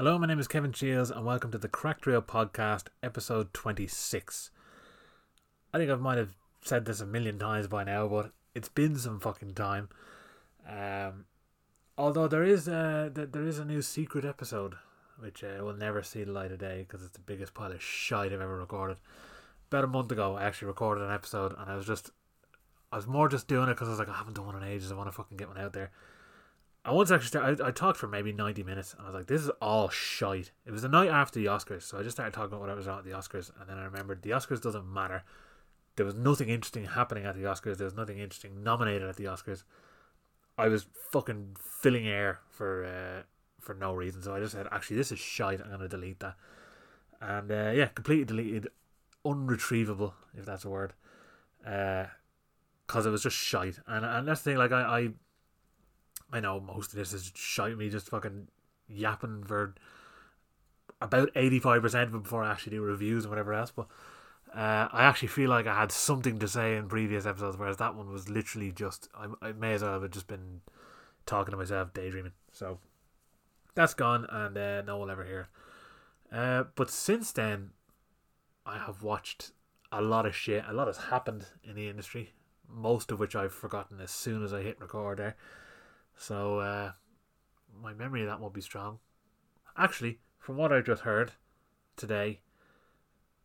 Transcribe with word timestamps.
Hello, 0.00 0.18
my 0.18 0.26
name 0.26 0.38
is 0.38 0.48
Kevin 0.48 0.72
Shields, 0.72 1.10
and 1.10 1.26
welcome 1.26 1.50
to 1.50 1.58
the 1.58 1.68
Cracked 1.68 2.06
Reel 2.06 2.22
Podcast, 2.22 2.84
episode 3.02 3.52
26. 3.52 4.50
I 5.74 5.76
think 5.76 5.90
I 5.90 5.94
might 5.96 6.16
have 6.16 6.32
said 6.62 6.86
this 6.86 7.02
a 7.02 7.06
million 7.06 7.38
times 7.38 7.66
by 7.66 7.84
now, 7.84 8.08
but 8.08 8.32
it's 8.54 8.70
been 8.70 8.96
some 8.96 9.20
fucking 9.20 9.52
time. 9.52 9.90
Um, 10.66 11.26
although 11.98 12.28
there 12.28 12.44
is 12.44 12.66
a, 12.66 13.12
there 13.12 13.44
is 13.44 13.58
a 13.58 13.64
new 13.66 13.82
secret 13.82 14.24
episode, 14.24 14.76
which 15.18 15.44
uh, 15.44 15.62
will 15.62 15.76
never 15.76 16.02
see 16.02 16.24
the 16.24 16.32
light 16.32 16.50
of 16.50 16.60
day 16.60 16.86
because 16.88 17.04
it's 17.04 17.12
the 17.12 17.20
biggest 17.20 17.52
pile 17.52 17.70
of 17.70 17.82
shite 17.82 18.32
I've 18.32 18.40
ever 18.40 18.56
recorded. 18.56 18.96
About 19.68 19.84
a 19.84 19.88
month 19.88 20.10
ago, 20.10 20.34
I 20.34 20.44
actually 20.44 20.68
recorded 20.68 21.04
an 21.04 21.12
episode, 21.12 21.54
and 21.58 21.70
I 21.70 21.76
was 21.76 21.84
just, 21.84 22.10
I 22.90 22.96
was 22.96 23.06
more 23.06 23.28
just 23.28 23.48
doing 23.48 23.68
it 23.68 23.74
because 23.74 23.88
I 23.88 23.90
was 23.90 23.98
like, 23.98 24.08
I 24.08 24.16
haven't 24.16 24.32
done 24.32 24.46
one 24.46 24.56
in 24.56 24.62
ages. 24.62 24.90
I 24.90 24.94
want 24.94 25.08
to 25.08 25.12
fucking 25.12 25.36
get 25.36 25.48
one 25.48 25.58
out 25.58 25.74
there. 25.74 25.90
I 26.84 26.92
once 26.92 27.10
actually 27.10 27.40
I, 27.40 27.68
I 27.68 27.70
talked 27.70 27.98
for 27.98 28.08
maybe 28.08 28.32
90 28.32 28.62
minutes 28.62 28.94
and 28.94 29.02
I 29.02 29.06
was 29.06 29.14
like, 29.14 29.26
this 29.26 29.42
is 29.42 29.50
all 29.60 29.90
shite. 29.90 30.52
It 30.64 30.70
was 30.70 30.82
the 30.82 30.88
night 30.88 31.10
after 31.10 31.38
the 31.38 31.46
Oscars, 31.46 31.82
so 31.82 31.98
I 31.98 32.02
just 32.02 32.16
started 32.16 32.32
talking 32.32 32.48
about 32.48 32.60
what 32.60 32.70
I 32.70 32.74
was 32.74 32.88
on 32.88 32.98
at 32.98 33.04
the 33.04 33.10
Oscars, 33.10 33.50
and 33.60 33.68
then 33.68 33.76
I 33.78 33.84
remembered 33.84 34.22
the 34.22 34.30
Oscars 34.30 34.62
doesn't 34.62 34.90
matter. 34.90 35.22
There 35.96 36.06
was 36.06 36.14
nothing 36.14 36.48
interesting 36.48 36.86
happening 36.86 37.24
at 37.24 37.34
the 37.34 37.42
Oscars, 37.42 37.76
there 37.76 37.84
was 37.84 37.94
nothing 37.94 38.18
interesting 38.18 38.62
nominated 38.62 39.08
at 39.08 39.16
the 39.16 39.24
Oscars. 39.24 39.64
I 40.56 40.68
was 40.68 40.86
fucking 41.12 41.56
filling 41.80 42.06
air 42.06 42.40
for 42.50 42.84
uh, 42.84 43.22
for 43.60 43.74
no 43.74 43.94
reason, 43.94 44.22
so 44.22 44.34
I 44.34 44.40
just 44.40 44.52
said, 44.52 44.66
actually, 44.72 44.96
this 44.96 45.12
is 45.12 45.18
shite, 45.18 45.60
I'm 45.60 45.80
to 45.80 45.88
delete 45.88 46.20
that. 46.20 46.36
And 47.20 47.50
uh, 47.50 47.72
yeah, 47.74 47.86
completely 47.86 48.24
deleted, 48.24 48.68
unretrievable, 49.24 50.14
if 50.34 50.46
that's 50.46 50.64
a 50.64 50.70
word. 50.70 50.94
Because 51.62 53.04
uh, 53.04 53.08
it 53.08 53.12
was 53.12 53.22
just 53.22 53.36
shite. 53.36 53.78
And, 53.86 54.04
and 54.04 54.26
that's 54.26 54.40
the 54.40 54.50
thing, 54.50 54.58
like, 54.58 54.72
I, 54.72 54.80
I 54.80 55.08
I 56.32 56.40
know 56.40 56.60
most 56.60 56.92
of 56.92 56.98
this 56.98 57.12
is 57.12 57.32
shite 57.34 57.76
me 57.76 57.88
just 57.88 58.08
fucking 58.08 58.48
yapping 58.88 59.44
for 59.44 59.74
about 61.00 61.32
85% 61.34 62.02
of 62.02 62.14
it 62.14 62.22
before 62.22 62.42
I 62.42 62.52
actually 62.52 62.76
do 62.76 62.82
reviews 62.82 63.24
and 63.24 63.30
whatever 63.30 63.54
else, 63.54 63.70
but 63.70 63.86
uh, 64.54 64.88
I 64.92 65.04
actually 65.04 65.28
feel 65.28 65.48
like 65.48 65.66
I 65.66 65.74
had 65.74 65.92
something 65.92 66.38
to 66.38 66.48
say 66.48 66.76
in 66.76 66.88
previous 66.88 67.26
episodes, 67.26 67.56
whereas 67.56 67.76
that 67.78 67.94
one 67.94 68.10
was 68.10 68.28
literally 68.28 68.72
just, 68.72 69.08
I, 69.14 69.48
I 69.48 69.52
may 69.52 69.74
as 69.74 69.82
well 69.82 70.00
have 70.00 70.10
just 70.10 70.26
been 70.26 70.60
talking 71.26 71.52
to 71.52 71.56
myself, 71.56 71.94
daydreaming. 71.94 72.32
So 72.52 72.78
that's 73.74 73.94
gone, 73.94 74.26
and 74.28 74.56
uh, 74.56 74.82
no 74.82 74.98
one 74.98 75.08
will 75.08 75.12
ever 75.12 75.24
hear. 75.24 75.48
Uh, 76.32 76.64
but 76.74 76.90
since 76.90 77.32
then, 77.32 77.70
I 78.66 78.78
have 78.78 79.02
watched 79.02 79.52
a 79.92 80.02
lot 80.02 80.26
of 80.26 80.34
shit. 80.34 80.64
A 80.68 80.72
lot 80.72 80.86
has 80.86 80.98
happened 80.98 81.46
in 81.64 81.74
the 81.76 81.88
industry, 81.88 82.32
most 82.68 83.10
of 83.10 83.20
which 83.20 83.36
I've 83.36 83.52
forgotten 83.52 84.00
as 84.00 84.10
soon 84.10 84.44
as 84.44 84.52
I 84.52 84.62
hit 84.62 84.80
record 84.80 85.18
there. 85.18 85.36
So 86.20 86.58
uh, 86.58 86.92
my 87.82 87.94
memory 87.94 88.20
of 88.20 88.26
that 88.28 88.40
won't 88.40 88.52
be 88.52 88.60
strong. 88.60 88.98
Actually, 89.74 90.18
from 90.38 90.58
what 90.58 90.70
I 90.70 90.82
just 90.82 91.02
heard 91.02 91.32
today, 91.96 92.40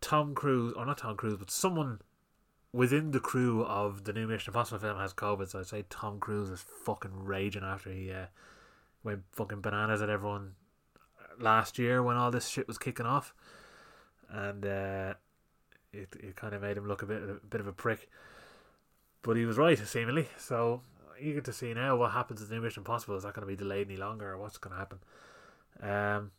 Tom 0.01 0.35
Cruise, 0.35 0.73
or 0.75 0.85
not 0.85 0.97
Tom 0.97 1.15
Cruise, 1.15 1.37
but 1.37 1.49
someone 1.49 2.01
within 2.73 3.11
the 3.11 3.21
crew 3.21 3.63
of 3.63 4.03
the 4.03 4.11
new 4.11 4.27
Mission 4.27 4.51
Impossible 4.51 4.79
film 4.79 4.97
has 4.97 5.13
COVID. 5.13 5.47
So 5.47 5.59
I'd 5.59 5.67
say 5.67 5.85
Tom 5.89 6.19
Cruise 6.19 6.49
is 6.49 6.65
fucking 6.83 7.23
raging 7.23 7.63
after 7.63 7.93
he 7.93 8.11
uh, 8.11 8.25
went 9.05 9.23
fucking 9.31 9.61
bananas 9.61 10.01
at 10.01 10.09
everyone 10.09 10.55
last 11.39 11.79
year 11.79 12.03
when 12.03 12.17
all 12.17 12.29
this 12.29 12.49
shit 12.49 12.67
was 12.67 12.77
kicking 12.77 13.05
off, 13.05 13.33
and 14.29 14.65
uh, 14.65 15.13
it 15.93 16.09
it 16.19 16.35
kind 16.35 16.53
of 16.53 16.61
made 16.61 16.75
him 16.75 16.89
look 16.89 17.01
a 17.01 17.05
bit 17.05 17.23
a 17.23 17.35
bit 17.47 17.61
of 17.61 17.67
a 17.67 17.73
prick. 17.73 18.09
But 19.21 19.37
he 19.37 19.45
was 19.45 19.57
right, 19.57 19.79
seemingly. 19.79 20.27
So 20.37 20.81
eager 21.19 21.41
to 21.41 21.53
see 21.53 21.73
now 21.73 21.95
what 21.95 22.11
happens 22.11 22.41
with 22.41 22.51
New 22.51 22.61
Mission 22.61 22.81
Impossible. 22.81 23.15
Is 23.15 23.23
that 23.23 23.33
going 23.33 23.47
to 23.47 23.51
be 23.51 23.55
delayed 23.55 23.87
any 23.87 23.97
longer, 23.97 24.31
or 24.31 24.37
what's 24.37 24.57
going 24.57 24.73
to 24.73 24.79
happen? 24.79 24.99
Um, 25.81 26.31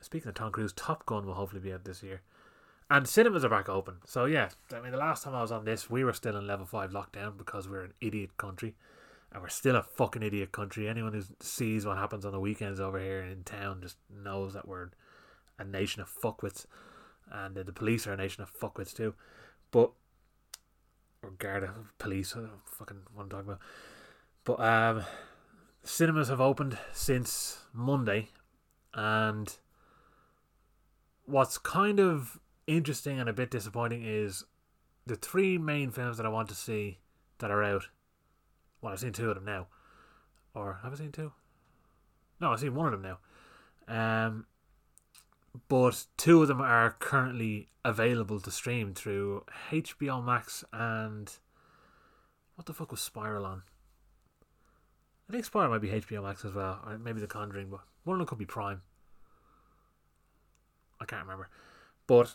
speaking 0.00 0.28
of 0.28 0.34
Tom 0.34 0.52
Cruise, 0.52 0.72
Top 0.72 1.06
Gun 1.06 1.26
will 1.26 1.34
hopefully 1.34 1.60
be 1.60 1.72
out 1.72 1.84
this 1.84 2.02
year, 2.02 2.22
and 2.90 3.08
cinemas 3.08 3.44
are 3.44 3.48
back 3.48 3.68
open. 3.68 3.96
So 4.04 4.24
yeah, 4.24 4.48
I 4.74 4.80
mean, 4.80 4.92
the 4.92 4.98
last 4.98 5.24
time 5.24 5.34
I 5.34 5.42
was 5.42 5.52
on 5.52 5.64
this, 5.64 5.90
we 5.90 6.04
were 6.04 6.12
still 6.12 6.36
in 6.36 6.46
level 6.46 6.66
five 6.66 6.90
lockdown 6.90 7.36
because 7.36 7.68
we're 7.68 7.84
an 7.84 7.94
idiot 8.00 8.36
country, 8.36 8.74
and 9.32 9.42
we're 9.42 9.48
still 9.48 9.76
a 9.76 9.82
fucking 9.82 10.22
idiot 10.22 10.52
country. 10.52 10.88
Anyone 10.88 11.12
who 11.12 11.22
sees 11.40 11.86
what 11.86 11.98
happens 11.98 12.24
on 12.24 12.32
the 12.32 12.40
weekends 12.40 12.80
over 12.80 12.98
here 12.98 13.22
in 13.22 13.44
town 13.44 13.80
just 13.82 13.96
knows 14.10 14.54
that 14.54 14.66
we're 14.66 14.90
a 15.58 15.64
nation 15.64 16.02
of 16.02 16.10
fuckwits, 16.10 16.66
and 17.30 17.54
the 17.54 17.72
police 17.72 18.06
are 18.06 18.12
a 18.12 18.16
nation 18.16 18.42
of 18.42 18.52
fuckwits 18.52 18.94
too. 18.94 19.14
But 19.70 19.92
or 21.22 21.30
Garda 21.30 21.72
police, 21.98 22.34
I 22.36 22.40
what 22.40 22.90
I'm 22.90 23.28
talking 23.28 23.48
about. 23.48 23.60
But 24.48 24.60
um, 24.60 25.04
cinemas 25.82 26.28
have 26.28 26.40
opened 26.40 26.78
since 26.94 27.58
Monday, 27.74 28.30
and 28.94 29.54
what's 31.26 31.58
kind 31.58 32.00
of 32.00 32.40
interesting 32.66 33.20
and 33.20 33.28
a 33.28 33.34
bit 33.34 33.50
disappointing 33.50 34.04
is 34.06 34.46
the 35.04 35.16
three 35.16 35.58
main 35.58 35.90
films 35.90 36.16
that 36.16 36.24
I 36.24 36.30
want 36.30 36.48
to 36.48 36.54
see 36.54 36.96
that 37.40 37.50
are 37.50 37.62
out. 37.62 37.88
Well, 38.80 38.90
I've 38.90 39.00
seen 39.00 39.12
two 39.12 39.28
of 39.28 39.34
them 39.34 39.44
now, 39.44 39.66
or 40.54 40.78
have 40.82 40.94
I 40.94 40.96
seen 40.96 41.12
two? 41.12 41.32
No, 42.40 42.50
I've 42.50 42.60
seen 42.60 42.74
one 42.74 42.86
of 42.86 43.02
them 43.02 43.18
now. 43.86 44.24
Um, 44.24 44.46
but 45.68 46.06
two 46.16 46.40
of 46.40 46.48
them 46.48 46.62
are 46.62 46.96
currently 46.98 47.68
available 47.84 48.40
to 48.40 48.50
stream 48.50 48.94
through 48.94 49.44
HBO 49.70 50.24
Max 50.24 50.64
and 50.72 51.30
what 52.54 52.64
the 52.64 52.72
fuck 52.72 52.90
was 52.90 53.02
Spiral 53.02 53.44
on? 53.44 53.64
I 55.28 55.32
think 55.32 55.44
Spiral 55.44 55.70
might 55.70 55.82
be 55.82 55.88
HBO 55.88 56.22
Max 56.22 56.44
as 56.44 56.54
well, 56.54 56.80
or 56.86 56.96
maybe 56.98 57.20
The 57.20 57.26
Conjuring, 57.26 57.68
but 57.70 57.80
one 58.04 58.14
of 58.14 58.18
them 58.18 58.26
could 58.26 58.38
be 58.38 58.46
Prime. 58.46 58.80
I 61.00 61.04
can't 61.04 61.22
remember, 61.22 61.48
but 62.06 62.34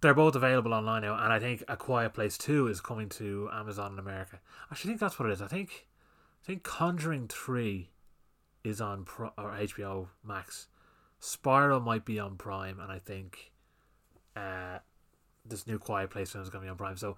they're 0.00 0.14
both 0.14 0.36
available 0.36 0.72
online 0.72 1.02
now, 1.02 1.14
and 1.14 1.32
I 1.32 1.38
think 1.38 1.64
A 1.68 1.76
Quiet 1.76 2.14
Place 2.14 2.38
Two 2.38 2.68
is 2.68 2.80
coming 2.80 3.08
to 3.10 3.48
Amazon 3.52 3.92
in 3.94 3.98
America. 3.98 4.38
I 4.70 4.74
actually 4.74 4.90
think 4.90 5.00
that's 5.00 5.18
what 5.18 5.28
it 5.28 5.32
is. 5.32 5.42
I 5.42 5.48
think, 5.48 5.86
I 6.42 6.46
think 6.46 6.62
Conjuring 6.62 7.28
Three 7.28 7.90
is 8.62 8.80
on 8.80 9.04
Pro, 9.04 9.32
or 9.36 9.50
HBO 9.50 10.08
Max 10.22 10.68
Spiral 11.18 11.80
might 11.80 12.04
be 12.04 12.18
on 12.18 12.36
Prime, 12.36 12.78
and 12.80 12.92
I 12.92 12.98
think 12.98 13.52
uh, 14.36 14.78
this 15.44 15.66
new 15.66 15.78
Quiet 15.78 16.10
Place 16.10 16.32
film 16.32 16.42
is 16.42 16.50
going 16.50 16.62
to 16.62 16.66
be 16.66 16.70
on 16.70 16.76
Prime. 16.76 16.96
So 16.96 17.16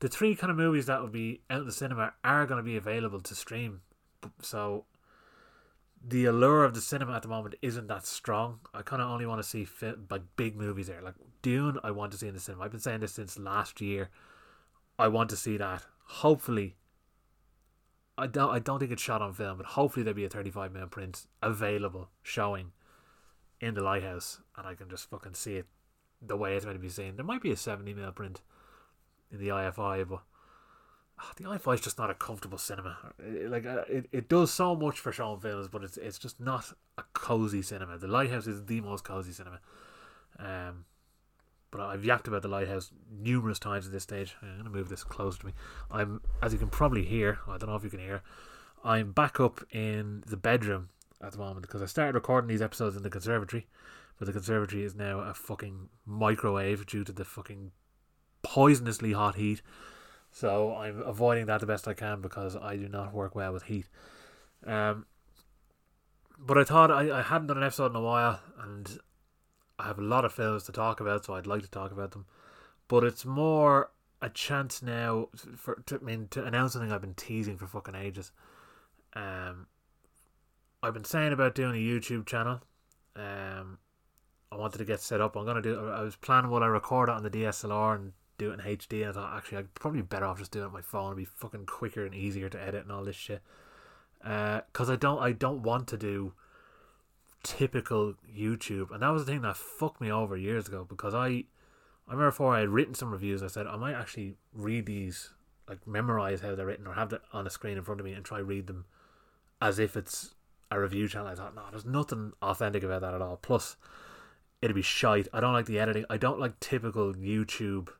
the 0.00 0.08
three 0.08 0.34
kind 0.34 0.50
of 0.50 0.56
movies 0.56 0.86
that 0.86 1.00
will 1.00 1.08
be 1.08 1.42
out 1.50 1.60
in 1.60 1.66
the 1.66 1.72
cinema 1.72 2.12
are 2.24 2.46
going 2.46 2.58
to 2.58 2.62
be 2.62 2.76
available 2.76 3.20
to 3.20 3.34
stream. 3.34 3.80
So 4.40 4.84
the 6.06 6.26
allure 6.26 6.64
of 6.64 6.74
the 6.74 6.80
cinema 6.80 7.14
at 7.14 7.22
the 7.22 7.28
moment 7.28 7.56
isn't 7.62 7.88
that 7.88 8.06
strong. 8.06 8.60
I 8.74 8.82
kind 8.82 9.02
of 9.02 9.08
only 9.08 9.26
want 9.26 9.42
to 9.42 9.48
see 9.48 9.66
like 10.10 10.22
big 10.36 10.56
movies 10.56 10.86
there. 10.88 11.02
Like 11.02 11.14
Dune, 11.42 11.78
I 11.82 11.90
want 11.90 12.12
to 12.12 12.18
see 12.18 12.28
in 12.28 12.34
the 12.34 12.40
cinema. 12.40 12.64
I've 12.64 12.70
been 12.70 12.80
saying 12.80 13.00
this 13.00 13.14
since 13.14 13.38
last 13.38 13.80
year. 13.80 14.10
I 14.98 15.08
want 15.08 15.30
to 15.30 15.36
see 15.36 15.56
that. 15.56 15.84
Hopefully, 16.04 16.76
I 18.16 18.26
don't. 18.26 18.50
I 18.50 18.58
don't 18.58 18.78
think 18.78 18.92
it's 18.92 19.02
shot 19.02 19.22
on 19.22 19.32
film, 19.32 19.58
but 19.58 19.66
hopefully 19.66 20.04
there'll 20.04 20.16
be 20.16 20.24
a 20.24 20.28
35 20.28 20.72
mm 20.72 20.90
print 20.90 21.26
available 21.42 22.08
showing 22.22 22.72
in 23.60 23.74
the 23.74 23.82
lighthouse 23.82 24.40
and 24.56 24.66
I 24.66 24.74
can 24.74 24.88
just 24.88 25.08
fucking 25.08 25.34
see 25.34 25.56
it 25.56 25.66
the 26.20 26.36
way 26.36 26.56
it's 26.56 26.64
meant 26.64 26.76
to 26.76 26.82
be 26.82 26.88
seen. 26.88 27.16
There 27.16 27.24
might 27.24 27.42
be 27.42 27.52
a 27.52 27.56
70 27.56 27.94
mm 27.94 28.14
print 28.14 28.40
in 29.30 29.38
the 29.38 29.48
IFI, 29.48 30.08
but 30.08 30.22
oh, 31.20 31.30
the 31.36 31.44
IFI 31.44 31.74
is 31.74 31.80
just 31.80 31.98
not 31.98 32.10
a 32.10 32.14
comfortable 32.14 32.58
cinema. 32.58 32.96
Like 33.48 33.66
uh, 33.66 33.82
it, 33.88 34.08
it 34.12 34.28
does 34.28 34.52
so 34.52 34.74
much 34.74 34.98
for 34.98 35.12
showing 35.12 35.40
films, 35.40 35.68
but 35.68 35.84
it's 35.84 35.96
it's 35.96 36.18
just 36.18 36.40
not 36.40 36.72
a 36.98 37.04
cozy 37.12 37.62
cinema. 37.62 37.98
The 37.98 38.08
lighthouse 38.08 38.46
is 38.46 38.64
the 38.66 38.80
most 38.80 39.04
cozy 39.04 39.32
cinema. 39.32 39.60
Um, 40.38 40.84
but 41.70 41.80
I've 41.80 42.04
yapped 42.04 42.28
about 42.28 42.42
the 42.42 42.48
lighthouse 42.48 42.90
numerous 43.10 43.58
times 43.58 43.86
at 43.86 43.92
this 43.92 44.02
stage. 44.02 44.36
I'm 44.42 44.58
gonna 44.58 44.70
move 44.70 44.88
this 44.88 45.04
closer 45.04 45.40
to 45.40 45.46
me. 45.46 45.52
I'm, 45.90 46.20
as 46.42 46.52
you 46.52 46.58
can 46.58 46.68
probably 46.68 47.04
hear, 47.04 47.40
I 47.48 47.58
don't 47.58 47.68
know 47.68 47.76
if 47.76 47.84
you 47.84 47.90
can 47.90 48.00
hear. 48.00 48.22
I'm 48.84 49.12
back 49.12 49.40
up 49.40 49.64
in 49.72 50.22
the 50.26 50.36
bedroom 50.36 50.90
at 51.20 51.32
the 51.32 51.38
moment 51.38 51.62
because 51.62 51.82
I 51.82 51.86
started 51.86 52.14
recording 52.14 52.48
these 52.48 52.62
episodes 52.62 52.96
in 52.96 53.02
the 53.02 53.10
conservatory, 53.10 53.66
but 54.18 54.26
the 54.26 54.32
conservatory 54.32 54.84
is 54.84 54.94
now 54.94 55.20
a 55.20 55.34
fucking 55.34 55.88
microwave 56.04 56.86
due 56.86 57.04
to 57.04 57.12
the 57.12 57.24
fucking 57.24 57.72
poisonously 58.42 59.12
hot 59.14 59.34
heat. 59.34 59.60
So 60.36 60.74
I'm 60.74 61.00
avoiding 61.00 61.46
that 61.46 61.60
the 61.60 61.66
best 61.66 61.88
I 61.88 61.94
can 61.94 62.20
because 62.20 62.56
I 62.56 62.76
do 62.76 62.90
not 62.90 63.14
work 63.14 63.34
well 63.34 63.54
with 63.54 63.62
heat. 63.62 63.86
Um, 64.66 65.06
but 66.38 66.58
I 66.58 66.64
thought 66.64 66.90
I, 66.90 67.20
I 67.20 67.22
hadn't 67.22 67.46
done 67.46 67.56
an 67.56 67.62
episode 67.62 67.92
in 67.92 67.96
a 67.96 68.02
while, 68.02 68.40
and 68.62 68.98
I 69.78 69.86
have 69.86 69.98
a 69.98 70.02
lot 70.02 70.26
of 70.26 70.34
films 70.34 70.64
to 70.64 70.72
talk 70.72 71.00
about, 71.00 71.24
so 71.24 71.32
I'd 71.32 71.46
like 71.46 71.62
to 71.62 71.70
talk 71.70 71.90
about 71.90 72.10
them. 72.10 72.26
But 72.86 73.02
it's 73.02 73.24
more 73.24 73.92
a 74.20 74.28
chance 74.28 74.82
now 74.82 75.30
for 75.56 75.82
to, 75.86 75.96
I 75.96 76.04
mean 76.04 76.28
to 76.32 76.44
announce 76.44 76.74
something 76.74 76.92
I've 76.92 77.00
been 77.00 77.14
teasing 77.14 77.56
for 77.56 77.66
fucking 77.66 77.94
ages. 77.94 78.30
Um, 79.14 79.68
I've 80.82 80.92
been 80.92 81.04
saying 81.04 81.32
about 81.32 81.54
doing 81.54 81.76
a 81.76 81.78
YouTube 81.78 82.26
channel. 82.26 82.60
Um, 83.16 83.78
I 84.52 84.56
wanted 84.56 84.76
to 84.78 84.84
get 84.84 85.00
set 85.00 85.22
up. 85.22 85.34
I'm 85.34 85.46
gonna 85.46 85.62
do. 85.62 85.88
I 85.88 86.02
was 86.02 86.16
planning 86.16 86.50
while 86.50 86.62
I 86.62 86.66
record 86.66 87.08
it 87.08 87.14
on 87.14 87.22
the 87.22 87.30
DSLR 87.30 87.94
and 87.94 88.12
do 88.38 88.50
it 88.50 88.60
in 88.60 88.76
HD. 88.76 89.08
I 89.08 89.12
thought 89.12 89.36
actually 89.36 89.58
I'd 89.58 89.74
probably 89.74 90.00
be 90.00 90.06
better 90.06 90.26
off 90.26 90.38
just 90.38 90.50
doing 90.50 90.64
it 90.64 90.68
on 90.68 90.72
my 90.72 90.82
phone. 90.82 91.06
It'd 91.06 91.16
be 91.18 91.24
fucking 91.24 91.66
quicker 91.66 92.04
and 92.04 92.14
easier 92.14 92.48
to 92.48 92.60
edit 92.60 92.82
and 92.82 92.92
all 92.92 93.04
this 93.04 93.16
shit. 93.16 93.42
Uh, 94.24 94.62
cause 94.72 94.90
I 94.90 94.96
don't 94.96 95.20
I 95.20 95.32
don't 95.32 95.62
want 95.62 95.86
to 95.88 95.96
do 95.96 96.32
typical 97.42 98.14
YouTube, 98.28 98.90
and 98.90 99.02
that 99.02 99.10
was 99.10 99.24
the 99.24 99.32
thing 99.32 99.42
that 99.42 99.56
fucked 99.56 100.00
me 100.00 100.10
over 100.10 100.36
years 100.36 100.66
ago 100.66 100.84
because 100.88 101.14
I, 101.14 101.26
I 101.28 101.44
remember 102.08 102.30
before 102.30 102.54
I 102.54 102.60
had 102.60 102.70
written 102.70 102.94
some 102.94 103.12
reviews, 103.12 103.42
I 103.42 103.46
said 103.46 103.66
I 103.66 103.76
might 103.76 103.94
actually 103.94 104.34
read 104.52 104.86
these, 104.86 105.30
like 105.68 105.86
memorize 105.86 106.40
how 106.40 106.54
they're 106.54 106.66
written 106.66 106.86
or 106.86 106.94
have 106.94 107.12
it 107.12 107.22
on 107.32 107.46
a 107.46 107.50
screen 107.50 107.78
in 107.78 107.84
front 107.84 108.00
of 108.00 108.04
me 108.06 108.12
and 108.12 108.24
try 108.24 108.38
read 108.38 108.66
them, 108.66 108.86
as 109.60 109.78
if 109.78 109.96
it's 109.96 110.34
a 110.70 110.80
review 110.80 111.06
channel. 111.08 111.28
I 111.28 111.34
thought, 111.34 111.54
no, 111.54 111.62
there's 111.70 111.84
nothing 111.84 112.32
authentic 112.42 112.82
about 112.82 113.02
that 113.02 113.14
at 113.14 113.22
all. 113.22 113.36
Plus, 113.36 113.76
it'd 114.60 114.74
be 114.74 114.82
shite. 114.82 115.28
I 115.32 115.40
don't 115.40 115.52
like 115.52 115.66
the 115.66 115.78
editing. 115.78 116.04
I 116.10 116.16
don't 116.16 116.40
like 116.40 116.58
typical 116.60 117.14
YouTube, 117.14 117.90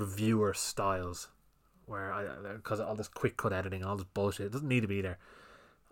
reviewer 0.00 0.54
styles 0.54 1.28
where 1.86 2.12
I 2.12 2.24
because 2.54 2.80
all 2.80 2.94
this 2.94 3.08
quick 3.08 3.36
cut 3.36 3.52
editing, 3.52 3.84
all 3.84 3.96
this 3.96 4.06
bullshit, 4.14 4.46
it 4.46 4.52
doesn't 4.52 4.68
need 4.68 4.80
to 4.80 4.88
be 4.88 5.00
there. 5.00 5.18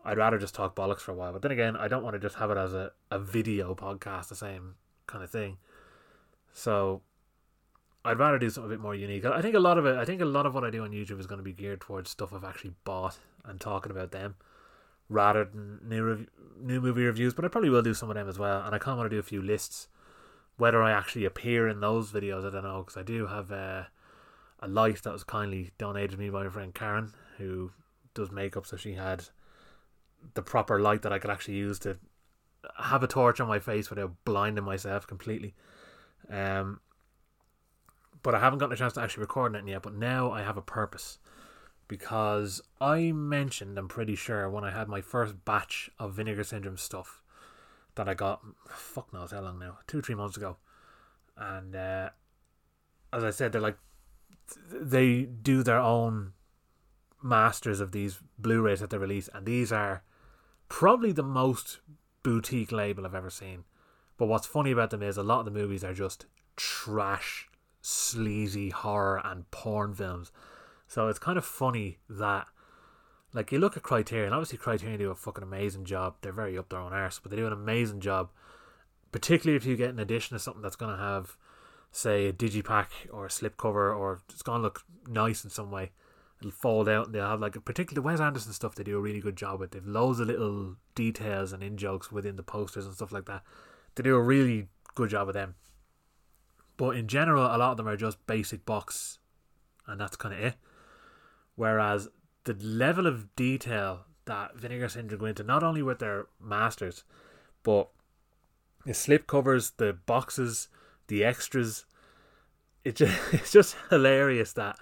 I'd 0.05 0.17
rather 0.17 0.39
just 0.39 0.55
talk 0.55 0.75
bollocks 0.75 1.01
for 1.01 1.13
a 1.13 1.15
while. 1.15 1.33
But 1.33 1.43
then 1.43 1.51
again, 1.51 1.77
I 1.77 1.89
don't 1.89 2.03
want 2.03 2.15
to 2.15 2.21
just 2.21 2.37
have 2.37 2.51
it 2.51 2.57
as 2.57 2.73
a, 2.73 2.93
a 3.11 3.19
video 3.19 3.75
podcast, 3.75 4.29
the 4.29 4.37
same 4.37 4.77
kind 5.07 5.25
of 5.25 5.31
thing. 5.31 5.59
So 6.53 7.03
I'd 8.05 8.19
rather 8.19 8.39
do 8.39 8.49
something 8.49 8.71
a 8.71 8.75
bit 8.75 8.81
more 8.81 8.95
unique. 8.95 9.25
I 9.25 9.43
think 9.43 9.55
a 9.55 9.61
lot 9.61 9.77
of 9.77 9.87
it, 9.87 9.97
I 9.97 10.05
think 10.05 10.21
a 10.21 10.25
lot 10.25 10.47
of 10.47 10.55
what 10.55 10.65
I 10.65 10.71
do 10.71 10.85
on 10.85 10.93
YouTube 10.93 11.21
is 11.21 11.27
going 11.27 11.41
to 11.41 11.45
be 11.45 11.53
geared 11.53 11.81
towards 11.81 12.11
stuff 12.11 12.33
I've 12.33 12.45
actually 12.45 12.75
bought 12.85 13.19
and 13.45 13.61
talking 13.61 13.91
about 13.91 14.13
them 14.13 14.37
rather 15.09 15.45
than 15.45 15.81
new 15.83 16.05
rev- 16.05 16.31
new 16.61 16.81
movie 16.81 17.05
reviews. 17.05 17.35
But 17.35 17.45
I 17.45 17.49
probably 17.49 17.71
will 17.71 17.83
do 17.83 17.95
some 17.95 18.09
of 18.09 18.15
them 18.15 18.29
as 18.29 18.39
well. 18.39 18.63
And 18.65 18.75
I 18.75 18.79
kind 18.79 18.93
of 18.93 18.99
want 18.99 19.11
to 19.11 19.17
do 19.17 19.21
a 19.21 19.25
few 19.25 19.43
lists. 19.43 19.89
Whether 20.57 20.83
I 20.83 20.91
actually 20.91 21.25
appear 21.25 21.69
in 21.69 21.81
those 21.81 22.11
videos, 22.11 22.47
I 22.47 22.51
don't 22.51 22.65
know, 22.65 22.83
because 22.83 22.97
I 22.97 23.03
do 23.03 23.27
have 23.27 23.51
a, 23.53 23.89
a 24.61 24.69
light 24.69 25.03
that 25.03 25.13
was 25.13 25.25
kindly 25.25 25.71
donated 25.79 26.13
to 26.13 26.17
me 26.17 26.31
by 26.31 26.45
my 26.45 26.51
friend 26.51 26.75
Karen, 26.75 27.13
who 27.37 27.73
does 28.15 28.31
makeup. 28.31 28.67
So 28.67 28.77
she 28.77 28.95
had 28.95 29.25
the 30.35 30.43
proper 30.43 30.81
light 30.81 31.03
that 31.03 31.13
I 31.13 31.19
could 31.19 31.31
actually 31.31 31.57
use 31.57 31.79
to 31.81 31.99
have 32.77 33.03
a 33.03 33.07
torch 33.07 33.41
on 33.41 33.49
my 33.49 33.59
face 33.59 33.89
without 33.89 34.13
blinding 34.25 34.65
myself 34.65 35.07
completely. 35.07 35.55
Um, 36.29 36.81
but 38.23 38.35
I 38.35 38.41
haven't 38.41 38.59
gotten 38.59 38.73
a 38.73 38.77
chance 38.77 38.95
to 38.95 39.01
actually 39.01 39.23
record 39.23 39.55
it 39.55 39.67
yet. 39.67 39.83
But 39.83 39.95
now 39.95 40.33
I 40.33 40.43
have 40.43 40.57
a 40.57 40.63
purpose 40.63 41.19
because 41.87 42.61
I 42.81 43.13
mentioned, 43.13 43.79
I'm 43.79 43.89
pretty 43.89 44.17
sure, 44.17 44.51
when 44.51 44.65
I 44.65 44.71
had 44.71 44.89
my 44.89 45.01
first 45.01 45.45
batch 45.45 45.91
of 45.99 46.15
Vinegar 46.15 46.45
Syndrome 46.45 46.77
stuff 46.77 47.23
that 47.95 48.09
I 48.09 48.15
got, 48.15 48.43
fuck 48.69 49.13
knows 49.13 49.31
how 49.31 49.41
long 49.41 49.59
now, 49.59 49.79
two, 49.87 50.03
three 50.03 50.15
months 50.15 50.37
ago. 50.37 50.57
And 51.37 51.75
uh, 51.75 52.11
as 53.13 53.25
I 53.25 53.31
said, 53.31 53.53
they're 53.53 53.61
like, 53.61 53.79
they 54.71 55.23
do 55.23 55.63
their 55.63 55.81
own 55.81 56.33
masters 57.23 57.81
of 57.81 57.93
these 57.93 58.21
Blu 58.39 58.63
rays 58.63 58.81
that 58.81 58.91
they 58.91 58.99
release, 58.99 59.29
and 59.35 59.45
these 59.47 59.73
are 59.73 60.03
probably 60.69 61.13
the 61.13 61.23
most 61.23 61.81
boutique 62.23 62.73
label 62.73 63.07
I've 63.07 63.15
ever 63.15 63.31
seen. 63.31 63.65
But 64.17 64.27
what's 64.27 64.47
funny 64.47 64.71
about 64.71 64.91
them 64.91 65.03
is 65.03 65.17
a 65.17 65.23
lot 65.23 65.41
of 65.41 65.45
the 65.45 65.51
movies 65.51 65.85
are 65.85 65.95
just 65.95 66.27
trash, 66.57 67.49
sleazy 67.81 68.71
horror 68.71 69.21
and 69.25 69.51
porn 69.51 69.95
films. 69.95 70.33
So 70.87 71.09
it's 71.09 71.19
kind 71.19 71.39
of 71.39 71.45
funny 71.45 71.99
that, 72.09 72.47
like, 73.33 73.53
you 73.53 73.59
look 73.59 73.77
at 73.77 73.83
Criterion. 73.83 74.33
Obviously, 74.33 74.59
Criterion 74.59 74.99
do 74.99 75.11
a 75.11 75.15
fucking 75.15 75.45
amazing 75.45 75.85
job. 75.85 76.17
They're 76.21 76.33
very 76.33 76.59
up 76.59 76.69
their 76.69 76.81
own 76.81 76.93
arse, 76.93 77.19
but 77.19 77.31
they 77.31 77.37
do 77.37 77.47
an 77.47 77.53
amazing 77.53 78.01
job. 78.01 78.31
Particularly 79.13 79.57
if 79.57 79.65
you 79.65 79.77
get 79.77 79.91
an 79.91 79.99
edition 79.99 80.35
of 80.35 80.43
something 80.43 80.63
that's 80.63 80.77
going 80.77 80.97
to 80.97 81.03
have, 81.03 81.37
say, 81.91 82.27
a 82.27 82.33
digipack 82.33 82.89
or 83.11 83.27
a 83.27 83.31
slipcover, 83.31 83.97
or 83.97 84.21
it's 84.29 84.43
to 84.43 84.59
look 84.59 84.85
nice 85.07 85.45
in 85.45 85.51
some 85.51 85.71
way 85.71 85.93
it'll 86.41 86.51
fold 86.51 86.89
out 86.89 87.07
and 87.07 87.15
they'll 87.15 87.27
have 87.27 87.41
like 87.41 87.53
particularly 87.65 87.95
the 87.95 88.03
Wes 88.03 88.21
Anderson 88.21 88.53
stuff 88.53 88.75
they 88.75 88.85
do 88.85 88.97
a 88.97 89.01
really 89.01 89.21
good 89.21 89.37
job 89.37 89.61
with. 89.61 89.73
They've 89.73 89.87
loads 89.87 90.21
of 90.21 90.29
little 90.29 90.77
details 90.95 91.53
and 91.53 91.63
in 91.63 91.77
jokes 91.77 92.13
within 92.13 92.37
the 92.37 92.43
posters 92.43 92.87
and 92.87 92.95
stuff 92.95 93.13
like 93.13 93.27
that. 93.27 93.43
They 93.95 94.03
do 94.03 94.15
a 94.15 94.23
really 94.23 94.69
good 94.95 95.11
job 95.11 95.29
of 95.29 95.35
them. 95.35 95.57
But 96.77 96.97
in 96.97 97.09
general, 97.09 97.45
a 97.45 97.59
lot 97.59 97.73
of 97.73 97.77
them 97.77 97.89
are 97.89 97.97
just 97.97 98.25
basic 98.29 98.65
box, 98.65 99.19
and 99.89 100.01
that's 100.01 100.17
kind 100.17 100.33
of 100.33 100.41
it. 100.41 100.55
Whereas 101.57 102.09
the 102.45 102.55
level 102.55 103.09
of 103.09 103.35
detail 103.35 104.05
that 104.27 104.57
Vinegar 104.57 104.89
Syndrome 104.89 105.21
go 105.21 105.27
into, 105.27 105.43
not 105.43 105.65
only 105.65 105.83
with 105.83 105.99
their 105.99 106.27
masters, 106.41 107.03
but 107.65 107.89
the 108.87 108.95
slip 108.95 109.27
covers, 109.27 109.73
the 109.73 109.93
boxes, 110.07 110.69
the 111.09 111.25
extras, 111.25 111.85
just, 112.85 113.19
it's 113.33 113.53
just 113.53 113.77
hilarious 113.91 114.53
that 114.55 114.77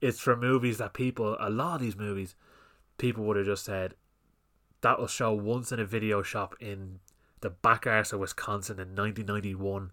it's 0.00 0.20
for 0.20 0.36
movies 0.36 0.78
that 0.78 0.92
people, 0.92 1.36
a 1.40 1.50
lot 1.50 1.76
of 1.76 1.80
these 1.80 1.96
movies, 1.96 2.34
people 2.98 3.24
would 3.24 3.36
have 3.36 3.46
just 3.46 3.64
said, 3.64 3.94
that 4.82 4.98
will 4.98 5.06
show 5.06 5.32
once 5.32 5.72
in 5.72 5.80
a 5.80 5.84
video 5.84 6.22
shop 6.22 6.54
in 6.60 7.00
the 7.40 7.50
back 7.50 7.86
arse 7.86 8.12
of 8.12 8.20
Wisconsin 8.20 8.74
in 8.74 8.94
1991 8.94 9.90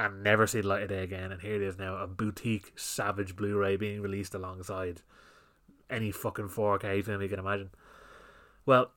and 0.00 0.22
never 0.22 0.46
see 0.46 0.60
the 0.60 0.68
light 0.68 0.82
of 0.82 0.88
day 0.88 1.02
again. 1.02 1.30
And 1.32 1.40
here 1.42 1.56
it 1.56 1.62
is 1.62 1.78
now, 1.78 1.96
a 1.96 2.06
boutique 2.06 2.72
Savage 2.76 3.36
Blu 3.36 3.56
ray 3.56 3.76
being 3.76 4.00
released 4.00 4.34
alongside 4.34 5.02
any 5.90 6.10
fucking 6.10 6.48
4K 6.48 7.04
film 7.04 7.22
you 7.22 7.28
can 7.28 7.38
imagine. 7.38 7.70
Well, 8.64 8.92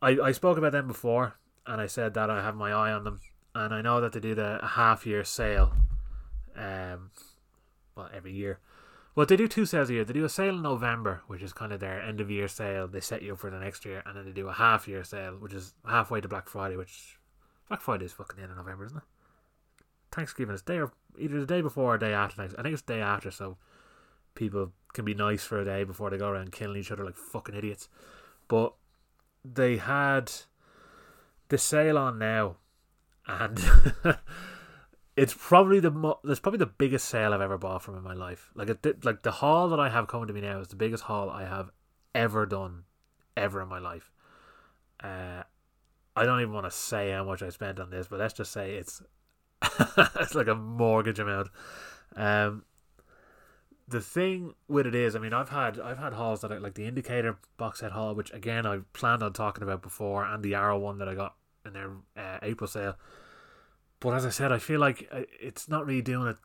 I, 0.00 0.18
I 0.22 0.32
spoke 0.32 0.58
about 0.58 0.72
them 0.72 0.86
before 0.86 1.36
and 1.66 1.80
I 1.80 1.86
said 1.86 2.14
that 2.14 2.30
I 2.30 2.42
have 2.42 2.54
my 2.54 2.72
eye 2.72 2.92
on 2.92 3.04
them. 3.04 3.20
And 3.54 3.72
I 3.72 3.82
know 3.82 4.00
that 4.00 4.12
they 4.12 4.20
do 4.20 4.34
the 4.34 4.60
half 4.62 5.06
year 5.06 5.24
sale, 5.24 5.72
um, 6.56 7.10
well, 7.96 8.10
every 8.12 8.32
year 8.32 8.58
well, 9.14 9.26
they 9.26 9.36
do 9.36 9.46
two 9.46 9.64
sales 9.64 9.90
a 9.90 9.92
year. 9.92 10.04
They 10.04 10.12
do 10.12 10.24
a 10.24 10.28
sale 10.28 10.56
in 10.56 10.62
November, 10.62 11.22
which 11.28 11.42
is 11.42 11.52
kind 11.52 11.72
of 11.72 11.78
their 11.78 12.02
end 12.02 12.20
of 12.20 12.30
year 12.30 12.48
sale. 12.48 12.88
They 12.88 13.00
set 13.00 13.22
you 13.22 13.34
up 13.34 13.38
for 13.38 13.50
the 13.50 13.60
next 13.60 13.84
year, 13.84 14.02
and 14.04 14.16
then 14.16 14.24
they 14.24 14.32
do 14.32 14.48
a 14.48 14.52
half 14.52 14.88
year 14.88 15.04
sale, 15.04 15.36
which 15.38 15.52
is 15.52 15.74
halfway 15.86 16.20
to 16.20 16.28
Black 16.28 16.48
Friday. 16.48 16.76
Which 16.76 17.18
Black 17.68 17.80
Friday 17.80 18.06
is 18.06 18.12
fucking 18.12 18.36
the 18.36 18.42
end 18.42 18.50
of 18.50 18.58
November, 18.58 18.86
isn't 18.86 18.98
it? 18.98 19.04
Thanksgiving 20.10 20.54
is 20.54 20.62
day 20.62 20.78
or 20.78 20.92
either 21.18 21.38
the 21.38 21.46
day 21.46 21.60
before 21.60 21.94
or 21.94 21.98
day 21.98 22.12
after. 22.12 22.42
I 22.42 22.48
think 22.48 22.72
it's 22.72 22.82
day 22.82 23.00
after, 23.00 23.30
so 23.30 23.56
people 24.34 24.72
can 24.94 25.04
be 25.04 25.14
nice 25.14 25.44
for 25.44 25.60
a 25.60 25.64
day 25.64 25.84
before 25.84 26.10
they 26.10 26.18
go 26.18 26.28
around 26.28 26.50
killing 26.50 26.76
each 26.76 26.90
other 26.90 27.04
like 27.04 27.16
fucking 27.16 27.54
idiots. 27.54 27.88
But 28.48 28.74
they 29.44 29.76
had 29.76 30.32
the 31.50 31.58
sale 31.58 31.98
on 31.98 32.18
now, 32.18 32.56
and 33.26 33.58
it's 35.16 35.34
probably 35.34 35.80
the 35.80 35.90
mo- 35.90 36.20
it's 36.24 36.40
probably 36.40 36.58
the 36.58 36.66
biggest 36.66 37.08
sale 37.08 37.32
I've 37.32 37.40
ever 37.40 37.58
bought 37.58 37.82
from 37.82 37.96
in 37.96 38.02
my 38.02 38.14
life. 38.14 38.50
Like 38.54 38.68
it, 38.68 39.04
like 39.04 39.22
the 39.22 39.30
haul 39.30 39.68
that 39.68 39.80
I 39.80 39.88
have 39.88 40.08
coming 40.08 40.26
to 40.28 40.32
me 40.32 40.40
now 40.40 40.60
is 40.60 40.68
the 40.68 40.76
biggest 40.76 41.04
haul 41.04 41.30
I 41.30 41.44
have 41.44 41.70
ever 42.14 42.46
done, 42.46 42.84
ever 43.36 43.62
in 43.62 43.68
my 43.68 43.78
life. 43.78 44.10
Uh, 45.02 45.42
I 46.16 46.24
don't 46.24 46.40
even 46.40 46.52
want 46.52 46.66
to 46.66 46.70
say 46.70 47.10
how 47.10 47.24
much 47.24 47.42
I 47.42 47.48
spent 47.50 47.80
on 47.80 47.90
this, 47.90 48.08
but 48.08 48.18
let's 48.18 48.34
just 48.34 48.52
say 48.52 48.74
it's 48.74 49.02
it's 50.16 50.34
like 50.34 50.48
a 50.48 50.54
mortgage 50.54 51.18
amount. 51.18 51.48
Um, 52.16 52.64
the 53.86 54.00
thing 54.00 54.54
with 54.68 54.86
it 54.86 54.94
is, 54.94 55.14
I 55.14 55.18
mean, 55.18 55.32
I've 55.32 55.50
had 55.50 55.78
I've 55.78 55.98
had 55.98 56.14
hauls 56.14 56.40
that 56.40 56.52
are 56.52 56.60
like 56.60 56.74
the 56.74 56.86
Indicator 56.86 57.38
box 57.56 57.80
set 57.80 57.92
haul, 57.92 58.14
which 58.14 58.32
again 58.32 58.66
I 58.66 58.80
planned 58.92 59.22
on 59.22 59.32
talking 59.32 59.62
about 59.62 59.82
before, 59.82 60.24
and 60.24 60.42
the 60.42 60.54
Arrow 60.54 60.78
one 60.78 60.98
that 60.98 61.08
I 61.08 61.14
got 61.14 61.34
in 61.64 61.72
their 61.72 61.90
uh, 62.16 62.38
April 62.42 62.68
sale 62.68 62.96
but 64.04 64.12
as 64.12 64.26
I 64.26 64.28
said, 64.28 64.52
I 64.52 64.58
feel 64.58 64.80
like 64.80 65.08
uh, 65.10 65.22
it's 65.40 65.66
not 65.66 65.86
really 65.86 66.02
doing 66.02 66.26
it 66.26 66.36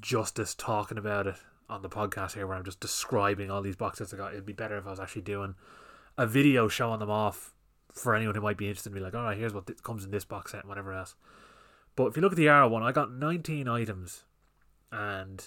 justice 0.00 0.54
talking 0.54 0.96
about 0.96 1.26
it 1.26 1.34
on 1.68 1.82
the 1.82 1.90
podcast 1.90 2.32
here, 2.32 2.46
where 2.46 2.56
I'm 2.56 2.64
just 2.64 2.80
describing 2.80 3.50
all 3.50 3.60
these 3.60 3.76
boxes 3.76 4.14
I 4.14 4.16
got. 4.16 4.32
It'd 4.32 4.46
be 4.46 4.54
better 4.54 4.78
if 4.78 4.86
I 4.86 4.90
was 4.90 4.98
actually 4.98 5.20
doing 5.20 5.56
a 6.16 6.26
video 6.26 6.68
showing 6.68 7.00
them 7.00 7.10
off 7.10 7.52
for 7.92 8.14
anyone 8.14 8.34
who 8.34 8.40
might 8.40 8.56
be 8.56 8.66
interested. 8.66 8.94
Be 8.94 9.00
like, 9.00 9.14
all 9.14 9.24
right, 9.24 9.36
here's 9.36 9.52
what 9.52 9.66
th- 9.66 9.82
comes 9.82 10.06
in 10.06 10.10
this 10.10 10.24
box 10.24 10.52
set 10.52 10.60
and 10.60 10.70
whatever 10.70 10.94
else. 10.94 11.16
But 11.96 12.06
if 12.06 12.16
you 12.16 12.22
look 12.22 12.32
at 12.32 12.38
the 12.38 12.48
Arrow 12.48 12.68
one, 12.68 12.82
I 12.82 12.92
got 12.92 13.12
19 13.12 13.68
items, 13.68 14.24
and 14.90 15.46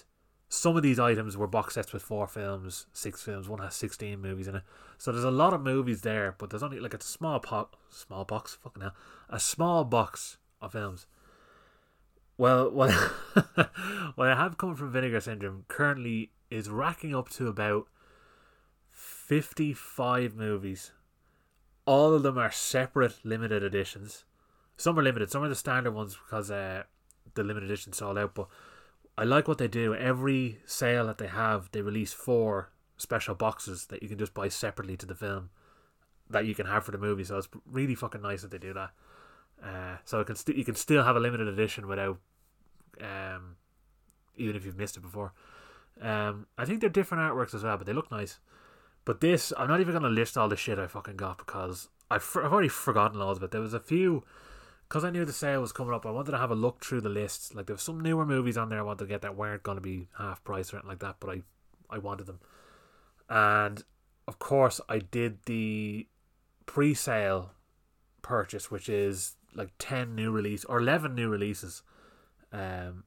some 0.52 0.76
of 0.76 0.82
these 0.82 0.98
items 0.98 1.36
were 1.36 1.46
box 1.46 1.74
sets 1.74 1.92
with 1.92 2.02
four 2.02 2.26
films, 2.26 2.86
six 2.92 3.22
films. 3.22 3.48
One 3.48 3.60
has 3.60 3.76
16 3.76 4.20
movies 4.20 4.48
in 4.48 4.56
it. 4.56 4.64
So 4.98 5.12
there's 5.12 5.24
a 5.24 5.30
lot 5.30 5.54
of 5.54 5.60
movies 5.60 6.00
there, 6.00 6.34
but 6.38 6.50
there's 6.50 6.64
only 6.64 6.80
like 6.80 6.92
a 6.92 7.00
small 7.00 7.38
pot, 7.38 7.76
small 7.88 8.24
box, 8.24 8.58
fucking 8.60 8.82
hell, 8.82 8.94
a 9.28 9.38
small 9.38 9.84
box 9.84 10.38
of 10.60 10.72
films. 10.72 11.06
Well, 12.36 12.68
what 12.72 12.90
what 14.16 14.26
I 14.28 14.34
have 14.34 14.58
come 14.58 14.74
from 14.74 14.90
Vinegar 14.90 15.20
Syndrome 15.20 15.66
currently 15.68 16.32
is 16.50 16.68
racking 16.68 17.14
up 17.14 17.28
to 17.30 17.46
about 17.46 17.86
fifty 18.90 19.72
five 19.72 20.34
movies. 20.34 20.90
All 21.86 22.12
of 22.12 22.24
them 22.24 22.36
are 22.36 22.50
separate 22.50 23.24
limited 23.24 23.62
editions. 23.62 24.24
Some 24.76 24.98
are 24.98 25.02
limited, 25.02 25.30
some 25.30 25.44
are 25.44 25.48
the 25.48 25.54
standard 25.54 25.92
ones 25.92 26.16
because 26.16 26.50
uh, 26.50 26.82
the 27.34 27.44
limited 27.44 27.70
edition 27.70 27.92
sold 27.92 28.18
out. 28.18 28.34
But 28.34 28.48
I 29.16 29.24
like 29.24 29.48
what 29.48 29.58
they 29.58 29.68
do. 29.68 29.94
Every 29.94 30.60
sale 30.64 31.06
that 31.06 31.18
they 31.18 31.26
have, 31.26 31.70
they 31.72 31.82
release 31.82 32.12
four 32.12 32.70
special 32.96 33.34
boxes 33.34 33.86
that 33.86 34.02
you 34.02 34.08
can 34.08 34.18
just 34.18 34.34
buy 34.34 34.48
separately 34.48 34.96
to 34.96 35.06
the 35.06 35.14
film 35.14 35.50
that 36.28 36.46
you 36.46 36.54
can 36.54 36.66
have 36.66 36.84
for 36.84 36.92
the 36.92 36.98
movie. 36.98 37.24
So 37.24 37.36
it's 37.38 37.48
really 37.66 37.94
fucking 37.94 38.22
nice 38.22 38.42
that 38.42 38.50
they 38.50 38.58
do 38.58 38.72
that. 38.74 38.90
Uh, 39.62 39.96
so 40.04 40.20
it 40.20 40.26
can 40.26 40.36
st- 40.36 40.56
you 40.56 40.64
can 40.64 40.74
still 40.74 41.02
have 41.02 41.16
a 41.16 41.20
limited 41.20 41.48
edition 41.48 41.86
without 41.86 42.18
um, 43.00 43.56
even 44.36 44.56
if 44.56 44.64
you've 44.64 44.78
missed 44.78 44.96
it 44.96 45.00
before. 45.00 45.32
Um, 46.00 46.46
I 46.56 46.64
think 46.64 46.80
they're 46.80 46.88
different 46.88 47.22
artworks 47.22 47.54
as 47.54 47.62
well, 47.62 47.76
but 47.76 47.86
they 47.86 47.92
look 47.92 48.10
nice. 48.10 48.38
But 49.04 49.20
this, 49.20 49.52
I'm 49.56 49.68
not 49.68 49.80
even 49.80 49.94
gonna 49.94 50.08
list 50.08 50.38
all 50.38 50.48
the 50.48 50.56
shit 50.56 50.78
I 50.78 50.86
fucking 50.86 51.16
got 51.16 51.38
because 51.38 51.88
I've, 52.10 52.28
I've 52.36 52.52
already 52.52 52.68
forgotten 52.68 53.18
loads 53.18 53.38
of 53.38 53.42
it. 53.44 53.50
There 53.50 53.60
was 53.60 53.74
a 53.74 53.80
few 53.80 54.24
because 54.90 55.04
I 55.04 55.10
knew 55.10 55.24
the 55.24 55.32
sale 55.32 55.60
was 55.60 55.70
coming 55.70 55.94
up. 55.94 56.04
I 56.04 56.10
wanted 56.10 56.32
to 56.32 56.38
have 56.38 56.50
a 56.50 56.56
look 56.56 56.84
through 56.84 57.02
the 57.02 57.08
lists. 57.08 57.54
Like 57.54 57.66
there 57.66 57.74
was 57.74 57.82
some 57.82 58.00
newer 58.00 58.26
movies 58.26 58.58
on 58.58 58.70
there 58.70 58.80
I 58.80 58.82
wanted 58.82 59.04
to 59.04 59.06
get 59.06 59.22
that 59.22 59.36
weren't 59.36 59.62
going 59.62 59.76
to 59.76 59.80
be 59.80 60.08
half 60.18 60.42
price 60.42 60.72
or 60.72 60.78
anything 60.78 60.88
like 60.88 60.98
that, 60.98 61.16
but 61.20 61.30
I 61.30 61.42
I 61.88 61.98
wanted 61.98 62.26
them. 62.26 62.40
And 63.28 63.84
of 64.26 64.40
course, 64.40 64.80
I 64.88 64.98
did 64.98 65.44
the 65.46 66.08
pre-sale 66.66 67.52
purchase, 68.22 68.72
which 68.72 68.88
is 68.88 69.36
like 69.54 69.70
ten 69.78 70.16
new 70.16 70.32
release 70.32 70.64
or 70.64 70.80
eleven 70.80 71.14
new 71.14 71.28
releases, 71.28 71.82
um, 72.52 73.04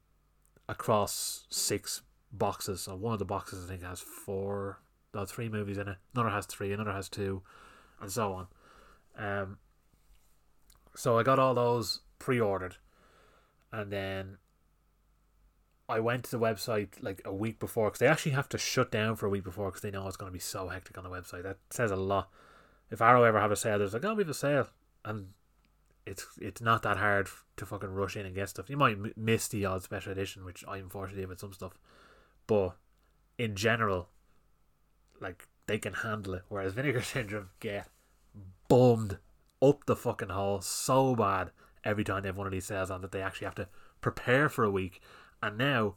across 0.69 1.47
six 1.49 2.01
boxes. 2.31 2.79
So 2.81 2.95
one 2.95 3.11
of 3.11 3.19
the 3.19 3.25
boxes 3.25 3.65
I 3.65 3.67
think 3.67 3.83
has 3.83 3.99
four, 3.99 4.79
no, 5.13 5.25
three 5.25 5.49
movies 5.49 5.77
in 5.77 5.89
it. 5.89 5.97
Another 6.15 6.29
has 6.29 6.45
three, 6.45 6.71
another 6.71 6.93
has 6.93 7.09
two, 7.09 7.41
and 7.99 8.09
so 8.09 8.31
on. 8.31 8.47
Um, 9.17 9.57
so 10.95 11.17
I 11.17 11.23
got 11.23 11.39
all 11.39 11.53
those 11.53 12.01
pre-ordered, 12.19 12.77
and 13.71 13.91
then 13.91 14.38
I 15.89 16.00
went 16.00 16.23
to 16.25 16.31
the 16.31 16.39
website 16.39 17.01
like 17.01 17.21
a 17.25 17.33
week 17.33 17.59
before 17.59 17.88
because 17.88 18.00
they 18.00 18.07
actually 18.07 18.31
have 18.31 18.50
to 18.50 18.57
shut 18.57 18.91
down 18.91 19.15
for 19.15 19.25
a 19.25 19.29
week 19.29 19.43
before 19.43 19.67
because 19.67 19.81
they 19.81 19.91
know 19.91 20.07
it's 20.07 20.17
going 20.17 20.31
to 20.31 20.33
be 20.33 20.39
so 20.39 20.69
hectic 20.69 20.97
on 20.97 21.03
the 21.03 21.09
website. 21.09 21.43
That 21.43 21.57
says 21.69 21.91
a 21.91 21.95
lot. 21.95 22.29
If 22.89 23.01
Arrow 23.01 23.23
ever 23.23 23.39
have 23.39 23.51
a 23.51 23.55
sale, 23.55 23.79
there's 23.79 23.93
like, 23.93 24.05
oh, 24.05 24.13
we 24.13 24.23
have 24.23 24.29
a 24.29 24.33
sale, 24.33 24.67
and 25.03 25.29
it's 26.05 26.25
it's 26.39 26.62
not 26.62 26.83
that 26.83 26.97
hard 26.97 27.27
to 27.57 27.65
fucking 27.65 27.93
rush 27.93 28.15
in 28.15 28.25
and 28.25 28.35
get 28.35 28.50
stuff. 28.50 28.69
You 28.69 28.77
might 28.77 28.93
m- 28.93 29.13
miss 29.15 29.47
the 29.47 29.65
odd 29.65 29.83
special 29.83 30.12
edition, 30.12 30.45
which 30.45 30.63
I 30.67 30.77
unfortunately 30.77 31.23
have 31.23 31.29
with 31.29 31.39
some 31.39 31.53
stuff, 31.53 31.73
but 32.47 32.75
in 33.38 33.55
general, 33.55 34.09
like 35.19 35.47
they 35.67 35.77
can 35.77 35.93
handle 35.93 36.35
it. 36.35 36.43
Whereas 36.50 36.73
Vinegar 36.75 37.01
Syndrome 37.01 37.50
get 37.59 37.89
bummed 38.67 39.17
up 39.63 39.86
the 39.86 39.96
fucking 39.96 40.29
hole 40.29 40.62
so 40.62 41.15
bad 41.15 41.51
every 41.84 42.03
time 42.03 42.22
they 42.22 42.29
have 42.29 42.38
one 42.38 42.48
of 42.48 42.53
these 42.53 42.65
sales 42.65 42.91
on 42.91 43.01
that 43.01 43.12
they 43.12 43.22
actually 43.22 43.46
have 43.46 43.55
to 43.55 43.67
prepare 44.01 44.50
for 44.50 44.63
a 44.63 44.72
week. 44.72 45.01
And 45.41 45.58
now 45.58 45.96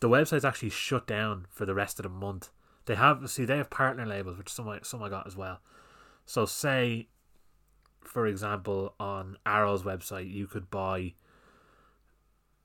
the 0.00 0.08
website's 0.08 0.44
actually 0.44 0.70
shut 0.70 1.06
down 1.06 1.46
for 1.50 1.66
the 1.66 1.74
rest 1.74 1.98
of 1.98 2.04
the 2.04 2.08
month. 2.08 2.50
They 2.86 2.94
have 2.94 3.28
see 3.30 3.44
they 3.44 3.58
have 3.58 3.70
partner 3.70 4.06
labels, 4.06 4.38
which 4.38 4.48
some 4.48 4.68
I, 4.68 4.78
some 4.82 5.02
I 5.02 5.08
got 5.08 5.26
as 5.26 5.36
well. 5.36 5.60
So 6.24 6.46
say, 6.46 7.08
for 8.02 8.26
example, 8.26 8.94
on 8.98 9.36
Arrow's 9.44 9.82
website, 9.82 10.32
you 10.32 10.46
could 10.46 10.70
buy 10.70 11.14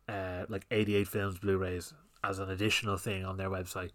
uh, 0.07 0.45
like 0.49 0.65
88 0.71 1.07
films 1.07 1.39
Blu-rays 1.39 1.93
as 2.23 2.39
an 2.39 2.49
additional 2.49 2.97
thing 2.97 3.25
on 3.25 3.37
their 3.37 3.49
website. 3.49 3.91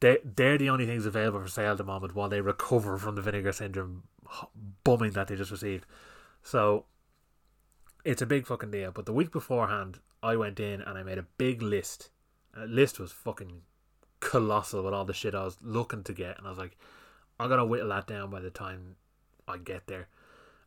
They 0.00 0.18
they're 0.24 0.58
the 0.58 0.70
only 0.70 0.86
things 0.86 1.06
available 1.06 1.40
for 1.40 1.48
sale 1.48 1.72
at 1.72 1.78
the 1.78 1.84
moment 1.84 2.14
while 2.14 2.28
they 2.28 2.40
recover 2.40 2.98
from 2.98 3.16
the 3.16 3.22
vinegar 3.22 3.52
syndrome 3.52 4.04
bumming 4.84 5.12
that 5.12 5.28
they 5.28 5.36
just 5.36 5.50
received. 5.50 5.86
So 6.42 6.84
it's 8.04 8.22
a 8.22 8.26
big 8.26 8.46
fucking 8.46 8.70
deal. 8.70 8.92
But 8.92 9.06
the 9.06 9.12
week 9.12 9.32
beforehand, 9.32 9.98
I 10.22 10.36
went 10.36 10.60
in 10.60 10.80
and 10.80 10.96
I 10.96 11.02
made 11.02 11.18
a 11.18 11.26
big 11.38 11.60
list. 11.62 12.10
The 12.54 12.66
list 12.66 12.98
was 12.98 13.12
fucking 13.12 13.62
colossal 14.20 14.82
with 14.82 14.94
all 14.94 15.04
the 15.04 15.12
shit 15.12 15.34
I 15.34 15.44
was 15.44 15.58
looking 15.60 16.02
to 16.04 16.12
get, 16.12 16.38
and 16.38 16.46
I 16.46 16.50
was 16.50 16.58
like, 16.58 16.76
I'm 17.38 17.48
gonna 17.48 17.66
whittle 17.66 17.88
that 17.88 18.06
down 18.06 18.30
by 18.30 18.40
the 18.40 18.50
time 18.50 18.96
I 19.46 19.58
get 19.58 19.86
there. 19.86 20.08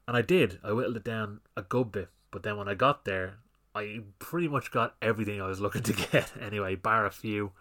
And 0.08 0.16
I 0.16 0.22
did. 0.22 0.60
I 0.64 0.72
whittled 0.72 0.98
it 0.98 1.04
down 1.04 1.40
a 1.56 1.62
good 1.62 1.92
bit. 1.92 2.10
But 2.32 2.44
then 2.44 2.58
when 2.58 2.68
I 2.68 2.74
got 2.74 3.06
there, 3.06 3.38
I 3.74 4.02
pretty 4.20 4.48
much 4.48 4.72
got 4.72 4.96
everything 5.02 5.42
I 5.42 5.48
was 5.48 5.60
looking 5.60 5.84
to 5.84 5.94
get 6.12 6.32
anyway, 6.40 6.76
bar 6.76 7.06
a 7.06 7.12
few. 7.12 7.52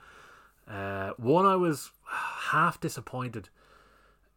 Uh, 0.68 1.10
one 1.16 1.46
I 1.46 1.56
was 1.56 1.90
half 2.50 2.80
disappointed. 2.80 3.48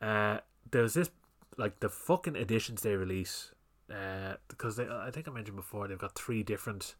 Uh, 0.01 0.37
there 0.71 0.83
was 0.83 0.93
this 0.93 1.09
like 1.57 1.79
the 1.79 1.89
fucking 1.89 2.35
editions 2.35 2.81
they 2.81 2.95
release. 2.95 3.51
Uh, 3.89 4.35
because 4.47 4.77
they, 4.77 4.87
I 4.87 5.11
think 5.11 5.27
I 5.27 5.31
mentioned 5.31 5.57
before 5.57 5.87
they've 5.87 5.97
got 5.97 6.15
three 6.15 6.43
different 6.43 6.95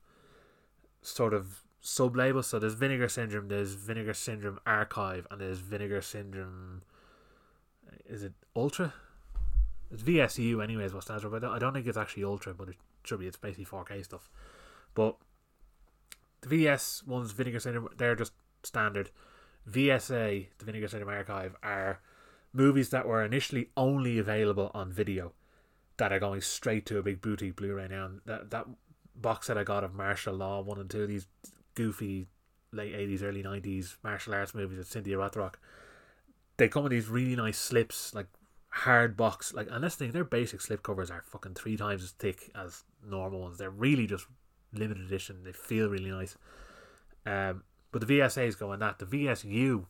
sort 1.01 1.33
of 1.33 1.61
sub 1.79 2.15
labels. 2.15 2.47
So 2.47 2.59
there's 2.59 2.73
Vinegar 2.73 3.07
Syndrome, 3.09 3.47
there's 3.47 3.73
Vinegar 3.73 4.13
Syndrome 4.13 4.59
Archive, 4.65 5.25
and 5.31 5.39
there's 5.39 5.59
Vinegar 5.59 6.01
Syndrome. 6.01 6.81
Is 8.05 8.23
it 8.23 8.33
Ultra? 8.55 8.93
It's 9.91 10.03
VSU, 10.03 10.63
anyways. 10.63 10.93
What 10.93 11.03
stands 11.03 11.23
for? 11.23 11.29
But 11.29 11.43
I 11.43 11.47
don't, 11.47 11.55
I 11.55 11.59
don't 11.59 11.73
think 11.73 11.87
it's 11.87 11.97
actually 11.97 12.23
Ultra, 12.23 12.53
but 12.53 12.69
it 12.69 12.75
should 13.03 13.19
be. 13.19 13.27
It's 13.27 13.37
basically 13.37 13.65
4K 13.65 14.05
stuff. 14.05 14.29
But 14.93 15.17
the 16.41 16.49
VS 16.49 17.03
ones, 17.05 17.31
Vinegar 17.31 17.59
Syndrome, 17.59 17.89
they're 17.97 18.15
just 18.15 18.33
standard. 18.63 19.11
VSA, 19.69 20.47
the 20.57 20.65
Vinegar 20.65 20.87
Syndrome 20.87 21.13
Archive, 21.13 21.55
are 21.61 21.99
movies 22.53 22.89
that 22.89 23.07
were 23.07 23.23
initially 23.23 23.69
only 23.77 24.17
available 24.17 24.71
on 24.73 24.91
video 24.91 25.33
that 25.97 26.11
are 26.11 26.19
going 26.19 26.41
straight 26.41 26.85
to 26.87 26.97
a 26.97 27.03
big 27.03 27.21
boutique 27.21 27.55
Blu-ray 27.55 27.87
now. 27.87 28.05
And 28.05 28.21
that 28.25 28.49
that 28.51 28.65
box 29.15 29.47
set 29.47 29.57
I 29.57 29.63
got 29.63 29.83
of 29.83 29.93
Martial 29.93 30.33
Law 30.33 30.61
one 30.61 30.79
and 30.79 30.89
two, 30.89 31.07
these 31.07 31.27
goofy 31.75 32.27
late 32.71 32.95
eighties, 32.95 33.23
early 33.23 33.43
nineties 33.43 33.97
martial 34.03 34.33
arts 34.33 34.55
movies 34.55 34.77
with 34.77 34.87
Cynthia 34.87 35.17
Rothrock. 35.17 35.55
They 36.57 36.67
come 36.67 36.85
in 36.85 36.91
these 36.91 37.07
really 37.07 37.35
nice 37.35 37.57
slips, 37.57 38.13
like 38.13 38.27
hard 38.69 39.17
box, 39.17 39.53
like 39.53 39.67
and 39.69 39.93
thing, 39.93 40.11
their 40.11 40.23
basic 40.23 40.61
slip 40.61 40.83
covers 40.83 41.11
are 41.11 41.23
fucking 41.25 41.55
three 41.55 41.77
times 41.77 42.03
as 42.03 42.11
thick 42.11 42.51
as 42.55 42.83
normal 43.05 43.41
ones. 43.41 43.57
They're 43.57 43.69
really 43.69 44.07
just 44.07 44.27
limited 44.73 45.05
edition. 45.05 45.43
They 45.43 45.51
feel 45.51 45.89
really 45.89 46.11
nice. 46.11 46.37
Um, 47.25 47.63
but 47.91 48.05
the 48.05 48.19
VSA 48.19 48.47
is 48.47 48.55
going 48.55 48.79
that. 48.79 48.99
The 48.99 49.05
VSU 49.05 49.85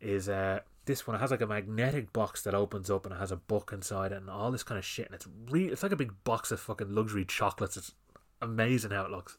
is 0.00 0.28
uh 0.28 0.60
this 0.88 1.06
one. 1.06 1.18
Has 1.20 1.30
like 1.30 1.40
a 1.40 1.46
magnetic 1.46 2.12
box 2.12 2.42
that 2.42 2.54
opens 2.54 2.90
up 2.90 3.06
and 3.06 3.14
it 3.14 3.18
has 3.18 3.30
a 3.30 3.36
book 3.36 3.70
inside 3.72 4.10
it 4.10 4.16
and 4.16 4.28
all 4.28 4.50
this 4.50 4.64
kind 4.64 4.78
of 4.78 4.84
shit. 4.84 5.06
And 5.06 5.14
it's 5.14 5.28
really 5.48 5.72
it's 5.72 5.84
like 5.84 5.92
a 5.92 5.96
big 5.96 6.12
box 6.24 6.50
of 6.50 6.58
fucking 6.58 6.92
luxury 6.92 7.24
chocolates. 7.24 7.76
It's 7.76 7.92
amazing 8.42 8.90
how 8.90 9.04
it 9.04 9.12
looks. 9.12 9.38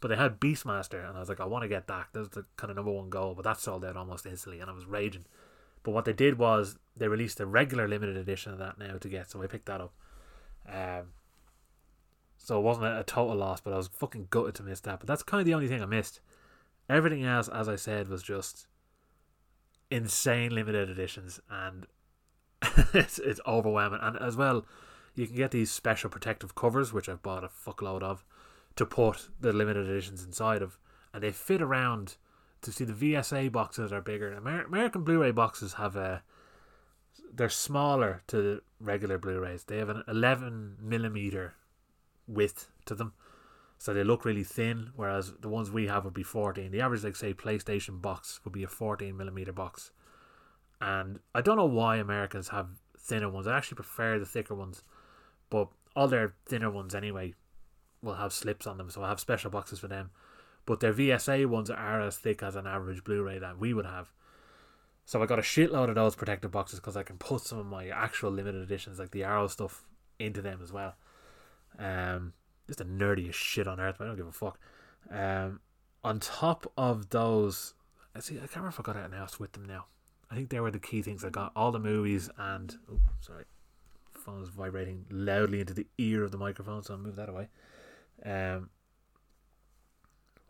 But 0.00 0.08
they 0.08 0.16
had 0.16 0.40
Beastmaster 0.40 1.06
and 1.06 1.16
I 1.16 1.20
was 1.20 1.28
like, 1.28 1.40
I 1.40 1.46
want 1.46 1.62
to 1.62 1.68
get 1.68 1.86
that. 1.86 2.08
That's 2.12 2.28
the 2.28 2.44
kind 2.56 2.70
of 2.70 2.76
number 2.76 2.92
one 2.92 3.08
goal, 3.08 3.34
but 3.34 3.44
that 3.44 3.60
sold 3.60 3.84
out 3.84 3.96
almost 3.96 4.26
instantly 4.26 4.60
and 4.60 4.68
I 4.68 4.74
was 4.74 4.84
raging. 4.84 5.24
But 5.82 5.92
what 5.92 6.04
they 6.04 6.12
did 6.12 6.38
was 6.38 6.76
they 6.96 7.08
released 7.08 7.40
a 7.40 7.46
regular 7.46 7.88
limited 7.88 8.16
edition 8.16 8.52
of 8.52 8.58
that 8.58 8.78
now 8.78 8.98
to 8.98 9.08
get, 9.08 9.30
so 9.30 9.42
I 9.42 9.46
picked 9.46 9.66
that 9.66 9.80
up. 9.80 9.94
Um, 10.68 11.12
so 12.36 12.58
it 12.58 12.62
wasn't 12.62 12.86
a 12.86 13.04
total 13.04 13.36
loss, 13.36 13.60
but 13.60 13.72
I 13.72 13.76
was 13.76 13.88
fucking 13.88 14.28
gutted 14.30 14.54
to 14.56 14.62
miss 14.62 14.80
that. 14.80 15.00
But 15.00 15.06
that's 15.06 15.22
kind 15.22 15.40
of 15.40 15.46
the 15.46 15.54
only 15.54 15.68
thing 15.68 15.82
I 15.82 15.86
missed. 15.86 16.20
Everything 16.88 17.24
else, 17.24 17.48
as 17.48 17.68
I 17.68 17.76
said, 17.76 18.08
was 18.08 18.22
just 18.22 18.66
insane 19.90 20.54
limited 20.54 20.88
editions, 20.88 21.40
and 21.50 21.86
it's 22.94 23.18
it's 23.18 23.40
overwhelming. 23.46 24.00
And 24.02 24.16
as 24.16 24.36
well, 24.36 24.64
you 25.14 25.26
can 25.26 25.36
get 25.36 25.50
these 25.50 25.70
special 25.70 26.10
protective 26.10 26.54
covers, 26.54 26.92
which 26.92 27.08
I've 27.08 27.22
bought 27.22 27.44
a 27.44 27.48
fuckload 27.48 28.02
of, 28.02 28.24
to 28.76 28.86
put 28.86 29.28
the 29.40 29.52
limited 29.52 29.88
editions 29.88 30.24
inside 30.24 30.62
of, 30.62 30.78
and 31.12 31.22
they 31.22 31.32
fit 31.32 31.62
around. 31.62 32.16
To 32.64 32.72
see 32.72 32.84
the 32.84 32.92
VSA 33.14 33.50
boxes 33.50 33.90
are 33.90 34.02
bigger. 34.02 34.34
Amer- 34.36 34.64
American 34.66 35.02
Blu-ray 35.02 35.30
boxes 35.30 35.72
have 35.74 35.96
a 35.96 36.22
they're 37.32 37.48
smaller 37.48 38.22
to 38.28 38.60
regular 38.78 39.18
Blu-rays. 39.18 39.64
They 39.64 39.78
have 39.78 39.88
an 39.88 40.02
11 40.06 40.76
millimeter 40.80 41.54
width 42.26 42.70
to 42.86 42.94
them, 42.94 43.12
so 43.80 43.94
they 43.94 44.04
look 44.04 44.26
really 44.26 44.44
thin, 44.44 44.90
whereas 44.94 45.32
the 45.40 45.48
ones 45.48 45.70
we 45.70 45.86
have 45.86 46.04
would 46.04 46.12
be 46.12 46.22
14. 46.22 46.70
The 46.70 46.82
average, 46.82 47.02
like 47.02 47.16
say, 47.16 47.32
PlayStation 47.32 48.02
box 48.02 48.38
would 48.44 48.52
be 48.52 48.62
a 48.62 48.68
14 48.68 49.16
millimeter 49.16 49.54
box. 49.54 49.90
And 50.82 51.18
I 51.34 51.40
don't 51.40 51.56
know 51.56 51.64
why 51.64 51.96
Americans 51.96 52.48
have 52.48 52.68
thinner 52.98 53.30
ones. 53.30 53.46
I 53.46 53.56
actually 53.56 53.76
prefer 53.76 54.18
the 54.18 54.26
thicker 54.26 54.54
ones, 54.54 54.84
but 55.48 55.68
all 55.96 56.08
their 56.08 56.34
thinner 56.44 56.70
ones 56.70 56.94
anyway 56.94 57.32
will 58.02 58.16
have 58.16 58.34
slips 58.34 58.66
on 58.66 58.76
them, 58.76 58.90
so 58.90 59.02
I 59.02 59.08
have 59.08 59.18
special 59.18 59.50
boxes 59.50 59.78
for 59.78 59.88
them. 59.88 60.10
But 60.66 60.80
their 60.80 60.92
VSA 60.92 61.46
ones 61.46 61.70
are 61.70 62.02
as 62.02 62.18
thick 62.18 62.42
as 62.42 62.56
an 62.56 62.66
average 62.66 63.02
Blu-ray 63.02 63.38
that 63.38 63.58
we 63.58 63.72
would 63.72 63.86
have. 63.86 64.12
So 65.06 65.22
I 65.22 65.26
got 65.26 65.38
a 65.38 65.42
shitload 65.42 65.88
of 65.88 65.94
those 65.94 66.16
protective 66.16 66.50
boxes 66.50 66.80
because 66.80 66.98
I 66.98 67.02
can 67.02 67.16
put 67.16 67.40
some 67.40 67.58
of 67.58 67.64
my 67.64 67.88
actual 67.88 68.30
limited 68.30 68.62
editions, 68.62 68.98
like 68.98 69.12
the 69.12 69.24
Arrow 69.24 69.46
stuff, 69.46 69.86
into 70.18 70.42
them 70.42 70.60
as 70.62 70.70
well. 70.70 70.96
Um, 71.78 72.34
just 72.70 72.78
the 72.78 72.84
nerdiest 72.84 73.34
shit 73.34 73.66
on 73.66 73.80
earth, 73.80 73.96
but 73.98 74.04
I 74.04 74.08
don't 74.08 74.16
give 74.16 74.28
a 74.28 74.32
fuck. 74.32 74.58
Um, 75.10 75.60
on 76.04 76.20
top 76.20 76.70
of 76.76 77.10
those, 77.10 77.74
I 78.14 78.20
see. 78.20 78.36
I 78.36 78.40
can't 78.40 78.56
remember 78.56 78.68
if 78.70 78.80
I 78.80 78.82
got 78.84 78.96
anything 78.96 79.18
else 79.18 79.40
with 79.40 79.52
them 79.52 79.64
now. 79.64 79.86
I 80.30 80.36
think 80.36 80.50
they 80.50 80.60
were 80.60 80.70
the 80.70 80.78
key 80.78 81.02
things. 81.02 81.24
I 81.24 81.30
got 81.30 81.50
all 81.56 81.72
the 81.72 81.80
movies 81.80 82.30
and 82.38 82.76
oh, 82.90 83.00
sorry, 83.20 83.44
phone 84.12 84.42
is 84.42 84.48
vibrating 84.50 85.04
loudly 85.10 85.58
into 85.58 85.74
the 85.74 85.88
ear 85.98 86.22
of 86.22 86.30
the 86.30 86.38
microphone, 86.38 86.84
so 86.84 86.94
I'll 86.94 87.00
move 87.00 87.16
that 87.16 87.28
away. 87.28 87.48
Um, 88.24 88.70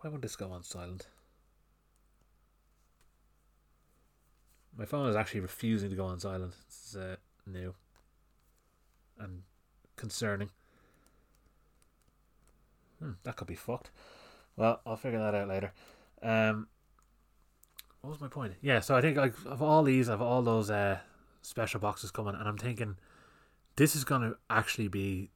why 0.00 0.10
won't 0.10 0.22
this 0.22 0.36
go 0.36 0.50
on 0.50 0.62
silent? 0.62 1.08
My 4.76 4.84
phone 4.84 5.08
is 5.08 5.16
actually 5.16 5.40
refusing 5.40 5.88
to 5.88 5.96
go 5.96 6.04
on 6.04 6.20
silent. 6.20 6.54
It's 6.66 6.94
uh, 6.94 7.16
new 7.46 7.74
and 9.18 9.42
concerning. 9.96 10.50
Hmm, 13.00 13.12
that 13.22 13.36
could 13.36 13.48
be 13.48 13.54
fucked. 13.54 13.90
Well, 14.56 14.80
I'll 14.84 14.96
figure 14.96 15.18
that 15.18 15.34
out 15.34 15.48
later. 15.48 15.72
Um, 16.22 16.68
what 18.02 18.10
was 18.10 18.20
my 18.20 18.28
point? 18.28 18.54
Yeah, 18.60 18.80
so 18.80 18.94
I 18.94 19.00
think 19.00 19.16
like 19.16 19.34
of 19.46 19.62
all 19.62 19.82
these, 19.82 20.08
of 20.08 20.22
all 20.22 20.42
those 20.42 20.70
uh, 20.70 20.98
special 21.42 21.80
boxes 21.80 22.10
coming, 22.10 22.34
and 22.34 22.48
I'm 22.48 22.58
thinking 22.58 22.96
this 23.76 23.96
is 23.96 24.04
going 24.04 24.22
to 24.22 24.36
actually 24.48 24.88
be 24.88 25.30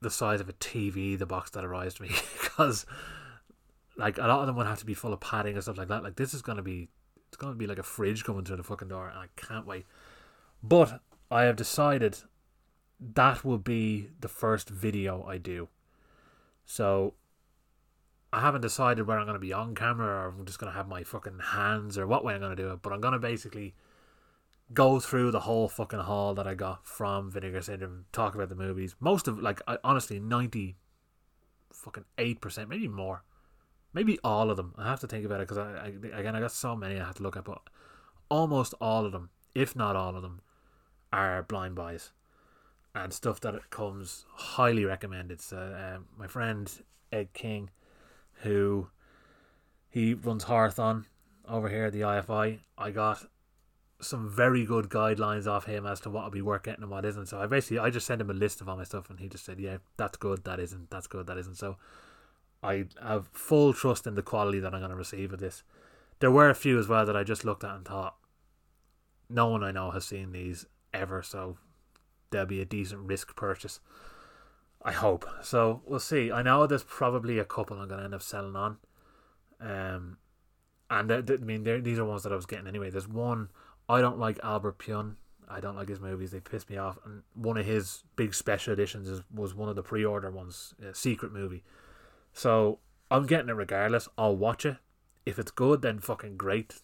the 0.00 0.10
size 0.10 0.40
of 0.40 0.48
a 0.48 0.52
TV, 0.54 1.18
the 1.18 1.26
box 1.26 1.50
that 1.50 1.64
arrives 1.64 1.94
to 1.94 2.02
me, 2.02 2.10
because 2.42 2.86
like 3.96 4.18
a 4.18 4.22
lot 4.22 4.40
of 4.40 4.46
them 4.46 4.56
would 4.56 4.66
have 4.66 4.78
to 4.80 4.86
be 4.86 4.94
full 4.94 5.12
of 5.12 5.20
padding 5.20 5.54
and 5.54 5.62
stuff 5.62 5.78
like 5.78 5.88
that. 5.88 6.02
Like 6.02 6.16
this 6.16 6.34
is 6.34 6.42
going 6.42 6.56
to 6.56 6.62
be, 6.62 6.88
it's 7.28 7.36
going 7.36 7.52
to 7.52 7.58
be 7.58 7.66
like 7.66 7.78
a 7.78 7.84
fridge 7.84 8.24
coming 8.24 8.44
through 8.44 8.56
the 8.56 8.62
fucking 8.62 8.88
door, 8.88 9.08
and 9.08 9.18
I 9.18 9.26
can't 9.36 9.66
wait. 9.66 9.86
But 10.62 11.00
I 11.30 11.44
have 11.44 11.56
decided 11.56 12.18
that 13.00 13.44
will 13.44 13.58
be 13.58 14.10
the 14.20 14.28
first 14.28 14.68
video 14.68 15.24
I 15.24 15.38
do. 15.38 15.68
So 16.72 17.12
I 18.32 18.40
haven't 18.40 18.62
decided 18.62 19.06
where 19.06 19.18
I'm 19.18 19.26
going 19.26 19.34
to 19.34 19.38
be 19.38 19.52
on 19.52 19.74
camera 19.74 20.06
or 20.06 20.28
I'm 20.28 20.46
just 20.46 20.58
going 20.58 20.72
to 20.72 20.76
have 20.76 20.88
my 20.88 21.02
fucking 21.02 21.38
hands 21.38 21.98
or 21.98 22.06
what 22.06 22.24
way 22.24 22.32
I'm 22.32 22.40
going 22.40 22.56
to 22.56 22.62
do 22.62 22.70
it. 22.72 22.80
But 22.80 22.94
I'm 22.94 23.02
going 23.02 23.12
to 23.12 23.18
basically 23.18 23.74
go 24.72 24.98
through 24.98 25.32
the 25.32 25.40
whole 25.40 25.68
fucking 25.68 25.98
haul 25.98 26.32
that 26.32 26.46
I 26.46 26.54
got 26.54 26.86
from 26.86 27.30
Vinegar 27.30 27.60
Syndrome, 27.60 28.06
talk 28.10 28.34
about 28.34 28.48
the 28.48 28.54
movies. 28.54 28.96
Most 29.00 29.28
of 29.28 29.38
like 29.38 29.60
I, 29.68 29.76
honestly 29.84 30.18
ninety 30.18 30.76
fucking 31.74 32.06
eight 32.16 32.40
percent, 32.40 32.70
maybe 32.70 32.88
more, 32.88 33.22
maybe 33.92 34.18
all 34.24 34.50
of 34.50 34.56
them. 34.56 34.72
I 34.78 34.88
have 34.88 35.00
to 35.00 35.06
think 35.06 35.26
about 35.26 35.42
it 35.42 35.48
because 35.48 35.58
I, 35.58 35.92
I 36.14 36.18
again 36.20 36.34
I 36.34 36.40
got 36.40 36.52
so 36.52 36.74
many 36.74 36.98
I 36.98 37.04
have 37.04 37.16
to 37.16 37.22
look 37.22 37.36
at, 37.36 37.44
but 37.44 37.60
almost 38.30 38.72
all 38.80 39.04
of 39.04 39.12
them, 39.12 39.28
if 39.54 39.76
not 39.76 39.94
all 39.94 40.16
of 40.16 40.22
them, 40.22 40.40
are 41.12 41.42
blind 41.42 41.74
buys 41.74 42.12
and 42.94 43.12
stuff 43.12 43.40
that 43.40 43.70
comes 43.70 44.26
highly 44.32 44.84
recommended. 44.84 45.40
So 45.40 45.56
uh, 45.56 46.00
my 46.16 46.26
friend 46.26 46.70
Ed 47.10 47.32
King, 47.32 47.70
who 48.42 48.88
he 49.88 50.14
runs 50.14 50.44
Horrorthon 50.44 51.06
over 51.48 51.68
here 51.68 51.86
at 51.86 51.92
the 51.92 52.00
IFI, 52.00 52.58
I 52.76 52.90
got 52.90 53.26
some 54.00 54.28
very 54.28 54.64
good 54.64 54.88
guidelines 54.88 55.46
off 55.46 55.66
him 55.66 55.86
as 55.86 56.00
to 56.00 56.10
what 56.10 56.24
will 56.24 56.30
be 56.30 56.42
worth 56.42 56.64
getting 56.64 56.82
and 56.82 56.90
what 56.90 57.04
isn't. 57.04 57.26
So 57.26 57.40
I 57.40 57.46
basically 57.46 57.78
I 57.78 57.90
just 57.90 58.06
sent 58.06 58.20
him 58.20 58.30
a 58.30 58.34
list 58.34 58.60
of 58.60 58.68
all 58.68 58.76
my 58.76 58.84
stuff 58.84 59.08
and 59.08 59.20
he 59.20 59.28
just 59.28 59.44
said, 59.44 59.60
Yeah, 59.60 59.78
that's 59.96 60.16
good, 60.16 60.44
that 60.44 60.58
isn't, 60.60 60.90
that's 60.90 61.06
good, 61.06 61.26
that 61.26 61.38
isn't. 61.38 61.56
So 61.56 61.76
I 62.62 62.86
have 63.00 63.28
full 63.32 63.72
trust 63.72 64.06
in 64.06 64.14
the 64.14 64.22
quality 64.22 64.60
that 64.60 64.74
I'm 64.74 64.80
gonna 64.80 64.96
receive 64.96 65.32
of 65.32 65.40
this. 65.40 65.62
There 66.18 66.30
were 66.30 66.50
a 66.50 66.54
few 66.54 66.78
as 66.78 66.88
well 66.88 67.06
that 67.06 67.16
I 67.16 67.24
just 67.24 67.44
looked 67.44 67.64
at 67.64 67.74
and 67.74 67.84
thought 67.84 68.16
no 69.28 69.48
one 69.48 69.64
I 69.64 69.72
know 69.72 69.90
has 69.92 70.04
seen 70.04 70.32
these 70.32 70.66
ever, 70.92 71.22
so 71.22 71.56
there'll 72.32 72.46
be 72.46 72.60
a 72.60 72.66
decent 72.66 73.02
risk 73.02 73.36
purchase. 73.36 73.80
I 74.84 74.92
hope. 74.92 75.24
So 75.42 75.82
we'll 75.86 76.00
see. 76.00 76.32
I 76.32 76.42
know 76.42 76.66
there's 76.66 76.82
probably 76.82 77.38
a 77.38 77.44
couple 77.44 77.78
I'm 77.78 77.88
gonna 77.88 78.04
end 78.04 78.14
up 78.14 78.22
selling 78.22 78.56
on. 78.56 78.78
Um 79.60 80.16
and 80.90 81.10
I 81.10 81.20
mean, 81.36 81.64
these 81.82 81.98
are 81.98 82.04
ones 82.04 82.24
that 82.24 82.32
I 82.32 82.36
was 82.36 82.46
getting 82.46 82.66
anyway. 82.66 82.90
There's 82.90 83.08
one 83.08 83.50
I 83.88 84.00
don't 84.00 84.18
like 84.18 84.38
Albert 84.42 84.78
Pyun. 84.78 85.14
I 85.48 85.60
don't 85.60 85.76
like 85.76 85.88
his 85.88 86.00
movies. 86.00 86.30
They 86.30 86.40
piss 86.40 86.68
me 86.68 86.76
off. 86.76 86.98
And 87.04 87.22
one 87.34 87.58
of 87.58 87.66
his 87.66 88.04
big 88.16 88.34
special 88.34 88.72
editions 88.72 89.08
is, 89.08 89.22
was 89.32 89.54
one 89.54 89.68
of 89.68 89.76
the 89.76 89.82
pre-order 89.82 90.30
ones, 90.30 90.74
a 90.82 90.94
secret 90.94 91.32
movie. 91.32 91.62
So 92.32 92.78
I'm 93.10 93.26
getting 93.26 93.50
it 93.50 93.56
regardless. 93.56 94.08
I'll 94.16 94.36
watch 94.36 94.64
it. 94.64 94.78
If 95.26 95.38
it's 95.38 95.50
good, 95.50 95.82
then 95.82 95.98
fucking 95.98 96.36
great. 96.36 96.76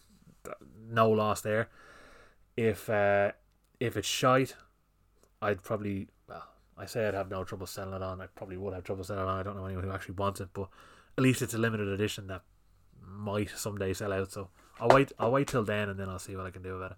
No 0.87 1.09
loss 1.09 1.41
there. 1.41 1.69
If 2.55 2.89
uh, 2.89 3.31
if 3.79 3.97
it's 3.97 4.07
shite, 4.07 4.55
I'd 5.41 5.63
probably 5.63 6.07
well, 6.27 6.43
I 6.77 6.85
say 6.85 7.07
I'd 7.07 7.13
have 7.13 7.29
no 7.29 7.43
trouble 7.43 7.67
selling 7.67 7.93
it 7.93 8.01
on. 8.01 8.21
I 8.21 8.27
probably 8.27 8.57
would 8.57 8.73
have 8.73 8.83
trouble 8.83 9.03
selling 9.03 9.23
it 9.23 9.27
on. 9.27 9.39
I 9.39 9.43
don't 9.43 9.57
know 9.57 9.65
anyone 9.65 9.83
who 9.83 9.91
actually 9.91 10.15
wants 10.15 10.39
it, 10.39 10.49
but 10.53 10.69
at 11.17 11.23
least 11.23 11.41
it's 11.41 11.53
a 11.53 11.57
limited 11.57 11.87
edition 11.87 12.27
that 12.27 12.43
might 13.05 13.49
someday 13.49 13.93
sell 13.93 14.13
out. 14.13 14.31
So 14.31 14.49
I'll 14.79 14.89
wait. 14.89 15.11
I'll 15.19 15.31
wait 15.31 15.47
till 15.47 15.63
then, 15.63 15.89
and 15.89 15.99
then 15.99 16.09
I'll 16.09 16.19
see 16.19 16.35
what 16.35 16.45
I 16.45 16.51
can 16.51 16.61
do 16.61 16.75
about 16.75 16.91
it. 16.91 16.97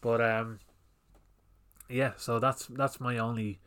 But 0.00 0.20
um, 0.20 0.60
yeah. 1.88 2.12
So 2.16 2.38
that's 2.38 2.66
that's 2.66 3.00
my 3.00 3.18
only, 3.18 3.60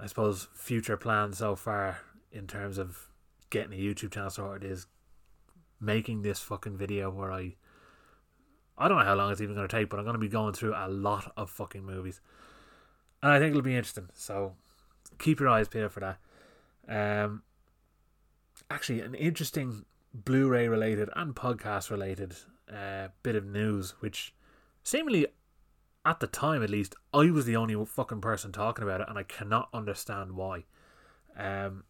I 0.00 0.06
suppose, 0.06 0.48
future 0.54 0.96
plan 0.96 1.32
so 1.32 1.54
far 1.54 2.00
in 2.32 2.46
terms 2.46 2.78
of 2.78 3.08
getting 3.50 3.72
a 3.72 3.82
YouTube 3.82 4.12
channel 4.12 4.30
sorted 4.30 4.70
is 4.70 4.86
making 5.80 6.22
this 6.22 6.40
fucking 6.40 6.76
video 6.76 7.10
where 7.10 7.32
I. 7.32 7.54
I 8.80 8.86
don't 8.86 8.98
know 8.98 9.04
how 9.04 9.16
long 9.16 9.32
it's 9.32 9.40
even 9.40 9.56
going 9.56 9.66
to 9.66 9.76
take, 9.76 9.90
but 9.90 9.98
I'm 9.98 10.04
going 10.04 10.14
to 10.14 10.20
be 10.20 10.28
going 10.28 10.52
through 10.52 10.72
a 10.76 10.86
lot 10.88 11.32
of 11.36 11.50
fucking 11.50 11.84
movies, 11.84 12.20
and 13.22 13.32
I 13.32 13.38
think 13.38 13.50
it'll 13.50 13.62
be 13.62 13.76
interesting. 13.76 14.08
So 14.14 14.54
keep 15.18 15.40
your 15.40 15.48
eyes 15.48 15.68
peeled 15.68 15.92
for 15.92 16.00
that. 16.00 16.18
Um, 16.88 17.42
actually, 18.70 19.00
an 19.00 19.14
interesting 19.14 19.84
Blu-ray 20.14 20.68
related 20.68 21.10
and 21.14 21.34
podcast 21.34 21.90
related 21.90 22.34
uh, 22.72 23.08
bit 23.22 23.36
of 23.36 23.44
news, 23.44 23.94
which 24.00 24.34
seemingly 24.82 25.26
at 26.04 26.20
the 26.20 26.26
time 26.26 26.62
at 26.62 26.70
least 26.70 26.94
I 27.12 27.30
was 27.30 27.44
the 27.44 27.56
only 27.56 27.84
fucking 27.84 28.20
person 28.20 28.52
talking 28.52 28.82
about 28.82 29.02
it, 29.02 29.08
and 29.08 29.18
I 29.18 29.22
cannot 29.22 29.68
understand 29.74 30.32
why. 30.32 30.64
Um, 31.36 31.84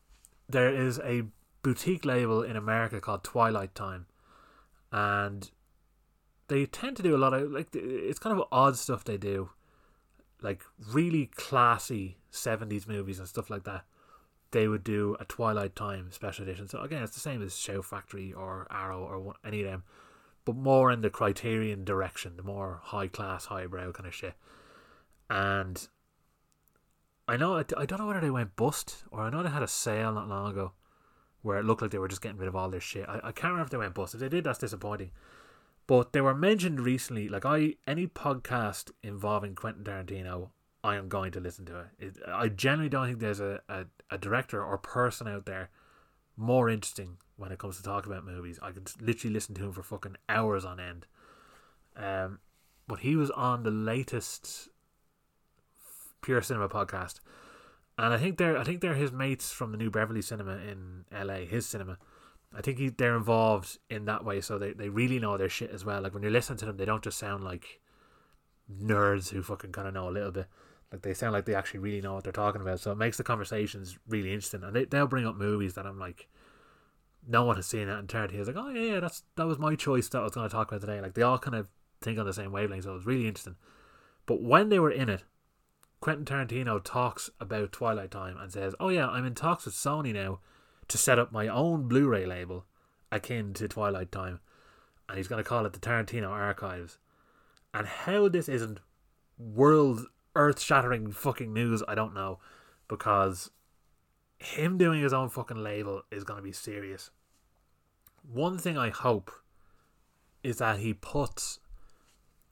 there 0.48 0.74
is 0.74 0.98
a 1.00 1.24
boutique 1.62 2.04
label 2.04 2.42
in 2.42 2.56
America 2.56 3.00
called 3.00 3.22
Twilight 3.22 3.74
Time, 3.74 4.06
and 4.90 5.50
they 6.48 6.66
tend 6.66 6.96
to 6.96 7.02
do 7.02 7.14
a 7.14 7.18
lot 7.18 7.34
of 7.34 7.50
like 7.52 7.68
it's 7.74 8.18
kind 8.18 8.38
of 8.38 8.46
odd 8.50 8.76
stuff 8.76 9.04
they 9.04 9.16
do, 9.16 9.50
like 10.42 10.62
really 10.92 11.26
classy 11.26 12.18
seventies 12.30 12.86
movies 12.86 13.18
and 13.18 13.28
stuff 13.28 13.50
like 13.50 13.64
that 13.64 13.84
they 14.50 14.68
would 14.68 14.84
do 14.84 15.16
a 15.20 15.24
Twilight 15.24 15.76
Time 15.76 16.10
special 16.10 16.44
edition. 16.44 16.68
So 16.68 16.80
again, 16.80 17.02
it's 17.02 17.14
the 17.14 17.20
same 17.20 17.42
as 17.42 17.56
Shout 17.56 17.84
Factory 17.84 18.32
or 18.32 18.66
Arrow 18.70 19.00
or 19.00 19.34
any 19.44 19.60
of 19.60 19.66
them, 19.66 19.82
but 20.44 20.56
more 20.56 20.90
in 20.90 21.02
the 21.02 21.10
Criterion 21.10 21.84
direction, 21.84 22.36
the 22.36 22.42
more 22.42 22.80
high 22.84 23.08
class, 23.08 23.46
highbrow 23.46 23.92
kind 23.92 24.06
of 24.06 24.14
shit. 24.14 24.34
And 25.28 25.86
I 27.26 27.36
know 27.36 27.56
I, 27.56 27.64
I 27.76 27.84
don't 27.84 27.98
know 27.98 28.06
whether 28.06 28.20
they 28.20 28.30
went 28.30 28.56
bust 28.56 29.04
or 29.10 29.20
I 29.20 29.30
know 29.30 29.42
they 29.42 29.50
had 29.50 29.62
a 29.62 29.68
sale 29.68 30.12
not 30.12 30.28
long 30.28 30.50
ago 30.50 30.72
where 31.42 31.58
it 31.58 31.64
looked 31.64 31.82
like 31.82 31.90
they 31.90 31.98
were 31.98 32.08
just 32.08 32.22
getting 32.22 32.38
rid 32.38 32.48
of 32.48 32.56
all 32.56 32.70
their 32.70 32.80
shit. 32.80 33.06
I, 33.06 33.20
I 33.22 33.32
can't 33.32 33.52
remember 33.52 33.64
if 33.64 33.70
they 33.70 33.76
went 33.76 33.94
bust. 33.94 34.14
If 34.14 34.20
they 34.20 34.28
did, 34.28 34.44
that's 34.44 34.58
disappointing. 34.58 35.10
But 35.88 36.12
they 36.12 36.20
were 36.20 36.34
mentioned 36.34 36.80
recently. 36.80 37.28
Like 37.28 37.44
I, 37.44 37.74
any 37.86 38.06
podcast 38.06 38.92
involving 39.02 39.56
Quentin 39.56 39.82
Tarantino, 39.82 40.50
I 40.84 40.96
am 40.96 41.08
going 41.08 41.32
to 41.32 41.40
listen 41.40 41.64
to 41.64 41.80
it. 41.80 41.86
it 41.98 42.16
I 42.28 42.48
generally 42.48 42.90
don't 42.90 43.06
think 43.06 43.18
there's 43.18 43.40
a, 43.40 43.62
a, 43.68 43.86
a, 44.10 44.18
director 44.18 44.62
or 44.62 44.76
person 44.76 45.26
out 45.26 45.46
there 45.46 45.70
more 46.36 46.68
interesting 46.68 47.16
when 47.36 47.52
it 47.52 47.58
comes 47.58 47.78
to 47.78 47.82
talk 47.82 48.04
about 48.04 48.26
movies. 48.26 48.58
I 48.62 48.70
could 48.70 48.90
literally 49.00 49.32
listen 49.32 49.54
to 49.56 49.64
him 49.64 49.72
for 49.72 49.82
fucking 49.82 50.16
hours 50.28 50.64
on 50.64 50.78
end. 50.78 51.06
Um, 51.96 52.40
but 52.86 53.00
he 53.00 53.16
was 53.16 53.30
on 53.30 53.62
the 53.62 53.70
latest 53.70 54.68
Pure 56.20 56.42
Cinema 56.42 56.68
podcast, 56.68 57.20
and 57.96 58.12
I 58.12 58.18
think 58.18 58.36
they're 58.36 58.58
I 58.58 58.62
think 58.62 58.82
they're 58.82 58.94
his 58.94 59.10
mates 59.10 59.52
from 59.52 59.72
the 59.72 59.78
New 59.78 59.90
Beverly 59.90 60.22
Cinema 60.22 60.58
in 60.58 61.06
L.A. 61.10 61.46
His 61.46 61.66
cinema. 61.66 61.98
I 62.56 62.62
think 62.62 62.78
he, 62.78 62.88
they're 62.88 63.16
involved 63.16 63.78
in 63.90 64.06
that 64.06 64.24
way, 64.24 64.40
so 64.40 64.58
they, 64.58 64.72
they 64.72 64.88
really 64.88 65.18
know 65.18 65.36
their 65.36 65.48
shit 65.48 65.70
as 65.70 65.84
well. 65.84 66.00
Like 66.00 66.14
when 66.14 66.22
you're 66.22 66.32
listening 66.32 66.58
to 66.58 66.66
them, 66.66 66.76
they 66.76 66.84
don't 66.84 67.02
just 67.02 67.18
sound 67.18 67.44
like 67.44 67.80
nerds 68.70 69.30
who 69.30 69.42
fucking 69.42 69.72
kind 69.72 69.88
of 69.88 69.94
know 69.94 70.08
a 70.08 70.10
little 70.10 70.32
bit. 70.32 70.46
Like 70.90 71.02
they 71.02 71.12
sound 71.12 71.34
like 71.34 71.44
they 71.44 71.54
actually 71.54 71.80
really 71.80 72.00
know 72.00 72.14
what 72.14 72.24
they're 72.24 72.32
talking 72.32 72.62
about. 72.62 72.80
So 72.80 72.90
it 72.90 72.98
makes 72.98 73.18
the 73.18 73.24
conversations 73.24 73.98
really 74.08 74.32
interesting. 74.32 74.62
And 74.62 74.74
they, 74.74 74.84
they'll 74.84 75.06
bring 75.06 75.26
up 75.26 75.36
movies 75.36 75.74
that 75.74 75.86
I'm 75.86 75.98
like, 75.98 76.28
no 77.26 77.44
one 77.44 77.56
has 77.56 77.66
seen 77.66 77.88
it. 77.88 77.98
And 77.98 78.08
Tarantino's 78.08 78.46
like, 78.46 78.56
oh 78.56 78.70
yeah, 78.70 78.94
yeah, 78.94 79.00
that's 79.00 79.22
that 79.36 79.46
was 79.46 79.58
my 79.58 79.74
choice 79.74 80.08
that 80.08 80.18
I 80.18 80.24
was 80.24 80.32
going 80.32 80.48
to 80.48 80.54
talk 80.54 80.68
about 80.68 80.80
today. 80.80 81.00
Like 81.00 81.14
they 81.14 81.22
all 81.22 81.38
kind 81.38 81.56
of 81.56 81.68
think 82.00 82.18
on 82.18 82.24
the 82.24 82.32
same 82.32 82.52
wavelength. 82.52 82.84
So 82.84 82.92
it 82.92 82.94
was 82.94 83.06
really 83.06 83.26
interesting. 83.26 83.56
But 84.24 84.40
when 84.40 84.70
they 84.70 84.78
were 84.78 84.90
in 84.90 85.10
it, 85.10 85.24
Quentin 86.00 86.24
Tarantino 86.24 86.82
talks 86.82 87.28
about 87.40 87.72
Twilight 87.72 88.10
Time 88.10 88.38
and 88.38 88.50
says, 88.50 88.74
oh 88.80 88.88
yeah, 88.88 89.08
I'm 89.08 89.26
in 89.26 89.34
talks 89.34 89.66
with 89.66 89.74
Sony 89.74 90.14
now 90.14 90.40
to 90.88 90.98
set 90.98 91.18
up 91.18 91.32
my 91.32 91.48
own 91.48 91.86
Blu-ray 91.88 92.26
label 92.26 92.64
akin 93.12 93.54
to 93.54 93.68
Twilight 93.68 94.10
Time. 94.10 94.40
And 95.08 95.16
he's 95.16 95.28
going 95.28 95.42
to 95.42 95.48
call 95.48 95.64
it 95.66 95.72
the 95.72 95.78
Tarantino 95.78 96.28
Archives. 96.28 96.98
And 97.72 97.86
how 97.86 98.28
this 98.28 98.48
isn't 98.48 98.80
world 99.38 100.06
earth 100.34 100.60
shattering 100.60 101.12
fucking 101.12 101.52
news, 101.52 101.82
I 101.86 101.94
don't 101.94 102.14
know. 102.14 102.38
Because 102.88 103.50
him 104.38 104.78
doing 104.78 105.02
his 105.02 105.12
own 105.12 105.28
fucking 105.28 105.62
label 105.62 106.02
is 106.10 106.24
going 106.24 106.38
to 106.38 106.42
be 106.42 106.52
serious. 106.52 107.10
One 108.22 108.58
thing 108.58 108.76
I 108.76 108.90
hope 108.90 109.30
is 110.42 110.58
that 110.58 110.78
he 110.78 110.94
puts 110.94 111.60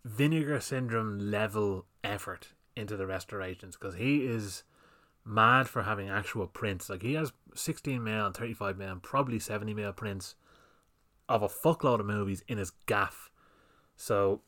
Vinegar 0.05 0.61
Syndrome 0.61 1.18
level 1.18 1.87
effort 2.03 2.49
into 2.77 2.96
the 2.96 3.07
restorations 3.07 3.77
because 3.77 3.96
he 3.96 4.27
is 4.27 4.62
mad 5.27 5.69
for 5.69 5.83
having 5.83 6.09
actual 6.09 6.47
prints. 6.47 6.89
Like 6.89 7.03
he 7.03 7.15
has 7.15 7.33
16 7.55 8.03
mil 8.03 8.27
and 8.27 8.35
35 8.35 8.79
mil 8.79 8.91
and 8.91 9.03
probably 9.03 9.39
70 9.39 9.75
mil 9.75 9.93
prints 9.93 10.37
of 11.29 11.43
a 11.43 11.49
fuckload 11.49 12.01
of 12.01 12.07
movies 12.07 12.45
in 12.49 12.59
his 12.59 12.71
gaff. 12.87 13.31
So 13.97 14.43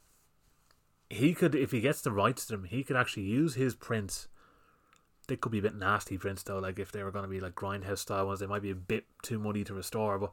he 1.11 1.35
could, 1.35 1.55
if 1.55 1.73
he 1.73 1.81
gets 1.81 2.01
the 2.01 2.12
rights 2.12 2.47
to 2.47 2.53
them, 2.53 2.64
he 2.64 2.85
could 2.85 2.97
actually 2.97 3.25
use 3.25 3.55
his 3.55 3.75
prints. 3.75 4.29
They 5.27 5.37
could 5.37 5.53
be 5.53 5.59
a 5.59 5.62
bit 5.62 5.75
nasty 5.75 6.17
prints 6.17 6.43
though, 6.43 6.59
like 6.59 6.79
if 6.79 6.93
they 6.93 7.03
were 7.03 7.11
going 7.11 7.25
to 7.25 7.29
be 7.29 7.41
like 7.41 7.55
grindhouse 7.55 7.99
style 7.99 8.27
ones, 8.27 8.41
they 8.41 8.47
might 8.47 8.62
be 8.62 8.71
a 8.71 8.77
bit 8.77 9.05
too 9.23 9.38
muddy 9.38 9.64
to 9.64 9.75
restore. 9.75 10.19
But 10.19 10.31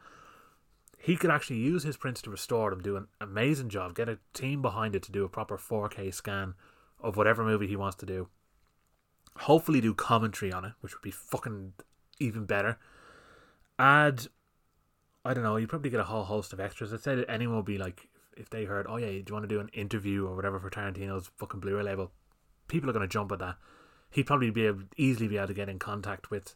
he 0.99 1.17
could 1.17 1.31
actually 1.31 1.57
use 1.57 1.83
his 1.83 1.97
prints 1.97 2.21
to 2.23 2.29
restore 2.29 2.69
them, 2.69 2.81
do 2.81 2.95
an 2.95 3.07
amazing 3.19 3.69
job, 3.69 3.95
get 3.95 4.09
a 4.09 4.19
team 4.33 4.61
behind 4.61 4.95
it 4.95 5.03
to 5.03 5.11
do 5.11 5.25
a 5.25 5.29
proper 5.29 5.57
4K 5.57 6.13
scan 6.13 6.53
of 6.99 7.17
whatever 7.17 7.43
movie 7.43 7.67
he 7.67 7.75
wants 7.75 7.97
to 7.97 8.05
do, 8.05 8.27
Hopefully, 9.39 9.81
do 9.81 9.93
commentary 9.93 10.51
on 10.51 10.65
it, 10.65 10.73
which 10.81 10.93
would 10.93 11.01
be 11.01 11.11
fucking 11.11 11.73
even 12.19 12.45
better. 12.45 12.77
Add, 13.77 14.27
I 15.25 15.33
don't 15.33 15.43
know, 15.43 15.57
you 15.57 15.67
probably 15.67 15.89
get 15.89 15.99
a 15.99 16.05
whole 16.05 16.23
host 16.23 16.53
of 16.53 16.59
extras. 16.59 16.93
I'd 16.93 17.01
say 17.01 17.15
that 17.15 17.29
anyone 17.29 17.57
would 17.57 17.65
be 17.65 17.77
like, 17.77 18.09
if 18.37 18.49
they 18.49 18.65
heard, 18.65 18.85
oh 18.89 18.97
yeah, 18.97 19.07
do 19.07 19.23
you 19.27 19.33
want 19.33 19.43
to 19.43 19.53
do 19.53 19.59
an 19.59 19.69
interview 19.69 20.25
or 20.25 20.35
whatever 20.35 20.59
for 20.59 20.69
Tarantino's 20.69 21.31
fucking 21.37 21.59
Blu-ray 21.59 21.83
label? 21.83 22.11
People 22.67 22.89
are 22.89 22.93
going 22.93 23.07
to 23.07 23.11
jump 23.11 23.31
at 23.31 23.39
that. 23.39 23.57
He'd 24.09 24.25
probably 24.27 24.49
be 24.49 24.65
able, 24.65 24.83
easily 24.97 25.27
be 25.27 25.37
able 25.37 25.47
to 25.47 25.53
get 25.53 25.69
in 25.69 25.79
contact 25.79 26.31
with 26.31 26.55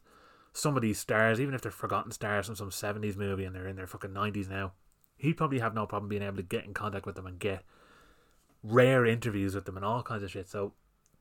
some 0.53 0.75
of 0.75 0.81
these 0.81 0.99
stars, 0.99 1.39
even 1.39 1.53
if 1.53 1.61
they're 1.61 1.71
forgotten 1.71 2.11
stars 2.11 2.47
from 2.47 2.55
some 2.55 2.71
seventies 2.71 3.17
movie 3.17 3.43
and 3.43 3.55
they're 3.55 3.67
in 3.67 3.75
their 3.75 3.87
fucking 3.87 4.13
nineties 4.13 4.47
now. 4.47 4.73
He'd 5.17 5.37
probably 5.37 5.59
have 5.59 5.73
no 5.73 5.85
problem 5.85 6.09
being 6.09 6.21
able 6.21 6.37
to 6.37 6.43
get 6.43 6.65
in 6.65 6.73
contact 6.73 7.05
with 7.05 7.15
them 7.15 7.27
and 7.27 7.39
get 7.39 7.63
rare 8.63 9.05
interviews 9.05 9.53
with 9.53 9.65
them 9.65 9.75
and 9.75 9.85
all 9.85 10.01
kinds 10.01 10.23
of 10.23 10.31
shit. 10.31 10.49
So 10.49 10.73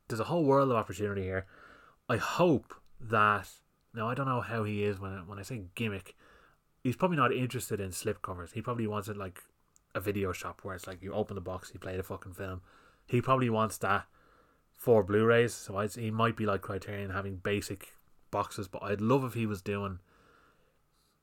there's 0.08 0.20
a 0.20 0.24
whole 0.24 0.44
world 0.44 0.70
of 0.70 0.76
opportunity 0.76 1.22
here. 1.22 1.46
I 2.08 2.16
hope 2.16 2.74
that 3.00 3.48
now 3.94 4.08
I 4.08 4.14
don't 4.14 4.26
know 4.26 4.40
how 4.40 4.64
he 4.64 4.82
is 4.82 4.98
when 4.98 5.26
when 5.26 5.38
I 5.38 5.42
say 5.42 5.62
gimmick. 5.74 6.16
He's 6.82 6.96
probably 6.96 7.16
not 7.16 7.32
interested 7.32 7.80
in 7.80 7.90
slipcovers. 7.90 8.52
He 8.52 8.62
probably 8.62 8.86
wants 8.86 9.08
it 9.08 9.16
like 9.16 9.42
a 9.94 10.00
video 10.00 10.32
shop 10.32 10.60
where 10.62 10.74
it's 10.74 10.86
like 10.86 11.02
you 11.02 11.12
open 11.12 11.34
the 11.34 11.40
box, 11.40 11.70
you 11.74 11.80
play 11.80 11.96
the 11.96 12.02
fucking 12.02 12.32
film. 12.32 12.62
He 13.06 13.20
probably 13.20 13.50
wants 13.50 13.78
that 13.78 14.06
for 14.76 15.02
Blu-rays. 15.02 15.52
So 15.52 15.76
I'd, 15.76 15.92
he 15.92 16.10
might 16.10 16.36
be 16.36 16.46
like 16.46 16.62
Criterion 16.62 17.10
having 17.10 17.36
basic 17.36 17.94
boxes, 18.30 18.68
but 18.68 18.82
I'd 18.82 19.00
love 19.00 19.24
if 19.24 19.34
he 19.34 19.44
was 19.44 19.60
doing 19.60 19.98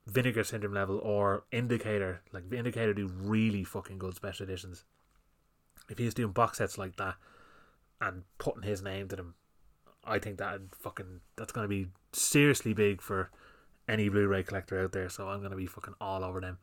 Vinegar 0.06 0.44
Syndrome 0.44 0.74
level 0.74 0.98
or 0.98 1.44
Indicator. 1.50 2.20
Like 2.32 2.52
Indicator 2.52 2.92
do 2.92 3.08
really 3.08 3.64
fucking 3.64 3.98
good 3.98 4.14
special 4.14 4.44
editions. 4.44 4.84
If 5.88 5.98
he's 5.98 6.14
doing 6.14 6.32
box 6.32 6.58
sets 6.58 6.76
like 6.78 6.96
that 6.96 7.14
and 8.00 8.22
putting 8.38 8.62
his 8.62 8.82
name 8.82 9.08
to 9.08 9.16
them, 9.16 9.34
I 10.04 10.18
think 10.18 10.38
that 10.38 10.60
fucking 10.78 11.20
that's 11.36 11.52
gonna 11.52 11.68
be 11.68 11.88
seriously 12.12 12.72
big 12.72 13.00
for 13.00 13.30
any 13.88 14.08
Blu-ray 14.08 14.42
collector 14.42 14.82
out 14.82 14.92
there. 14.92 15.08
So 15.08 15.28
I'm 15.28 15.42
gonna 15.42 15.56
be 15.56 15.66
fucking 15.66 15.94
all 16.00 16.24
over 16.24 16.40
them, 16.40 16.58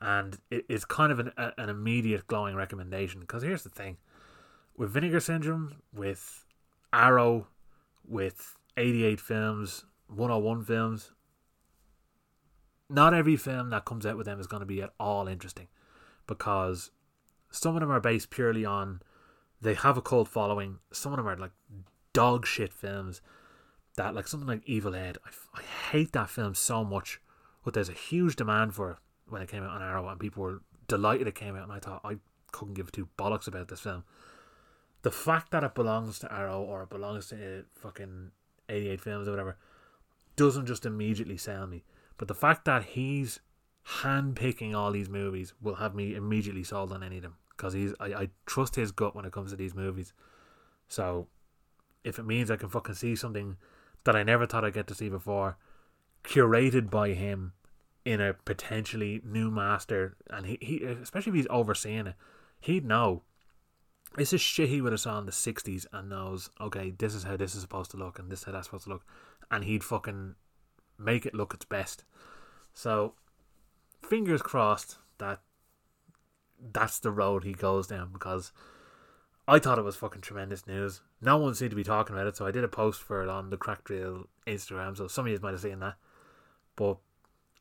and 0.00 0.38
it, 0.50 0.64
it's 0.68 0.84
kind 0.84 1.12
of 1.12 1.18
an 1.18 1.32
a, 1.36 1.52
an 1.58 1.68
immediate 1.68 2.26
glowing 2.26 2.56
recommendation. 2.56 3.20
Because 3.20 3.42
here's 3.42 3.62
the 3.62 3.70
thing, 3.70 3.96
with 4.76 4.90
Vinegar 4.90 5.20
Syndrome, 5.20 5.76
with 5.94 6.44
Arrow, 6.92 7.46
with 8.06 8.56
88 8.76 9.20
films, 9.20 9.84
101 10.08 10.64
films. 10.64 11.12
Not 12.88 13.14
every 13.14 13.36
film 13.36 13.70
that 13.70 13.84
comes 13.84 14.04
out 14.04 14.16
with 14.16 14.26
them 14.26 14.40
is 14.40 14.48
going 14.48 14.60
to 14.60 14.66
be 14.66 14.82
at 14.82 14.90
all 14.98 15.28
interesting 15.28 15.68
because 16.26 16.90
some 17.50 17.76
of 17.76 17.80
them 17.80 17.90
are 17.90 18.00
based 18.00 18.30
purely 18.30 18.64
on 18.64 19.00
they 19.60 19.74
have 19.74 19.96
a 19.96 20.02
cult 20.02 20.28
following. 20.28 20.78
Some 20.92 21.12
of 21.12 21.18
them 21.18 21.28
are 21.28 21.36
like 21.36 21.52
dog 22.12 22.46
shit 22.46 22.72
films 22.72 23.20
that, 23.96 24.14
like 24.14 24.28
something 24.28 24.48
like 24.48 24.62
Evil 24.66 24.94
Ed. 24.94 25.18
I, 25.24 25.60
I 25.60 25.62
hate 25.92 26.12
that 26.12 26.30
film 26.30 26.54
so 26.54 26.84
much, 26.84 27.20
but 27.64 27.74
there's 27.74 27.88
a 27.88 27.94
huge 27.94 28.36
demand 28.36 28.74
for 28.74 28.92
it 28.92 28.96
when 29.28 29.42
it 29.42 29.48
came 29.48 29.62
out 29.62 29.70
on 29.70 29.82
Arrow, 29.82 30.08
and 30.08 30.18
people 30.18 30.42
were 30.42 30.62
delighted 30.88 31.26
it 31.26 31.34
came 31.34 31.56
out. 31.56 31.64
And 31.64 31.72
I 31.72 31.78
thought 31.78 32.00
I 32.04 32.16
couldn't 32.52 32.74
give 32.74 32.90
two 32.90 33.08
bollocks 33.18 33.46
about 33.46 33.68
this 33.68 33.80
film. 33.80 34.04
The 35.02 35.10
fact 35.10 35.50
that 35.52 35.64
it 35.64 35.74
belongs 35.74 36.18
to 36.20 36.32
Arrow 36.32 36.60
or 36.62 36.82
it 36.82 36.90
belongs 36.90 37.28
to 37.28 37.36
uh, 37.36 37.62
fucking 37.74 38.32
88 38.68 39.00
films 39.00 39.28
or 39.28 39.30
whatever 39.30 39.56
doesn't 40.36 40.66
just 40.66 40.84
immediately 40.84 41.38
sell 41.38 41.66
me. 41.66 41.84
But 42.18 42.28
the 42.28 42.34
fact 42.34 42.66
that 42.66 42.84
he's 42.84 43.40
handpicking 44.02 44.74
all 44.74 44.92
these 44.92 45.08
movies 45.08 45.54
will 45.60 45.76
have 45.76 45.94
me 45.94 46.14
immediately 46.14 46.64
sold 46.64 46.92
on 46.92 47.02
any 47.02 47.16
of 47.16 47.22
them 47.22 47.36
because 47.60 47.74
he's 47.74 47.92
I, 48.00 48.06
I 48.06 48.28
trust 48.46 48.76
his 48.76 48.90
gut 48.90 49.14
when 49.14 49.26
it 49.26 49.32
comes 49.32 49.50
to 49.50 49.56
these 49.56 49.74
movies. 49.74 50.14
So 50.88 51.28
if 52.04 52.18
it 52.18 52.24
means 52.24 52.50
I 52.50 52.56
can 52.56 52.70
fucking 52.70 52.94
see 52.94 53.14
something 53.14 53.56
that 54.04 54.16
I 54.16 54.22
never 54.22 54.46
thought 54.46 54.64
I'd 54.64 54.72
get 54.72 54.86
to 54.86 54.94
see 54.94 55.10
before, 55.10 55.58
curated 56.24 56.88
by 56.88 57.10
him 57.10 57.52
in 58.06 58.20
a 58.20 58.32
potentially 58.32 59.20
new 59.22 59.50
master, 59.50 60.16
and 60.30 60.46
he, 60.46 60.58
he 60.62 60.84
especially 60.84 61.30
if 61.30 61.36
he's 61.36 61.46
overseeing 61.50 62.06
it, 62.06 62.14
he'd 62.60 62.86
know 62.86 63.22
this 64.16 64.32
is 64.32 64.40
shit 64.40 64.70
he 64.70 64.80
would 64.80 64.92
have 64.92 65.00
saw 65.00 65.18
in 65.18 65.26
the 65.26 65.32
60s 65.32 65.86
and 65.92 66.08
knows, 66.08 66.48
okay, 66.60 66.90
this 66.90 67.14
is 67.14 67.24
how 67.24 67.36
this 67.36 67.54
is 67.54 67.60
supposed 67.60 67.90
to 67.90 67.98
look 67.98 68.18
and 68.18 68.32
this 68.32 68.40
is 68.40 68.44
how 68.46 68.52
that's 68.52 68.66
supposed 68.66 68.84
to 68.84 68.90
look. 68.90 69.04
And 69.50 69.64
he'd 69.64 69.84
fucking 69.84 70.34
make 70.98 71.26
it 71.26 71.34
look 71.34 71.52
its 71.52 71.66
best. 71.66 72.04
So, 72.72 73.14
fingers 74.02 74.42
crossed 74.42 74.98
that 75.18 75.42
that's 76.72 76.98
the 76.98 77.10
road 77.10 77.44
he 77.44 77.52
goes 77.52 77.86
down 77.86 78.10
because 78.12 78.52
I 79.48 79.58
thought 79.58 79.78
it 79.78 79.84
was 79.84 79.96
fucking 79.96 80.22
tremendous 80.22 80.66
news. 80.66 81.00
No 81.20 81.36
one 81.36 81.54
seemed 81.54 81.70
to 81.70 81.76
be 81.76 81.84
talking 81.84 82.14
about 82.14 82.26
it, 82.26 82.36
so 82.36 82.46
I 82.46 82.50
did 82.50 82.64
a 82.64 82.68
post 82.68 83.02
for 83.02 83.22
it 83.22 83.28
on 83.28 83.50
the 83.50 83.56
Cracked 83.56 83.90
Reel 83.90 84.28
Instagram, 84.46 84.96
so 84.96 85.08
some 85.08 85.26
of 85.26 85.32
you 85.32 85.38
might 85.42 85.52
have 85.52 85.60
seen 85.60 85.80
that. 85.80 85.96
But 86.76 86.98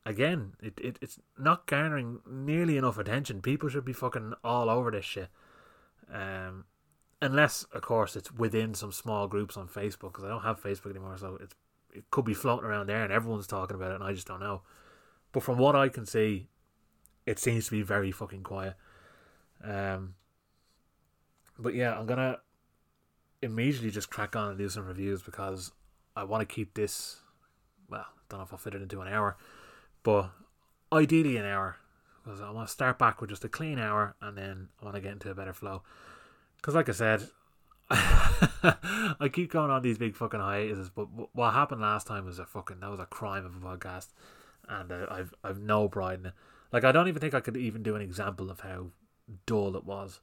again, 0.05 0.53
it, 0.61 0.79
it 0.79 0.99
it's 1.01 1.19
not 1.37 1.65
garnering 1.65 2.19
nearly 2.29 2.77
enough 2.77 2.97
attention. 2.97 3.41
People 3.41 3.69
should 3.69 3.85
be 3.85 3.93
fucking 3.93 4.33
all 4.43 4.69
over 4.69 4.91
this 4.91 5.05
shit. 5.05 5.29
Um, 6.13 6.65
unless, 7.21 7.63
of 7.73 7.81
course, 7.81 8.15
it's 8.15 8.31
within 8.31 8.73
some 8.73 8.91
small 8.91 9.27
groups 9.27 9.57
on 9.57 9.67
Facebook 9.67 10.13
because 10.13 10.23
I 10.23 10.29
don't 10.29 10.43
have 10.43 10.61
Facebook 10.61 10.91
anymore, 10.91 11.17
so 11.17 11.37
it's 11.41 11.55
it 11.91 12.09
could 12.11 12.25
be 12.25 12.35
floating 12.35 12.65
around 12.65 12.87
there 12.87 13.03
and 13.03 13.11
everyone's 13.11 13.47
talking 13.47 13.75
about 13.75 13.91
it, 13.91 13.95
and 13.95 14.03
I 14.03 14.13
just 14.13 14.27
don't 14.27 14.39
know. 14.39 14.61
But 15.31 15.43
from 15.43 15.57
what 15.57 15.75
I 15.75 15.89
can 15.89 16.05
see, 16.05 16.49
it 17.25 17.39
seems 17.39 17.65
to 17.65 17.71
be 17.71 17.81
very 17.81 18.11
fucking 18.11 18.43
quiet. 18.43 18.75
Um, 19.63 20.15
but 21.57 21.75
yeah, 21.75 21.97
I'm 21.97 22.05
gonna 22.05 22.39
immediately 23.41 23.91
just 23.91 24.09
crack 24.09 24.35
on 24.35 24.49
and 24.49 24.57
do 24.57 24.69
some 24.69 24.85
reviews 24.85 25.21
because 25.21 25.71
I 26.15 26.23
want 26.23 26.47
to 26.47 26.53
keep 26.53 26.73
this. 26.73 27.17
Well, 27.89 28.05
don't 28.29 28.39
know 28.39 28.43
if 28.43 28.53
I'll 28.53 28.59
fit 28.59 28.75
it 28.75 28.81
into 28.81 29.01
an 29.01 29.07
hour, 29.07 29.37
but 30.03 30.31
ideally 30.91 31.37
an 31.37 31.45
hour 31.45 31.77
because 32.23 32.41
I 32.41 32.49
want 32.51 32.67
to 32.67 32.71
start 32.71 32.99
back 32.99 33.21
with 33.21 33.29
just 33.29 33.43
a 33.43 33.49
clean 33.49 33.79
hour 33.79 34.15
and 34.21 34.37
then 34.37 34.69
I 34.81 34.85
want 34.85 34.95
to 34.95 35.01
get 35.01 35.13
into 35.13 35.31
a 35.31 35.35
better 35.35 35.53
flow. 35.53 35.81
Because, 36.57 36.75
like 36.75 36.89
I 36.89 36.91
said, 36.91 37.29
I 37.91 39.29
keep 39.31 39.51
going 39.51 39.71
on 39.71 39.81
these 39.81 39.97
big 39.97 40.15
fucking 40.15 40.39
hiatuses, 40.39 40.89
but 40.89 41.05
what 41.33 41.53
happened 41.53 41.81
last 41.81 42.05
time 42.05 42.25
was 42.25 42.37
a 42.37 42.45
fucking 42.45 42.81
that 42.81 42.89
was 42.89 42.99
a 42.99 43.05
crime 43.05 43.45
of 43.45 43.55
a 43.55 43.59
podcast, 43.59 44.09
and 44.67 44.91
uh, 44.91 45.07
I've 45.09 45.33
I've 45.43 45.59
no 45.59 45.87
pride 45.87 46.19
in 46.19 46.25
it. 46.27 46.33
Like 46.71 46.83
I 46.83 46.91
don't 46.91 47.07
even 47.07 47.19
think 47.19 47.33
I 47.33 47.39
could 47.39 47.57
even 47.57 47.81
do 47.81 47.95
an 47.95 48.01
example 48.01 48.51
of 48.51 48.59
how 48.59 48.87
dull 49.45 49.75
it 49.75 49.85
was. 49.85 50.21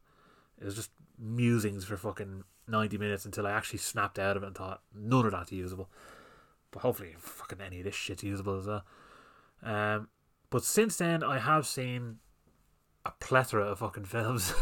It 0.60 0.64
was 0.64 0.74
just 0.74 0.90
musings 1.18 1.84
for 1.84 1.96
fucking 1.96 2.44
ninety 2.68 2.98
minutes 2.98 3.24
until 3.24 3.46
I 3.46 3.52
actually 3.52 3.78
snapped 3.78 4.18
out 4.18 4.36
of 4.36 4.42
it 4.42 4.46
and 4.46 4.56
thought 4.56 4.82
none 4.94 5.26
of 5.26 5.32
that's 5.32 5.52
usable. 5.52 5.90
But 6.70 6.82
hopefully, 6.82 7.14
fucking 7.18 7.60
any 7.60 7.78
of 7.78 7.84
this 7.84 7.94
shit's 7.94 8.22
usable 8.22 8.58
as 8.58 8.66
well. 8.66 8.84
Um, 9.62 10.08
but 10.50 10.64
since 10.64 10.96
then, 10.96 11.22
I 11.22 11.38
have 11.38 11.66
seen 11.66 12.18
a 13.04 13.12
plethora 13.20 13.64
of 13.64 13.78
fucking 13.78 14.04
films. 14.06 14.52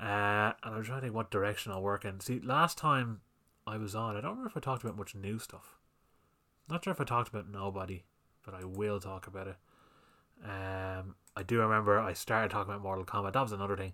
uh, 0.00 0.52
and 0.62 0.74
I'm 0.74 0.84
trying 0.84 0.98
to 0.98 1.06
think 1.06 1.14
what 1.14 1.30
direction 1.30 1.72
I'll 1.72 1.82
work 1.82 2.04
in. 2.04 2.20
See, 2.20 2.40
last 2.40 2.78
time 2.78 3.20
I 3.66 3.76
was 3.78 3.94
on, 3.94 4.16
I 4.16 4.20
don't 4.20 4.32
remember 4.32 4.50
if 4.50 4.56
I 4.56 4.60
talked 4.60 4.84
about 4.84 4.96
much 4.96 5.14
new 5.14 5.38
stuff. 5.38 5.78
Not 6.68 6.84
sure 6.84 6.92
if 6.92 7.00
I 7.00 7.04
talked 7.04 7.28
about 7.28 7.48
Nobody, 7.50 8.04
but 8.44 8.54
I 8.54 8.64
will 8.64 9.00
talk 9.00 9.26
about 9.26 9.48
it. 9.48 9.56
Um, 10.44 11.14
I 11.36 11.42
do 11.42 11.58
remember 11.60 11.98
I 11.98 12.12
started 12.12 12.50
talking 12.50 12.72
about 12.72 12.82
Mortal 12.82 13.04
Kombat. 13.04 13.32
That 13.32 13.42
was 13.42 13.52
another 13.52 13.76
thing. 13.76 13.92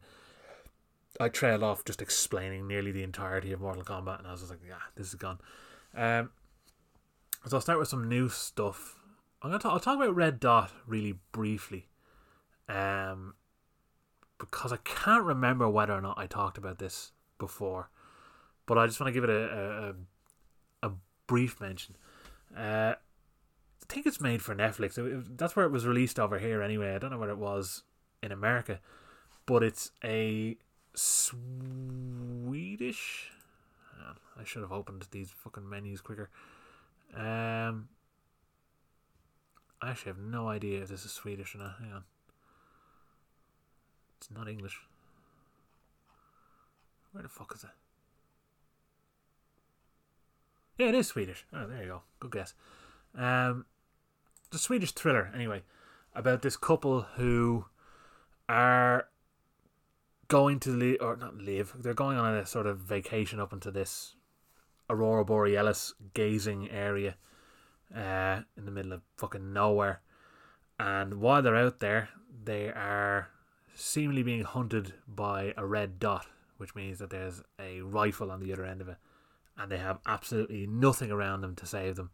I 1.18 1.28
trailed 1.28 1.62
off 1.62 1.84
just 1.84 2.02
explaining 2.02 2.66
nearly 2.66 2.92
the 2.92 3.02
entirety 3.02 3.52
of 3.52 3.60
Mortal 3.60 3.82
Kombat, 3.82 4.18
and 4.18 4.28
I 4.28 4.32
was 4.32 4.40
just 4.40 4.50
like, 4.50 4.60
yeah, 4.66 4.74
this 4.94 5.08
is 5.08 5.14
gone. 5.14 5.38
Um, 5.94 6.30
so 7.46 7.56
I'll 7.56 7.60
start 7.60 7.78
with 7.78 7.88
some 7.88 8.08
new 8.08 8.28
stuff. 8.28 8.96
I'm 9.42 9.50
gonna 9.50 9.62
talk, 9.62 9.72
I'll 9.72 9.80
talk 9.80 9.96
about 9.96 10.14
Red 10.14 10.38
Dot 10.38 10.70
really 10.86 11.18
briefly, 11.32 11.88
um, 12.68 13.34
because 14.38 14.72
I 14.72 14.76
can't 14.84 15.24
remember 15.24 15.68
whether 15.68 15.94
or 15.94 16.00
not 16.00 16.18
I 16.18 16.26
talked 16.26 16.58
about 16.58 16.78
this 16.78 17.12
before, 17.38 17.90
but 18.66 18.78
I 18.78 18.86
just 18.86 19.00
want 19.00 19.08
to 19.08 19.12
give 19.12 19.24
it 19.24 19.30
a 19.30 19.94
a, 20.82 20.88
a 20.88 20.92
brief 21.26 21.60
mention. 21.60 21.96
Uh, 22.56 22.94
I 23.82 23.86
think 23.92 24.06
it's 24.06 24.20
made 24.20 24.42
for 24.42 24.54
Netflix. 24.54 24.98
It, 24.98 25.06
it, 25.06 25.38
that's 25.38 25.56
where 25.56 25.66
it 25.66 25.72
was 25.72 25.86
released 25.86 26.18
over 26.20 26.38
here 26.38 26.62
anyway. 26.62 26.94
I 26.94 26.98
don't 26.98 27.10
know 27.10 27.18
where 27.18 27.30
it 27.30 27.38
was 27.38 27.82
in 28.22 28.32
America, 28.32 28.80
but 29.46 29.62
it's 29.62 29.90
a 30.04 30.56
Swedish. 30.94 32.20
I 34.40 34.44
should 34.44 34.62
have 34.62 34.72
opened 34.72 35.06
these 35.10 35.30
fucking 35.30 35.68
menus 35.68 36.00
quicker. 36.00 36.30
Um, 37.14 37.88
I 39.82 39.90
actually 39.90 40.10
have 40.10 40.18
no 40.18 40.48
idea 40.48 40.82
if 40.82 40.88
this 40.88 41.04
is 41.04 41.12
Swedish 41.12 41.54
or 41.54 41.58
not. 41.58 41.76
Hang 41.78 41.92
on. 41.92 42.04
It's 44.16 44.30
not 44.30 44.48
English. 44.48 44.80
Where 47.12 47.22
the 47.22 47.28
fuck 47.28 47.52
is 47.54 47.64
it? 47.64 47.70
Yeah, 50.78 50.88
it 50.88 50.94
is 50.94 51.08
Swedish. 51.08 51.44
Oh, 51.52 51.66
there 51.66 51.82
you 51.82 51.88
go. 51.88 52.02
Good 52.20 52.30
guess. 52.30 52.54
Um, 53.16 53.66
the 54.50 54.58
Swedish 54.58 54.92
thriller, 54.92 55.30
anyway, 55.34 55.62
about 56.14 56.42
this 56.42 56.56
couple 56.56 57.02
who 57.16 57.66
are 58.48 59.06
going 60.28 60.60
to 60.60 60.70
live, 60.70 60.98
or 61.00 61.16
not 61.16 61.36
live, 61.36 61.74
they're 61.78 61.94
going 61.94 62.18
on 62.18 62.34
a 62.34 62.46
sort 62.46 62.66
of 62.66 62.78
vacation 62.78 63.40
up 63.40 63.52
into 63.52 63.70
this 63.70 64.14
aurora 64.88 65.24
borealis 65.24 65.94
gazing 66.14 66.70
area 66.70 67.16
uh, 67.94 68.40
in 68.56 68.64
the 68.64 68.70
middle 68.70 68.92
of 68.92 69.02
fucking 69.16 69.52
nowhere. 69.52 70.00
And 70.78 71.14
while 71.14 71.42
they're 71.42 71.56
out 71.56 71.80
there, 71.80 72.08
they 72.44 72.68
are 72.68 73.28
seemingly 73.74 74.22
being 74.22 74.44
hunted 74.44 74.94
by 75.06 75.54
a 75.56 75.66
red 75.66 75.98
dot, 75.98 76.26
which 76.56 76.74
means 76.74 76.98
that 76.98 77.10
there's 77.10 77.42
a 77.58 77.80
rifle 77.80 78.30
on 78.30 78.40
the 78.40 78.52
other 78.52 78.64
end 78.64 78.80
of 78.80 78.88
it, 78.88 78.96
and 79.56 79.70
they 79.70 79.78
have 79.78 79.98
absolutely 80.06 80.66
nothing 80.66 81.10
around 81.10 81.40
them 81.40 81.54
to 81.56 81.66
save 81.66 81.96
them. 81.96 82.10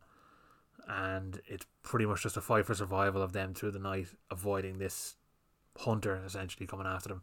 And 0.87 1.41
it's 1.47 1.67
pretty 1.83 2.07
much 2.07 2.23
just 2.23 2.37
a 2.37 2.41
fight 2.41 2.67
for 2.67 2.75
survival 2.75 3.23
of 3.23 3.33
them 3.33 3.55
through 3.55 3.73
the 3.73 3.79
night, 3.79 4.09
avoiding 4.31 4.79
this 4.79 5.17
hunter 5.79 6.23
essentially 6.25 6.67
coming 6.67 6.87
after 6.87 7.09
them. 7.09 7.23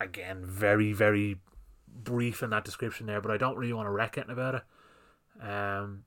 Again, 0.00 0.44
very, 0.44 0.92
very 0.92 1.40
brief 1.88 2.42
in 2.42 2.50
that 2.50 2.64
description 2.64 3.06
there, 3.06 3.20
but 3.20 3.30
I 3.30 3.36
don't 3.36 3.56
really 3.56 3.72
want 3.72 3.86
to 3.86 3.90
wreck 3.90 4.18
it 4.18 4.28
about 4.28 4.54
it. 4.54 4.62
Um, 5.44 6.04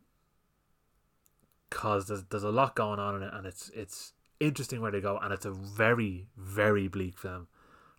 because 1.69 2.07
there's 2.07 2.23
there's 2.25 2.43
a 2.43 2.49
lot 2.51 2.75
going 2.75 2.99
on 2.99 3.15
in 3.15 3.23
it, 3.23 3.33
and 3.33 3.45
it's 3.45 3.69
it's 3.73 4.13
interesting 4.39 4.81
where 4.81 4.91
they 4.91 5.01
go, 5.01 5.17
and 5.17 5.33
it's 5.33 5.45
a 5.45 5.51
very 5.51 6.27
very 6.37 6.87
bleak 6.87 7.17
film, 7.17 7.47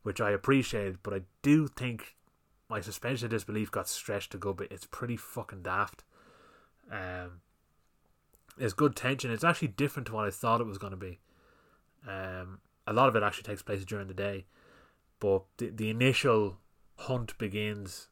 which 0.03 0.21
I 0.21 0.31
appreciate, 0.31 1.03
but 1.03 1.15
I 1.15 1.23
do 1.43 1.69
think 1.69 2.17
my 2.69 2.81
suspension 2.81 3.27
of 3.27 3.31
disbelief 3.31 3.71
got 3.71 3.89
stretched 3.89 4.35
a 4.35 4.39
good 4.39 4.57
bit. 4.57 4.73
It's 4.73 4.87
pretty 4.87 5.17
fucking 5.17 5.63
daft. 5.63 6.05
Um, 6.91 7.41
there's 8.59 8.75
good 8.75 8.97
tension. 8.97 9.31
It's 9.31 9.45
actually 9.45 9.69
different 9.69 10.07
to 10.09 10.15
what 10.15 10.27
I 10.27 10.31
thought 10.31 10.61
it 10.61 10.67
was 10.67 10.79
going 10.79 10.93
to 10.93 10.97
be. 10.97 11.21
Um, 12.07 12.61
a 12.87 12.93
lot 12.93 13.09
of 13.09 13.17
it 13.17 13.23
actually 13.23 13.45
takes 13.45 13.63
place 13.63 13.85
during 13.85 14.09
the 14.09 14.15
day, 14.15 14.47
but 15.21 15.45
the 15.59 15.71
the 15.71 15.91
initial 15.91 16.59
hunt 16.97 17.37
begins 17.39 18.09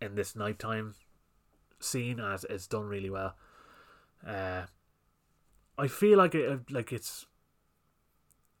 in 0.00 0.14
this 0.14 0.34
nighttime 0.34 0.94
scene 1.78 2.20
as 2.20 2.44
it's 2.48 2.66
done 2.66 2.86
really 2.86 3.10
well. 3.10 3.36
Uh, 4.26 4.62
I 5.76 5.88
feel 5.88 6.18
like 6.18 6.34
it 6.34 6.70
like 6.70 6.92
it's 6.92 7.26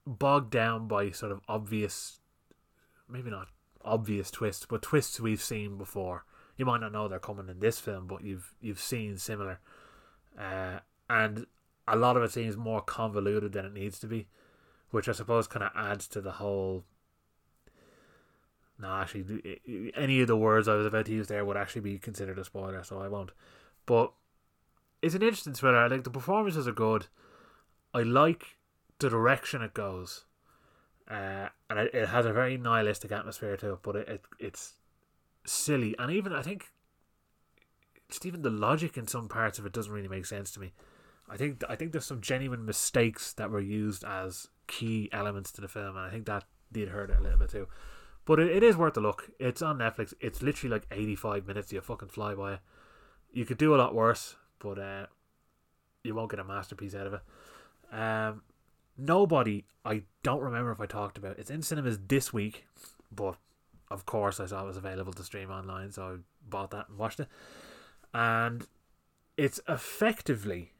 bogged 0.06 0.50
down 0.50 0.86
by 0.86 1.10
sort 1.10 1.32
of 1.32 1.40
obvious, 1.48 2.20
maybe 3.08 3.30
not 3.30 3.48
obvious 3.82 4.30
twists, 4.30 4.66
but 4.66 4.82
twists 4.82 5.20
we've 5.20 5.42
seen 5.42 5.78
before. 5.78 6.24
You 6.56 6.66
might 6.66 6.80
not 6.80 6.92
know 6.92 7.08
they're 7.08 7.18
coming 7.18 7.48
in 7.48 7.60
this 7.60 7.78
film, 7.78 8.06
but 8.06 8.22
you've 8.22 8.54
you've 8.60 8.80
seen 8.80 9.16
similar, 9.16 9.60
uh, 10.38 10.80
and 11.08 11.46
a 11.86 11.96
lot 11.96 12.16
of 12.16 12.22
it 12.22 12.32
seems 12.32 12.56
more 12.56 12.80
convoluted 12.80 13.52
than 13.52 13.64
it 13.64 13.72
needs 13.72 13.98
to 14.00 14.06
be, 14.06 14.28
which 14.90 15.08
I 15.08 15.12
suppose 15.12 15.46
kind 15.46 15.64
of 15.64 15.70
adds 15.74 16.08
to 16.08 16.20
the 16.20 16.32
whole. 16.32 16.84
No, 18.78 18.88
actually, 18.88 19.60
any 19.96 20.20
of 20.20 20.26
the 20.26 20.36
words 20.36 20.66
I 20.66 20.74
was 20.74 20.86
about 20.86 21.06
to 21.06 21.12
use 21.12 21.28
there 21.28 21.44
would 21.44 21.56
actually 21.56 21.82
be 21.82 21.98
considered 21.98 22.38
a 22.38 22.44
spoiler, 22.44 22.82
so 22.82 23.00
I 23.00 23.08
won't. 23.08 23.30
But 23.86 24.12
it's 25.00 25.14
an 25.14 25.22
interesting 25.22 25.52
thriller. 25.52 25.84
I 25.84 25.88
think 25.88 26.04
the 26.04 26.10
performances 26.10 26.66
are 26.66 26.72
good. 26.72 27.06
I 27.92 28.02
like 28.02 28.56
the 28.98 29.10
direction 29.10 29.62
it 29.62 29.74
goes, 29.74 30.24
uh, 31.08 31.48
and 31.70 31.78
it, 31.78 31.94
it, 31.94 32.08
has 32.08 32.26
a 32.26 32.32
very 32.32 32.56
nihilistic 32.56 33.12
atmosphere 33.12 33.56
to 33.58 33.74
it. 33.74 33.78
But 33.82 33.96
it, 33.96 34.08
it 34.08 34.24
it's 34.40 34.74
silly, 35.46 35.94
and 35.98 36.10
even 36.10 36.32
I 36.32 36.42
think 36.42 36.72
just 38.08 38.26
even 38.26 38.42
the 38.42 38.50
logic 38.50 38.96
in 38.96 39.06
some 39.06 39.28
parts 39.28 39.58
of 39.58 39.66
it 39.66 39.72
doesn't 39.72 39.92
really 39.92 40.08
make 40.08 40.26
sense 40.26 40.50
to 40.52 40.60
me. 40.60 40.72
I 41.28 41.36
think 41.36 41.62
I 41.68 41.76
think 41.76 41.92
there's 41.92 42.06
some 42.06 42.20
genuine 42.20 42.64
mistakes 42.64 43.32
that 43.34 43.50
were 43.50 43.60
used 43.60 44.04
as 44.04 44.48
key 44.66 45.08
elements 45.12 45.50
to 45.52 45.60
the 45.60 45.68
film, 45.68 45.96
and 45.96 46.06
I 46.06 46.10
think 46.10 46.26
that 46.26 46.44
did 46.70 46.90
hurt 46.90 47.10
it 47.10 47.18
a 47.18 47.22
little 47.22 47.38
bit 47.38 47.50
too. 47.50 47.68
But 48.26 48.40
it, 48.40 48.56
it 48.56 48.62
is 48.62 48.76
worth 48.76 48.96
a 48.96 49.00
look. 49.00 49.30
It's 49.38 49.62
on 49.62 49.78
Netflix. 49.78 50.14
It's 50.20 50.42
literally 50.42 50.72
like 50.72 50.86
85 50.90 51.46
minutes. 51.46 51.72
You 51.72 51.80
fucking 51.80 52.08
fly 52.08 52.34
by. 52.34 52.58
You 53.32 53.44
could 53.44 53.58
do 53.58 53.74
a 53.74 53.76
lot 53.76 53.94
worse 53.94 54.36
but 54.64 54.78
uh, 54.78 55.06
you 56.02 56.14
won't 56.14 56.30
get 56.30 56.40
a 56.40 56.44
masterpiece 56.44 56.94
out 56.94 57.06
of 57.06 57.14
it. 57.14 57.20
Um, 57.94 58.42
Nobody, 58.96 59.64
I 59.84 60.02
don't 60.22 60.40
remember 60.40 60.70
if 60.70 60.80
I 60.80 60.86
talked 60.86 61.18
about. 61.18 61.38
It's 61.38 61.50
in 61.50 61.62
cinemas 61.62 61.98
this 62.06 62.32
week, 62.32 62.64
but 63.10 63.36
of 63.90 64.06
course 64.06 64.38
I 64.38 64.46
saw 64.46 64.62
it 64.62 64.66
was 64.66 64.76
available 64.76 65.12
to 65.12 65.24
stream 65.24 65.50
online, 65.50 65.90
so 65.90 66.02
I 66.02 66.16
bought 66.48 66.70
that 66.70 66.88
and 66.88 66.96
watched 66.96 67.18
it. 67.18 67.28
And 68.14 68.66
it's 69.36 69.60
effectively 69.68 70.72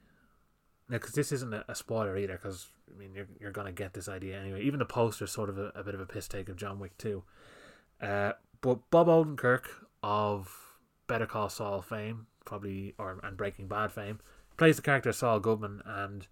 now 0.88 0.96
because 0.96 1.12
this 1.12 1.32
isn't 1.32 1.52
a, 1.52 1.64
a 1.68 1.74
spoiler 1.74 2.16
either, 2.16 2.38
because 2.40 2.68
I 2.90 2.98
mean 2.98 3.12
you're 3.14 3.28
you're 3.38 3.52
gonna 3.52 3.72
get 3.72 3.92
this 3.92 4.08
idea 4.08 4.40
anyway. 4.40 4.62
Even 4.62 4.78
the 4.78 4.86
poster's 4.86 5.32
sort 5.32 5.50
of 5.50 5.58
a, 5.58 5.72
a 5.74 5.82
bit 5.82 5.94
of 5.94 6.00
a 6.00 6.06
piss 6.06 6.28
take 6.28 6.48
of 6.48 6.56
John 6.56 6.78
Wick 6.78 6.96
too. 6.96 7.24
Uh, 8.00 8.32
but 8.60 8.90
Bob 8.90 9.08
Odenkirk 9.08 9.64
of 10.02 10.78
Better 11.06 11.26
Call 11.26 11.48
Saul 11.48 11.82
fame 11.82 12.28
probably 12.44 12.94
or 12.98 13.18
and 13.22 13.36
Breaking 13.36 13.66
Bad 13.66 13.92
fame, 13.92 14.20
plays 14.56 14.76
the 14.76 14.82
character 14.82 15.12
Saul 15.12 15.40
Goodman, 15.40 15.82
and 15.84 16.26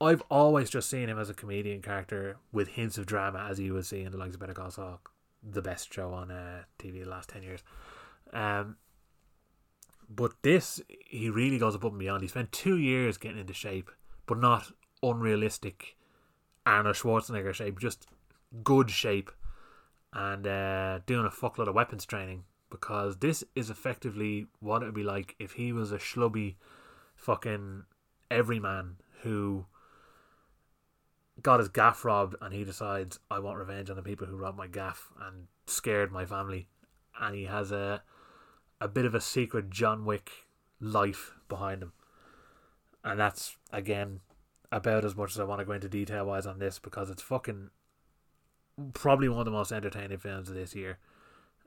I've 0.00 0.22
always 0.30 0.68
just 0.70 0.90
seen 0.90 1.08
him 1.08 1.18
as 1.18 1.30
a 1.30 1.34
comedian 1.34 1.82
character 1.82 2.36
with 2.52 2.68
hints 2.68 2.98
of 2.98 3.06
drama, 3.06 3.46
as 3.48 3.58
you 3.58 3.72
would 3.74 3.86
see 3.86 4.02
in 4.02 4.12
the 4.12 4.18
likes 4.18 4.34
of 4.34 4.40
Better 4.40 4.54
Call 4.54 4.70
Saul, 4.70 5.00
the 5.42 5.62
best 5.62 5.92
show 5.92 6.12
on 6.12 6.30
uh, 6.30 6.62
TV 6.78 7.04
the 7.04 7.10
last 7.10 7.28
ten 7.28 7.42
years. 7.42 7.62
Um, 8.32 8.76
but 10.08 10.32
this, 10.42 10.80
he 11.06 11.28
really 11.30 11.58
goes 11.58 11.74
above 11.74 11.92
and 11.92 11.98
beyond. 11.98 12.22
He 12.22 12.28
spent 12.28 12.52
two 12.52 12.78
years 12.78 13.18
getting 13.18 13.38
into 13.38 13.54
shape, 13.54 13.90
but 14.26 14.38
not 14.38 14.72
unrealistic 15.02 15.96
Arnold 16.64 16.96
Schwarzenegger 16.96 17.54
shape, 17.54 17.78
just 17.78 18.06
good 18.64 18.90
shape, 18.90 19.30
and 20.12 20.46
uh, 20.46 21.00
doing 21.06 21.26
a 21.26 21.30
fuckload 21.30 21.68
of 21.68 21.74
weapons 21.74 22.04
training 22.04 22.44
because 22.70 23.18
this 23.18 23.44
is 23.54 23.70
effectively 23.70 24.46
what 24.60 24.82
it 24.82 24.86
would 24.86 24.94
be 24.94 25.02
like 25.02 25.36
if 25.38 25.52
he 25.52 25.72
was 25.72 25.92
a 25.92 25.98
schlubby 25.98 26.56
fucking 27.14 27.84
everyman 28.30 28.96
who 29.22 29.66
got 31.42 31.60
his 31.60 31.68
gaff 31.68 32.04
robbed 32.04 32.34
and 32.40 32.52
he 32.52 32.64
decides 32.64 33.18
I 33.30 33.38
want 33.38 33.58
revenge 33.58 33.90
on 33.90 33.96
the 33.96 34.02
people 34.02 34.26
who 34.26 34.36
robbed 34.36 34.58
my 34.58 34.66
gaff 34.66 35.12
and 35.20 35.46
scared 35.66 36.10
my 36.10 36.24
family 36.24 36.68
and 37.20 37.34
he 37.34 37.44
has 37.44 37.70
a 37.70 38.02
a 38.80 38.88
bit 38.88 39.04
of 39.04 39.14
a 39.14 39.20
secret 39.20 39.70
John 39.70 40.04
Wick 40.04 40.30
life 40.80 41.32
behind 41.48 41.82
him. 41.82 41.92
And 43.04 43.18
that's 43.18 43.56
again 43.72 44.20
about 44.72 45.04
as 45.04 45.16
much 45.16 45.30
as 45.30 45.40
I 45.40 45.44
want 45.44 45.60
to 45.60 45.64
go 45.64 45.72
into 45.72 45.88
detail 45.88 46.26
wise 46.26 46.46
on 46.46 46.58
this 46.58 46.78
because 46.78 47.08
it's 47.08 47.22
fucking 47.22 47.70
probably 48.92 49.28
one 49.28 49.38
of 49.38 49.44
the 49.44 49.50
most 49.50 49.72
entertaining 49.72 50.18
films 50.18 50.48
of 50.48 50.54
this 50.54 50.74
year. 50.74 50.98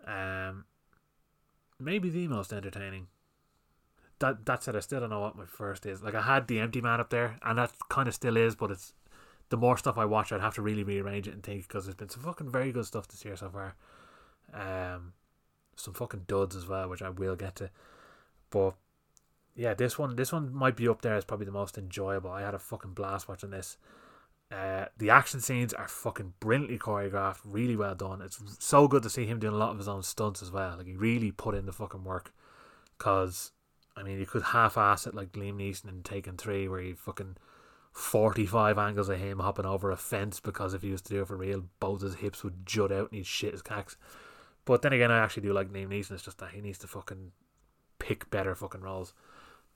Um 0.06 0.66
maybe 1.80 2.10
the 2.10 2.28
most 2.28 2.52
entertaining. 2.54 3.08
That 4.20 4.46
that 4.46 4.64
said, 4.64 4.76
I 4.76 4.82
still 4.82 5.00
don't 5.00 5.10
know 5.10 5.22
what 5.22 5.38
my 5.38 5.46
first 5.46 5.86
is. 5.86 6.04
Like 6.04 6.16
I 6.16 6.22
had 6.22 6.48
the 6.48 6.60
Empty 6.60 6.82
Man 6.82 7.00
up 7.00 7.10
there, 7.10 7.38
and 7.42 7.58
that 7.58 7.72
kind 7.88 8.08
of 8.08 8.14
still 8.14 8.36
is, 8.36 8.56
but 8.56 8.70
it's 8.70 8.94
the 9.50 9.58
more 9.58 9.78
stuff 9.78 9.98
I 9.98 10.06
watch, 10.06 10.32
I'd 10.32 10.42
have 10.42 10.56
to 10.56 10.62
really 10.62 10.84
rearrange 10.84 11.28
it 11.28 11.34
and 11.34 11.42
think 11.42 11.68
because 11.68 11.86
there's 11.86 11.96
been 11.96 12.10
some 12.10 12.24
fucking 12.24 12.52
very 12.52 12.72
good 12.72 12.86
stuff 12.86 13.08
this 13.08 13.26
year 13.26 13.36
so 13.36 13.50
far. 13.50 13.76
Um, 14.54 15.14
some 15.80 15.94
fucking 15.94 16.26
duds 16.28 16.56
as 16.56 16.68
well, 16.68 16.90
which 16.90 17.02
I 17.02 17.10
will 17.10 17.36
get 17.36 17.56
to. 17.58 17.70
But 18.50 18.76
yeah, 19.56 19.74
this 19.74 19.98
one, 19.98 20.16
this 20.16 20.32
one 20.32 20.54
might 20.54 20.76
be 20.76 20.88
up 20.88 21.02
there 21.02 21.16
as 21.16 21.26
probably 21.26 21.46
the 21.46 21.52
most 21.52 21.78
enjoyable. 21.78 22.32
I 22.32 22.42
had 22.42 22.54
a 22.54 22.60
fucking 22.60 22.94
blast 22.94 23.28
watching 23.28 23.52
this. 23.52 23.78
Uh, 24.52 24.86
the 24.98 25.12
action 25.12 25.40
scenes 25.40 25.74
are 25.74 25.88
fucking 25.88 26.34
brilliantly 26.40 26.80
choreographed, 26.80 27.42
really 27.44 27.76
well 27.76 27.94
done. 27.94 28.22
It's 28.22 28.40
so 28.58 28.88
good 28.88 29.04
to 29.04 29.10
see 29.10 29.28
him 29.28 29.40
doing 29.40 29.54
a 29.54 29.58
lot 29.58 29.72
of 29.72 29.78
his 29.78 29.88
own 29.88 30.02
stunts 30.02 30.42
as 30.42 30.52
well. 30.52 30.78
Like 30.78 30.88
he 30.88 30.96
really 30.96 31.32
put 31.32 31.56
in 31.56 31.66
the 31.66 31.72
fucking 31.72 32.04
work. 32.04 32.34
Cause 32.98 33.52
I 33.96 34.04
mean, 34.04 34.20
you 34.20 34.26
could 34.26 34.42
half-ass 34.44 35.06
it 35.06 35.14
like 35.14 35.34
Liam 35.34 35.58
Neeson 35.58 35.90
in 35.90 36.04
Taken 36.04 36.38
Three, 36.38 36.68
where 36.68 36.80
he 36.80 36.94
fucking 36.94 37.38
forty-five 37.92 38.78
angles 38.78 39.10
of 39.10 39.20
him 39.20 39.40
hopping 39.40 39.66
over 39.66 39.92
a 39.92 39.98
fence 39.98 40.40
because 40.40 40.74
if 40.74 40.82
he 40.82 40.92
was 40.92 41.02
to 41.04 41.14
do 41.14 41.22
it 41.22 41.28
for 41.28 41.38
real, 41.38 41.66
both 41.80 42.02
his 42.02 42.16
hips 42.16 42.44
would 42.44 42.66
jut 42.66 42.92
out 42.92 43.10
and 43.10 43.18
he'd 43.18 43.28
shit 43.28 43.52
his 43.52 43.62
cacks. 43.62 43.98
But 44.66 44.82
then 44.82 44.94
again, 44.94 45.12
I 45.12 45.20
actually 45.20 45.44
do 45.44 45.54
like 45.54 45.72
Liam 45.72 45.88
Neeson. 45.90 46.12
It's 46.12 46.24
just 46.24 46.38
that 46.40 46.52
he 46.52 46.62
needs 46.62 46.78
to 46.80 46.88
fucking 46.88 47.32
pick 47.98 48.30
better 48.30 48.56
fucking 48.56 48.82
roles. 48.82 49.14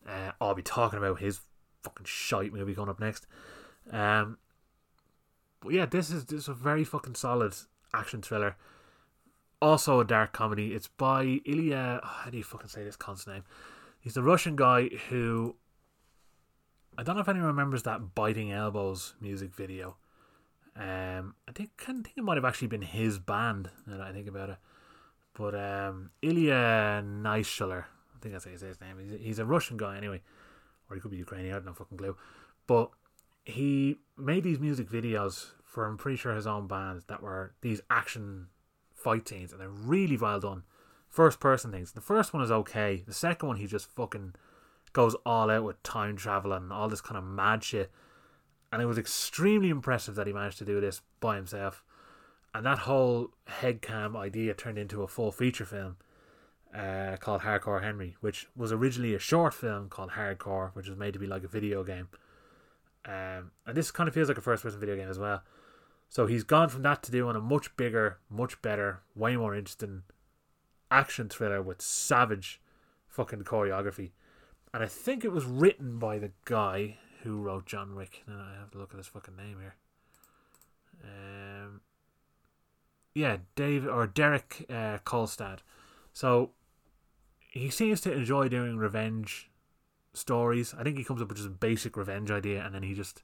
Uh, 0.08 0.32
I'll 0.40 0.56
be 0.56 0.62
talking 0.62 1.00
about 1.00 1.20
his 1.20 1.42
fucking 1.82 2.06
shite 2.06 2.54
movie 2.54 2.76
coming 2.76 2.90
up 2.90 3.00
next. 3.00 3.28
Um, 3.92 4.38
but 5.62 5.74
yeah, 5.74 5.86
this 5.86 6.10
is 6.10 6.26
this 6.26 6.44
is 6.44 6.48
a 6.48 6.54
very 6.54 6.84
fucking 6.84 7.16
solid 7.16 7.56
action 7.94 8.22
thriller. 8.22 8.56
Also 9.62 10.00
a 10.00 10.06
dark 10.06 10.34
comedy. 10.34 10.74
It's 10.74 10.88
by 10.88 11.40
Ilya. 11.46 12.02
Oh, 12.04 12.08
how 12.08 12.30
do 12.30 12.38
you 12.38 12.44
fucking 12.44 12.68
say 12.68 12.84
this 12.84 12.98
cunt's 12.98 13.26
name? 13.26 13.44
He's 14.00 14.14
the 14.14 14.24
Russian 14.24 14.56
guy 14.56 14.90
who. 15.10 15.56
I 16.98 17.04
don't 17.04 17.16
know 17.16 17.22
if 17.22 17.30
anyone 17.30 17.48
remembers 17.48 17.84
that 17.84 18.14
biting 18.14 18.52
elbows 18.52 19.16
music 19.20 19.54
video. 19.56 19.96
Um, 20.76 21.36
I 21.48 21.52
think 21.54 21.72
I 21.82 21.94
think 21.94 22.12
it 22.18 22.24
might 22.24 22.38
have 22.38 22.46
actually 22.46 22.68
been 22.68 22.82
his 22.82 23.20
band. 23.20 23.70
Now 23.88 23.98
that 23.98 24.08
I 24.08 24.12
think 24.12 24.28
about 24.28 24.50
it, 24.50 24.58
but 25.38 25.56
um, 25.56 26.12
Ilya 26.22 27.04
Naishuller, 27.06 27.84
I 27.84 28.20
think 28.22 28.34
that's 28.34 28.46
how 28.46 28.52
you 28.52 28.58
say 28.58 28.68
his 28.68 28.82
name. 28.82 28.98
He's, 29.00 29.20
he's 29.20 29.40
a 29.40 29.46
Russian 29.46 29.78
guy 29.78 29.98
anyway, 29.98 30.22
or 30.90 30.96
he 30.96 31.02
could 31.02 31.12
be 31.12 31.18
Ukrainian. 31.18 31.52
I 31.52 31.56
have 31.56 31.66
no 31.66 31.74
fucking 31.74 31.98
clue. 31.98 32.16
But 32.68 32.92
he 33.46 33.98
made 34.18 34.44
these 34.44 34.60
music 34.60 34.90
videos 34.90 35.48
for 35.64 35.86
I'm 35.86 35.98
pretty 35.98 36.18
sure 36.18 36.36
his 36.36 36.48
own 36.48 36.68
band 36.68 37.04
that 37.08 37.22
were 37.22 37.56
these 37.62 37.82
action 37.90 38.48
fight 38.94 39.28
scenes 39.28 39.52
and 39.52 39.60
they're 39.60 39.70
really 39.70 40.18
well 40.18 40.40
done. 40.40 40.64
first 41.10 41.40
person 41.40 41.72
things. 41.72 41.92
The 41.92 42.02
first 42.02 42.34
one 42.34 42.42
is 42.42 42.52
okay. 42.52 43.04
The 43.06 43.14
second 43.14 43.48
one, 43.48 43.58
he 43.58 43.68
just 43.68 43.88
fucking 43.88 44.36
goes 44.94 45.16
all 45.26 45.50
out 45.50 45.64
with 45.64 45.82
time 45.84 46.16
travel 46.16 46.54
and 46.54 46.72
all 46.72 46.88
this 46.88 47.02
kind 47.02 47.18
of 47.18 47.24
mad 47.24 47.64
shit. 47.64 47.92
And 48.72 48.82
it 48.82 48.86
was 48.86 48.98
extremely 48.98 49.70
impressive 49.70 50.16
that 50.16 50.28
he 50.28 50.34
managed 50.34 50.58
to 50.60 50.66
do 50.66 50.80
this 50.80 51.02
by 51.20 51.36
himself. 51.36 51.84
And 52.54 52.66
that 52.66 52.80
whole 52.80 53.30
headcam 53.62 54.16
idea 54.16 54.54
turned 54.54 54.78
into 54.78 55.02
a 55.02 55.08
full 55.08 55.32
feature 55.32 55.66
film 55.66 55.98
uh, 56.74 57.18
called 57.18 57.42
Hardcore 57.42 57.82
Henry, 57.82 58.16
which 58.22 58.48
was 58.56 58.72
originally 58.72 59.16
a 59.16 59.20
short 59.20 59.54
film 59.54 59.90
called 59.90 60.12
Hardcore, 60.12 60.72
which 60.74 60.88
was 60.88 60.98
made 60.98 61.14
to 61.14 61.20
be 61.20 61.28
like 61.28 61.44
a 61.44 61.48
video 61.48 61.84
game. 61.84 62.10
Um, 63.06 63.52
and 63.66 63.76
this 63.76 63.92
kind 63.92 64.08
of 64.08 64.14
feels 64.14 64.28
like 64.28 64.38
a 64.38 64.42
first 64.42 64.64
person 64.64 64.80
video 64.80 64.96
game 64.96 65.10
as 65.10 65.20
well. 65.20 65.44
So 66.10 66.28
he's 66.28 66.44
gone 66.44 66.70
from 66.70 66.84
that 66.84 67.02
to 67.04 67.12
doing 67.12 67.36
a 67.36 67.42
much 67.42 67.76
bigger, 67.76 68.20
much 68.30 68.62
better, 68.62 69.02
way 69.16 69.36
more 69.36 69.56
interesting 69.56 70.04
action 70.92 71.28
thriller 71.28 71.62
with 71.62 71.82
savage 71.82 72.62
fucking 73.08 73.44
choreography. 73.44 74.12
And 74.74 74.84
I 74.84 74.88
think 74.88 75.26
it 75.26 75.32
was 75.32 75.46
written 75.46 75.98
by 75.98 76.20
the 76.20 76.32
guy 76.46 76.98
who 77.24 77.42
wrote 77.42 77.66
John 77.66 77.96
Wick. 77.96 78.24
Now 78.28 78.46
I 78.48 78.60
have 78.60 78.72
to 78.72 78.78
look 78.78 78.92
at 78.92 78.98
his 78.98 79.08
fucking 79.08 79.36
name 79.36 79.58
here. 79.60 79.76
Um, 81.04 81.82
yeah, 83.14 83.38
Dave 83.56 83.88
or 83.88 84.08
Derek 84.08 84.66
uh. 84.70 84.98
So 86.14 86.52
he 87.52 87.70
seems 87.70 88.02
to 88.02 88.12
enjoy 88.12 88.48
doing 88.50 88.78
revenge 88.78 89.50
stories. 90.14 90.74
I 90.78 90.84
think 90.84 90.98
he 90.98 91.04
comes 91.04 91.22
up 91.22 91.30
with 91.30 91.38
just 91.38 91.50
a 91.50 91.52
basic 91.52 91.98
revenge 91.98 92.32
idea, 92.32 92.64
and 92.64 92.74
then 92.74 92.84
he 92.84 92.94
just 92.94 93.24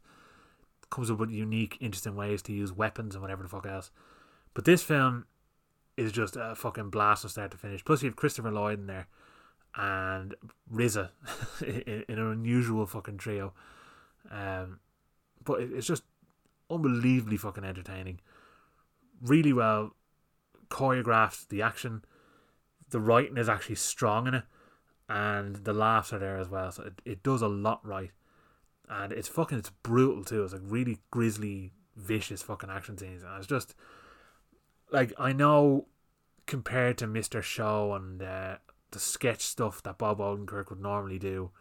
comes 0.89 1.10
up 1.12 1.19
with 1.19 1.30
unique, 1.30 1.78
interesting 1.80 2.15
ways 2.15 2.41
to 2.43 2.54
use 2.54 2.71
weapons 2.71 3.15
and 3.15 3.21
whatever 3.21 3.43
the 3.43 3.49
fuck 3.49 3.65
else. 3.65 3.91
But 4.54 4.65
this 4.65 4.84
film 4.84 5.25
is 5.97 6.12
just 6.12 6.36
a 6.36 6.56
fucking 6.56 6.89
blast 6.89 7.21
from 7.21 7.30
start 7.30 7.52
to 7.52 7.58
finish. 7.58 7.84
Plus, 7.84 8.02
you 8.02 8.10
have 8.10 8.15
Christopher 8.15 8.52
Lloyd 8.52 8.80
in 8.80 8.88
there 8.88 9.08
and 9.75 10.36
in, 11.62 12.06
in 12.08 12.19
an 12.19 12.32
unusual 12.32 12.86
fucking 12.86 13.17
trio. 13.17 13.54
Um, 14.32 14.80
but 15.43 15.62
it's 15.62 15.88
just 15.88 16.04
unbelievably 16.69 17.38
fucking 17.38 17.63
entertaining. 17.63 18.19
Really 19.21 19.53
well 19.53 19.95
choreographed. 20.69 21.49
The 21.49 21.62
action, 21.62 22.05
the 22.89 22.99
writing 22.99 23.38
is 23.38 23.49
actually 23.49 23.75
strong 23.75 24.27
in 24.27 24.34
it, 24.34 24.43
and 25.10 25.58
the 25.58 25.73
laughs 25.73 26.13
are 26.13 26.19
there 26.19 26.38
as 26.38 26.47
well. 26.47 26.71
So 26.71 26.84
it, 26.84 27.01
it 27.03 27.23
does 27.23 27.41
a 27.41 27.47
lot 27.47 27.86
right, 27.86 28.12
and 28.88 29.12
it's 29.12 29.27
fucking 29.27 29.58
it's 29.58 29.71
brutal 29.84 30.23
too. 30.23 30.43
It's 30.43 30.53
like 30.53 30.62
really 30.63 30.99
grisly, 31.12 31.71
vicious 31.97 32.41
fucking 32.41 32.69
action 32.69 32.97
scenes, 32.97 33.23
and 33.23 33.38
it's 33.38 33.47
just 33.47 33.75
like 34.91 35.12
I 35.19 35.34
know 35.34 35.88
compared 36.45 36.97
to 36.99 37.08
Mister 37.08 37.41
Show 37.41 37.93
and 37.93 38.21
uh, 38.21 38.58
the 38.91 38.99
sketch 38.99 39.41
stuff 39.41 39.84
that 39.84 39.97
Bob 39.97 40.19
Odenkirk 40.19 40.69
would 40.69 40.82
normally 40.82 41.19
do, 41.19 41.51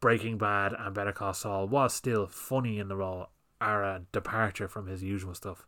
Breaking 0.00 0.38
Bad 0.38 0.74
and 0.78 0.94
Better 0.94 1.12
Call 1.12 1.34
Saul 1.34 1.68
was 1.68 1.92
still 1.92 2.26
funny 2.26 2.78
in 2.78 2.88
the 2.88 2.96
role, 2.96 3.28
are 3.60 3.84
a 3.84 4.02
departure 4.12 4.66
from 4.66 4.86
his 4.86 5.02
usual 5.02 5.34
stuff. 5.34 5.66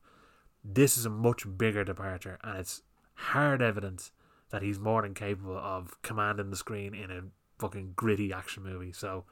This 0.69 0.99
is 0.99 1.07
a 1.07 1.11
much 1.11 1.47
bigger 1.57 1.85
departure, 1.85 2.39
and 2.43 2.59
it's 2.59 2.83
hard 3.15 3.63
evidence 3.63 4.11
that 4.51 4.63
he's 4.63 4.81
more 4.81 5.03
than 5.03 5.15
capable 5.15 5.57
of 5.57 6.01
commanding 6.03 6.51
the 6.51 6.57
screen 6.57 6.93
in 6.93 7.11
a 7.11 7.23
fucking 7.59 7.93
gritty 7.95 8.33
action 8.33 8.65
movie. 8.65 8.93
So 8.93 9.25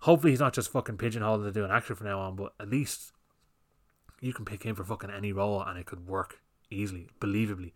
hopefully 0.00 0.32
he's 0.32 0.40
not 0.40 0.52
just 0.52 0.72
fucking 0.72 0.96
pigeonholed 0.96 1.44
to 1.44 1.52
do 1.52 1.64
an 1.64 1.70
action 1.70 1.94
from 1.94 2.08
now 2.08 2.20
on, 2.20 2.36
but 2.36 2.52
at 2.58 2.68
least 2.68 3.12
you 4.20 4.32
can 4.32 4.44
pick 4.44 4.64
him 4.64 4.74
for 4.74 4.84
fucking 4.84 5.10
any 5.10 5.32
role 5.32 5.62
and 5.62 5.78
it 5.78 5.86
could 5.86 6.06
work 6.06 6.40
easily, 6.70 7.08
believably. 7.20 7.72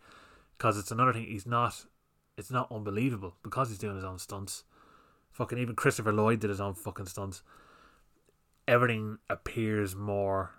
Because 0.56 0.78
it's 0.78 0.90
another 0.90 1.12
thing, 1.12 1.26
he's 1.26 1.46
not, 1.46 1.86
it's 2.36 2.50
not 2.50 2.72
unbelievable 2.72 3.36
because 3.42 3.68
he's 3.68 3.78
doing 3.78 3.96
his 3.96 4.04
own 4.04 4.18
stunts. 4.18 4.64
Fucking 5.32 5.58
even 5.58 5.76
Christopher 5.76 6.12
Lloyd 6.12 6.40
did 6.40 6.50
his 6.50 6.60
own 6.60 6.74
fucking 6.74 7.06
stunts. 7.06 7.42
Everything 8.66 9.18
appears 9.30 9.94
more 9.94 10.50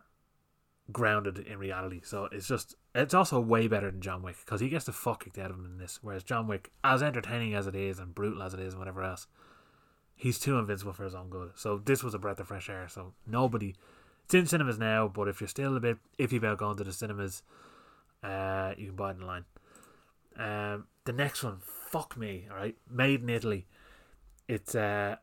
grounded 0.91 1.39
in 1.39 1.57
reality. 1.57 2.01
So 2.03 2.27
it's 2.31 2.47
just 2.47 2.75
it's 2.95 3.13
also 3.13 3.39
way 3.39 3.67
better 3.67 3.91
than 3.91 4.01
John 4.01 4.21
Wick 4.21 4.37
because 4.43 4.61
he 4.61 4.69
gets 4.69 4.85
the 4.85 4.91
fuck 4.91 5.23
kicked 5.23 5.37
out 5.37 5.51
of 5.51 5.57
him 5.57 5.65
in 5.65 5.77
this. 5.77 5.99
Whereas 6.01 6.23
John 6.23 6.47
Wick, 6.47 6.71
as 6.83 7.03
entertaining 7.03 7.53
as 7.53 7.67
it 7.67 7.75
is 7.75 7.99
and 7.99 8.15
brutal 8.15 8.43
as 8.43 8.53
it 8.53 8.59
is 8.59 8.73
and 8.73 8.79
whatever 8.79 9.03
else, 9.03 9.27
he's 10.15 10.39
too 10.39 10.57
invincible 10.57 10.93
for 10.93 11.03
his 11.03 11.15
own 11.15 11.29
good. 11.29 11.51
So 11.55 11.77
this 11.83 12.03
was 12.03 12.13
a 12.13 12.19
breath 12.19 12.39
of 12.39 12.47
fresh 12.47 12.69
air. 12.69 12.87
So 12.89 13.13
nobody, 13.27 13.75
it's 14.25 14.33
in 14.33 14.45
cinemas 14.45 14.79
now. 14.79 15.07
But 15.07 15.27
if 15.27 15.41
you're 15.41 15.47
still 15.47 15.75
a 15.75 15.79
bit 15.79 15.97
iffy 16.17 16.37
about 16.37 16.57
going 16.57 16.77
to 16.77 16.83
the 16.83 16.93
cinemas, 16.93 17.43
uh, 18.23 18.73
you 18.77 18.87
can 18.87 18.95
buy 18.95 19.11
it 19.11 19.17
online. 19.21 19.45
Um, 20.37 20.87
the 21.05 21.13
next 21.13 21.43
one, 21.43 21.57
fuck 21.61 22.15
me, 22.15 22.47
all 22.49 22.55
right, 22.55 22.77
Made 22.89 23.21
in 23.21 23.29
Italy. 23.29 23.67
It's 24.47 24.73
uh, 24.73 25.17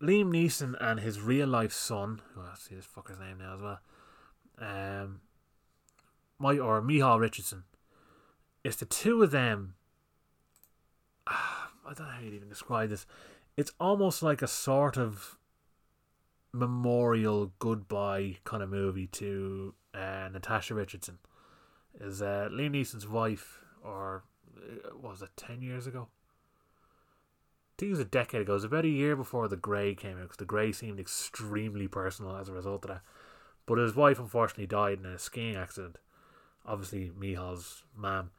Liam 0.00 0.30
Neeson 0.30 0.74
and 0.80 1.00
his 1.00 1.20
real 1.20 1.48
life 1.48 1.72
son. 1.72 2.22
Oh, 2.36 2.50
I 2.52 2.56
see 2.56 2.76
this 2.76 2.86
fucker's 2.86 3.18
name 3.18 3.38
now 3.38 3.54
as 3.54 3.62
well 3.62 3.80
um, 4.62 5.20
my 6.38 6.58
or 6.58 6.80
Micheál 6.80 7.20
Richardson. 7.20 7.64
It's 8.64 8.76
the 8.76 8.86
two 8.86 9.22
of 9.22 9.32
them. 9.32 9.74
I 11.26 11.94
don't 11.94 12.00
know 12.00 12.12
how 12.12 12.20
you'd 12.20 12.34
even 12.34 12.48
describe 12.48 12.90
this. 12.90 13.06
It's 13.56 13.72
almost 13.80 14.22
like 14.22 14.40
a 14.40 14.46
sort 14.46 14.96
of 14.96 15.38
memorial 16.52 17.52
goodbye 17.58 18.36
kind 18.44 18.62
of 18.62 18.70
movie 18.70 19.08
to 19.08 19.74
uh, 19.94 20.28
Natasha 20.32 20.74
Richardson. 20.74 21.18
Is 22.00 22.22
uh, 22.22 22.48
Liam 22.50 22.70
Neeson's 22.70 23.06
wife, 23.06 23.58
or 23.84 24.24
uh, 24.56 24.96
was 24.96 25.22
it 25.22 25.30
ten 25.36 25.60
years 25.60 25.86
ago? 25.86 26.08
I 26.08 27.74
think 27.78 27.88
it 27.88 27.92
was 27.92 28.00
a 28.00 28.04
decade 28.04 28.42
ago. 28.42 28.52
It 28.52 28.54
was 28.54 28.64
about 28.64 28.84
a 28.84 28.88
year 28.88 29.16
before 29.16 29.48
The 29.48 29.56
Grey 29.56 29.94
came 29.94 30.16
out 30.16 30.22
because 30.22 30.36
The 30.36 30.44
Grey 30.44 30.72
seemed 30.72 31.00
extremely 31.00 31.88
personal 31.88 32.36
as 32.36 32.48
a 32.48 32.52
result 32.52 32.84
of 32.84 32.90
that. 32.90 33.02
But 33.72 33.78
his 33.78 33.96
wife 33.96 34.18
unfortunately 34.18 34.66
died 34.66 34.98
in 34.98 35.06
a 35.06 35.18
skiing 35.18 35.56
accident. 35.56 35.96
Obviously, 36.66 37.10
Micheál's 37.18 37.84
mom. 37.96 38.30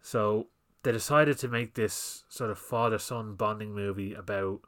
So 0.00 0.46
they 0.84 0.92
decided 0.92 1.36
to 1.38 1.48
make 1.48 1.74
this 1.74 2.22
sort 2.28 2.48
of 2.48 2.60
father 2.60 2.98
son 2.98 3.34
bonding 3.34 3.74
movie 3.74 4.14
about 4.14 4.60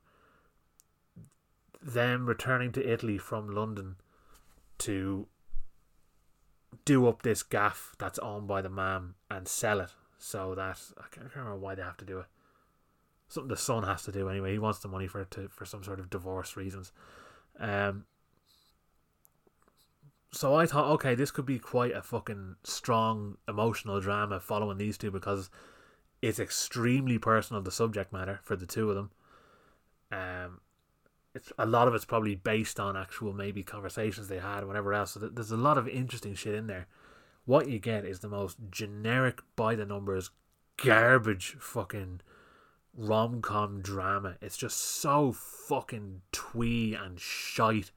them 1.80 2.26
returning 2.26 2.72
to 2.72 2.92
Italy 2.92 3.18
from 3.18 3.54
London 3.54 3.94
to 4.78 5.28
do 6.84 7.06
up 7.06 7.22
this 7.22 7.44
gaff 7.44 7.94
that's 7.96 8.18
owned 8.18 8.48
by 8.48 8.62
the 8.62 8.68
mom 8.68 9.14
and 9.30 9.46
sell 9.46 9.78
it 9.78 9.92
so 10.18 10.56
that 10.56 10.80
I 10.98 11.04
can't 11.12 11.32
remember 11.36 11.56
why 11.56 11.76
they 11.76 11.82
have 11.82 11.98
to 11.98 12.04
do 12.04 12.18
it. 12.18 12.26
Something 13.28 13.46
the 13.46 13.56
son 13.56 13.84
has 13.84 14.02
to 14.02 14.10
do 14.10 14.28
anyway. 14.28 14.54
He 14.54 14.58
wants 14.58 14.80
the 14.80 14.88
money 14.88 15.06
for 15.06 15.20
it 15.20 15.30
to 15.30 15.46
for 15.50 15.64
some 15.64 15.84
sort 15.84 16.00
of 16.00 16.10
divorce 16.10 16.56
reasons. 16.56 16.90
Um, 17.60 18.06
so 20.34 20.54
I 20.54 20.66
thought, 20.66 20.90
okay, 20.94 21.14
this 21.14 21.30
could 21.30 21.46
be 21.46 21.58
quite 21.58 21.92
a 21.92 22.02
fucking 22.02 22.56
strong 22.64 23.36
emotional 23.48 24.00
drama 24.00 24.40
following 24.40 24.78
these 24.78 24.98
two 24.98 25.10
because 25.10 25.48
it's 26.20 26.38
extremely 26.38 27.18
personal 27.18 27.62
the 27.62 27.70
subject 27.70 28.12
matter 28.12 28.40
for 28.42 28.56
the 28.56 28.66
two 28.66 28.90
of 28.90 28.96
them. 28.96 29.10
Um, 30.10 30.60
it's 31.34 31.52
a 31.58 31.66
lot 31.66 31.88
of 31.88 31.94
it's 31.94 32.04
probably 32.04 32.34
based 32.34 32.80
on 32.80 32.96
actual 32.96 33.32
maybe 33.32 33.62
conversations 33.62 34.28
they 34.28 34.38
had 34.38 34.62
or 34.62 34.66
whatever 34.66 34.92
else. 34.92 35.12
So 35.12 35.20
there's 35.20 35.50
a 35.50 35.56
lot 35.56 35.78
of 35.78 35.88
interesting 35.88 36.34
shit 36.34 36.54
in 36.54 36.66
there. 36.66 36.86
What 37.44 37.68
you 37.68 37.78
get 37.78 38.04
is 38.04 38.20
the 38.20 38.28
most 38.28 38.56
generic 38.70 39.40
by 39.54 39.74
the 39.74 39.84
numbers 39.84 40.30
garbage 40.76 41.56
fucking 41.60 42.20
rom 42.96 43.42
com 43.42 43.82
drama. 43.82 44.36
It's 44.40 44.56
just 44.56 44.80
so 44.80 45.32
fucking 45.32 46.22
twee 46.32 46.94
and 46.94 47.20
shite 47.20 47.90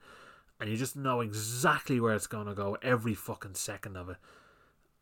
and 0.60 0.68
you 0.68 0.76
just 0.76 0.96
know 0.96 1.20
exactly 1.20 2.00
where 2.00 2.14
it's 2.14 2.26
to 2.26 2.54
go 2.54 2.76
every 2.82 3.14
fucking 3.14 3.54
second 3.54 3.96
of 3.96 4.08
it. 4.08 4.16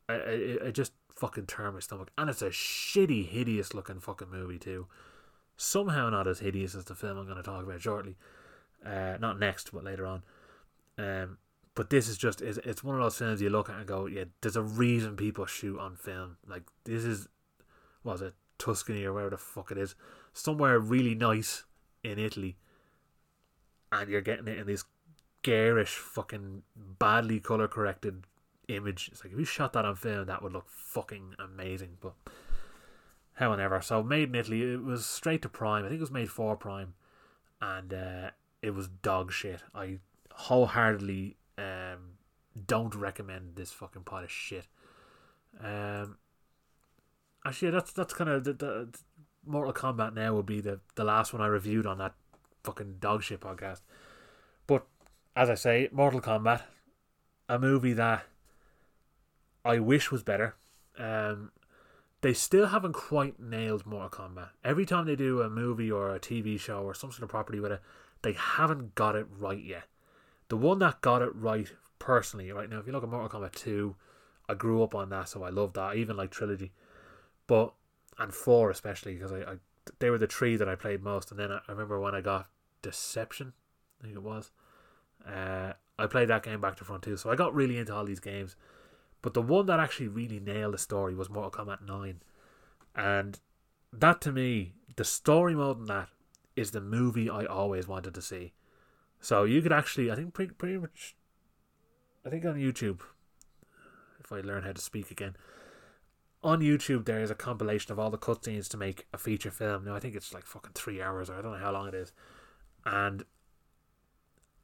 I, 0.09 0.15
I, 0.15 0.69
I 0.69 0.71
just 0.71 0.93
fucking 1.11 1.47
turn 1.47 1.75
my 1.75 1.81
stomach. 1.81 2.11
And 2.19 2.29
it's 2.29 2.43
a 2.43 2.51
shitty, 2.51 3.27
hideous 3.27 3.75
looking 3.75 4.01
fucking 4.01 4.31
movie, 4.31 4.59
too. 4.59 4.87
Somehow 5.57 6.11
not 6.11 6.27
as 6.27 6.41
hideous 6.41 6.75
as 6.75 6.85
the 6.85 6.95
film 6.95 7.17
I'm 7.17 7.25
going 7.25 7.39
to 7.39 7.43
talk 7.43 7.65
about 7.65 7.81
shortly. 7.81 8.17
Uh, 8.85 9.17
not 9.19 9.39
next, 9.39 9.73
but 9.73 9.83
later 9.83 10.07
on. 10.07 10.23
Um, 10.99 11.39
but 11.75 11.91
this 11.91 12.09
is 12.09 12.19
just, 12.19 12.43
it's, 12.43 12.59
it's 12.59 12.85
one 12.85 12.97
of 12.97 13.03
those 13.03 13.17
films 13.17 13.41
you 13.41 13.51
look 13.51 13.71
at 13.71 13.77
and 13.77 13.87
go, 13.87 14.07
yeah, 14.07 14.25
there's 14.43 14.57
a 14.57 14.63
reason 14.63 15.17
people 15.17 15.47
shoot 15.47 15.79
on 15.79 15.97
film. 15.97 16.37
Like, 16.47 16.65
this 16.85 17.05
is, 17.05 17.29
was 18.05 18.21
it, 18.21 18.35
Tuscany 18.59 19.05
or 19.05 19.13
wherever 19.13 19.31
the 19.31 19.39
fuck 19.39 19.71
it 19.71 19.79
is. 19.79 19.95
Somewhere 20.33 20.79
really 20.79 21.15
nice 21.15 21.65
in 22.05 22.19
Italy. 22.19 22.57
And 23.91 24.11
you're 24.11 24.21
getting 24.21 24.49
it 24.49 24.59
in 24.59 24.67
this 24.67 24.85
garish, 25.47 25.95
fucking 25.95 26.63
badly 26.99 27.39
color 27.39 27.69
corrected 27.69 28.25
image. 28.67 29.09
It's 29.13 29.23
like 29.23 29.33
if 29.33 29.39
you 29.39 29.45
shot 29.45 29.73
that 29.75 29.85
on 29.85 29.95
film, 29.95 30.27
that 30.27 30.43
would 30.43 30.53
look 30.53 30.69
fucking 30.69 31.37
amazing. 31.39 31.99
But 32.01 32.15
hell, 33.35 33.53
however, 33.53 33.81
so 33.81 34.03
made 34.03 34.31
in 34.31 34.35
Italy, 34.35 34.63
it 34.73 34.83
was 34.83 35.07
straight 35.07 35.43
to 35.43 35.49
Prime. 35.49 35.85
I 35.85 35.89
think 35.89 35.99
it 35.99 36.01
was 36.01 36.11
made 36.11 36.31
for 36.31 36.57
Prime, 36.57 36.95
and 37.63 37.95
uh, 37.95 38.31
it 38.61 38.71
was 38.71 38.89
dog 38.89 39.31
shit. 39.31 39.63
I 39.73 40.01
wholeheartedly 40.33 41.37
um, 41.57 42.19
don't 42.67 42.97
recommend 42.97 43.55
this 43.55 43.71
fucking 43.71 44.03
pot 44.03 44.25
of 44.25 44.33
shit. 44.33 44.67
Um, 45.63 46.17
actually, 47.45 47.71
that's 47.71 47.93
that's 47.93 48.15
kind 48.15 48.31
of 48.31 48.43
the, 48.43 48.53
the 48.53 48.89
Mortal 49.47 49.73
Kombat. 49.73 50.13
Now 50.13 50.35
would 50.35 50.47
be 50.47 50.61
the 50.61 50.81
the 50.97 51.05
last 51.05 51.33
one 51.33 51.41
I 51.41 51.47
reviewed 51.47 51.87
on 51.87 51.99
that 51.99 52.15
fucking 52.65 52.97
dog 52.99 53.23
shit 53.23 53.39
podcast. 53.39 53.83
As 55.37 55.51
I 55.51 55.55
say, 55.55 55.91
Mortal 55.93 56.23
Kombat, 56.23 56.63
a 57.47 57.59
movie 57.59 57.93
that 57.93 58.25
I 59.67 59.79
wish 59.79 60.11
was 60.11 60.23
better. 60.23 60.57
Um, 60.99 61.53
they 62.23 62.33
still 62.33 62.69
haven't 62.69 62.95
quite 62.95 63.39
nailed 63.39 63.85
Mortal 63.85 64.09
Kombat. 64.09 64.49
Every 64.65 64.87
time 64.87 65.05
they 65.05 65.15
do 65.15 65.43
a 65.43 65.51
movie 65.51 65.91
or 65.91 66.15
a 66.15 66.19
TV 66.19 66.59
show 66.59 66.83
or 66.83 66.95
some 66.95 67.13
sort 67.13 67.23
of 67.23 67.29
property 67.29 67.61
with 67.61 67.71
it, 67.71 67.83
they 68.23 68.33
haven't 68.33 68.95
got 68.95 69.15
it 69.15 69.27
right 69.31 69.63
yet. 69.63 69.85
The 70.49 70.57
one 70.57 70.79
that 70.79 71.03
got 71.03 71.21
it 71.21 71.35
right 71.35 71.71
personally, 71.99 72.51
right 72.51 72.71
now, 72.71 72.79
if 72.79 72.87
you 72.87 72.93
look 72.93 73.03
at 73.03 73.11
Mortal 73.11 73.41
Kombat 73.41 73.53
2, 73.53 73.95
I 74.49 74.55
grew 74.55 74.83
up 74.83 74.95
on 74.95 75.11
that, 75.11 75.29
so 75.29 75.43
I 75.43 75.51
love 75.51 75.75
that. 75.75 75.81
I 75.81 75.95
even 75.97 76.17
like 76.17 76.31
Trilogy. 76.31 76.73
But, 77.47 77.75
and 78.19 78.33
4 78.33 78.71
especially, 78.71 79.15
because 79.15 79.33
I, 79.33 79.41
I 79.41 79.57
they 79.99 80.09
were 80.09 80.19
the 80.19 80.27
three 80.27 80.57
that 80.57 80.69
I 80.69 80.77
played 80.77 81.03
most. 81.03 81.31
And 81.31 81.39
then 81.39 81.53
I, 81.53 81.57
I 81.69 81.73
remember 81.73 82.01
when 82.01 82.15
I 82.15 82.23
got 82.23 82.49
Deception, 82.81 83.53
I 84.01 84.05
think 84.05 84.17
it 84.17 84.23
was. 84.23 84.51
Uh, 85.27 85.73
I 85.99 86.07
played 86.07 86.29
that 86.29 86.43
game 86.43 86.61
back 86.61 86.77
to 86.77 86.85
front 86.85 87.03
too, 87.03 87.17
so 87.17 87.31
I 87.31 87.37
got 87.37 87.55
really 87.55 87.79
into 87.79 87.95
all 87.95 88.05
these 88.05 88.21
games. 88.21 88.57
But 89.23 89.35
the 89.35 89.43
one 89.43 89.67
that 89.67 89.81
actually 89.81 90.09
really 90.09 90.39
nailed 90.39 90.75
the 90.75 90.79
story 90.79 91.15
was 91.15 91.31
Mortal 91.31 91.51
Kombat 91.51 91.87
9. 91.87 92.23
And 92.95 93.41
that 93.93 94.21
to 94.23 94.33
me, 94.33 94.75
the 94.97 95.05
story 95.05 95.55
mode 95.55 95.79
in 95.79 95.85
that 95.87 96.09
is 96.55 96.71
the 96.71 96.81
movie 96.81 97.29
I 97.29 97.45
always 97.45 97.89
wanted 97.89 98.15
to 98.15 98.23
see. 98.23 98.53
So 99.21 99.45
you 99.45 99.63
could 99.63 99.73
actually, 99.73 100.11
I 100.11 100.15
think, 100.15 100.35
pretty, 100.35 100.53
pretty 100.53 100.79
much, 100.79 101.17
I 102.25 102.31
think 102.31 102.45
on 102.45 102.55
YouTube, 102.55 103.01
if 104.21 104.33
I 104.33 104.41
learn 104.41 104.63
how 104.63 104.73
to 104.73 104.81
speak 104.81 105.11
again, 105.11 105.37
on 106.43 106.61
YouTube 106.61 107.07
there 107.07 107.23
is 107.23 107.31
a 107.31 107.35
compilation 107.35 107.93
of 107.93 107.99
all 107.99 108.11
the 108.11 108.19
cutscenes 108.19 108.69
to 108.69 108.77
make 108.77 109.07
a 109.13 109.19
feature 109.19 109.51
film. 109.51 109.85
Now 109.85 109.97
I 109.97 110.01
think 110.01 110.15
it's 110.15 110.33
like 110.33 110.47
fucking 110.47 110.73
three 110.75 111.03
hours, 111.03 111.29
or 111.29 111.35
I 111.35 111.43
don't 111.43 111.53
know 111.53 111.59
how 111.59 111.73
long 111.73 111.89
it 111.89 111.95
is, 111.95 112.13
and 112.85 113.25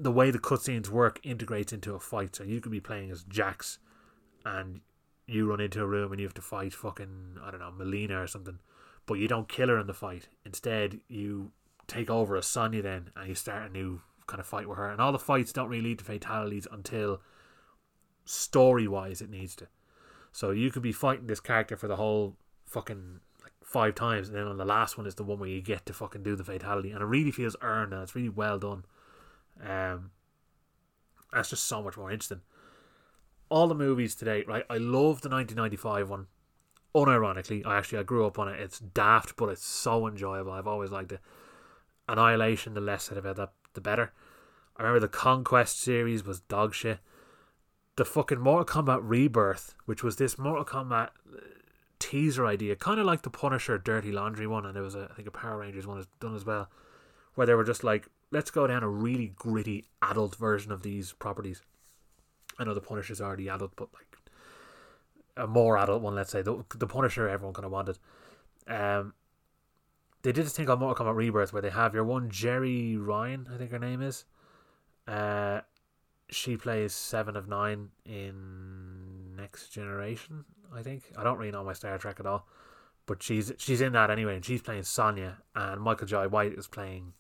the 0.03 0.13
way 0.13 0.31
the 0.31 0.39
cutscenes 0.39 0.89
work 0.89 1.21
integrates 1.23 1.73
into 1.73 1.95
a 1.95 2.01
fight. 2.01 2.37
So 2.37 2.45
you 2.45 2.61
could 2.61 2.73
be 2.73 2.81
playing 2.81 3.11
as 3.11 3.23
Jax, 3.23 3.79
and 4.45 4.81
you 5.27 5.49
run 5.49 5.61
into 5.61 5.81
a 5.81 5.87
room 5.87 6.11
and 6.11 6.21
you 6.21 6.27
have 6.27 6.35
to 6.35 6.43
fight 6.43 6.75
fucking 6.75 7.39
I 7.43 7.51
don't 7.51 7.61
know 7.61 7.73
Mileena 7.73 8.23
or 8.23 8.27
something, 8.27 8.59
but 9.07 9.15
you 9.15 9.29
don't 9.29 9.49
kill 9.49 9.69
her 9.69 9.79
in 9.79 9.87
the 9.87 9.95
fight. 9.95 10.29
Instead, 10.45 11.01
you 11.09 11.53
take 11.87 12.11
over 12.11 12.37
as 12.37 12.47
Sonya 12.47 12.83
then, 12.83 13.11
and 13.17 13.29
you 13.29 13.35
start 13.35 13.71
a 13.71 13.73
new 13.73 14.01
kind 14.27 14.41
of 14.41 14.47
fight 14.47 14.69
with 14.69 14.79
her. 14.79 14.91
And 14.91 15.01
all 15.01 15.13
the 15.13 15.19
fights 15.19 15.53
don't 15.53 15.69
really 15.69 15.85
lead 15.85 15.99
to 16.01 16.05
fatalities 16.05 16.67
until 16.71 17.21
story 18.25 18.89
wise 18.89 19.21
it 19.21 19.31
needs 19.31 19.55
to. 19.57 19.69
So 20.33 20.51
you 20.51 20.71
could 20.71 20.83
be 20.83 20.93
fighting 20.93 21.27
this 21.27 21.41
character 21.41 21.77
for 21.77 21.89
the 21.89 21.97
whole 21.97 22.37
fucking 22.67 23.21
like 23.43 23.53
five 23.63 23.95
times, 23.95 24.29
and 24.29 24.37
then 24.37 24.47
on 24.47 24.57
the 24.57 24.65
last 24.65 24.97
one 24.97 25.07
is 25.07 25.15
the 25.15 25.25
one 25.25 25.39
where 25.39 25.49
you 25.49 25.61
get 25.61 25.87
to 25.87 25.93
fucking 25.93 26.23
do 26.23 26.35
the 26.35 26.45
fatality, 26.45 26.91
and 26.91 27.03
it 27.03 27.07
really 27.07 27.31
feels 27.31 27.57
earned 27.61 27.93
and 27.93 28.03
it's 28.03 28.17
really 28.17 28.29
well 28.29 28.59
done. 28.59 28.85
Um, 29.67 30.11
that's 31.33 31.51
just 31.51 31.65
so 31.65 31.83
much 31.83 31.97
more 31.97 32.11
interesting. 32.11 32.41
All 33.49 33.69
the 33.69 33.75
movies 33.75 34.15
today, 34.15 34.45
right? 34.47 34.65
I 34.69 34.79
love 34.79 35.21
the 35.21 35.29
1995 35.29 36.11
one. 36.11 36.27
Unironically, 36.95 37.65
I 37.65 37.79
actually 37.79 37.99
I 37.99 38.03
grew 38.03 38.27
up 38.27 38.39
on 38.39 38.49
it. 38.49 38.61
It's 38.61 38.79
daft, 38.79 39.37
but 39.37 39.49
it's 39.49 39.65
so 39.65 40.07
enjoyable. 40.07 40.53
I've 40.53 40.67
always 40.67 40.91
liked 40.91 41.13
it. 41.13 41.21
Annihilation, 42.09 42.75
the 42.75 42.81
less 42.81 43.05
said 43.05 43.17
about 43.17 43.37
that, 43.37 43.53
the 43.73 43.81
better. 43.81 44.13
I 44.77 44.83
remember 44.83 45.01
the 45.01 45.09
Conquest 45.09 45.81
series 45.81 46.25
was 46.25 46.41
dog 46.41 46.75
shit. 46.75 46.99
The 47.97 48.05
fucking 48.05 48.41
Mortal 48.41 48.83
Kombat 48.83 49.01
Rebirth, 49.03 49.75
which 49.85 50.03
was 50.03 50.17
this 50.17 50.39
Mortal 50.39 50.65
Kombat 50.65 51.11
uh, 51.33 51.41
teaser 51.99 52.47
idea, 52.47 52.75
kind 52.75 52.99
of 52.99 53.07
like 53.07 53.23
the 53.23 53.31
Punisher 53.31 53.79
Dirty 53.79 54.11
Laundry 54.13 54.47
one, 54.47 54.67
and 54.67 54.75
there 54.75 54.83
was 54.83 54.95
a, 54.95 55.09
I 55.11 55.15
think 55.15 55.29
a 55.29 55.31
Power 55.31 55.59
Rangers 55.59 55.87
one 55.87 55.99
is 55.99 56.07
done 56.21 56.35
as 56.35 56.45
well, 56.45 56.69
where 57.35 57.47
they 57.47 57.55
were 57.55 57.65
just 57.65 57.85
like, 57.85 58.09
let's 58.33 58.51
go 58.51 58.67
down 58.67 58.83
a 58.83 58.89
really 58.89 59.33
gritty 59.37 59.85
adult 60.01 60.35
version 60.35 60.73
of 60.73 60.83
these 60.83 61.13
properties. 61.13 61.63
I 62.59 62.65
know 62.65 62.75
the 62.75 62.81
Punisher's 62.81 63.21
already 63.21 63.49
adult, 63.49 63.73
but 63.77 63.89
like 63.95 64.17
a 65.37 65.47
more 65.47 65.79
adult 65.79 66.03
one, 66.03 66.15
let's 66.15 66.33
say 66.33 66.43
the 66.43 66.65
the 66.75 66.87
Punisher 66.87 67.29
everyone 67.29 67.55
kind 67.55 67.67
of 67.67 67.73
wanted. 67.73 67.99
Um, 68.67 69.15
they 70.23 70.33
did 70.33 70.47
this 70.47 70.55
thing 70.55 70.67
called 70.67 70.81
Mortal 70.81 71.07
Kombat 71.07 71.17
Rebirth 71.17 71.53
where 71.53 71.63
they 71.63 71.71
have 71.71 71.95
your 71.95 72.05
one 72.05 72.31
Jeri 72.31 72.97
Ryan, 72.99 73.49
I 73.53 73.59
think 73.59 73.71
her 73.71 73.79
name 73.79 74.03
is. 74.03 74.25
Uh, 75.07 75.61
she 76.31 76.57
plays 76.57 76.95
Seven 76.95 77.37
of 77.37 77.49
Nine 77.49 77.89
in 78.07 79.37
Next 79.37 79.69
Generation. 79.69 80.45
I 80.75 80.83
think 80.83 81.13
I 81.19 81.23
don't 81.23 81.39
really 81.39 81.53
know 81.53 81.65
my 81.65 81.75
Star 81.75 81.99
Trek 81.99 82.21
at 82.21 82.27
all, 82.27 82.47
but 83.07 83.23
she's 83.23 83.53
she's 83.59 83.81
in 83.81 83.93
that 83.93 84.11
anyway, 84.11 84.37
and 84.37 84.45
she's 84.45 84.63
playing 84.63 84.85
Sonya, 84.85 85.39
and 85.55 85.81
Michael 85.81 86.07
Jai 86.07 86.27
White 86.27 86.53
is 86.53 86.67
playing 86.67 87.13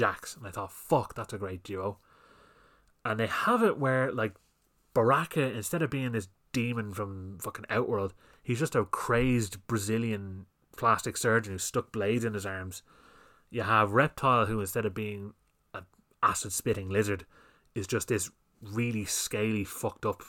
Jax, 0.00 0.34
and 0.34 0.46
I 0.46 0.50
thought, 0.50 0.72
fuck, 0.72 1.14
that's 1.14 1.34
a 1.34 1.38
great 1.38 1.62
duo. 1.62 1.98
And 3.04 3.20
they 3.20 3.26
have 3.26 3.62
it 3.62 3.76
where 3.76 4.10
like 4.10 4.32
Baraka, 4.94 5.42
instead 5.42 5.82
of 5.82 5.90
being 5.90 6.12
this 6.12 6.28
demon 6.54 6.94
from 6.94 7.36
fucking 7.38 7.66
Outworld, 7.68 8.14
he's 8.42 8.60
just 8.60 8.74
a 8.74 8.86
crazed 8.86 9.66
Brazilian 9.66 10.46
plastic 10.74 11.18
surgeon 11.18 11.52
who 11.52 11.58
stuck 11.58 11.92
blades 11.92 12.24
in 12.24 12.32
his 12.32 12.46
arms. 12.46 12.82
You 13.50 13.60
have 13.60 13.92
Reptile, 13.92 14.46
who 14.46 14.60
instead 14.60 14.86
of 14.86 14.94
being 14.94 15.34
an 15.74 15.84
acid 16.22 16.52
spitting 16.52 16.88
lizard, 16.88 17.26
is 17.74 17.86
just 17.86 18.08
this 18.08 18.30
really 18.62 19.04
scaly, 19.04 19.64
fucked 19.64 20.06
up, 20.06 20.22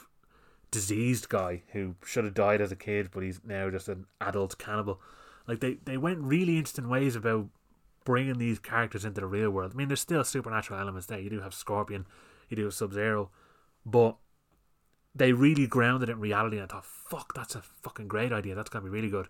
diseased 0.70 1.30
guy 1.30 1.64
who 1.72 1.96
should 2.06 2.26
have 2.26 2.34
died 2.34 2.60
as 2.60 2.74
a 2.74 2.76
kid, 2.76 3.08
but 3.10 3.24
he's 3.24 3.40
now 3.46 3.70
just 3.70 3.88
an 3.88 4.06
adult 4.20 4.58
cannibal. 4.58 5.00
Like 5.48 5.62
they, 5.62 5.78
they 5.86 5.96
went 5.96 6.20
really 6.20 6.58
interesting 6.58 6.90
ways 6.90 7.16
about 7.16 7.48
bringing 8.04 8.38
these 8.38 8.60
characters 8.60 9.06
into 9.06 9.22
the 9.22 9.28
real 9.28 9.50
world. 9.50 9.72
I 9.74 9.78
mean, 9.78 9.88
there's 9.88 10.02
still 10.02 10.24
supernatural 10.24 10.80
elements 10.80 11.08
there. 11.08 11.20
You 11.20 11.30
do 11.30 11.42
have 11.42 11.54
Scorpion, 11.54 12.08
you 12.50 12.58
do 12.58 12.66
have 12.66 12.74
Sub 12.74 12.94
Zero, 12.94 13.30
but 13.86 14.18
they 15.14 15.34
really 15.34 15.68
grounded 15.68 16.10
it 16.10 16.14
in 16.14 16.20
reality. 16.20 16.58
And 16.58 16.66
I 16.66 16.74
thought, 16.74 16.86
fuck, 16.86 17.34
that's 17.34 17.56
a 17.56 17.62
fucking 17.62 18.08
great 18.08 18.32
idea. 18.32 18.56
That's 18.56 18.70
gonna 18.70 18.84
be 18.84 18.90
really 18.90 19.10
good. 19.10 19.28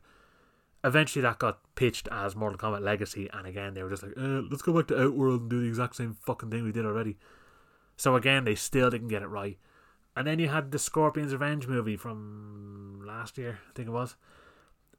Eventually, 0.84 1.22
that 1.22 1.38
got 1.38 1.59
pitched 1.76 2.07
as 2.11 2.36
Mortal 2.36 2.57
Kombat 2.57 2.82
Legacy, 2.82 3.30
and 3.32 3.45
again, 3.45 3.76
they 3.76 3.84
were 3.84 3.89
just 3.89 4.01
like, 4.01 4.13
eh, 4.17 4.41
let's 4.49 4.63
go 4.63 4.74
back 4.74 4.88
to 4.88 4.99
Outworld 4.99 5.41
and 5.41 5.49
do 5.49 5.61
the 5.61 5.67
exact 5.67 5.95
same 5.95 6.15
fucking 6.26 6.49
thing 6.49 6.63
we 6.63 6.72
did 6.72 6.86
already. 6.86 7.17
So 7.97 8.15
again, 8.15 8.45
they 8.45 8.55
still 8.55 8.89
didn't 8.89 9.09
get 9.09 9.22
it 9.22 9.28
right. 9.28 9.59
And 10.15 10.26
then 10.26 10.39
you 10.39 10.47
had 10.47 10.72
the 10.72 10.80
Scorpion's 10.80 11.34
Revenge 11.34 11.67
movie 11.67 11.97
from 11.97 13.01
last 13.05 13.38
year, 13.38 13.59
I 13.69 13.74
think 13.76 13.88
it 13.88 13.91
was. 13.91 14.15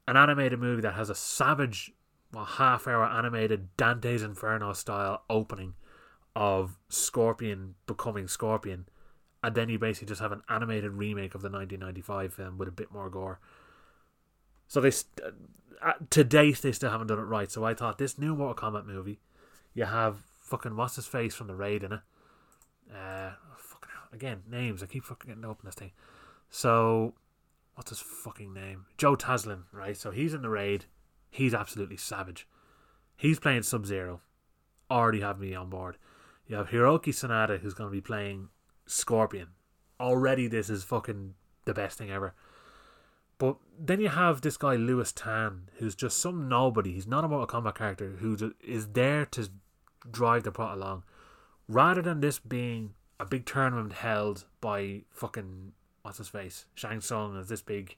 An 0.07 0.17
animated 0.17 0.59
movie 0.59 0.81
that 0.81 0.93
has 0.93 1.09
a 1.09 1.15
savage, 1.15 1.91
well, 2.33 2.45
half 2.45 2.87
hour 2.87 3.05
animated 3.05 3.75
Dante's 3.77 4.23
Inferno 4.23 4.73
style 4.73 5.23
opening 5.29 5.75
of 6.35 6.77
Scorpion 6.89 7.75
becoming 7.85 8.27
Scorpion. 8.27 8.87
And 9.43 9.55
then 9.55 9.69
you 9.69 9.77
basically 9.77 10.07
just 10.07 10.21
have 10.21 10.31
an 10.31 10.41
animated 10.49 10.93
remake 10.93 11.35
of 11.35 11.41
the 11.41 11.49
1995 11.49 12.33
film 12.33 12.57
with 12.57 12.67
a 12.67 12.71
bit 12.71 12.91
more 12.91 13.09
gore. 13.09 13.39
So 14.67 14.81
they, 14.81 14.91
st- 14.91 15.33
uh, 15.81 15.93
to 16.09 16.23
date, 16.23 16.61
they 16.61 16.71
still 16.71 16.89
haven't 16.89 17.07
done 17.07 17.19
it 17.19 17.23
right. 17.23 17.51
So 17.51 17.63
I 17.63 17.73
thought 17.73 17.97
this 17.97 18.17
new 18.17 18.35
Mortal 18.35 18.71
Kombat 18.71 18.85
movie, 18.85 19.19
you 19.73 19.85
have 19.85 20.17
fucking 20.41 20.75
what's 20.75 20.95
his 20.95 21.05
face 21.05 21.35
from 21.35 21.47
the 21.47 21.55
raid 21.55 21.83
in 21.83 21.93
it. 21.93 21.99
Uh, 22.91 23.31
fucking 23.57 23.91
again 24.11 24.43
names. 24.49 24.81
I 24.81 24.85
keep 24.87 25.03
fucking 25.03 25.29
getting 25.29 25.45
open 25.45 25.65
this 25.65 25.75
thing. 25.75 25.91
So 26.49 27.13
what's 27.75 27.89
his 27.89 27.99
fucking 27.99 28.53
name? 28.53 28.85
Joe 28.97 29.15
Taslim, 29.15 29.63
right? 29.71 29.97
So 29.97 30.11
he's 30.11 30.33
in 30.33 30.41
the 30.41 30.49
raid. 30.49 30.85
He's 31.33 31.55
absolutely 31.55 31.97
savage. 31.97 32.47
He's 33.17 33.39
playing 33.39 33.63
Sub 33.63 33.87
Zero. 33.87 34.21
Already 34.91 35.21
have 35.21 35.39
me 35.39 35.55
on 35.55 35.67
board. 35.67 35.97
You 36.45 36.57
have 36.57 36.69
Hiroki 36.69 37.09
Sanada 37.09 37.59
who's 37.59 37.73
going 37.73 37.89
to 37.89 37.95
be 37.95 38.01
playing 38.01 38.49
Scorpion. 38.85 39.47
Already, 39.99 40.47
this 40.47 40.69
is 40.69 40.83
fucking 40.83 41.33
the 41.65 41.73
best 41.73 41.97
thing 41.97 42.11
ever. 42.11 42.35
But 43.39 43.55
then 43.79 43.99
you 43.99 44.09
have 44.09 44.41
this 44.41 44.57
guy 44.57 44.75
Lewis 44.75 45.11
Tan, 45.11 45.69
who's 45.77 45.95
just 45.95 46.19
some 46.19 46.47
nobody. 46.47 46.93
He's 46.93 47.07
not 47.07 47.23
a 47.23 47.27
Mortal 47.27 47.47
Kombat 47.47 47.75
character 47.75 48.17
who 48.19 48.53
is 48.63 48.89
there 48.89 49.25
to 49.25 49.49
drive 50.11 50.43
the 50.43 50.51
plot 50.51 50.77
along, 50.77 51.03
rather 51.67 52.03
than 52.03 52.19
this 52.19 52.37
being 52.37 52.93
a 53.19 53.25
big 53.25 53.47
tournament 53.47 53.93
held 53.93 54.45
by 54.61 55.01
fucking 55.09 55.71
what's 56.03 56.19
his 56.19 56.27
face 56.27 56.65
Shang 56.75 57.01
Tsung 57.01 57.39
as 57.39 57.47
this 57.47 57.63
big 57.63 57.95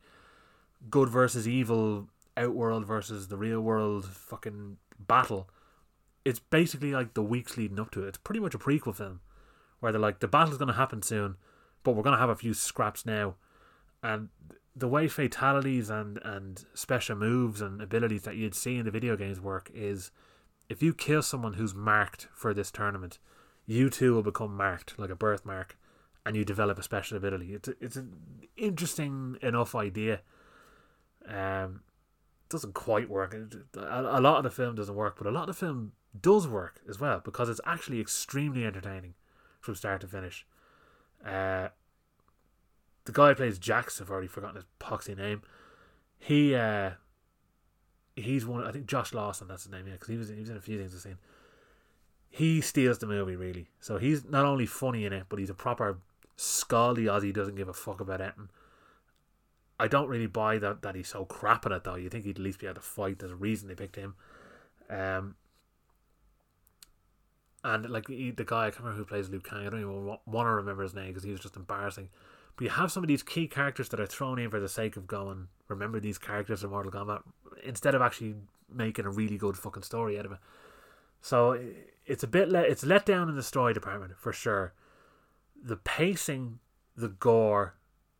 good 0.89 1.09
versus 1.09 1.47
evil 1.47 2.07
outworld 2.37 2.85
versus 2.85 3.27
the 3.27 3.37
real 3.37 3.61
world 3.61 4.05
fucking 4.05 4.77
battle. 4.99 5.49
It's 6.23 6.39
basically 6.39 6.91
like 6.91 7.13
the 7.13 7.23
weeks 7.23 7.57
leading 7.57 7.79
up 7.79 7.91
to 7.91 8.03
it. 8.03 8.09
It's 8.09 8.17
pretty 8.17 8.39
much 8.39 8.55
a 8.55 8.59
prequel 8.59 8.95
film 8.95 9.21
where 9.79 9.91
they're 9.91 10.01
like 10.01 10.19
the 10.19 10.27
battle's 10.27 10.57
going 10.57 10.67
to 10.67 10.73
happen 10.73 11.01
soon, 11.01 11.35
but 11.83 11.95
we're 11.95 12.03
going 12.03 12.15
to 12.15 12.19
have 12.19 12.29
a 12.29 12.35
few 12.35 12.53
scraps 12.53 13.05
now, 13.05 13.35
and 14.01 14.29
the 14.75 14.87
way 14.87 15.07
fatalities 15.07 15.89
and 15.89 16.19
and 16.23 16.65
special 16.73 17.15
moves 17.15 17.61
and 17.61 17.81
abilities 17.81 18.23
that 18.23 18.35
you'd 18.35 18.55
see 18.55 18.77
in 18.77 18.85
the 18.85 18.91
video 18.91 19.15
games 19.15 19.39
work 19.39 19.71
is 19.73 20.11
if 20.67 20.81
you 20.81 20.93
kill 20.93 21.21
someone 21.21 21.53
who's 21.53 21.75
marked 21.75 22.27
for 22.33 22.53
this 22.53 22.71
tournament, 22.71 23.19
you 23.65 23.89
too 23.89 24.13
will 24.13 24.23
become 24.23 24.57
marked 24.57 24.97
like 24.97 25.11
a 25.11 25.15
birthmark, 25.15 25.77
and 26.25 26.35
you 26.35 26.43
develop 26.43 26.79
a 26.79 26.83
special 26.83 27.17
ability. 27.17 27.53
It's 27.53 27.67
a, 27.67 27.73
it's 27.79 27.95
an 27.95 28.13
interesting 28.57 29.37
enough 29.41 29.75
idea. 29.75 30.21
Um, 31.27 31.81
doesn't 32.49 32.73
quite 32.73 33.09
work. 33.09 33.35
A, 33.77 34.21
lot 34.21 34.37
of 34.37 34.43
the 34.43 34.49
film 34.49 34.75
doesn't 34.75 34.95
work, 34.95 35.15
but 35.17 35.27
a 35.27 35.31
lot 35.31 35.49
of 35.49 35.55
the 35.55 35.65
film 35.65 35.93
does 36.19 36.47
work 36.47 36.81
as 36.87 36.99
well 36.99 37.21
because 37.23 37.49
it's 37.49 37.61
actually 37.65 37.99
extremely 37.99 38.65
entertaining 38.65 39.15
from 39.59 39.75
start 39.75 40.01
to 40.01 40.07
finish. 40.07 40.45
Uh, 41.25 41.69
the 43.05 43.11
guy 43.11 43.29
who 43.29 43.35
plays 43.35 43.57
Jax, 43.57 43.99
I've 43.99 44.09
already 44.09 44.27
forgotten 44.27 44.57
his 44.57 44.65
poxy 44.79 45.17
name. 45.17 45.41
He 46.17 46.55
uh, 46.55 46.91
he's 48.15 48.45
one. 48.45 48.63
I 48.63 48.71
think 48.71 48.85
Josh 48.87 49.13
Lawson, 49.13 49.47
that's 49.47 49.63
his 49.63 49.71
name, 49.71 49.87
yeah, 49.87 49.93
because 49.93 50.09
he 50.09 50.17
was 50.17 50.29
he 50.29 50.39
was 50.39 50.49
in 50.49 50.57
a 50.57 50.61
few 50.61 50.77
things 50.77 50.93
I've 50.93 51.01
seen. 51.01 51.17
He 52.29 52.61
steals 52.61 52.99
the 52.99 53.07
movie 53.07 53.35
really. 53.35 53.69
So 53.79 53.97
he's 53.97 54.25
not 54.25 54.45
only 54.45 54.65
funny 54.65 55.05
in 55.05 55.13
it, 55.13 55.25
but 55.29 55.39
he's 55.39 55.49
a 55.49 55.55
proper 55.55 55.99
scaldy 56.37 57.05
Aussie. 57.05 57.33
Doesn't 57.33 57.55
give 57.55 57.69
a 57.69 57.73
fuck 57.73 58.01
about 58.01 58.21
anything. 58.21 58.49
I 59.79 59.87
don't 59.87 60.07
really 60.07 60.27
buy 60.27 60.57
that 60.59 60.81
that 60.83 60.95
he's 60.95 61.09
so 61.09 61.25
crap 61.25 61.65
at 61.65 61.71
it 61.71 61.83
though. 61.83 61.95
You 61.95 62.09
think 62.09 62.25
he'd 62.25 62.37
at 62.37 62.43
least 62.43 62.59
be 62.59 62.67
able 62.67 62.75
to 62.75 62.81
fight. 62.81 63.19
There's 63.19 63.31
a 63.31 63.35
reason 63.35 63.67
they 63.67 63.75
picked 63.75 63.95
him. 63.95 64.15
Um, 64.89 65.35
and 67.63 67.89
like 67.89 68.07
he, 68.07 68.31
the 68.31 68.45
guy 68.45 68.67
I 68.67 68.69
can't 68.69 68.81
remember 68.81 68.99
who 68.99 69.05
plays 69.05 69.29
Liu 69.29 69.39
Kang. 69.39 69.65
I 69.65 69.69
don't 69.69 69.81
even 69.81 70.05
want, 70.05 70.21
to 70.25 70.51
remember 70.51 70.83
his 70.83 70.93
name 70.93 71.07
because 71.07 71.23
he 71.23 71.31
was 71.31 71.39
just 71.39 71.55
embarrassing. 71.55 72.09
But 72.55 72.63
you 72.63 72.69
have 72.69 72.91
some 72.91 73.03
of 73.03 73.07
these 73.07 73.23
key 73.23 73.47
characters 73.47 73.89
that 73.89 73.99
are 73.99 74.05
thrown 74.05 74.39
in 74.39 74.49
for 74.49 74.59
the 74.59 74.69
sake 74.69 74.95
of 74.95 75.07
going. 75.07 75.47
Remember 75.67 75.99
these 75.99 76.17
characters 76.17 76.63
in 76.63 76.69
Mortal 76.69 76.91
Kombat 76.91 77.23
instead 77.63 77.95
of 77.95 78.01
actually 78.01 78.35
making 78.71 79.05
a 79.05 79.09
really 79.09 79.37
good 79.37 79.57
fucking 79.57 79.83
story 79.83 80.17
out 80.17 80.25
of 80.25 80.33
it. 80.33 80.37
So 81.21 81.59
it's 82.05 82.23
a 82.23 82.27
bit 82.27 82.49
let 82.49 82.65
it's 82.65 82.85
let 82.85 83.05
down 83.05 83.29
in 83.29 83.35
the 83.35 83.43
story 83.43 83.73
department 83.73 84.13
for 84.17 84.31
sure. 84.31 84.73
The 85.61 85.75
pacing, 85.75 86.59
the 86.95 87.09
gore, 87.09 87.75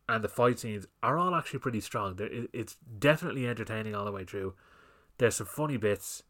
and 0.08 0.22
the 0.22 0.28
fight 0.28 0.58
scenes 0.58 0.86
are 1.02 1.18
all 1.18 1.34
actually 1.34 1.58
pretty 1.58 1.80
strong. 1.80 2.18
It's 2.52 2.76
definitely 2.98 3.46
entertaining 3.46 3.94
all 3.94 4.04
the 4.04 4.12
way 4.12 4.24
through. 4.24 4.54
There's 5.18 5.36
some 5.36 5.46
funny 5.46 5.76
bits. 5.76 6.22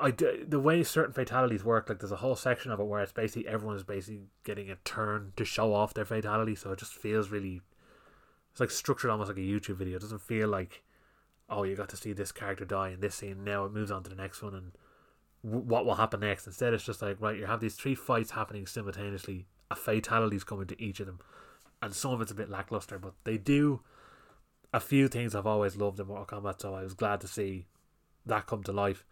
I 0.00 0.10
the 0.10 0.60
way 0.60 0.82
certain 0.82 1.12
fatalities 1.12 1.64
work, 1.64 1.88
like 1.88 2.00
there's 2.00 2.12
a 2.12 2.16
whole 2.16 2.36
section 2.36 2.70
of 2.70 2.80
it 2.80 2.86
where 2.86 3.02
it's 3.02 3.12
basically 3.12 3.48
everyone's 3.48 3.82
basically 3.82 4.22
getting 4.44 4.70
a 4.70 4.76
turn 4.84 5.32
to 5.36 5.44
show 5.44 5.74
off 5.74 5.94
their 5.94 6.04
fatality, 6.04 6.54
so 6.54 6.72
it 6.72 6.78
just 6.78 6.94
feels 6.94 7.30
really. 7.30 7.60
It's 8.50 8.60
like 8.60 8.70
structured 8.70 9.10
almost 9.10 9.28
like 9.28 9.38
a 9.38 9.40
YouTube 9.40 9.76
video. 9.76 9.96
It 9.96 10.02
doesn't 10.02 10.20
feel 10.20 10.46
like, 10.46 10.82
oh, 11.48 11.62
you 11.62 11.74
got 11.74 11.88
to 11.88 11.96
see 11.96 12.12
this 12.12 12.32
character 12.32 12.66
die 12.66 12.90
in 12.90 13.00
this 13.00 13.14
scene. 13.14 13.44
Now 13.44 13.64
it 13.64 13.72
moves 13.72 13.90
on 13.90 14.02
to 14.02 14.10
the 14.10 14.16
next 14.16 14.42
one, 14.42 14.54
and 14.54 14.72
what 15.42 15.84
will 15.86 15.94
happen 15.94 16.20
next? 16.20 16.46
Instead, 16.46 16.74
it's 16.74 16.84
just 16.84 17.02
like 17.02 17.20
right, 17.20 17.38
you 17.38 17.46
have 17.46 17.60
these 17.60 17.74
three 17.74 17.94
fights 17.94 18.32
happening 18.32 18.66
simultaneously. 18.66 19.46
A 19.70 19.74
fatality's 19.74 20.44
coming 20.44 20.66
to 20.66 20.82
each 20.82 21.00
of 21.00 21.06
them, 21.06 21.20
and 21.82 21.94
some 21.94 22.12
of 22.12 22.20
it's 22.20 22.30
a 22.30 22.36
bit 22.36 22.48
lackluster, 22.48 22.98
but 22.98 23.14
they 23.24 23.36
do 23.36 23.80
a 24.72 24.80
few 24.80 25.08
things 25.08 25.34
I've 25.34 25.46
always 25.46 25.76
loved 25.76 26.00
in 26.00 26.06
Mortal 26.06 26.40
Kombat, 26.40 26.60
so 26.62 26.74
I 26.74 26.82
was 26.82 26.94
glad 26.94 27.20
to 27.20 27.28
see 27.28 27.66
that 28.24 28.46
come 28.46 28.62
to 28.62 28.72
life. 28.72 29.04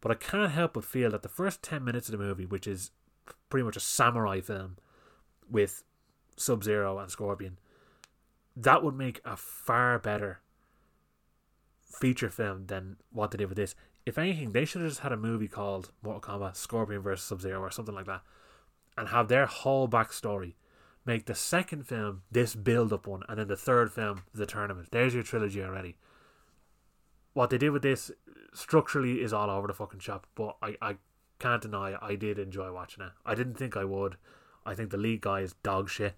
But 0.00 0.12
I 0.12 0.14
can't 0.16 0.52
help 0.52 0.74
but 0.74 0.84
feel 0.84 1.10
that 1.10 1.22
the 1.22 1.28
first 1.28 1.62
10 1.62 1.82
minutes 1.84 2.08
of 2.08 2.12
the 2.12 2.18
movie, 2.18 2.44
which 2.44 2.66
is 2.66 2.90
pretty 3.48 3.64
much 3.64 3.76
a 3.76 3.80
samurai 3.80 4.40
film 4.40 4.76
with 5.50 5.84
Sub 6.36 6.62
Zero 6.62 6.98
and 6.98 7.10
Scorpion, 7.10 7.58
that 8.56 8.82
would 8.82 8.94
make 8.94 9.20
a 9.24 9.36
far 9.36 9.98
better 9.98 10.40
feature 11.84 12.30
film 12.30 12.66
than 12.66 12.96
what 13.10 13.30
they 13.30 13.38
did 13.38 13.48
with 13.48 13.56
this. 13.56 13.74
If 14.04 14.18
anything, 14.18 14.52
they 14.52 14.64
should 14.64 14.82
have 14.82 14.90
just 14.90 15.02
had 15.02 15.12
a 15.12 15.16
movie 15.16 15.48
called 15.48 15.90
Mortal 16.02 16.20
Kombat 16.20 16.56
Scorpion 16.56 17.02
vs. 17.02 17.24
Sub 17.24 17.40
Zero 17.40 17.60
or 17.60 17.70
something 17.70 17.94
like 17.94 18.06
that 18.06 18.22
and 18.96 19.08
have 19.08 19.28
their 19.28 19.46
whole 19.46 19.88
backstory. 19.88 20.54
Make 21.08 21.24
the 21.24 21.34
second 21.34 21.86
film 21.86 22.20
this 22.30 22.54
build 22.54 22.92
up 22.92 23.06
one, 23.06 23.22
and 23.30 23.38
then 23.38 23.48
the 23.48 23.56
third 23.56 23.90
film 23.90 24.24
the 24.34 24.44
tournament. 24.44 24.88
There's 24.90 25.14
your 25.14 25.22
trilogy 25.22 25.62
already. 25.62 25.96
What 27.32 27.48
they 27.48 27.56
did 27.56 27.70
with 27.70 27.80
this 27.80 28.10
structurally 28.52 29.22
is 29.22 29.32
all 29.32 29.48
over 29.48 29.66
the 29.66 29.72
fucking 29.72 30.00
shop, 30.00 30.26
but 30.34 30.58
I, 30.60 30.76
I 30.82 30.96
can't 31.38 31.62
deny 31.62 31.96
I 32.02 32.14
did 32.14 32.38
enjoy 32.38 32.70
watching 32.72 33.02
it. 33.02 33.12
I 33.24 33.34
didn't 33.34 33.54
think 33.54 33.74
I 33.74 33.86
would. 33.86 34.16
I 34.66 34.74
think 34.74 34.90
the 34.90 34.98
lead 34.98 35.22
guy 35.22 35.40
is 35.40 35.54
dog 35.62 35.88
shit, 35.88 36.14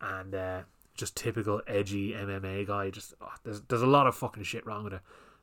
and 0.00 0.36
uh, 0.36 0.60
just 0.94 1.16
typical 1.16 1.60
edgy 1.66 2.12
MMA 2.12 2.64
guy. 2.68 2.90
Just 2.90 3.14
oh, 3.20 3.32
there's 3.42 3.62
there's 3.62 3.82
a 3.82 3.88
lot 3.88 4.06
of 4.06 4.14
fucking 4.14 4.44
shit 4.44 4.64
wrong 4.64 4.84
with 4.84 4.92
it 4.92 5.00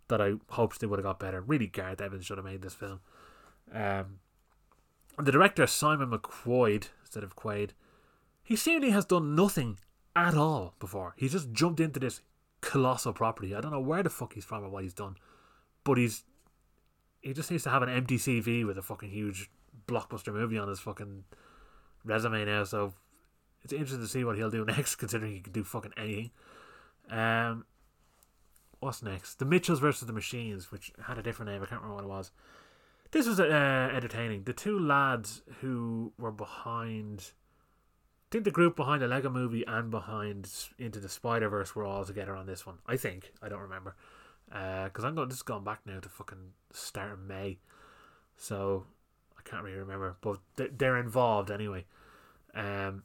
that 0.07 0.21
I 0.21 0.35
hoped 0.51 0.79
they 0.79 0.87
would 0.87 0.99
have 0.99 1.05
got 1.05 1.19
better. 1.19 1.41
Really, 1.41 1.67
Gareth 1.67 1.99
Evans 1.99 2.25
should 2.25 2.37
have 2.37 2.45
made 2.45 2.61
this 2.61 2.75
film. 2.75 3.01
Um, 3.73 4.19
the 5.17 5.33
director 5.33 5.67
Simon 5.67 6.11
McQuoid 6.11 6.87
instead 7.01 7.25
of 7.25 7.35
Quaid, 7.35 7.71
he 8.49 8.57
seemingly 8.57 8.89
has 8.89 9.05
done 9.05 9.33
nothing 9.35 9.77
at 10.13 10.35
all 10.35 10.73
before. 10.79 11.13
He's 11.15 11.31
just 11.31 11.53
jumped 11.53 11.79
into 11.79 12.01
this 12.01 12.21
colossal 12.59 13.13
property. 13.13 13.55
I 13.55 13.61
don't 13.61 13.71
know 13.71 13.79
where 13.79 14.03
the 14.03 14.09
fuck 14.09 14.33
he's 14.33 14.43
from 14.43 14.65
or 14.65 14.69
what 14.69 14.83
he's 14.83 14.93
done 14.93 15.15
but 15.83 15.97
he's 15.97 16.23
he 17.21 17.33
just 17.33 17.51
needs 17.51 17.63
to 17.63 17.69
have 17.69 17.81
an 17.81 17.89
empty 17.89 18.17
CV 18.17 18.65
with 18.65 18.77
a 18.77 18.81
fucking 18.81 19.09
huge 19.09 19.49
blockbuster 19.87 20.31
movie 20.31 20.57
on 20.57 20.69
his 20.69 20.79
fucking 20.79 21.23
resume 22.05 22.45
now. 22.45 22.63
So 22.63 22.93
it's 23.61 23.73
interesting 23.73 24.01
to 24.01 24.07
see 24.07 24.23
what 24.23 24.37
he'll 24.37 24.49
do 24.49 24.63
next, 24.77 24.95
considering 24.95 25.33
he 25.33 25.39
can 25.41 25.51
do 25.51 25.63
fucking 25.63 25.91
anything. 25.97 26.31
Um, 27.09 27.65
what's 28.79 29.03
next? 29.03 29.39
The 29.39 29.45
Mitchells 29.45 29.79
versus 29.79 30.07
the 30.07 30.13
Machines, 30.13 30.71
which 30.71 30.93
had 31.07 31.17
a 31.17 31.23
different 31.23 31.51
name. 31.51 31.61
I 31.61 31.65
can't 31.65 31.81
remember 31.81 32.03
what 32.03 32.05
it 32.05 32.17
was. 32.17 32.31
This 33.11 33.27
was 33.27 33.39
uh, 33.39 33.89
entertaining. 33.93 34.43
The 34.43 34.53
two 34.53 34.79
lads 34.79 35.41
who 35.59 36.13
were 36.17 36.31
behind, 36.31 37.31
think 38.29 38.43
the 38.43 38.51
group 38.51 38.75
behind 38.75 39.01
the 39.01 39.07
Lego 39.07 39.29
Movie 39.29 39.65
and 39.65 39.89
behind 39.89 40.49
Into 40.77 40.99
the 40.99 41.09
Spider 41.09 41.49
Verse 41.49 41.75
were 41.75 41.85
all 41.85 42.05
together 42.05 42.35
on 42.35 42.45
this 42.45 42.65
one. 42.65 42.77
I 42.85 42.97
think 42.97 43.31
I 43.41 43.49
don't 43.49 43.61
remember 43.61 43.95
because 44.47 45.03
uh, 45.03 45.07
I'm 45.07 45.15
going. 45.15 45.29
Is 45.29 45.41
going 45.41 45.63
back 45.63 45.81
now 45.85 45.99
to 45.99 46.09
fucking 46.09 46.53
start 46.71 47.11
of 47.11 47.19
May, 47.19 47.59
so 48.35 48.85
I 49.37 49.47
can't 49.47 49.63
really 49.63 49.77
remember. 49.77 50.17
But 50.21 50.39
they're 50.55 50.97
involved 50.97 51.51
anyway. 51.51 51.85
Um, 52.53 53.03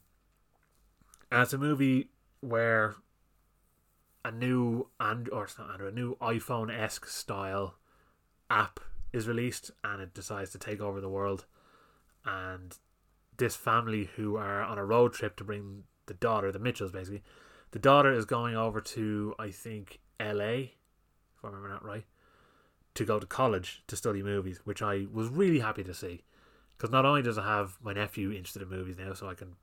and 1.31 1.41
it's 1.41 1.53
a 1.53 1.57
movie 1.57 2.09
where 2.41 2.95
a 4.23 4.31
new 4.31 4.87
and 4.99 5.29
or 5.29 5.45
it's 5.45 5.57
not 5.57 5.69
Android, 5.69 5.93
a 5.93 5.95
new 5.95 6.15
iPhone 6.15 6.75
esque 6.75 7.07
style 7.07 7.75
app 8.49 8.79
is 9.13 9.27
released, 9.27 9.71
and 9.83 10.01
it 10.01 10.13
decides 10.13 10.51
to 10.51 10.57
take 10.57 10.81
over 10.81 10.99
the 10.99 11.09
world. 11.09 11.45
And 12.25 12.75
this 13.37 13.55
family 13.55 14.09
who 14.15 14.35
are 14.37 14.61
on 14.61 14.77
a 14.77 14.85
road 14.85 15.13
trip 15.13 15.35
to 15.37 15.43
bring 15.43 15.83
the 16.07 16.13
daughter, 16.13 16.51
the 16.51 16.59
Mitchells, 16.59 16.91
basically. 16.91 17.23
The 17.71 17.79
daughter 17.79 18.11
is 18.13 18.25
going 18.25 18.55
over 18.55 18.79
to 18.79 19.35
I 19.37 19.51
think 19.51 19.99
L.A 20.19 20.75
If 21.37 21.43
I 21.43 21.47
remember 21.47 21.69
that 21.69 21.83
right, 21.83 22.05
to 22.93 23.05
go 23.05 23.19
to 23.19 23.25
college 23.25 23.83
to 23.87 23.95
study 23.95 24.23
movies, 24.23 24.61
which 24.63 24.81
I 24.81 25.07
was 25.11 25.27
really 25.27 25.59
happy 25.59 25.83
to 25.83 25.93
see. 25.93 26.23
Because 26.77 26.91
not 26.91 27.05
only 27.05 27.21
does 27.21 27.37
it 27.37 27.43
have 27.43 27.77
my 27.81 27.93
nephew 27.93 28.31
interested 28.31 28.61
in 28.61 28.69
movies 28.69 28.97
now, 28.97 29.13
so 29.13 29.29
I 29.29 29.33
can 29.33 29.55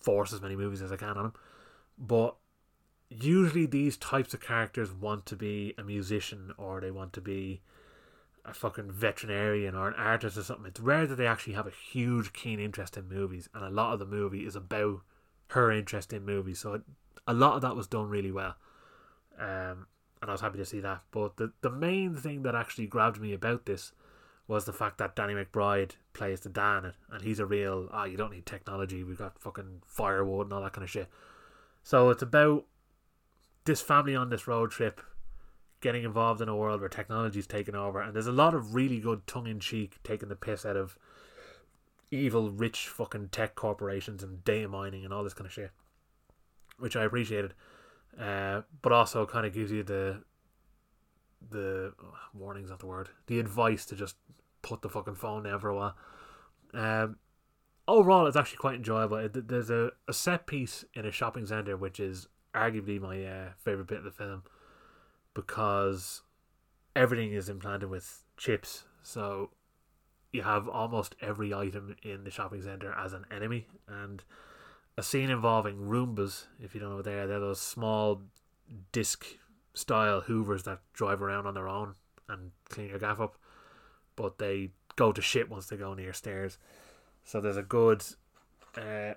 force 0.00 0.32
as 0.32 0.40
many 0.40 0.54
movies 0.54 0.82
as 0.82 0.92
I 0.92 0.96
can 0.96 1.16
on 1.16 1.26
him, 1.26 1.32
but 1.98 2.36
usually 3.08 3.66
these 3.66 3.96
types 3.96 4.34
of 4.34 4.40
characters 4.40 4.92
want 4.92 5.26
to 5.26 5.36
be 5.36 5.74
a 5.78 5.82
musician 5.82 6.52
or 6.56 6.80
they 6.80 6.90
want 6.90 7.12
to 7.14 7.20
be 7.20 7.60
a 8.46 8.54
fucking 8.54 8.90
veterinarian 8.90 9.74
or 9.74 9.88
an 9.88 9.94
artist 9.94 10.36
or 10.36 10.42
something. 10.42 10.66
It's 10.66 10.80
rare 10.80 11.06
that 11.06 11.16
they 11.16 11.26
actually 11.26 11.54
have 11.54 11.66
a 11.66 11.72
huge, 11.90 12.32
keen 12.32 12.60
interest 12.60 12.96
in 12.96 13.08
movies, 13.08 13.48
and 13.54 13.64
a 13.64 13.70
lot 13.70 13.92
of 13.92 13.98
the 13.98 14.06
movie 14.06 14.46
is 14.46 14.56
about 14.56 15.00
her 15.48 15.70
interest 15.70 16.12
in 16.12 16.24
movies. 16.24 16.60
So 16.60 16.74
it, 16.74 16.82
a 17.26 17.34
lot 17.34 17.54
of 17.54 17.62
that 17.62 17.76
was 17.76 17.86
done 17.86 18.08
really 18.08 18.32
well. 18.32 18.54
Um, 19.38 19.86
and 20.22 20.30
I 20.30 20.32
was 20.32 20.40
happy 20.40 20.58
to 20.58 20.64
see 20.64 20.80
that. 20.80 21.02
But 21.10 21.36
the 21.36 21.52
the 21.60 21.70
main 21.70 22.16
thing 22.16 22.42
that 22.42 22.54
actually 22.54 22.86
grabbed 22.86 23.20
me 23.20 23.32
about 23.32 23.66
this 23.66 23.92
was 24.48 24.64
the 24.64 24.72
fact 24.72 24.98
that 24.98 25.16
Danny 25.16 25.34
McBride 25.34 25.92
plays 26.12 26.40
the 26.40 26.48
Dan, 26.48 26.92
and 27.10 27.22
he's 27.22 27.40
a 27.40 27.46
real 27.46 27.88
ah, 27.92 28.02
oh, 28.02 28.04
you 28.04 28.16
don't 28.16 28.32
need 28.32 28.46
technology. 28.46 29.02
We've 29.02 29.18
got 29.18 29.38
fucking 29.40 29.82
firewood 29.84 30.46
and 30.46 30.52
all 30.52 30.62
that 30.62 30.72
kind 30.72 30.84
of 30.84 30.90
shit. 30.90 31.08
So 31.82 32.10
it's 32.10 32.22
about 32.22 32.64
this 33.64 33.80
family 33.80 34.14
on 34.14 34.30
this 34.30 34.46
road 34.46 34.70
trip 34.70 35.00
getting 35.86 36.02
involved 36.02 36.40
in 36.40 36.48
a 36.48 36.56
world 36.56 36.80
where 36.80 36.88
technology's 36.88 37.46
taken 37.46 37.76
over, 37.76 38.00
and 38.00 38.12
there's 38.12 38.26
a 38.26 38.32
lot 38.32 38.54
of 38.54 38.74
really 38.74 38.98
good 38.98 39.24
tongue 39.24 39.46
in 39.46 39.60
cheek 39.60 39.98
taking 40.02 40.28
the 40.28 40.34
piss 40.34 40.66
out 40.66 40.76
of 40.76 40.98
evil, 42.10 42.50
rich 42.50 42.88
fucking 42.88 43.28
tech 43.28 43.54
corporations 43.54 44.20
and 44.20 44.42
data 44.44 44.66
mining 44.66 45.04
and 45.04 45.14
all 45.14 45.22
this 45.22 45.32
kind 45.32 45.46
of 45.46 45.52
shit, 45.52 45.70
which 46.80 46.96
I 46.96 47.04
appreciated. 47.04 47.54
Uh, 48.20 48.62
but 48.82 48.90
also 48.90 49.26
kind 49.26 49.46
of 49.46 49.54
gives 49.54 49.70
you 49.70 49.84
the 49.84 50.24
the 51.50 51.92
oh, 52.02 52.14
warnings 52.34 52.70
not 52.70 52.80
the 52.80 52.86
word 52.86 53.10
the 53.26 53.38
advice 53.38 53.84
to 53.84 53.94
just 53.94 54.16
put 54.62 54.82
the 54.82 54.88
fucking 54.88 55.14
phone 55.14 55.44
down 55.44 55.60
for 55.60 55.68
a 55.68 55.76
while. 55.76 55.96
Um, 56.74 57.18
overall, 57.86 58.26
it's 58.26 58.36
actually 58.36 58.56
quite 58.56 58.74
enjoyable. 58.74 59.28
There's 59.32 59.70
a, 59.70 59.92
a 60.08 60.12
set 60.12 60.48
piece 60.48 60.84
in 60.94 61.06
a 61.06 61.12
shopping 61.12 61.46
center 61.46 61.76
which 61.76 62.00
is 62.00 62.26
arguably 62.52 63.00
my 63.00 63.24
uh, 63.24 63.50
favorite 63.56 63.86
bit 63.86 63.98
of 63.98 64.04
the 64.04 64.10
film 64.10 64.42
because 65.36 66.22
everything 66.96 67.34
is 67.34 67.50
implanted 67.50 67.90
with 67.90 68.24
chips. 68.38 68.84
So 69.02 69.50
you 70.32 70.42
have 70.42 70.66
almost 70.66 71.14
every 71.20 71.52
item 71.52 71.94
in 72.02 72.24
the 72.24 72.30
shopping 72.30 72.62
center 72.62 72.92
as 72.92 73.12
an 73.12 73.26
enemy, 73.30 73.66
and 73.86 74.24
a 74.96 75.02
scene 75.02 75.28
involving 75.28 75.76
Roombas, 75.76 76.46
if 76.58 76.74
you 76.74 76.80
don't 76.80 76.88
know 76.88 76.96
what 76.96 77.04
they 77.04 77.18
are, 77.18 77.26
they're 77.26 77.38
those 77.38 77.60
small 77.60 78.22
disc 78.92 79.26
style 79.74 80.22
Hoovers 80.22 80.64
that 80.64 80.80
drive 80.94 81.20
around 81.22 81.46
on 81.46 81.52
their 81.52 81.68
own 81.68 81.94
and 82.30 82.52
clean 82.70 82.88
your 82.88 82.98
gaff 82.98 83.20
up, 83.20 83.36
but 84.16 84.38
they 84.38 84.70
go 84.96 85.12
to 85.12 85.20
shit 85.20 85.50
once 85.50 85.66
they 85.66 85.76
go 85.76 85.92
near 85.92 86.14
stairs. 86.14 86.56
So 87.24 87.42
there's 87.42 87.58
a 87.58 87.62
good 87.62 88.02
uh, 88.74 89.14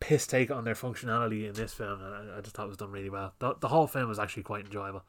piss 0.00 0.26
take 0.26 0.50
on 0.50 0.64
their 0.64 0.74
functionality 0.74 1.48
in 1.48 1.54
this 1.54 1.72
film, 1.72 2.00
I, 2.02 2.38
I, 2.38 2.40
just 2.40 2.54
thought 2.54 2.66
it 2.66 2.68
was 2.68 2.76
done 2.76 2.92
really 2.92 3.10
well. 3.10 3.34
The, 3.38 3.54
the 3.60 3.68
whole 3.68 3.86
film 3.86 4.08
was 4.08 4.18
actually 4.18 4.42
quite 4.42 4.64
enjoyable, 4.64 5.04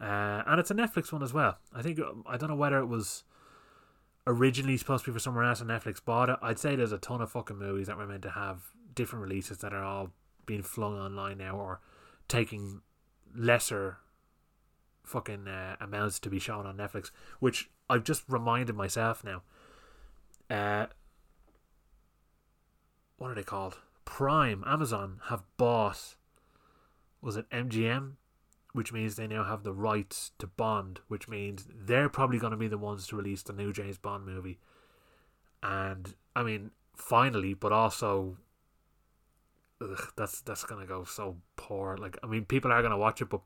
uh, 0.00 0.42
and 0.46 0.60
it's 0.60 0.70
a 0.70 0.74
Netflix 0.74 1.12
one 1.12 1.22
as 1.22 1.32
well. 1.32 1.58
I 1.74 1.82
think 1.82 1.98
I 2.26 2.36
don't 2.36 2.50
know 2.50 2.56
whether 2.56 2.78
it 2.78 2.86
was 2.86 3.24
originally 4.26 4.76
supposed 4.76 5.04
to 5.04 5.10
be 5.10 5.14
for 5.14 5.20
somewhere 5.20 5.44
else, 5.44 5.60
and 5.60 5.70
Netflix 5.70 6.04
bought 6.04 6.28
it. 6.28 6.36
I'd 6.42 6.58
say 6.58 6.76
there's 6.76 6.92
a 6.92 6.98
ton 6.98 7.20
of 7.20 7.30
fucking 7.30 7.58
movies 7.58 7.86
that 7.86 7.96
were 7.96 8.06
meant 8.06 8.22
to 8.22 8.30
have 8.30 8.62
different 8.94 9.22
releases 9.22 9.58
that 9.58 9.72
are 9.72 9.84
all 9.84 10.10
being 10.46 10.62
flung 10.62 10.98
online 10.98 11.38
now 11.38 11.56
or 11.56 11.80
taking 12.28 12.80
lesser 13.34 13.98
fucking 15.04 15.48
uh, 15.48 15.76
amounts 15.80 16.18
to 16.20 16.30
be 16.30 16.38
shown 16.38 16.66
on 16.66 16.76
Netflix, 16.76 17.10
which 17.40 17.70
I've 17.88 18.04
just 18.04 18.22
reminded 18.28 18.76
myself 18.76 19.24
now. 19.24 19.42
Uh, 20.48 20.86
what 23.16 23.30
are 23.30 23.34
they 23.34 23.42
called? 23.42 23.78
Prime, 24.10 24.64
Amazon 24.66 25.20
have 25.28 25.44
bought, 25.56 26.16
was 27.22 27.36
it 27.36 27.48
MGM? 27.50 28.14
Which 28.72 28.92
means 28.92 29.14
they 29.14 29.28
now 29.28 29.44
have 29.44 29.62
the 29.62 29.72
rights 29.72 30.32
to 30.40 30.48
Bond, 30.48 30.98
which 31.06 31.28
means 31.28 31.66
they're 31.72 32.08
probably 32.08 32.38
going 32.38 32.50
to 32.50 32.56
be 32.56 32.66
the 32.66 32.76
ones 32.76 33.06
to 33.06 33.16
release 33.16 33.42
the 33.42 33.52
new 33.52 33.72
James 33.72 33.98
Bond 33.98 34.26
movie. 34.26 34.58
And, 35.62 36.16
I 36.34 36.42
mean, 36.42 36.72
finally, 36.96 37.54
but 37.54 37.70
also 37.70 38.36
ugh, 39.80 40.12
that's 40.16 40.40
that's 40.40 40.64
gonna 40.64 40.86
go 40.86 41.04
so 41.04 41.36
poor. 41.56 41.96
Like, 41.96 42.18
I 42.22 42.26
mean, 42.26 42.44
people 42.44 42.72
are 42.72 42.82
gonna 42.82 42.98
watch 42.98 43.22
it, 43.22 43.30
but 43.30 43.42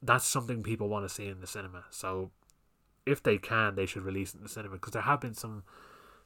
that's 0.00 0.24
something 0.24 0.62
people 0.62 0.88
want 0.88 1.04
to 1.06 1.14
see 1.14 1.26
in 1.26 1.40
the 1.40 1.46
cinema. 1.46 1.84
So, 1.90 2.30
if 3.06 3.22
they 3.22 3.38
can, 3.38 3.74
they 3.74 3.86
should 3.86 4.04
release 4.04 4.34
it 4.34 4.38
in 4.38 4.42
the 4.44 4.48
cinema 4.48 4.76
because 4.76 4.92
there 4.92 5.02
have 5.02 5.20
been 5.20 5.34
some 5.34 5.64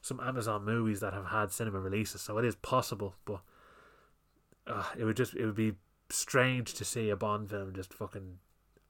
some 0.07 0.19
Amazon 0.19 0.63
movies 0.65 0.99
that 1.01 1.13
have 1.13 1.27
had 1.27 1.51
cinema 1.51 1.79
releases, 1.79 2.21
so 2.21 2.37
it 2.37 2.45
is 2.45 2.55
possible. 2.55 3.15
But 3.25 3.41
uh, 4.65 4.85
it 4.97 5.03
would 5.03 5.17
just 5.17 5.35
it 5.35 5.45
would 5.45 5.55
be 5.55 5.73
strange 6.09 6.73
to 6.75 6.85
see 6.85 7.09
a 7.09 7.15
Bond 7.15 7.49
film 7.49 7.73
just 7.73 7.93
fucking. 7.93 8.39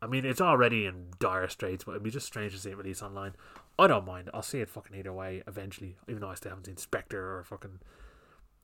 I 0.01 0.05
mean, 0.05 0.25
it's 0.25 0.41
already 0.41 0.85
in 0.85 1.07
dire 1.19 1.47
straits, 1.47 1.83
but 1.83 1.91
it'd 1.91 2.03
be 2.03 2.11
just 2.11 2.27
strange 2.27 2.53
to 2.53 2.59
see 2.59 2.69
it 2.69 2.77
released 2.77 3.01
online. 3.01 3.33
I 3.79 3.87
don't 3.87 4.05
mind. 4.05 4.29
I'll 4.33 4.43
see 4.43 4.59
it 4.59 4.69
fucking 4.69 4.95
either 4.95 5.11
way 5.11 5.41
eventually, 5.47 5.97
even 6.07 6.21
though 6.21 6.29
I 6.29 6.35
still 6.35 6.51
haven't 6.51 6.65
seen 6.65 6.77
Spectre 6.77 7.37
or 7.37 7.43
fucking. 7.43 7.79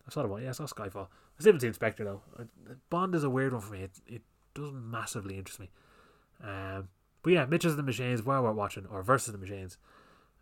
I 0.07 0.11
saw 0.11 0.21
the 0.21 0.27
one. 0.27 0.43
Yeah, 0.43 0.49
I 0.49 0.53
saw 0.53 0.65
Skyfall. 0.65 1.07
I 1.07 1.39
still 1.39 1.53
haven't 1.53 1.61
seen 1.61 1.73
Spectre 1.73 2.03
though. 2.03 2.21
Bond 2.89 3.15
is 3.15 3.23
a 3.23 3.29
weird 3.29 3.53
one 3.53 3.61
for 3.61 3.73
me. 3.73 3.81
It 3.81 3.91
it 4.07 4.21
doesn't 4.53 4.91
massively 4.91 5.37
interest 5.37 5.59
me. 5.59 5.71
Um, 6.43 6.89
but 7.23 7.33
yeah, 7.33 7.45
Mitches 7.45 7.71
of 7.71 7.77
the 7.77 7.83
Machines, 7.83 8.21
where 8.21 8.41
we're 8.41 8.51
watching, 8.51 8.85
or 8.85 9.01
Versus 9.01 9.31
the 9.31 9.37
Machines. 9.37 9.77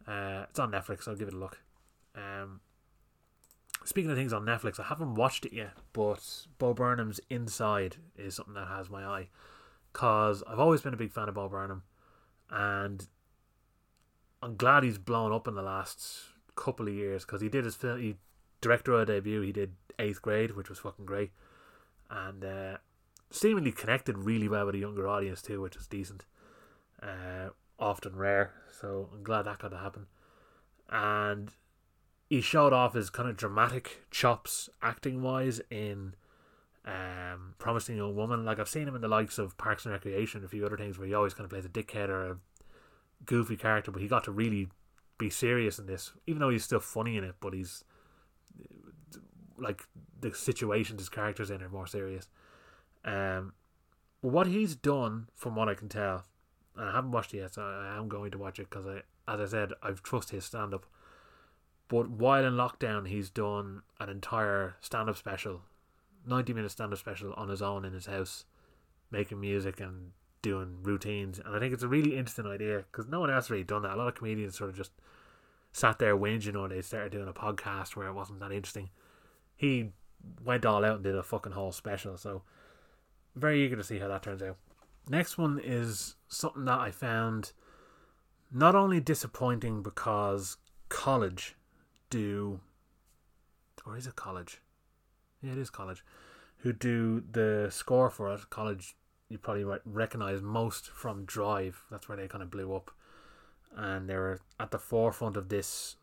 Uh, 0.07 0.45
it's 0.49 0.59
on 0.59 0.72
Netflix. 0.72 1.07
I'll 1.07 1.16
give 1.16 1.28
it 1.28 1.34
a 1.34 1.38
look. 1.38 1.59
Um, 2.16 2.62
speaking 3.84 4.12
of 4.12 4.18
things 4.18 4.34
on 4.34 4.45
Netflix, 4.45 4.80
I 4.80 4.84
haven't 4.84 5.16
watched 5.16 5.45
it 5.45 5.53
yet, 5.53 5.74
but 5.93 6.45
Bo 6.57 6.74
Burnham's 6.74 7.20
Inside 7.30 7.97
is 8.18 8.36
something 8.36 8.53
that 8.55 8.68
has 8.68 8.89
my 8.89 9.03
eye. 9.03 9.30
Cause 9.93 10.43
I've 10.47 10.59
always 10.59 10.82
been 10.82 10.93
a 10.93 10.97
big 10.97 11.12
fan 11.12 11.28
of 11.28 11.36
Bo 11.36 11.49
Burnham, 11.49 11.84
and 12.49 13.07
I'm 14.41 14.55
glad 14.55 14.84
he's 14.84 14.97
blown 14.97 15.34
up 15.34 15.47
in 15.47 15.55
the 15.55 15.62
last 15.62 16.07
couple 16.55 16.88
of 16.88 16.93
years 16.93 17.26
because 17.26 17.41
he 17.41 17.49
did 17.49 17.66
his 17.66 17.76
film, 17.76 17.99
he 17.99 18.16
directorial 18.62 19.05
debut. 19.05 19.41
He 19.41 19.51
did 19.51 19.74
Eighth 19.99 20.22
Grade, 20.22 20.55
which 20.55 20.70
was 20.70 20.80
fucking 20.80 21.05
great, 21.05 21.32
and 22.09 22.45
uh, 22.45 22.78
seemingly 23.30 23.72
connected 23.72 24.18
really 24.18 24.47
well 24.47 24.68
with 24.68 24.76
a 24.76 24.80
younger 24.80 25.07
audience 25.07 25.41
too, 25.41 25.62
which 25.62 25.76
is 25.76 25.88
decent. 25.88 26.26
Uh, 27.01 27.49
often 27.80 28.16
rare, 28.16 28.53
so 28.80 29.09
I'm 29.14 29.24
glad 29.24 29.43
that 29.43 29.59
got 29.59 29.70
to 29.70 29.78
happen. 29.78 30.05
And 30.89 31.51
he 32.32 32.39
showed 32.39 32.71
off 32.71 32.93
his 32.93 33.09
kind 33.09 33.27
of 33.27 33.36
dramatic 33.36 34.05
chops 34.09 34.69
acting 34.82 35.21
wise 35.21 35.59
in 35.69 36.15
um, 36.86 37.55
Promising 37.57 37.97
Young 37.97 38.15
Woman. 38.15 38.45
Like 38.45 38.57
I've 38.57 38.69
seen 38.69 38.88
him 38.88 38.95
in 38.95 39.01
the 39.01 39.09
likes 39.09 39.38
of 39.38 39.57
Parks 39.57 39.84
and 39.84 39.91
Recreation, 39.91 40.41
a 40.45 40.47
few 40.47 40.65
other 40.65 40.77
things 40.77 40.97
where 40.97 41.05
he 41.05 41.13
always 41.13 41.34
kind 41.34 41.43
of 41.43 41.49
plays 41.49 41.65
a 41.65 41.69
dickhead 41.69 42.07
or 42.07 42.32
a 42.32 42.38
goofy 43.25 43.57
character, 43.57 43.91
but 43.91 44.01
he 44.01 44.07
got 44.07 44.23
to 44.23 44.32
really 44.32 44.69
be 45.17 45.29
serious 45.29 45.77
in 45.77 45.88
this, 45.88 46.13
even 46.25 46.39
though 46.39 46.49
he's 46.49 46.63
still 46.63 46.79
funny 46.79 47.17
in 47.17 47.25
it. 47.25 47.36
But 47.41 47.53
he's 47.53 47.84
like 49.57 49.84
the 50.17 50.34
situations 50.34 51.01
his 51.01 51.09
characters 51.09 51.51
in 51.51 51.61
are 51.61 51.67
more 51.67 51.86
serious. 51.86 52.29
Um, 53.03 53.51
but 54.21 54.32
what 54.32 54.47
he's 54.47 54.73
done, 54.73 55.27
from 55.36 55.57
what 55.57 55.67
I 55.67 55.73
can 55.73 55.89
tell, 55.89 56.23
and 56.77 56.88
I 56.88 56.93
haven't 56.93 57.11
watched 57.11 57.34
it 57.34 57.39
yet, 57.39 57.55
so 57.55 57.61
I 57.61 57.97
am 57.97 58.07
going 58.07 58.32
to 58.32 58.38
watch 58.38 58.57
it 58.57 58.69
because 58.69 58.88
I, 58.88 59.01
as 59.27 59.41
I 59.41 59.45
said, 59.47 59.73
I've 59.84 60.01
trust 60.01 60.29
his 60.29 60.45
stand 60.45 60.73
up. 60.73 60.86
But 61.92 62.10
while 62.10 62.46
in 62.46 62.54
lockdown, 62.54 63.06
he's 63.06 63.30
done 63.30 63.82
an 64.00 64.08
entire 64.08 64.76
stand 64.80 65.10
up 65.10 65.18
special, 65.18 65.64
90 66.26 66.54
minute 66.54 66.72
stand 66.72 66.94
up 66.94 67.00
special 67.00 67.34
on 67.34 67.50
his 67.50 67.62
own 67.62 67.84
in 67.84 67.92
his 67.92 68.06
house, 68.06 68.46
making 69.12 69.42
music 69.42 69.82
and 69.82 70.12
doing 70.42 70.78
routines. 70.84 71.38
And 71.38 71.54
I 71.54 71.60
think 71.60 71.74
it's 71.74 71.84
a 71.84 71.89
really 71.89 72.12
interesting 72.12 72.48
idea 72.48 72.86
because 72.89 73.10
no 73.10 73.20
one 73.20 73.30
else 73.30 73.50
really 73.50 73.66
done 73.66 73.82
that. 73.82 73.92
A 73.92 73.96
lot 73.98 74.08
of 74.08 74.16
comedians 74.16 74.58
sort 74.58 74.70
of 74.70 74.78
just 74.78 74.92
sat 75.74 76.00
there 76.00 76.16
whinging 76.16 76.58
or 76.58 76.70
they 76.70 76.82
started 76.82 77.12
doing 77.12 77.28
a 77.28 77.34
podcast 77.34 77.98
where 77.98 78.08
it 78.08 78.14
wasn't 78.14 78.39
that 78.39 78.54
interesting. 78.54 78.89
He 79.58 79.89
went 80.42 80.66
all 80.66 80.86
out 80.86 80.96
and 80.96 81.04
did 81.04 81.18
a 81.18 81.24
fucking 81.24 81.52
whole 81.52 81.74
special. 81.74 82.16
So, 82.16 82.44
very 83.36 83.66
eager 83.66 83.76
to 83.76 83.84
see 83.84 84.00
how 84.00 84.08
that 84.08 84.24
turns 84.24 84.42
out. 84.42 84.56
Next 85.10 85.38
one 85.38 85.60
is 85.62 86.16
something 86.30 86.64
that 86.64 86.80
I 86.80 86.89
found 86.89 87.52
not 88.50 88.76
only 88.76 89.02
disappointing 89.02 89.84
because 89.84 90.56
college 90.88 91.58
do, 92.12 92.59
or 93.86 93.97
is 93.97 94.05
it 94.05 94.16
college? 94.16 94.62
Yeah, 95.41 95.53
it 95.53 95.57
is 95.57 95.72
college. 95.72 96.05
Who 96.57 96.74
do 96.74 97.24
the 97.32 97.70
score 97.72 98.12
for 98.12 98.32
it? 98.32 98.51
College, 98.51 98.95
you 99.30 99.39
probably 99.39 99.66
recognize 99.86 100.43
most 100.43 100.88
from 100.89 101.26
Drive. 101.26 101.84
That's 101.89 102.07
where 102.07 102.18
they 102.18 102.28
kind 102.28 102.43
of 102.43 102.51
blew 102.51 102.76
up, 102.76 102.91
and 103.76 104.07
they 104.07 104.16
were 104.16 104.39
at 104.59 104.70
the 104.70 104.78
forefront 104.78 105.36
of 105.36 105.49
this 105.49 105.95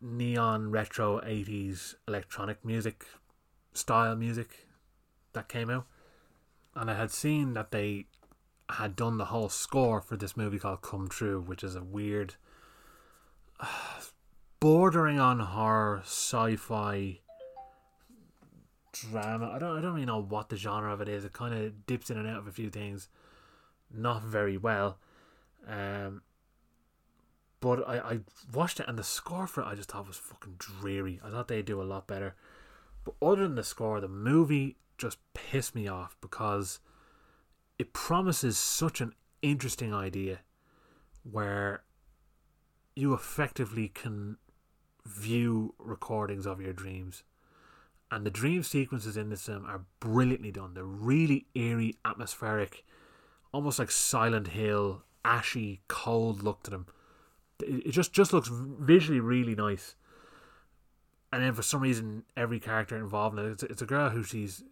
neon 0.00 0.70
retro 0.70 1.20
80s 1.20 1.94
electronic 2.08 2.64
music 2.64 3.06
style 3.72 4.16
music 4.16 4.66
that 5.32 5.48
came 5.48 5.70
out. 5.70 5.86
And 6.74 6.90
I 6.90 6.94
had 6.94 7.12
seen 7.12 7.54
that 7.54 7.70
they 7.70 8.06
had 8.68 8.96
done 8.96 9.18
the 9.18 9.26
whole 9.26 9.48
score 9.48 10.00
for 10.00 10.16
this 10.16 10.36
movie 10.36 10.58
called 10.58 10.82
Come 10.82 11.08
True, 11.08 11.40
which 11.40 11.62
is 11.62 11.76
a 11.76 11.84
weird 11.84 12.34
bordering 14.64 15.20
on 15.20 15.40
horror, 15.40 16.00
sci-fi, 16.04 17.20
drama. 18.92 19.50
I 19.50 19.58
don't 19.58 19.76
I 19.76 19.82
don't 19.82 19.92
really 19.92 20.06
know 20.06 20.22
what 20.22 20.48
the 20.48 20.56
genre 20.56 20.90
of 20.90 21.02
it 21.02 21.08
is. 21.08 21.22
It 21.22 21.34
kind 21.34 21.52
of 21.52 21.84
dips 21.84 22.08
in 22.08 22.16
and 22.16 22.26
out 22.26 22.38
of 22.38 22.46
a 22.46 22.50
few 22.50 22.70
things, 22.70 23.10
not 23.94 24.22
very 24.22 24.56
well. 24.56 24.96
Um, 25.68 26.22
but 27.60 27.86
I, 27.86 27.98
I 27.98 28.18
watched 28.54 28.80
it 28.80 28.88
and 28.88 28.98
the 28.98 29.04
score 29.04 29.46
for 29.46 29.60
it 29.60 29.66
I 29.66 29.74
just 29.74 29.90
thought 29.90 30.06
was 30.06 30.16
fucking 30.16 30.54
dreary. 30.56 31.20
I 31.22 31.28
thought 31.28 31.48
they'd 31.48 31.66
do 31.66 31.82
a 31.82 31.84
lot 31.84 32.06
better. 32.06 32.34
But 33.04 33.16
other 33.20 33.42
than 33.42 33.56
the 33.56 33.64
score, 33.64 34.00
the 34.00 34.08
movie 34.08 34.78
just 34.96 35.18
pissed 35.34 35.74
me 35.74 35.88
off 35.88 36.16
because 36.22 36.80
it 37.78 37.92
promises 37.92 38.56
such 38.56 39.02
an 39.02 39.12
interesting 39.42 39.92
idea 39.92 40.38
where 41.22 41.82
you 42.96 43.12
effectively 43.12 43.88
can 43.88 44.38
view 45.06 45.74
recordings 45.78 46.46
of 46.46 46.60
your 46.60 46.72
dreams. 46.72 47.22
And 48.10 48.24
the 48.24 48.30
dream 48.30 48.62
sequences 48.62 49.16
in 49.16 49.30
this 49.30 49.46
film 49.46 49.66
are 49.66 49.84
brilliantly 50.00 50.52
done. 50.52 50.74
They're 50.74 50.84
really 50.84 51.46
eerie, 51.54 51.96
atmospheric, 52.04 52.84
almost 53.52 53.78
like 53.78 53.90
Silent 53.90 54.48
Hill, 54.48 55.02
ashy, 55.24 55.80
cold 55.88 56.42
look 56.42 56.62
to 56.64 56.70
them. 56.70 56.86
It 57.60 57.92
just 57.92 58.12
just 58.12 58.32
looks 58.32 58.50
visually 58.52 59.20
really 59.20 59.54
nice. 59.54 59.96
And 61.32 61.42
then 61.42 61.54
for 61.54 61.62
some 61.62 61.80
reason, 61.80 62.24
every 62.36 62.60
character 62.60 62.96
involved 62.96 63.38
in 63.38 63.46
it, 63.46 63.50
it's, 63.50 63.62
it's 63.64 63.82
a 63.82 63.86
girl 63.86 64.10
who 64.10 64.22
she's 64.22 64.62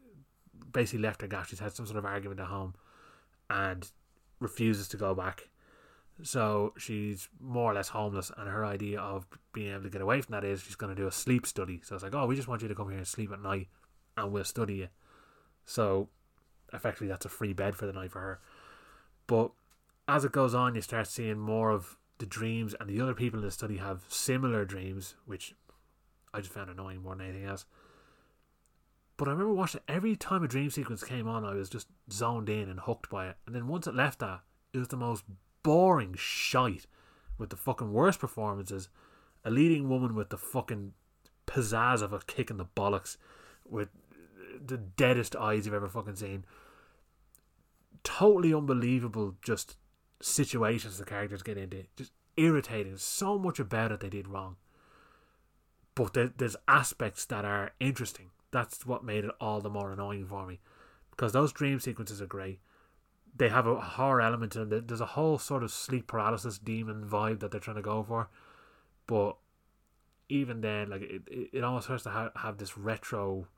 basically 0.72 1.01
left 1.01 1.22
her 1.22 1.26
gaff. 1.26 1.49
She's 1.49 1.59
had 1.59 1.72
some 1.72 1.87
sort 1.87 1.99
of 1.99 2.05
argument 2.05 2.41
at 2.41 2.47
home, 2.47 2.74
and 3.51 3.91
refuses 4.39 4.89
to 4.89 4.97
go 4.97 5.14
back. 5.14 5.49
So 6.22 6.74
she's 6.76 7.28
more 7.40 7.70
or 7.70 7.74
less 7.74 7.88
homeless, 7.88 8.30
and 8.36 8.48
her 8.48 8.64
idea 8.64 9.00
of 9.00 9.26
being 9.52 9.72
able 9.72 9.84
to 9.84 9.90
get 9.90 10.02
away 10.02 10.20
from 10.20 10.32
that 10.32 10.44
is 10.44 10.62
she's 10.62 10.76
going 10.76 10.94
to 10.94 11.00
do 11.00 11.08
a 11.08 11.12
sleep 11.12 11.46
study. 11.46 11.80
So 11.84 11.94
it's 11.94 12.04
like, 12.04 12.14
oh, 12.14 12.26
we 12.26 12.36
just 12.36 12.48
want 12.48 12.62
you 12.62 12.68
to 12.68 12.74
come 12.74 12.88
here 12.88 12.98
and 12.98 13.06
sleep 13.06 13.32
at 13.32 13.42
night, 13.42 13.68
and 14.16 14.30
we'll 14.30 14.44
study 14.44 14.74
you. 14.74 14.88
So 15.64 16.08
effectively, 16.72 17.08
that's 17.08 17.24
a 17.24 17.30
free 17.30 17.52
bed 17.52 17.74
for 17.74 17.86
the 17.86 17.92
night 17.92 18.12
for 18.12 18.20
her. 18.20 18.40
But 19.26 19.52
as 20.06 20.24
it 20.24 20.32
goes 20.32 20.54
on, 20.54 20.74
you 20.74 20.80
start 20.80 21.06
seeing 21.06 21.38
more 21.38 21.70
of 21.70 21.96
the 22.18 22.26
dreams, 22.26 22.74
and 22.78 22.88
the 22.88 23.00
other 23.00 23.14
people 23.14 23.40
in 23.40 23.44
the 23.44 23.50
study 23.50 23.78
have 23.78 24.04
similar 24.08 24.64
dreams, 24.64 25.14
which 25.26 25.54
I 26.32 26.40
just 26.40 26.52
found 26.52 26.70
annoying 26.70 27.02
more 27.02 27.16
than 27.16 27.26
anything 27.26 27.46
else. 27.46 27.64
But 29.16 29.28
I 29.28 29.32
remember 29.32 29.54
watching 29.54 29.80
it, 29.86 29.92
every 29.92 30.16
time 30.16 30.42
a 30.42 30.48
dream 30.48 30.70
sequence 30.70 31.02
came 31.04 31.28
on, 31.28 31.44
I 31.44 31.54
was 31.54 31.68
just 31.68 31.88
zoned 32.10 32.48
in 32.48 32.68
and 32.68 32.80
hooked 32.80 33.10
by 33.10 33.28
it. 33.28 33.36
And 33.46 33.54
then 33.54 33.68
once 33.68 33.86
it 33.86 33.94
left 33.94 34.18
that, 34.20 34.40
it 34.72 34.78
was 34.78 34.88
the 34.88 34.96
most 34.96 35.24
boring 35.62 36.14
shite 36.16 36.86
with 37.38 37.50
the 37.50 37.56
fucking 37.56 37.92
worst 37.92 38.20
performances. 38.20 38.88
A 39.44 39.50
leading 39.50 39.88
woman 39.88 40.14
with 40.14 40.30
the 40.30 40.38
fucking 40.38 40.92
pizzazz 41.46 42.02
of 42.02 42.12
a 42.12 42.20
kick 42.20 42.50
in 42.50 42.56
the 42.56 42.64
bollocks, 42.64 43.16
with 43.68 43.88
the 44.64 44.78
deadest 44.78 45.34
eyes 45.36 45.66
you've 45.66 45.74
ever 45.74 45.88
fucking 45.88 46.16
seen. 46.16 46.44
Totally 48.04 48.54
unbelievable, 48.54 49.36
just 49.42 49.76
situations 50.20 50.98
the 50.98 51.04
characters 51.04 51.42
get 51.42 51.58
into. 51.58 51.84
Just 51.96 52.12
irritating. 52.36 52.96
So 52.96 53.38
much 53.38 53.58
about 53.58 53.92
it 53.92 54.00
they 54.00 54.08
did 54.08 54.28
wrong. 54.28 54.56
But 55.94 56.14
there, 56.14 56.32
there's 56.36 56.56
aspects 56.68 57.24
that 57.26 57.44
are 57.44 57.72
interesting. 57.80 58.30
That's 58.50 58.86
what 58.86 59.04
made 59.04 59.24
it 59.24 59.30
all 59.40 59.60
the 59.60 59.70
more 59.70 59.92
annoying 59.92 60.26
for 60.26 60.46
me. 60.46 60.60
Because 61.10 61.32
those 61.32 61.52
dream 61.52 61.80
sequences 61.80 62.22
are 62.22 62.26
great. 62.26 62.60
They 63.35 63.49
have 63.49 63.66
a 63.66 63.80
horror 63.80 64.20
element 64.20 64.53
them. 64.53 64.85
There's 64.87 65.01
a 65.01 65.07
whole 65.07 65.39
sort 65.39 65.62
of 65.62 65.70
sleep 65.70 66.07
paralysis 66.07 66.59
demon 66.59 67.09
vibe 67.09 67.41
that 67.41 67.51
they're 67.51 67.61
trying 67.61 67.76
to 67.76 67.83
go 67.83 68.03
for. 68.03 68.28
But 69.07 69.37
even 70.28 70.61
then, 70.61 70.91
like 70.91 71.03
it, 71.03 71.22
it, 71.53 71.64
almost 71.64 71.89
has 71.89 72.03
to 72.05 72.11
ha- 72.11 72.30
have 72.37 72.59
this 72.59 72.76
retro, 72.76 73.49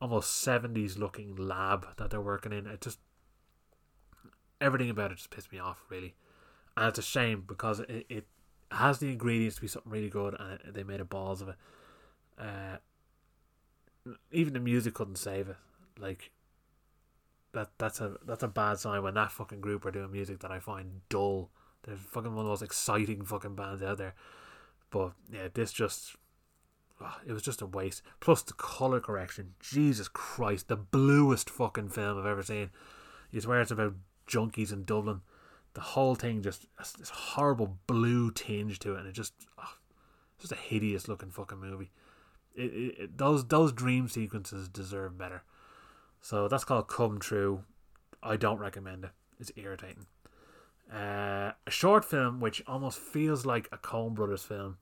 almost 0.00 0.46
70s 0.46 0.98
looking 0.98 1.36
lab 1.36 1.96
that 1.96 2.10
they're 2.10 2.20
working 2.20 2.52
in. 2.52 2.66
It 2.66 2.80
just 2.80 2.98
everything 4.60 4.90
about 4.90 5.12
it 5.12 5.16
just 5.16 5.30
pissed 5.30 5.52
me 5.52 5.58
off 5.58 5.82
really, 5.88 6.14
and 6.76 6.88
it's 6.88 6.98
a 6.98 7.02
shame 7.02 7.44
because 7.46 7.80
it, 7.80 8.06
it 8.08 8.26
has 8.70 8.98
the 8.98 9.10
ingredients 9.10 9.56
to 9.56 9.62
be 9.62 9.68
something 9.68 9.92
really 9.92 10.10
good, 10.10 10.34
and 10.38 10.52
it, 10.52 10.74
they 10.74 10.82
made 10.82 11.00
a 11.00 11.04
balls 11.04 11.42
of 11.42 11.48
it. 11.50 11.56
Uh, 12.38 12.76
even 14.30 14.52
the 14.52 14.60
music 14.60 14.94
couldn't 14.94 15.16
save 15.16 15.48
it. 15.48 15.56
Like 15.98 16.30
that 17.56 17.70
that's 17.78 18.00
a 18.00 18.16
that's 18.24 18.42
a 18.42 18.48
bad 18.48 18.78
sign 18.78 19.02
when 19.02 19.14
that 19.14 19.32
fucking 19.32 19.62
group 19.62 19.86
are 19.86 19.90
doing 19.90 20.12
music 20.12 20.40
that 20.40 20.50
I 20.50 20.60
find 20.60 21.00
dull. 21.08 21.50
They're 21.82 21.96
fucking 21.96 22.30
one 22.30 22.40
of 22.40 22.44
the 22.44 22.50
most 22.50 22.62
exciting 22.62 23.24
fucking 23.24 23.56
bands 23.56 23.82
out 23.82 23.98
there. 23.98 24.14
But 24.90 25.12
yeah, 25.32 25.48
this 25.52 25.72
just 25.72 26.16
oh, 27.00 27.16
it 27.26 27.32
was 27.32 27.42
just 27.42 27.62
a 27.62 27.66
waste. 27.66 28.02
Plus 28.20 28.42
the 28.42 28.52
color 28.52 29.00
correction. 29.00 29.54
Jesus 29.58 30.06
Christ, 30.06 30.68
the 30.68 30.76
bluest 30.76 31.48
fucking 31.48 31.88
film 31.88 32.18
I've 32.18 32.26
ever 32.26 32.42
seen. 32.42 32.70
You 33.30 33.40
swear 33.40 33.62
it's 33.62 33.70
about 33.70 33.94
junkies 34.28 34.72
in 34.72 34.84
Dublin. 34.84 35.22
The 35.72 35.80
whole 35.80 36.14
thing 36.14 36.42
just 36.42 36.66
this 36.98 37.10
horrible 37.10 37.78
blue 37.86 38.30
tinge 38.30 38.78
to 38.80 38.94
it, 38.94 38.98
and 38.98 39.08
it 39.08 39.12
just 39.12 39.32
oh, 39.58 39.74
just 40.38 40.52
a 40.52 40.56
hideous 40.56 41.08
looking 41.08 41.30
fucking 41.30 41.58
movie. 41.58 41.90
It, 42.54 42.64
it, 42.64 42.94
it, 42.98 43.18
those 43.18 43.46
those 43.46 43.72
dream 43.72 44.08
sequences 44.08 44.68
deserve 44.68 45.16
better. 45.16 45.42
So 46.26 46.48
that's 46.48 46.64
called 46.64 46.88
Come 46.88 47.20
True. 47.20 47.62
I 48.20 48.34
don't 48.34 48.58
recommend 48.58 49.04
it. 49.04 49.10
It's 49.38 49.52
irritating. 49.54 50.06
Uh, 50.92 51.52
a 51.64 51.70
short 51.70 52.04
film 52.04 52.40
which 52.40 52.64
almost 52.66 52.98
feels 52.98 53.46
like 53.46 53.68
a 53.70 53.78
Coen 53.78 54.14
Brothers 54.14 54.42
film 54.42 54.78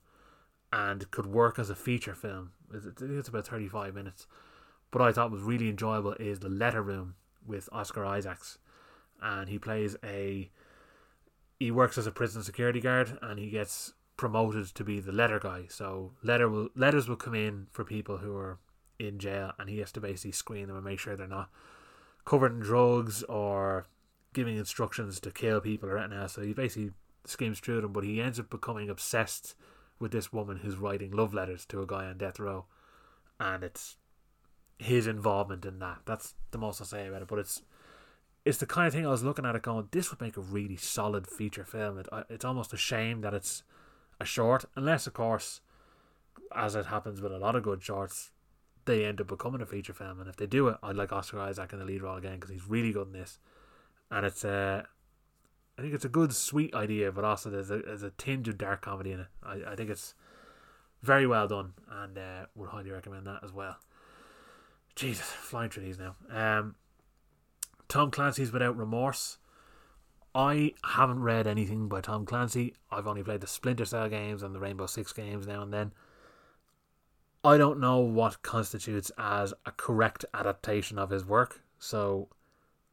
and 0.72 1.10
could 1.10 1.26
work 1.26 1.58
as 1.58 1.68
a 1.68 1.74
feature 1.74 2.14
film. 2.14 2.52
It's 2.72 3.28
about 3.28 3.46
35 3.46 3.94
minutes. 3.94 4.26
But 4.90 5.02
I 5.02 5.12
thought 5.12 5.30
was 5.30 5.42
really 5.42 5.68
enjoyable 5.68 6.14
is 6.14 6.38
The 6.38 6.48
Letter 6.48 6.80
Room 6.80 7.14
with 7.46 7.68
Oscar 7.70 8.06
Isaacs 8.06 8.56
and 9.20 9.50
he 9.50 9.58
plays 9.58 9.96
a 10.02 10.50
he 11.60 11.70
works 11.70 11.98
as 11.98 12.06
a 12.06 12.10
prison 12.10 12.42
security 12.42 12.80
guard 12.80 13.18
and 13.20 13.38
he 13.38 13.50
gets 13.50 13.92
promoted 14.16 14.68
to 14.68 14.82
be 14.82 14.98
the 14.98 15.12
letter 15.12 15.38
guy. 15.38 15.66
So 15.68 16.12
letter 16.22 16.48
will 16.48 16.70
letters 16.74 17.06
will 17.06 17.16
come 17.16 17.34
in 17.34 17.66
for 17.70 17.84
people 17.84 18.16
who 18.16 18.34
are 18.34 18.60
in 18.98 19.18
jail 19.18 19.52
and 19.58 19.68
he 19.68 19.78
has 19.78 19.92
to 19.92 20.00
basically 20.00 20.32
screen 20.32 20.68
them 20.68 20.76
and 20.76 20.84
make 20.84 20.98
sure 20.98 21.16
they're 21.16 21.26
not 21.26 21.50
covered 22.24 22.52
in 22.52 22.60
drugs 22.60 23.22
or 23.24 23.86
giving 24.32 24.56
instructions 24.56 25.20
to 25.20 25.30
kill 25.30 25.60
people 25.60 25.88
or 25.88 25.98
anything 25.98 26.18
else. 26.18 26.34
So 26.34 26.42
he 26.42 26.52
basically 26.52 26.92
schemes 27.24 27.60
through 27.60 27.80
them, 27.80 27.92
but 27.92 28.04
he 28.04 28.20
ends 28.20 28.40
up 28.40 28.50
becoming 28.50 28.88
obsessed 28.88 29.54
with 29.98 30.12
this 30.12 30.32
woman 30.32 30.58
who's 30.58 30.76
writing 30.76 31.10
love 31.10 31.32
letters 31.34 31.64
to 31.66 31.82
a 31.82 31.86
guy 31.86 32.06
on 32.06 32.18
death 32.18 32.38
row. 32.38 32.66
And 33.40 33.62
it's 33.62 33.96
his 34.78 35.06
involvement 35.06 35.64
in 35.64 35.78
that. 35.78 36.00
That's 36.04 36.34
the 36.50 36.58
most 36.58 36.80
I'll 36.80 36.86
say 36.86 37.06
about 37.06 37.22
it. 37.22 37.28
But 37.28 37.38
it's 37.38 37.62
it's 38.44 38.58
the 38.58 38.66
kind 38.66 38.86
of 38.86 38.92
thing 38.92 39.06
I 39.06 39.10
was 39.10 39.22
looking 39.22 39.46
at 39.46 39.56
it 39.56 39.62
going, 39.62 39.88
this 39.90 40.10
would 40.10 40.20
make 40.20 40.36
a 40.36 40.42
really 40.42 40.76
solid 40.76 41.26
feature 41.26 41.64
film. 41.64 41.98
It, 41.98 42.08
it's 42.28 42.44
almost 42.44 42.74
a 42.74 42.76
shame 42.76 43.22
that 43.22 43.32
it's 43.32 43.62
a 44.20 44.24
short, 44.26 44.66
unless, 44.76 45.06
of 45.06 45.14
course, 45.14 45.62
as 46.54 46.74
it 46.74 46.86
happens 46.86 47.22
with 47.22 47.32
a 47.32 47.38
lot 47.38 47.56
of 47.56 47.62
good 47.62 47.82
shorts, 47.82 48.32
they 48.84 49.04
end 49.04 49.20
up 49.20 49.28
becoming 49.28 49.60
a 49.60 49.66
feature 49.66 49.92
film. 49.92 50.20
And 50.20 50.28
if 50.28 50.36
they 50.36 50.46
do 50.46 50.68
it, 50.68 50.76
I'd 50.82 50.96
like 50.96 51.12
Oscar 51.12 51.40
Isaac 51.40 51.72
in 51.72 51.78
the 51.78 51.84
lead 51.84 52.02
role 52.02 52.16
again 52.16 52.34
because 52.34 52.50
he's 52.50 52.68
really 52.68 52.92
good 52.92 53.08
in 53.08 53.12
this. 53.12 53.38
And 54.10 54.24
it's 54.24 54.44
a, 54.44 54.86
I 55.78 55.82
think 55.82 55.94
it's 55.94 56.04
a 56.04 56.10
good, 56.10 56.34
sweet 56.34 56.74
idea, 56.74 57.10
but 57.12 57.24
also 57.24 57.50
there's 57.50 57.70
a, 57.70 57.78
there's 57.78 58.02
a 58.02 58.10
tinge 58.10 58.48
of 58.48 58.58
dark 58.58 58.82
comedy 58.82 59.12
in 59.12 59.20
it. 59.20 59.26
I, 59.42 59.72
I 59.72 59.76
think 59.76 59.90
it's 59.90 60.14
very 61.02 61.26
well 61.26 61.48
done 61.48 61.74
and 61.90 62.16
uh, 62.18 62.46
would 62.54 62.70
highly 62.70 62.90
recommend 62.90 63.26
that 63.26 63.40
as 63.42 63.52
well. 63.52 63.76
Jesus, 64.94 65.26
flying 65.26 65.70
through 65.70 65.84
these 65.84 65.98
now. 65.98 66.14
Um, 66.30 66.76
Tom 67.88 68.10
Clancy's 68.10 68.52
Without 68.52 68.76
Remorse. 68.76 69.38
I 70.34 70.72
haven't 70.84 71.22
read 71.22 71.46
anything 71.46 71.88
by 71.88 72.00
Tom 72.00 72.26
Clancy. 72.26 72.74
I've 72.90 73.06
only 73.06 73.22
played 73.22 73.40
the 73.40 73.46
Splinter 73.46 73.84
Cell 73.84 74.08
games 74.08 74.42
and 74.42 74.54
the 74.54 74.58
Rainbow 74.58 74.86
Six 74.86 75.12
games 75.12 75.46
now 75.46 75.62
and 75.62 75.72
then. 75.72 75.92
I 77.44 77.58
don't 77.58 77.78
know 77.78 77.98
what 77.98 78.42
constitutes 78.42 79.12
as 79.18 79.52
a 79.66 79.72
correct 79.72 80.24
adaptation 80.32 80.98
of 80.98 81.10
his 81.10 81.24
work, 81.24 81.60
so 81.78 82.28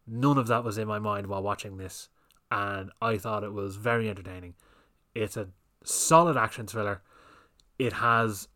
none 0.06 0.38
of 0.38 0.48
that 0.48 0.64
was 0.64 0.78
in 0.78 0.88
my 0.88 1.00
mind 1.00 1.28
while 1.28 1.42
watching 1.42 1.78
this, 1.78 2.10
and 2.52 2.92
I 3.02 3.18
thought 3.18 3.44
it 3.44 3.54
was 3.54 3.78
very 3.78 4.10
entertaining. 4.10 4.56
It's 5.16 5.38
a 5.38 5.48
solid 5.84 6.36
action 6.36 6.68
thriller. 6.68 7.02
It 7.80 7.94
has 7.94 8.50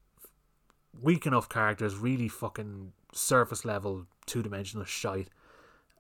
weak 1.02 1.26
enough 1.26 1.48
characters, 1.48 1.96
really 1.96 2.28
fucking 2.28 2.92
surface 3.14 3.64
level, 3.64 4.06
two 4.26 4.44
dimensional 4.44 4.86
shite 4.86 5.30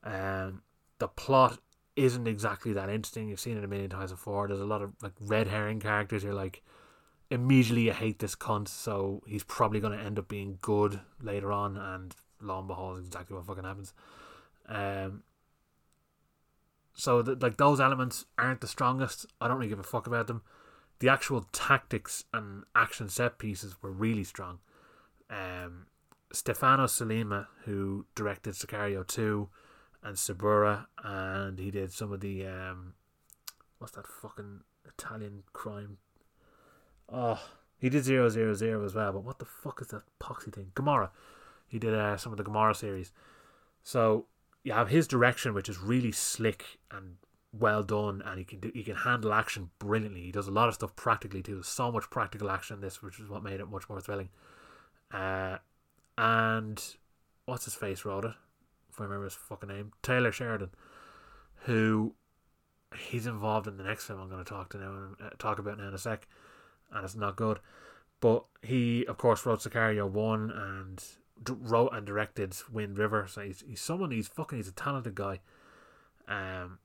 um, 0.06 0.62
the 1.00 1.08
plot 1.08 1.60
isn't 1.96 2.28
exactly 2.28 2.74
that 2.74 2.90
interesting. 2.90 3.28
You've 3.28 3.40
seen 3.40 3.58
it 3.58 3.64
a 3.64 3.68
million 3.68 3.90
times 3.90 4.12
before. 4.12 4.48
There's 4.48 4.62
a 4.62 4.66
lot 4.66 4.82
of 4.82 4.94
like 5.02 5.14
red 5.20 5.48
herring 5.48 5.80
characters. 5.80 6.24
You're 6.24 6.34
like, 6.34 6.64
immediately 7.36 7.84
you 7.84 7.94
hate 7.94 8.20
this 8.20 8.36
cunt, 8.36 8.68
so 8.68 9.22
he's 9.28 9.44
probably 9.44 9.80
going 9.80 9.98
to 9.98 10.04
end 10.04 10.18
up 10.18 10.28
being 10.28 10.58
good 10.62 11.02
later 11.22 11.52
on, 11.52 11.78
and 11.78 12.16
lo 12.42 12.60
and 12.60 12.68
behold, 12.68 13.00
exactly 13.00 13.36
what 13.36 13.46
fucking 13.46 13.64
happens. 13.64 13.94
Um, 14.68 15.24
so 16.94 17.22
the, 17.22 17.36
like 17.36 17.58
those 17.58 17.80
elements 17.80 18.26
aren't 18.38 18.62
the 18.62 18.68
strongest. 18.68 19.26
I 19.40 19.48
don't 19.48 19.58
really 19.58 19.70
give 19.70 19.80
a 19.80 19.84
fuck 19.84 20.08
about 20.08 20.28
them. 20.28 20.42
The 21.00 21.10
actual 21.10 21.46
tactics 21.52 22.24
and 22.34 22.64
action 22.74 23.10
set 23.10 23.38
pieces 23.38 23.76
were 23.82 23.92
really 23.92 24.24
strong. 24.24 24.60
Um, 25.30 25.88
Stefano 26.32 26.86
Sollima, 26.86 27.48
who 27.66 28.06
directed 28.16 28.54
Sicario 28.54 29.06
2, 29.06 29.50
and 30.04 30.18
Suburra, 30.18 30.88
and 31.04 31.60
he 31.60 31.72
did 31.72 31.92
some 31.92 32.12
of 32.12 32.22
the 32.22 32.46
um, 32.46 32.94
what's 33.80 33.94
that 33.96 34.08
fucking 34.08 34.62
Italian 34.86 35.44
crime? 35.52 35.98
Oh, 37.12 37.42
he 37.78 37.90
did 37.90 38.04
zero 38.04 38.30
zero 38.30 38.54
zero 38.54 38.84
as 38.84 38.96
well. 38.96 39.14
But 39.14 39.24
what 39.24 39.40
the 39.40 39.46
fuck 39.46 39.82
is 39.82 39.88
that 39.88 40.04
poxy 40.20 40.54
thing? 40.54 40.72
Gomorrah. 40.74 41.12
He 41.68 41.80
did 41.80 41.94
uh, 41.94 42.18
some 42.18 42.32
of 42.32 42.38
the 42.38 42.44
Gomorrah 42.44 42.76
series. 42.76 43.12
So 43.84 44.26
you 44.64 44.74
have 44.74 44.90
his 44.90 45.08
direction, 45.08 45.54
which 45.54 45.70
is 45.70 45.80
really 45.80 46.12
slick 46.12 46.80
and 46.92 47.16
well 47.52 47.84
done, 47.84 48.22
and 48.26 48.38
he 48.38 48.46
can 48.46 48.60
do, 48.60 48.72
he 48.74 48.84
can 48.84 48.96
handle 48.96 49.34
action 49.34 49.70
brilliantly. 49.80 50.22
He 50.22 50.32
does 50.32 50.48
a 50.48 50.52
lot 50.52 50.68
of 50.68 50.76
stuff 50.76 50.96
practically 50.96 51.42
too. 51.42 51.64
So 51.64 51.92
much 51.92 52.10
practical 52.10 52.50
action 52.50 52.76
in 52.76 52.82
this, 52.82 53.02
which 53.02 53.20
is 53.20 53.30
what 53.30 53.44
made 53.44 53.60
it 53.60 53.70
much 53.70 53.90
more 53.90 54.02
thrilling. 54.02 54.30
Uh, 55.12 55.58
and 56.18 56.82
what's 57.46 57.66
his 57.66 57.76
face 57.76 58.06
wrote 58.06 58.26
it? 58.26 58.34
if 58.96 59.02
I 59.02 59.04
remember 59.04 59.26
his 59.26 59.34
fucking 59.34 59.68
name, 59.68 59.92
Taylor 60.02 60.32
Sheridan, 60.32 60.70
who 61.66 62.16
he's 62.98 63.28
involved 63.28 63.68
in 63.68 63.76
the 63.76 63.84
next 63.84 64.06
film 64.06 64.22
I'm 64.22 64.30
going 64.30 64.44
to 64.44 64.50
talk 64.50 64.70
to 64.70 64.78
now, 64.78 65.08
uh, 65.22 65.30
talk 65.38 65.60
about 65.60 65.78
now 65.78 65.90
in 65.90 65.94
a 65.94 65.98
sec, 65.98 66.28
and 66.92 67.04
it's 67.04 67.16
not 67.16 67.36
good. 67.36 67.60
But 68.20 68.46
he, 68.62 69.06
of 69.06 69.18
course, 69.18 69.46
wrote 69.46 69.60
Sicario 69.60 70.10
one 70.10 70.50
and 70.52 71.04
d- 71.44 71.54
wrote 71.58 71.94
and 71.94 72.06
directed 72.06 72.56
Wind 72.72 72.98
River. 72.98 73.28
So 73.30 73.42
he's 73.42 73.64
he's 73.68 73.82
someone 73.82 74.12
he's 74.12 74.28
fucking 74.28 74.58
he's 74.58 74.68
a 74.68 74.74
talented 74.74 75.16
guy. 75.16 75.40
Um, 76.28 76.80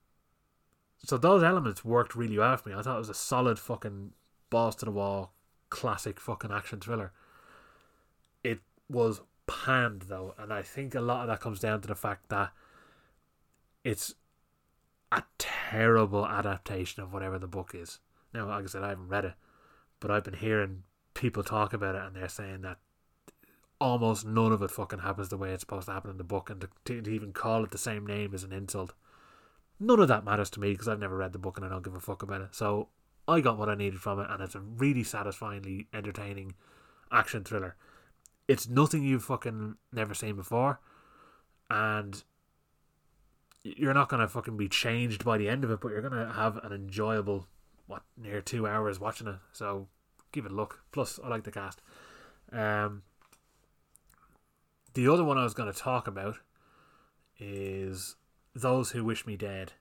so 1.03 1.17
those 1.17 1.43
elements 1.43 1.85
worked 1.85 2.15
really 2.15 2.39
well 2.39 2.57
for 2.57 2.69
me. 2.69 2.75
I 2.75 2.83
thought 2.83 2.97
it 2.97 2.99
was 2.99 3.09
a 3.09 3.15
solid 3.15 3.59
fucking 3.59 4.13
balls 4.51 4.77
to 4.77 4.85
the 4.85 4.91
wall, 4.91 5.33
classic 5.71 6.21
fucking 6.21 6.53
action 6.53 6.81
thriller. 6.81 7.13
It 8.45 8.61
was 8.89 9.23
panned 9.47 10.03
though, 10.03 10.35
and 10.39 10.53
I 10.53 10.63
think 10.63 10.95
a 10.95 11.01
lot 11.01 11.23
of 11.23 11.29
that 11.29 11.41
comes 11.41 11.61
down 11.61 11.81
to 11.81 11.89
the 11.89 11.95
fact 11.95 12.29
that 12.29 12.53
it's 13.83 14.15
a 15.11 15.23
terrible 15.39 16.27
adaptation 16.27 17.03
of 17.03 17.13
whatever 17.13 17.39
the 17.39 17.47
book 17.47 17.75
is. 17.75 17.99
Now, 18.35 18.49
like 18.49 18.65
I 18.65 18.67
said, 18.67 18.85
I 18.85 18.91
haven't 18.91 19.09
read 19.09 19.25
it, 19.25 19.35
but 20.01 20.11
I've 20.11 20.25
been 20.25 20.35
hearing 20.35 20.83
people 21.15 21.43
talk 21.43 21.73
about 21.73 21.95
it, 21.95 22.03
and 22.03 22.17
they're 22.17 22.29
saying 22.29 22.63
that 22.63 22.79
almost 23.81 24.27
none 24.27 24.53
of 24.53 24.63
it 24.63 24.71
fucking 24.71 25.01
happens 25.01 25.29
the 25.29 25.37
way 25.37 25.53
it's 25.53 25.63
supposed 25.63 25.87
to 25.87 25.93
happen 25.93 26.11
in 26.11 26.19
the 26.19 26.25
book, 26.25 26.51
and 26.51 26.67
to, 26.85 27.01
to 27.03 27.11
even 27.11 27.33
call 27.33 27.65
it 27.65 27.71
the 27.71 27.79
same 27.79 28.07
name 28.07 28.35
is 28.35 28.45
an 28.45 28.53
insult. 28.53 28.93
None 29.79 30.01
of 30.01 30.09
that 30.09 30.25
matters 30.25 30.51
to 30.51 30.61
me 30.61 30.73
because 30.73 30.89
I've 30.89 31.01
never 31.01 31.17
read 31.17 31.33
the 31.33 31.39
book 31.39 31.57
and 31.57 31.65
I 31.65 31.71
don't 31.71 31.83
give 31.83 31.95
a 31.95 32.01
fuck 32.01 32.23
about 32.23 32.43
it. 32.43 32.55
So 32.55 32.89
I 33.27 33.41
got 33.41 33.57
what 33.57 33.71
I 33.71 33.75
needed 33.75 34.01
from 34.01 34.21
it, 34.21 34.27
and 34.29 34.43
it's 34.43 34.55
a 34.55 34.61
really 34.61 35.05
satisfyingly 35.05 35.87
entertaining 35.95 36.55
action 37.11 37.45
thriller. 37.45 37.77
It's 38.49 38.69
nothing 38.69 39.05
you've 39.05 39.25
fucking 39.25 39.77
never 39.93 40.13
seen 40.13 40.37
before, 40.37 40.81
and 41.71 42.23
you're 43.63 43.95
not 43.95 44.09
gonna 44.09 44.29
fucking 44.29 44.57
be 44.57 44.69
changed 44.69 45.25
by 45.25 45.39
the 45.39 45.49
end 45.49 45.65
of 45.65 45.71
it, 45.71 45.81
but 45.81 45.89
you're 45.89 46.03
gonna 46.03 46.33
have 46.33 46.57
an 46.59 46.73
enjoyable 46.73 47.47
what 47.91 48.03
near 48.17 48.41
two 48.41 48.67
hours 48.67 48.99
watching 48.99 49.27
it. 49.27 49.37
So 49.53 49.89
give 50.33 50.47
it 50.47 50.53
a 50.53 50.55
look. 50.55 50.83
Plus, 50.93 51.19
I 51.23 51.29
like 51.29 51.45
the 51.45 51.51
cast. 51.51 51.83
Um, 52.53 53.03
the 54.95 55.09
other 55.09 55.25
one 55.25 55.39
I 55.39 55.45
was 55.45 55.55
going 55.55 55.73
to 55.73 55.79
talk 55.79 56.07
about 56.07 56.39
is 57.39 58.17
Those 58.55 58.91
Who 58.91 59.05
Wish 59.05 59.27
Me 59.27 59.37
Dead. 59.37 59.73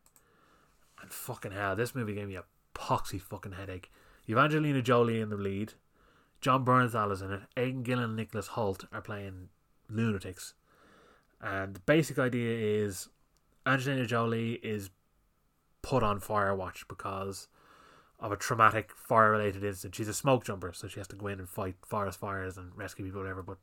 And 1.01 1.11
fucking 1.11 1.51
hell, 1.51 1.75
this 1.75 1.95
movie 1.95 2.15
gave 2.15 2.27
me 2.27 2.35
a 2.35 2.43
poxy 2.75 3.21
fucking 3.21 3.53
headache. 3.53 3.91
You've 4.25 4.83
Jolie 4.83 5.21
in 5.21 5.29
the 5.29 5.37
lead. 5.37 5.73
Jon 6.41 6.63
Bernthal 6.63 7.11
is 7.11 7.21
in 7.21 7.31
it. 7.31 7.41
Aidan 7.57 7.83
Gillen 7.83 8.03
and 8.03 8.15
Nicholas 8.15 8.49
Hoult 8.49 8.85
are 8.91 9.01
playing 9.01 9.49
lunatics. 9.89 10.53
And 11.41 11.75
the 11.75 11.79
basic 11.81 12.19
idea 12.19 12.83
is 12.83 13.09
Angelina 13.65 14.05
Jolie 14.05 14.53
is 14.63 14.89
put 15.81 16.03
on 16.03 16.19
fire 16.19 16.55
watch 16.55 16.87
because 16.87 17.47
of 18.19 18.31
a 18.31 18.37
traumatic 18.37 18.91
fire 18.95 19.31
related 19.31 19.63
incident. 19.63 19.95
She's 19.95 20.07
a 20.07 20.13
smoke 20.13 20.43
jumper, 20.43 20.73
so 20.73 20.87
she 20.87 20.99
has 20.99 21.07
to 21.09 21.15
go 21.15 21.27
in 21.27 21.39
and 21.39 21.49
fight 21.49 21.75
forest 21.85 22.19
fires 22.19 22.57
and 22.57 22.75
rescue 22.75 23.05
people, 23.05 23.21
whatever. 23.21 23.41
But 23.41 23.57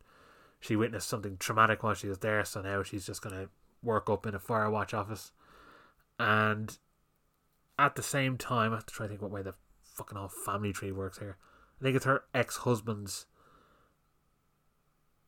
she 0.60 0.76
witnessed 0.76 1.08
something 1.08 1.36
traumatic 1.38 1.82
while 1.82 1.94
she 1.94 2.08
was 2.08 2.18
there, 2.18 2.44
so 2.44 2.62
now 2.62 2.82
she's 2.82 3.06
just 3.06 3.22
going 3.22 3.34
to 3.34 3.48
work 3.82 4.08
up 4.08 4.26
in 4.26 4.34
a 4.34 4.38
fire 4.38 4.70
watch 4.70 4.94
office. 4.94 5.32
And 6.18 6.76
at 7.78 7.96
the 7.96 8.02
same 8.02 8.38
time, 8.38 8.72
I 8.72 8.76
have 8.76 8.86
to 8.86 8.94
try 8.94 9.06
to 9.06 9.10
think 9.10 9.22
what 9.22 9.30
way 9.30 9.42
the 9.42 9.54
fucking 9.82 10.16
whole 10.16 10.28
family 10.28 10.72
tree 10.72 10.92
works 10.92 11.18
here. 11.18 11.36
I 11.78 11.84
think 11.84 11.96
it's 11.96 12.06
her 12.06 12.24
ex 12.34 12.58
husband's 12.58 13.26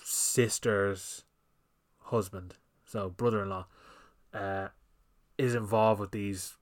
sister's 0.03 1.25
husband, 2.05 2.55
so 2.87 3.11
brother 3.11 3.43
in 3.43 3.51
law, 3.51 3.67
uh, 4.33 4.69
is 5.37 5.55
involved 5.55 6.01
with 6.01 6.13
these 6.13 6.57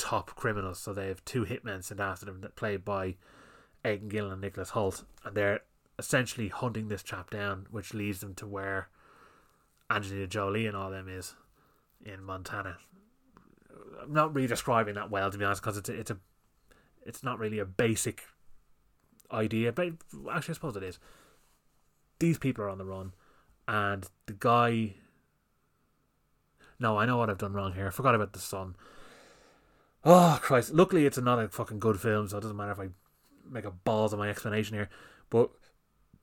top 0.00 0.34
criminals. 0.34 0.78
So 0.78 0.92
they 0.92 1.08
have 1.08 1.24
two 1.24 1.44
hitmen 1.44 1.84
sent 1.84 2.00
after 2.00 2.24
them 2.24 2.40
that 2.40 2.56
played 2.56 2.84
by 2.84 3.16
Aidan 3.84 4.08
Gillen 4.08 4.32
and 4.32 4.40
Nicholas 4.40 4.70
Hoult, 4.70 5.04
and 5.24 5.36
they're 5.36 5.60
essentially 5.98 6.48
hunting 6.48 6.88
this 6.88 7.02
chap 7.02 7.30
down, 7.30 7.66
which 7.70 7.92
leads 7.92 8.20
them 8.20 8.34
to 8.36 8.46
where 8.46 8.88
Angelina 9.90 10.26
Jolie 10.26 10.66
and 10.66 10.76
all 10.76 10.90
them 10.90 11.08
is 11.08 11.34
in 12.04 12.24
Montana. 12.24 12.78
I'm 14.02 14.12
not 14.12 14.34
really 14.34 14.48
describing 14.48 14.94
that 14.94 15.10
well, 15.10 15.30
to 15.30 15.36
be 15.36 15.44
honest, 15.44 15.62
because 15.62 15.76
it's 15.76 15.88
a, 15.90 15.92
it's 15.92 16.10
a 16.10 16.16
it's 17.04 17.22
not 17.22 17.38
really 17.38 17.58
a 17.58 17.64
basic 17.64 18.24
idea, 19.30 19.72
but 19.72 19.88
actually, 20.32 20.52
I 20.52 20.54
suppose 20.54 20.76
it 20.76 20.82
is. 20.82 20.98
These 22.18 22.38
people 22.38 22.64
are 22.64 22.70
on 22.70 22.78
the 22.78 22.84
run, 22.84 23.12
and 23.68 24.06
the 24.26 24.32
guy. 24.32 24.94
No, 26.78 26.98
I 26.98 27.04
know 27.04 27.18
what 27.18 27.28
I've 27.28 27.38
done 27.38 27.52
wrong 27.52 27.74
here. 27.74 27.86
I 27.86 27.90
forgot 27.90 28.14
about 28.14 28.32
the 28.32 28.38
son. 28.38 28.74
Oh 30.04 30.38
Christ! 30.40 30.72
Luckily, 30.72 31.04
it's 31.04 31.18
not 31.18 31.38
a 31.38 31.48
fucking 31.48 31.78
good 31.78 32.00
film, 32.00 32.28
so 32.28 32.38
it 32.38 32.40
doesn't 32.40 32.56
matter 32.56 32.72
if 32.72 32.80
I 32.80 32.88
make 33.50 33.64
a 33.64 33.70
balls 33.70 34.12
of 34.12 34.18
my 34.18 34.30
explanation 34.30 34.74
here. 34.74 34.88
But 35.28 35.50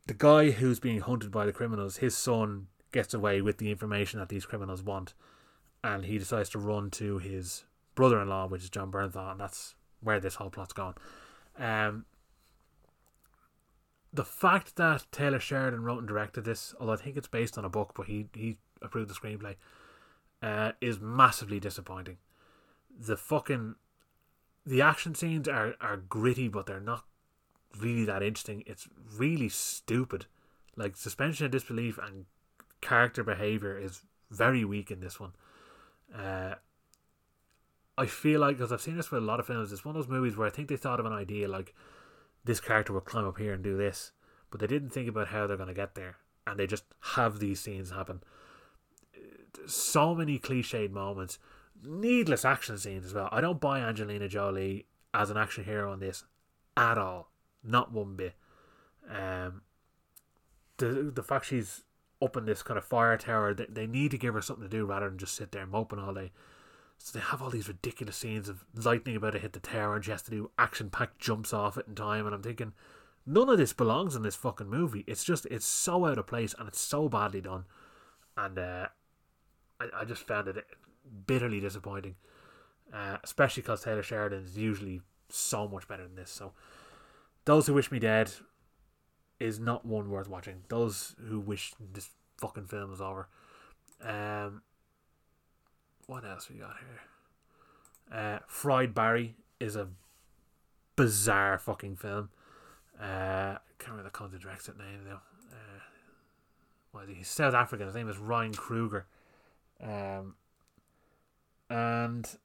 the 0.07 0.15
guy 0.15 0.51
who's 0.51 0.80
being 0.80 1.01
hunted 1.01 1.32
by 1.32 1.45
the 1.45 1.53
criminals, 1.53 1.97
his 1.97 2.17
son 2.17 2.67
gets 2.91 3.13
away 3.13 3.41
with 3.41 3.57
the 3.57 3.69
information 3.69 4.19
that 4.19 4.30
these 4.30 4.45
criminals 4.45 4.82
want, 4.82 5.13
and 5.84 6.05
he 6.05 6.17
decides 6.17 6.49
to 6.49 6.59
run 6.59 6.89
to 6.91 7.19
his 7.19 7.65
brother-in-law, 7.93 8.47
which 8.47 8.63
is 8.63 8.69
Jon 8.69 8.91
Bernthal, 8.91 9.32
and 9.32 9.39
that's 9.39 9.75
where 10.01 10.19
this 10.19 10.36
whole 10.36 10.49
plot's 10.49 10.73
going. 10.73 10.95
Um, 11.57 12.05
the 14.11 14.25
fact 14.25 14.75
that 14.78 15.05
Taylor 15.11 15.39
Sheridan 15.39 15.84
wrote 15.84 15.99
and 15.99 16.07
directed 16.07 16.45
this, 16.45 16.73
although 16.80 16.93
I 16.93 16.97
think 16.97 17.17
it's 17.17 17.28
based 17.28 17.57
on 17.57 17.65
a 17.65 17.69
book, 17.69 17.93
but 17.95 18.07
he 18.07 18.28
he 18.34 18.57
approved 18.82 19.09
the 19.09 19.13
screenplay, 19.13 19.55
uh, 20.41 20.71
is 20.82 20.99
massively 20.99 21.59
disappointing 21.59 22.17
the 23.00 23.18
fucking 23.18 23.76
the 24.66 24.82
action 24.82 25.16
scenes 25.16 25.48
are 25.48 25.76
are 25.80 25.98
gritty, 25.98 26.48
but 26.48 26.66
they're 26.66 26.80
not 26.80 27.06
really 27.80 28.06
that 28.06 28.24
interesting. 28.24 28.64
It's 28.66 28.88
really 29.16 29.50
stupid. 29.50 30.26
Like 30.76 30.95
suspension 30.95 31.45
of 31.45 31.52
disbelief 31.52 31.98
and 31.98 32.26
character 32.82 33.24
behavior 33.24 33.78
is 33.78 34.02
very 34.30 34.64
weak 34.66 34.91
in 34.91 35.00
this 35.00 35.20
one. 35.20 35.34
Uh, 36.16 36.56
I 37.98 38.06
feel 38.06 38.41
like 38.41 38.58
because 38.58 38.72
I've 38.72 38.82
seen 38.82 38.95
this 38.95 39.10
with 39.10 39.24
a 39.24 39.26
lot 39.26 39.39
of 39.39 39.48
films, 39.48 39.72
it's 39.72 39.84
one 39.84 39.95
of 39.95 40.02
those 40.02 40.12
movies 40.12 40.38
where 40.38 40.48
I 40.48 40.52
think 40.52 40.68
they 40.70 40.76
thought 40.76 41.00
of 41.00 41.06
an 41.06 41.14
idea 41.14 41.48
like 41.48 41.74
this 42.43 42.60
character 42.60 42.93
will 42.93 43.02
climb 43.02 43.26
up 43.26 43.38
here 43.38 43.54
and 43.54 43.64
do 43.64 43.76
this, 43.76 44.12
but 44.52 44.60
they 44.60 44.68
didn't 44.68 44.91
think 44.91 45.10
about 45.10 45.30
how 45.30 45.48
they're 45.48 45.58
going 45.58 45.68
to 45.68 45.74
get 45.74 45.95
there, 45.95 46.18
and 46.45 46.60
they 46.60 46.68
just 46.68 46.84
have 47.14 47.39
these 47.39 47.60
scenes 47.60 47.89
happen. 47.91 48.22
So 49.66 50.14
many 50.14 50.38
cliched 50.38 50.91
moments 50.91 51.39
needless 51.84 52.45
action 52.45 52.78
scenes 52.78 53.05
as 53.05 53.13
well. 53.13 53.30
I 53.32 53.41
don't 53.41 53.61
buy 53.61 53.80
Angelina 53.80 54.28
Jolie 54.28 54.88
as 55.13 55.30
an 55.30 55.38
action 55.38 55.63
hero 55.63 55.91
in 55.93 55.99
this 55.99 56.23
at 56.75 56.97
all. 56.97 57.32
Not 57.63 57.91
one 57.91 58.15
bit. 58.15 58.36
Um, 59.09 59.61
the 60.78 61.11
the 61.13 61.23
fact 61.23 61.45
she's 61.45 61.84
up 62.21 62.36
in 62.36 62.45
this 62.45 62.63
kind 62.63 62.78
of 62.78 62.86
fire 62.86 63.17
tower, 63.17 63.53
they, 63.53 63.65
they 63.69 63.88
need 63.88 64.11
to 64.11 64.17
give 64.17 64.34
her 64.34 64.41
something 64.41 64.67
to 64.67 64.69
do 64.69 64.86
rather 64.86 65.09
than 65.09 65.17
just 65.17 65.36
sit 65.36 65.51
there 65.51 65.65
moping 65.65 65.99
all 65.99 66.13
day. 66.13 66.32
So 66.97 67.17
they 67.17 67.23
have 67.23 67.41
all 67.41 67.49
these 67.49 67.67
ridiculous 67.67 68.17
scenes 68.17 68.49
of 68.49 68.65
lightning 68.73 69.15
about 69.15 69.34
to 69.34 69.39
hit 69.39 69.53
the 69.53 69.59
tower 69.59 69.95
and 69.95 70.03
she 70.03 70.11
has 70.11 70.23
to 70.23 70.32
do 70.32 70.51
action 70.57 70.89
packed 70.89 71.19
jumps 71.19 71.53
off 71.53 71.78
it 71.78 71.88
in 71.88 71.93
time. 71.93 72.25
And 72.25 72.34
I'm 72.34 72.41
thinking, 72.41 72.73
none 73.25 73.49
of 73.49 73.59
this 73.59 73.73
belongs 73.73 74.15
in 74.15 74.23
this 74.23 74.36
fucking 74.36 74.69
movie. 74.69 75.03
It's 75.05 75.23
just, 75.23 75.45
it's 75.47 75.65
so 75.65 76.05
out 76.05 76.17
of 76.17 76.25
place 76.25 76.55
and 76.57 76.67
it's 76.67 76.82
so 76.82 77.07
badly 77.07 77.41
done. 77.41 77.65
And 78.36 78.57
uh, 78.57 78.88
I, 79.80 80.01
I 80.01 80.05
just 80.05 80.25
found 80.25 80.47
it 80.47 80.65
bitterly 81.26 81.60
disappointing, 81.60 82.16
uh, 82.93 83.18
especially 83.24 83.62
because 83.62 83.84
Taylor 83.84 84.03
Sheridan 84.03 84.43
is 84.43 84.58
usually 84.58 85.01
so 85.30 85.68
much 85.68 85.88
better 85.88 86.03
than 86.03 86.16
this. 86.16 86.30
So, 86.30 86.53
those 87.45 87.68
who 87.68 87.74
wish 87.74 87.91
me 87.91 87.99
dead 87.99 88.32
is 89.39 89.60
not 89.60 89.86
one 89.86 90.10
worth 90.10 90.28
watching. 90.28 90.64
Those 90.70 91.16
who 91.28 91.39
wish 91.39 91.74
this 91.93 92.10
fucking 92.38 92.66
film 92.66 92.91
was 92.91 93.01
over. 93.01 93.28
Um, 94.01 94.62
what 96.08 96.26
else 96.26 96.49
we 96.49 96.58
got 96.58 96.76
here? 96.80 98.20
Uh, 98.20 98.39
Fried 98.47 98.93
Barry 98.93 99.36
is 99.60 99.76
a 99.76 99.89
bizarre 100.95 101.58
fucking 101.58 101.97
film. 101.97 102.30
Uh, 102.99 103.03
I 103.03 103.58
can't 103.78 103.91
remember 103.91 104.10
the 104.10 104.18
country 104.18 104.39
director's 104.39 104.78
name 104.78 105.01
though. 105.05 105.22
Uh, 105.51 105.80
what 106.91 107.03
is 107.03 107.10
he? 107.10 107.16
He's 107.16 107.28
South 107.28 107.53
African. 107.53 107.86
His 107.86 107.95
name 107.95 108.10
is 108.10 108.18
Ryan 108.18 108.53
Kruger. 108.53 109.05
Um, 109.82 110.36
and 111.70 112.38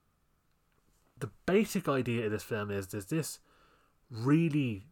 the 1.18 1.30
basic 1.46 1.88
idea 1.88 2.26
of 2.26 2.32
this 2.32 2.42
film 2.42 2.70
is 2.70 2.88
there's 2.88 3.06
this 3.06 3.38
really 4.10 4.86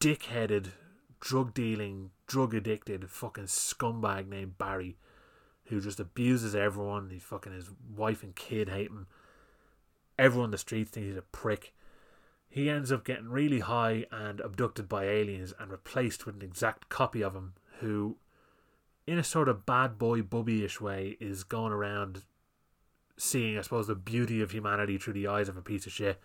dick-headed, 0.00 0.72
drug 1.20 1.52
dealing, 1.54 2.10
drug 2.26 2.54
addicted 2.54 3.10
fucking 3.10 3.44
scumbag 3.44 4.28
named 4.28 4.58
Barry, 4.58 4.96
who 5.64 5.80
just 5.80 6.00
abuses 6.00 6.54
everyone. 6.54 7.10
He 7.10 7.18
fucking 7.18 7.52
his 7.52 7.70
wife 7.94 8.22
and 8.22 8.34
kid 8.34 8.68
hate 8.68 8.88
him. 8.88 9.06
Everyone 10.18 10.46
in 10.46 10.50
the 10.52 10.58
streets 10.58 10.90
thinks 10.90 11.08
he's 11.08 11.16
a 11.16 11.22
prick. 11.22 11.74
He 12.48 12.70
ends 12.70 12.90
up 12.90 13.04
getting 13.04 13.28
really 13.28 13.60
high 13.60 14.06
and 14.10 14.40
abducted 14.40 14.88
by 14.88 15.04
aliens 15.04 15.52
and 15.58 15.70
replaced 15.70 16.24
with 16.24 16.36
an 16.36 16.42
exact 16.42 16.88
copy 16.88 17.22
of 17.22 17.34
him, 17.34 17.52
who, 17.80 18.16
in 19.06 19.18
a 19.18 19.24
sort 19.24 19.48
of 19.48 19.66
bad 19.66 19.98
boy 19.98 20.22
bubbyish 20.22 20.80
way, 20.80 21.18
is 21.20 21.44
going 21.44 21.72
around 21.72 22.22
seeing, 23.18 23.58
I 23.58 23.62
suppose, 23.62 23.86
the 23.86 23.94
beauty 23.94 24.40
of 24.40 24.50
humanity 24.50 24.98
through 24.98 25.14
the 25.14 25.26
eyes 25.26 25.48
of 25.48 25.56
a 25.56 25.62
piece 25.62 25.86
of 25.86 25.92
shit, 25.92 26.20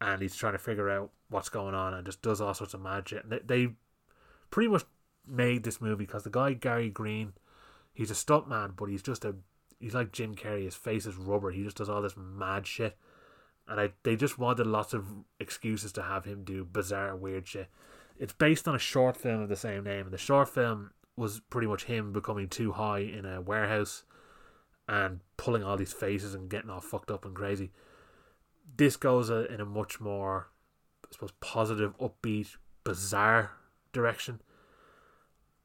and 0.00 0.22
he's 0.22 0.36
trying 0.36 0.52
to 0.52 0.58
figure 0.58 0.90
out 0.90 1.10
what's 1.28 1.48
going 1.48 1.74
on 1.74 1.94
and 1.94 2.04
just 2.04 2.22
does 2.22 2.40
all 2.40 2.54
sorts 2.54 2.74
of 2.74 2.80
magic. 2.80 3.28
they, 3.28 3.40
they 3.44 3.68
pretty 4.50 4.68
much 4.68 4.84
made 5.26 5.64
this 5.64 5.80
movie 5.80 6.04
because 6.04 6.24
the 6.24 6.30
guy 6.30 6.52
Gary 6.52 6.90
Green, 6.90 7.32
he's 7.92 8.10
a 8.10 8.14
stuntman, 8.14 8.76
but 8.76 8.86
he's 8.86 9.02
just 9.02 9.24
a 9.24 9.34
he's 9.80 9.94
like 9.94 10.12
Jim 10.12 10.34
Carrey. 10.34 10.64
His 10.64 10.76
face 10.76 11.06
is 11.06 11.16
rubber. 11.16 11.50
He 11.50 11.64
just 11.64 11.76
does 11.76 11.88
all 11.88 12.02
this 12.02 12.16
mad 12.16 12.66
shit, 12.66 12.96
and 13.68 13.80
I 13.80 13.90
they 14.02 14.16
just 14.16 14.38
wanted 14.38 14.66
lots 14.66 14.94
of 14.94 15.06
excuses 15.40 15.92
to 15.92 16.02
have 16.02 16.24
him 16.24 16.44
do 16.44 16.64
bizarre, 16.64 17.16
weird 17.16 17.48
shit. 17.48 17.68
It's 18.18 18.32
based 18.32 18.68
on 18.68 18.74
a 18.74 18.80
short 18.80 19.16
film 19.16 19.42
of 19.42 19.48
the 19.48 19.56
same 19.56 19.84
name, 19.84 20.04
and 20.04 20.12
the 20.12 20.18
short 20.18 20.48
film 20.48 20.90
was 21.16 21.40
pretty 21.50 21.66
much 21.66 21.84
him 21.84 22.12
becoming 22.12 22.48
too 22.48 22.72
high 22.72 23.00
in 23.00 23.24
a 23.24 23.40
warehouse 23.40 24.04
and 24.88 25.20
pulling 25.36 25.62
all 25.62 25.76
these 25.76 25.92
faces 25.92 26.34
and 26.34 26.50
getting 26.50 26.70
all 26.70 26.80
fucked 26.80 27.10
up 27.10 27.24
and 27.24 27.34
crazy. 27.34 27.70
This 28.76 28.96
goes 28.96 29.30
in 29.30 29.60
a 29.60 29.64
much 29.64 30.00
more, 30.00 30.48
I 31.04 31.12
suppose, 31.12 31.32
positive, 31.40 31.96
upbeat, 31.98 32.56
bizarre 32.84 33.52
direction. 33.92 34.40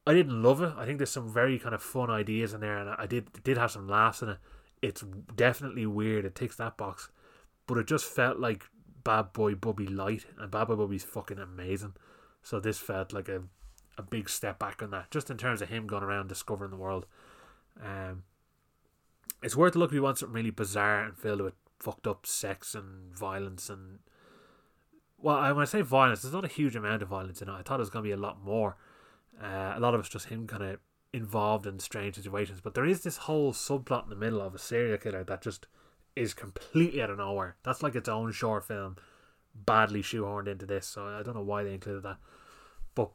I 0.05 0.13
didn't 0.13 0.41
love 0.41 0.61
it. 0.61 0.73
I 0.77 0.85
think 0.85 0.99
there's 0.99 1.09
some 1.09 1.31
very 1.31 1.59
kind 1.59 1.75
of 1.75 1.83
fun 1.83 2.09
ideas 2.09 2.53
in 2.53 2.61
there, 2.61 2.77
and 2.77 2.89
I 2.97 3.05
did 3.05 3.43
did 3.43 3.57
have 3.57 3.71
some 3.71 3.87
laughs 3.87 4.21
in 4.21 4.29
it. 4.29 4.37
It's 4.81 5.03
definitely 5.35 5.85
weird. 5.85 6.23
It 6.23 6.35
ticks 6.35 6.55
that 6.57 6.77
box, 6.77 7.09
but 7.65 7.77
it 7.77 7.87
just 7.87 8.05
felt 8.05 8.39
like 8.39 8.65
Bad 9.03 9.33
Boy 9.33 9.55
Bubby 9.55 9.87
light, 9.87 10.25
and 10.39 10.49
Bad 10.49 10.67
Boy 10.67 10.75
Bubby's 10.75 11.03
fucking 11.03 11.39
amazing. 11.39 11.95
So 12.41 12.59
this 12.59 12.77
felt 12.77 13.11
like 13.11 13.27
a 13.27 13.43
a 13.97 14.03
big 14.03 14.29
step 14.29 14.59
back 14.59 14.81
on 14.81 14.91
that, 14.91 15.11
just 15.11 15.29
in 15.29 15.37
terms 15.37 15.61
of 15.61 15.69
him 15.69 15.87
going 15.87 16.03
around 16.03 16.27
discovering 16.27 16.71
the 16.71 16.77
world. 16.77 17.05
Um, 17.83 18.23
it's 19.43 19.55
worth 19.55 19.75
a 19.75 19.79
look 19.79 19.91
if 19.91 19.95
you 19.95 20.01
want 20.01 20.17
something 20.17 20.35
really 20.35 20.49
bizarre 20.49 21.03
and 21.03 21.17
filled 21.17 21.41
with 21.41 21.53
fucked 21.79 22.07
up 22.07 22.25
sex 22.25 22.73
and 22.73 23.15
violence 23.15 23.69
and 23.69 23.99
well, 25.19 25.41
when 25.55 25.63
I 25.63 25.65
say 25.65 25.81
violence, 25.81 26.21
there's 26.21 26.33
not 26.33 26.45
a 26.45 26.49
huge 26.49 26.75
amount 26.75 27.01
of 27.01 27.09
violence 27.09 27.41
in 27.41 27.49
it. 27.49 27.53
I 27.53 27.63
thought 27.63 27.79
it 27.79 27.79
was 27.79 27.89
going 27.89 28.03
to 28.03 28.07
be 28.07 28.13
a 28.13 28.17
lot 28.17 28.43
more. 28.43 28.77
Uh, 29.41 29.73
a 29.75 29.79
lot 29.79 29.93
of 29.93 29.99
it's 29.99 30.09
just 30.09 30.27
him 30.27 30.47
kind 30.47 30.63
of 30.63 30.79
involved 31.13 31.65
in 31.65 31.79
strange 31.79 32.15
situations, 32.15 32.61
but 32.61 32.75
there 32.75 32.85
is 32.85 33.01
this 33.01 33.17
whole 33.17 33.53
subplot 33.53 34.03
in 34.03 34.09
the 34.09 34.15
middle 34.15 34.41
of 34.41 34.53
a 34.53 34.59
serial 34.59 34.97
killer 34.97 35.23
that 35.23 35.41
just 35.41 35.67
is 36.15 36.33
completely 36.33 37.01
out 37.01 37.09
of 37.09 37.17
nowhere. 37.17 37.55
That's 37.63 37.81
like 37.81 37.95
its 37.95 38.09
own 38.09 38.31
short 38.31 38.65
film, 38.65 38.97
badly 39.55 40.01
shoehorned 40.01 40.47
into 40.47 40.65
this. 40.65 40.85
So 40.87 41.05
I 41.07 41.23
don't 41.23 41.35
know 41.35 41.41
why 41.41 41.63
they 41.63 41.73
included 41.73 42.03
that, 42.03 42.17
but 42.93 43.09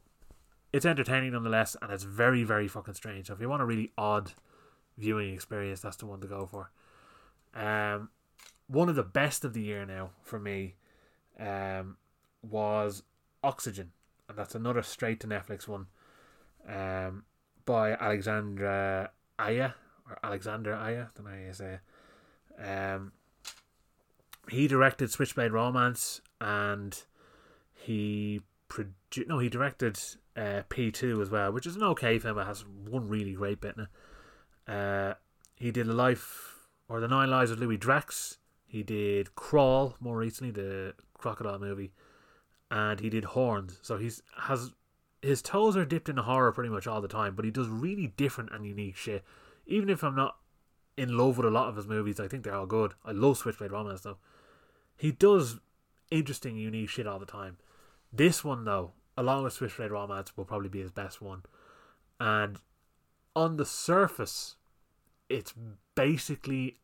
it's 0.71 0.85
entertaining 0.85 1.31
nonetheless, 1.31 1.77
and 1.81 1.91
it's 1.91 2.03
very 2.03 2.43
very 2.43 2.67
fucking 2.67 2.95
strange. 2.95 3.27
So 3.27 3.33
if 3.33 3.41
you 3.41 3.49
want 3.49 3.61
a 3.61 3.65
really 3.65 3.91
odd 3.97 4.33
viewing 4.97 5.33
experience, 5.33 5.81
that's 5.81 5.97
the 5.97 6.05
one 6.05 6.21
to 6.21 6.27
go 6.27 6.45
for. 6.45 6.71
Um, 7.55 8.09
one 8.67 8.89
of 8.89 8.95
the 8.95 9.03
best 9.03 9.45
of 9.45 9.53
the 9.53 9.61
year 9.61 9.85
now 9.85 10.11
for 10.23 10.39
me 10.39 10.75
um, 11.39 11.97
was 12.41 13.03
Oxygen, 13.43 13.91
and 14.27 14.37
that's 14.37 14.55
another 14.55 14.81
straight 14.81 15.19
to 15.21 15.27
Netflix 15.27 15.67
one 15.67 15.87
um, 16.67 17.23
by 17.65 17.91
Alexandra 17.91 19.11
Aja 19.37 19.75
or 20.09 20.19
Alexander 20.23 20.73
Aja, 20.73 21.09
don't 21.15 21.25
know 21.25 21.45
you 21.45 21.53
say. 21.53 21.79
Um, 22.59 23.11
he 24.49 24.67
directed 24.67 25.11
Switchblade 25.11 25.51
Romance, 25.51 26.21
and 26.41 27.03
he 27.73 28.41
produced. 28.67 29.27
no, 29.27 29.39
he 29.39 29.49
directed 29.49 29.99
uh, 30.35 30.63
P 30.69 30.91
two 30.91 31.21
as 31.21 31.29
well, 31.29 31.51
which 31.51 31.65
is 31.65 31.75
an 31.75 31.83
okay 31.83 32.19
film. 32.19 32.37
It 32.37 32.45
has 32.45 32.65
one 32.65 33.07
really 33.07 33.33
great 33.33 33.61
bit 33.61 33.75
in 33.77 33.83
it. 33.83 33.89
Uh, 34.67 35.13
he 35.55 35.71
did 35.71 35.87
a 35.87 35.93
life 35.93 36.67
or 36.87 36.99
the 36.99 37.07
Nine 37.07 37.29
Lives 37.29 37.51
of 37.51 37.59
Louis 37.59 37.77
Drax. 37.77 38.37
He 38.65 38.83
did 38.83 39.35
Crawl 39.35 39.95
more 39.99 40.17
recently, 40.17 40.51
the 40.51 40.93
crocodile 41.13 41.59
movie, 41.59 41.93
and 42.71 42.99
he 42.99 43.09
did 43.09 43.25
Horns. 43.25 43.79
So 43.81 43.97
he's 43.97 44.21
has 44.37 44.71
his 45.21 45.41
toes 45.41 45.77
are 45.77 45.85
dipped 45.85 46.09
in 46.09 46.17
horror 46.17 46.51
pretty 46.51 46.69
much 46.69 46.85
all 46.85 47.01
the 47.01 47.07
time, 47.07 47.33
but 47.35 47.45
he 47.45 47.51
does 47.51 47.67
really 47.69 48.07
different 48.07 48.51
and 48.51 48.65
unique 48.65 48.97
shit. 48.97 49.23
Even 49.65 49.89
if 49.89 50.03
I'm 50.03 50.15
not 50.15 50.37
in 50.97 51.17
love 51.17 51.37
with 51.37 51.47
a 51.47 51.51
lot 51.51 51.69
of 51.69 51.77
his 51.77 51.87
movies, 51.87 52.19
I 52.19 52.27
think 52.27 52.43
they're 52.43 52.55
all 52.55 52.65
good. 52.65 52.93
I 53.05 53.11
love 53.11 53.37
Switchblade 53.37 53.71
Romance 53.71 54.01
though. 54.01 54.17
He 54.97 55.11
does 55.11 55.59
interesting, 56.11 56.57
unique 56.57 56.89
shit 56.89 57.07
all 57.07 57.19
the 57.19 57.25
time. 57.25 57.57
This 58.11 58.43
one 58.43 58.65
though, 58.65 58.91
along 59.17 59.43
with 59.43 59.53
Switchblade 59.53 59.91
Romance, 59.91 60.35
will 60.35 60.45
probably 60.45 60.69
be 60.69 60.81
his 60.81 60.91
best 60.91 61.21
one. 61.21 61.43
And 62.19 62.59
on 63.35 63.57
the 63.57 63.65
surface, 63.65 64.55
it's 65.29 65.53
basically 65.95 66.79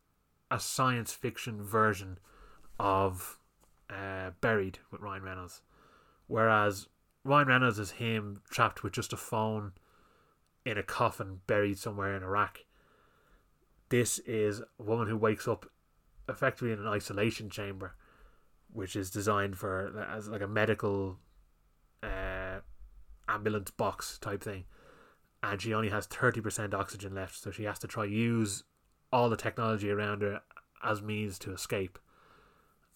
a 0.52 0.60
science 0.60 1.14
fiction 1.14 1.64
version 1.64 2.18
of 2.80 3.38
uh, 3.90 4.32
Buried 4.42 4.80
with 4.92 5.02
Ryan 5.02 5.24
Reynolds. 5.24 5.62
Whereas 6.28 6.88
Ryan 7.24 7.48
Reynolds 7.48 7.80
is 7.80 7.92
him 7.92 8.42
trapped 8.50 8.84
with 8.84 8.94
just 8.94 9.14
a 9.14 9.18
phone 9.18 9.74
in 10.66 10.78
a 10.78 10.84
coffin 10.84 11.42
buried 11.48 11.78
somewhere 11.78 12.16
in 12.16 12.24
Iraq. 12.24 12.60
This 13.90 14.20
is 14.20 14.62
a 14.62 14.84
woman 14.84 15.08
who 15.08 15.18
wakes 15.18 15.48
up 15.48 15.66
effectively 16.28 16.72
in 16.72 16.80
an 16.80 16.88
isolation 16.88 17.50
chamber, 17.50 17.96
which 18.72 18.96
is 18.96 19.10
designed 19.10 19.58
for 19.58 20.06
as 20.12 20.28
like 20.28 20.42
a 20.42 20.48
medical 20.48 21.18
uh, 22.04 22.60
ambulance 23.28 23.72
box 23.72 24.20
type 24.20 24.44
thing, 24.44 24.66
and 25.42 25.62
she 25.62 25.74
only 25.74 25.90
has 25.90 26.06
thirty 26.06 26.42
percent 26.42 26.74
oxygen 26.74 27.16
left, 27.16 27.36
so 27.36 27.52
she 27.52 27.64
has 27.64 27.80
to 27.80 27.88
try 27.88 28.06
use 28.06 28.64
all 29.12 29.30
the 29.30 29.38
technology 29.38 29.90
around 29.90 30.22
her 30.22 30.42
as 30.84 31.02
means 31.02 31.40
to 31.40 31.52
escape 31.52 31.98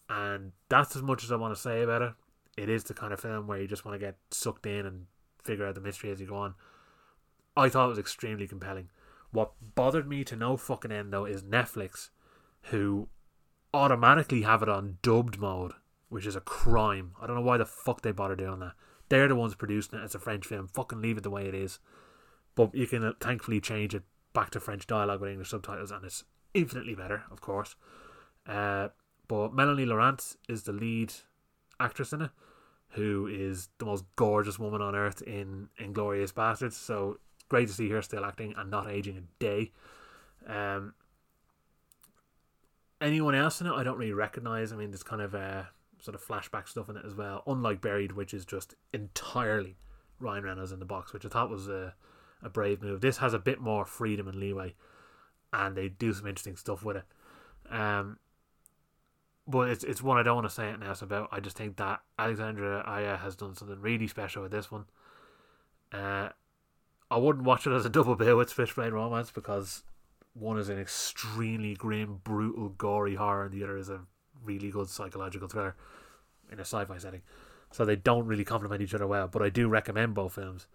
and 0.08 0.52
that's 0.68 0.96
as 0.96 1.02
much 1.02 1.24
as 1.24 1.32
I 1.32 1.36
want 1.36 1.54
to 1.54 1.60
say 1.60 1.82
about 1.82 2.02
it. 2.02 2.12
It 2.56 2.68
is 2.68 2.84
the 2.84 2.94
kind 2.94 3.12
of 3.12 3.20
film 3.20 3.46
where 3.46 3.60
you 3.60 3.66
just 3.66 3.84
want 3.84 3.98
to 3.98 4.06
get 4.06 4.16
sucked 4.30 4.66
in 4.66 4.86
and 4.86 5.06
figure 5.42 5.66
out 5.66 5.74
the 5.74 5.80
mystery 5.80 6.10
as 6.10 6.20
you 6.20 6.26
go 6.26 6.36
on. 6.36 6.54
I 7.56 7.68
thought 7.68 7.86
it 7.86 7.90
was 7.90 7.98
extremely 7.98 8.46
compelling. 8.46 8.90
What 9.30 9.52
bothered 9.74 10.08
me 10.08 10.22
to 10.24 10.36
no 10.36 10.56
fucking 10.56 10.92
end 10.92 11.12
though 11.12 11.24
is 11.24 11.42
Netflix, 11.42 12.10
who 12.64 13.08
automatically 13.72 14.42
have 14.42 14.62
it 14.62 14.68
on 14.68 14.98
dubbed 15.02 15.38
mode, 15.38 15.72
which 16.08 16.26
is 16.26 16.36
a 16.36 16.40
crime. 16.40 17.12
I 17.20 17.26
don't 17.26 17.36
know 17.36 17.42
why 17.42 17.56
the 17.56 17.66
fuck 17.66 18.02
they 18.02 18.12
bother 18.12 18.36
doing 18.36 18.60
that. 18.60 18.74
They're 19.08 19.28
the 19.28 19.34
ones 19.34 19.54
producing 19.54 19.98
it. 19.98 20.04
It's 20.04 20.14
a 20.14 20.20
French 20.20 20.46
film. 20.46 20.68
Fucking 20.68 21.00
leave 21.00 21.18
it 21.18 21.22
the 21.22 21.30
way 21.30 21.46
it 21.46 21.54
is. 21.54 21.78
But 22.54 22.74
you 22.74 22.86
can 22.86 23.04
uh, 23.04 23.12
thankfully 23.20 23.60
change 23.60 23.94
it 23.94 24.02
back 24.32 24.50
to 24.50 24.60
French 24.60 24.86
dialogue 24.86 25.20
with 25.20 25.30
English 25.30 25.50
subtitles, 25.50 25.90
and 25.90 26.04
it's 26.04 26.24
infinitely 26.52 26.94
better, 26.94 27.24
of 27.30 27.40
course. 27.40 27.76
Uh, 28.46 28.88
but 29.26 29.54
Melanie 29.54 29.86
Laurent 29.86 30.36
is 30.48 30.64
the 30.64 30.72
lead 30.72 31.12
actress 31.80 32.12
in 32.12 32.22
it, 32.22 32.30
who 32.90 33.26
is 33.26 33.68
the 33.78 33.86
most 33.86 34.04
gorgeous 34.16 34.58
woman 34.58 34.80
on 34.80 34.94
earth 34.94 35.22
in 35.22 35.68
Inglourious 35.80 36.32
Basterds. 36.32 36.74
So 36.74 37.18
great 37.48 37.68
to 37.68 37.74
see 37.74 37.88
her 37.90 38.02
still 38.02 38.24
acting 38.24 38.54
and 38.56 38.70
not 38.70 38.88
aging 38.88 39.16
a 39.16 39.22
day. 39.42 39.72
Um, 40.46 40.94
anyone 43.00 43.34
else 43.34 43.60
in 43.60 43.66
it, 43.66 43.72
I 43.72 43.82
don't 43.82 43.98
really 43.98 44.12
recognize. 44.12 44.72
I 44.72 44.76
mean, 44.76 44.90
there's 44.90 45.02
kind 45.02 45.22
of 45.22 45.34
a 45.34 45.68
sort 46.00 46.14
of 46.14 46.24
flashback 46.24 46.68
stuff 46.68 46.88
in 46.88 46.96
it 46.96 47.04
as 47.06 47.14
well. 47.14 47.42
Unlike 47.46 47.80
Buried, 47.80 48.12
which 48.12 48.34
is 48.34 48.44
just 48.44 48.74
entirely 48.92 49.76
Ryan 50.20 50.44
Reynolds 50.44 50.72
in 50.72 50.78
the 50.78 50.84
box, 50.84 51.12
which 51.12 51.24
I 51.24 51.28
thought 51.28 51.50
was 51.50 51.68
a, 51.68 51.94
a 52.44 52.50
brave 52.50 52.82
move. 52.82 53.00
This 53.00 53.18
has 53.18 53.34
a 53.34 53.38
bit 53.38 53.60
more 53.60 53.84
freedom 53.84 54.28
and 54.28 54.36
leeway, 54.36 54.74
and 55.52 55.76
they 55.76 55.88
do 55.88 56.12
some 56.12 56.26
interesting 56.26 56.56
stuff 56.56 56.84
with 56.84 56.96
it. 56.98 57.04
Um, 57.70 58.18
but 59.46 59.68
it's 59.68 59.84
it's 59.84 60.02
one 60.02 60.18
I 60.18 60.22
don't 60.22 60.36
want 60.36 60.48
to 60.48 60.54
say 60.54 60.70
it 60.70 60.80
now 60.80 60.94
about. 61.00 61.28
I 61.32 61.40
just 61.40 61.56
think 61.56 61.76
that 61.76 62.00
Alexandra 62.18 62.82
Aja 62.86 63.16
has 63.18 63.36
done 63.36 63.54
something 63.54 63.80
really 63.80 64.08
special 64.08 64.42
with 64.42 64.52
this 64.52 64.70
one. 64.70 64.84
Uh, 65.92 66.30
I 67.10 67.18
wouldn't 67.18 67.44
watch 67.44 67.66
it 67.66 67.72
as 67.72 67.84
a 67.84 67.90
double 67.90 68.16
bill 68.16 68.38
with 68.38 68.50
Switchblade 68.50 68.92
Romance 68.92 69.30
because 69.30 69.82
one 70.32 70.58
is 70.58 70.68
an 70.68 70.78
extremely 70.78 71.74
grim, 71.74 72.20
brutal, 72.24 72.70
gory 72.70 73.14
horror, 73.14 73.44
and 73.44 73.54
the 73.54 73.62
other 73.62 73.76
is 73.76 73.88
a 73.88 74.00
really 74.42 74.70
good 74.70 74.88
psychological 74.88 75.48
thriller 75.48 75.76
in 76.50 76.58
a 76.58 76.62
sci-fi 76.62 76.98
setting. 76.98 77.22
So 77.70 77.84
they 77.84 77.96
don't 77.96 78.26
really 78.26 78.44
complement 78.44 78.82
each 78.82 78.94
other 78.94 79.06
well. 79.06 79.28
But 79.28 79.42
I 79.42 79.48
do 79.48 79.68
recommend 79.68 80.14
both 80.14 80.34
films. 80.34 80.66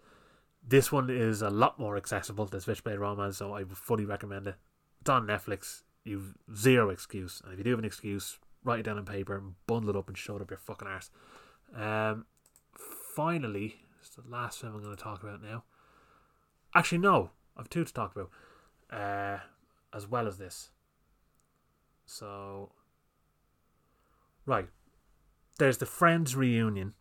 This 0.66 0.92
one 0.92 1.10
is 1.10 1.42
a 1.42 1.50
lot 1.50 1.78
more 1.78 1.96
accessible 1.96 2.46
than 2.46 2.60
Switchblade 2.60 2.98
Romance, 2.98 3.38
so 3.38 3.54
I 3.54 3.64
fully 3.64 4.04
recommend 4.04 4.46
it. 4.46 4.56
It's 5.00 5.10
on 5.10 5.26
Netflix. 5.26 5.82
You've 6.04 6.34
zero 6.54 6.90
excuse, 6.90 7.40
and 7.44 7.52
if 7.52 7.58
you 7.58 7.64
do 7.64 7.70
have 7.70 7.78
an 7.78 7.84
excuse, 7.84 8.38
write 8.64 8.80
it 8.80 8.82
down 8.84 8.98
on 8.98 9.04
paper 9.04 9.36
and 9.36 9.54
bundle 9.66 9.90
it 9.90 9.96
up 9.96 10.08
and 10.08 10.16
show 10.16 10.36
it 10.36 10.42
up 10.42 10.50
your 10.50 10.58
fucking 10.58 10.88
arse. 10.88 11.10
Um, 11.74 12.26
finally, 13.14 13.76
it's 14.00 14.10
the 14.10 14.22
last 14.28 14.60
film 14.60 14.74
I'm 14.74 14.82
going 14.82 14.96
to 14.96 15.02
talk 15.02 15.22
about 15.22 15.42
now. 15.42 15.64
Actually, 16.74 16.98
no, 16.98 17.30
I've 17.56 17.70
two 17.70 17.84
to 17.84 17.92
talk 17.92 18.14
about, 18.14 18.30
uh, 18.90 19.40
as 19.94 20.06
well 20.06 20.26
as 20.26 20.38
this. 20.38 20.70
So, 22.06 22.72
right, 24.46 24.68
there's 25.58 25.78
the 25.78 25.86
Friends 25.86 26.34
reunion, 26.34 26.94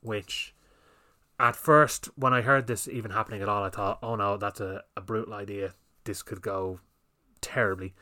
which 0.00 0.54
at 1.42 1.56
first, 1.56 2.06
when 2.14 2.32
I 2.32 2.40
heard 2.40 2.68
this 2.68 2.86
even 2.86 3.10
happening 3.10 3.42
at 3.42 3.48
all, 3.48 3.64
I 3.64 3.68
thought, 3.68 3.98
oh 4.00 4.14
no, 4.14 4.36
that's 4.36 4.60
a, 4.60 4.84
a 4.96 5.00
brutal 5.00 5.34
idea. 5.34 5.74
This 6.04 6.22
could 6.22 6.40
go 6.40 6.78
terribly. 7.40 7.94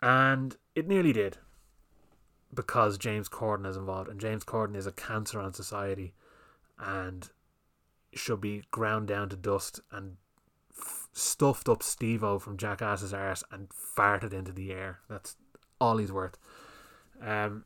And 0.00 0.56
it 0.74 0.88
nearly 0.88 1.12
did 1.12 1.36
because 2.54 2.96
James 2.96 3.28
Corden 3.28 3.66
is 3.66 3.76
involved, 3.76 4.08
and 4.08 4.18
James 4.18 4.44
Corden 4.44 4.76
is 4.76 4.86
a 4.86 4.92
cancer 4.92 5.38
on 5.38 5.52
society, 5.52 6.14
and 6.78 7.28
should 8.14 8.40
be 8.40 8.62
ground 8.70 9.08
down 9.08 9.28
to 9.28 9.36
dust 9.36 9.80
and 9.92 10.16
f- 10.74 11.08
stuffed 11.12 11.68
up 11.68 11.82
Steve-O 11.82 12.38
from 12.38 12.56
Jackass's 12.56 13.12
arse 13.12 13.44
and 13.52 13.68
farted 13.68 14.32
into 14.32 14.52
the 14.52 14.72
air. 14.72 15.00
That's 15.10 15.36
all 15.78 15.98
he's 15.98 16.12
worth. 16.12 16.38
Um, 17.20 17.64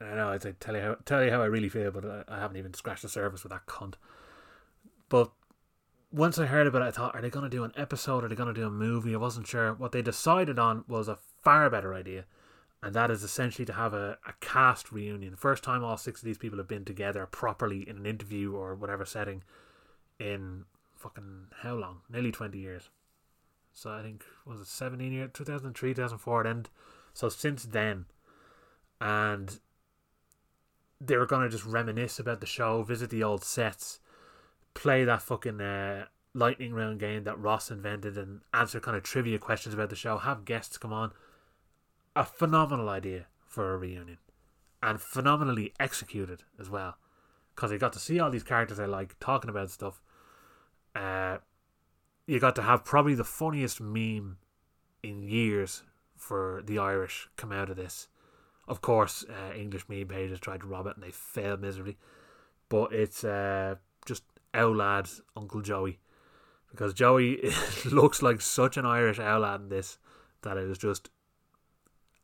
I 0.00 0.14
know 0.16 0.28
I'd 0.28 0.60
tell 0.60 0.74
you 0.74 0.82
how 0.82 0.96
tell 1.04 1.24
you 1.24 1.30
how 1.30 1.42
I 1.42 1.46
really 1.46 1.68
feel, 1.68 1.90
but 1.90 2.04
I, 2.04 2.24
I 2.28 2.38
haven't 2.38 2.56
even 2.56 2.74
scratched 2.74 3.02
the 3.02 3.08
surface 3.08 3.42
with 3.42 3.52
that 3.52 3.66
cunt. 3.66 3.94
But 5.08 5.30
once 6.10 6.38
I 6.38 6.46
heard 6.46 6.66
about 6.66 6.82
it, 6.82 6.86
I 6.86 6.90
thought, 6.90 7.14
are 7.14 7.20
they 7.20 7.30
going 7.30 7.44
to 7.44 7.56
do 7.56 7.64
an 7.64 7.72
episode? 7.76 8.24
Are 8.24 8.28
they 8.28 8.34
going 8.34 8.52
to 8.52 8.60
do 8.60 8.66
a 8.66 8.70
movie? 8.70 9.14
I 9.14 9.18
wasn't 9.18 9.46
sure. 9.46 9.74
What 9.74 9.92
they 9.92 10.02
decided 10.02 10.58
on 10.58 10.84
was 10.88 11.08
a 11.08 11.18
far 11.42 11.68
better 11.70 11.94
idea 11.94 12.24
and 12.84 12.94
that 12.94 13.10
is 13.10 13.22
essentially 13.22 13.64
to 13.64 13.72
have 13.72 13.94
a, 13.94 14.18
a 14.26 14.34
cast 14.40 14.92
reunion. 14.92 15.30
The 15.30 15.38
first 15.38 15.64
time 15.64 15.82
all 15.82 15.96
six 15.96 16.20
of 16.20 16.26
these 16.26 16.36
people 16.36 16.58
have 16.58 16.68
been 16.68 16.84
together 16.84 17.24
properly 17.24 17.88
in 17.88 17.96
an 17.96 18.04
interview 18.04 18.54
or 18.54 18.74
whatever 18.74 19.06
setting 19.06 19.42
in 20.20 20.66
fucking 20.94 21.46
how 21.62 21.76
long? 21.76 22.02
Nearly 22.10 22.30
20 22.30 22.58
years. 22.58 22.90
So 23.72 23.90
I 23.90 24.02
think, 24.02 24.22
was 24.44 24.60
it 24.60 24.66
17 24.66 25.12
years? 25.14 25.30
2003, 25.32 25.94
2004 25.94 26.46
end. 26.46 26.68
So 27.14 27.30
since 27.30 27.64
then. 27.64 28.04
And 29.00 29.58
they 31.06 31.16
were 31.16 31.26
going 31.26 31.42
to 31.42 31.48
just 31.48 31.66
reminisce 31.66 32.18
about 32.18 32.40
the 32.40 32.46
show, 32.46 32.82
visit 32.82 33.10
the 33.10 33.22
old 33.22 33.44
sets, 33.44 34.00
play 34.74 35.04
that 35.04 35.22
fucking 35.22 35.60
uh, 35.60 36.06
lightning 36.34 36.74
round 36.74 37.00
game 37.00 37.24
that 37.24 37.38
Ross 37.38 37.70
invented, 37.70 38.18
and 38.18 38.40
answer 38.52 38.80
kind 38.80 38.96
of 38.96 39.02
trivia 39.02 39.38
questions 39.38 39.74
about 39.74 39.90
the 39.90 39.96
show, 39.96 40.18
have 40.18 40.44
guests 40.44 40.78
come 40.78 40.92
on. 40.92 41.12
A 42.16 42.24
phenomenal 42.24 42.88
idea 42.88 43.26
for 43.46 43.74
a 43.74 43.78
reunion. 43.78 44.18
And 44.82 45.00
phenomenally 45.00 45.72
executed 45.80 46.42
as 46.60 46.68
well. 46.68 46.96
Because 47.54 47.72
I 47.72 47.78
got 47.78 47.92
to 47.94 47.98
see 47.98 48.20
all 48.20 48.30
these 48.30 48.42
characters 48.42 48.78
I 48.78 48.86
like 48.86 49.18
talking 49.18 49.48
about 49.48 49.70
stuff. 49.70 50.02
Uh, 50.94 51.38
you 52.26 52.38
got 52.38 52.56
to 52.56 52.62
have 52.62 52.84
probably 52.84 53.14
the 53.14 53.24
funniest 53.24 53.80
meme 53.80 54.38
in 55.02 55.22
years 55.22 55.82
for 56.16 56.62
the 56.64 56.78
Irish 56.78 57.28
come 57.36 57.52
out 57.52 57.70
of 57.70 57.76
this. 57.76 58.08
Of 58.66 58.80
course, 58.80 59.24
uh, 59.28 59.54
English 59.54 59.88
meme 59.88 60.08
pages 60.08 60.40
tried 60.40 60.60
to 60.60 60.66
rob 60.66 60.86
it 60.86 60.96
and 60.96 61.04
they 61.04 61.10
failed 61.10 61.60
miserably. 61.60 61.96
But 62.68 62.92
it's 62.92 63.24
uh, 63.24 63.76
just 64.06 64.24
owl 64.54 64.74
lad 64.74 65.08
Uncle 65.36 65.60
Joey. 65.60 65.98
Because 66.70 66.94
Joey 66.94 67.52
looks 67.84 68.22
like 68.22 68.40
such 68.40 68.76
an 68.76 68.86
Irish 68.86 69.18
owl 69.18 69.40
lad 69.40 69.60
in 69.60 69.68
this 69.68 69.98
that 70.42 70.56
it 70.56 70.68
is 70.68 70.78
just 70.78 71.10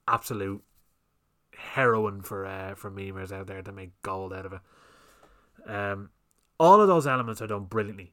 absolute 0.09 0.62
heroin 1.57 2.22
for 2.22 2.47
uh, 2.47 2.74
for 2.74 2.91
memers 2.91 3.32
out 3.32 3.47
there 3.47 3.62
to 3.62 3.72
make 3.72 3.91
gold 4.03 4.32
out 4.32 4.47
of 4.47 4.55
it. 4.55 4.61
Um, 5.66 6.11
all 6.59 6.80
of 6.80 6.88
those 6.88 7.07
elements 7.07 7.41
are 7.41 7.47
done 7.47 7.64
brilliantly 7.64 8.12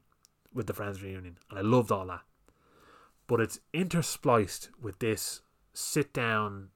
with 0.52 0.66
the 0.66 0.74
Friends 0.74 1.02
reunion, 1.02 1.38
and 1.50 1.58
I 1.58 1.62
loved 1.62 1.90
all 1.90 2.06
that. 2.06 2.22
But 3.26 3.40
it's 3.40 3.60
interspliced 3.74 4.68
with 4.80 4.98
this 4.98 5.42
sit 5.72 6.12
down 6.12 6.68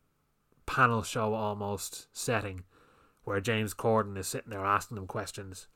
panel 0.73 1.03
show 1.03 1.35
almost 1.35 2.07
setting 2.16 2.64
where 3.25 3.43
James 3.43 3.75
Corden 3.75 4.16
is 4.16 4.27
sitting 4.27 4.49
there 4.49 4.64
asking 4.64 4.95
them 4.95 5.07
questions. 5.07 5.68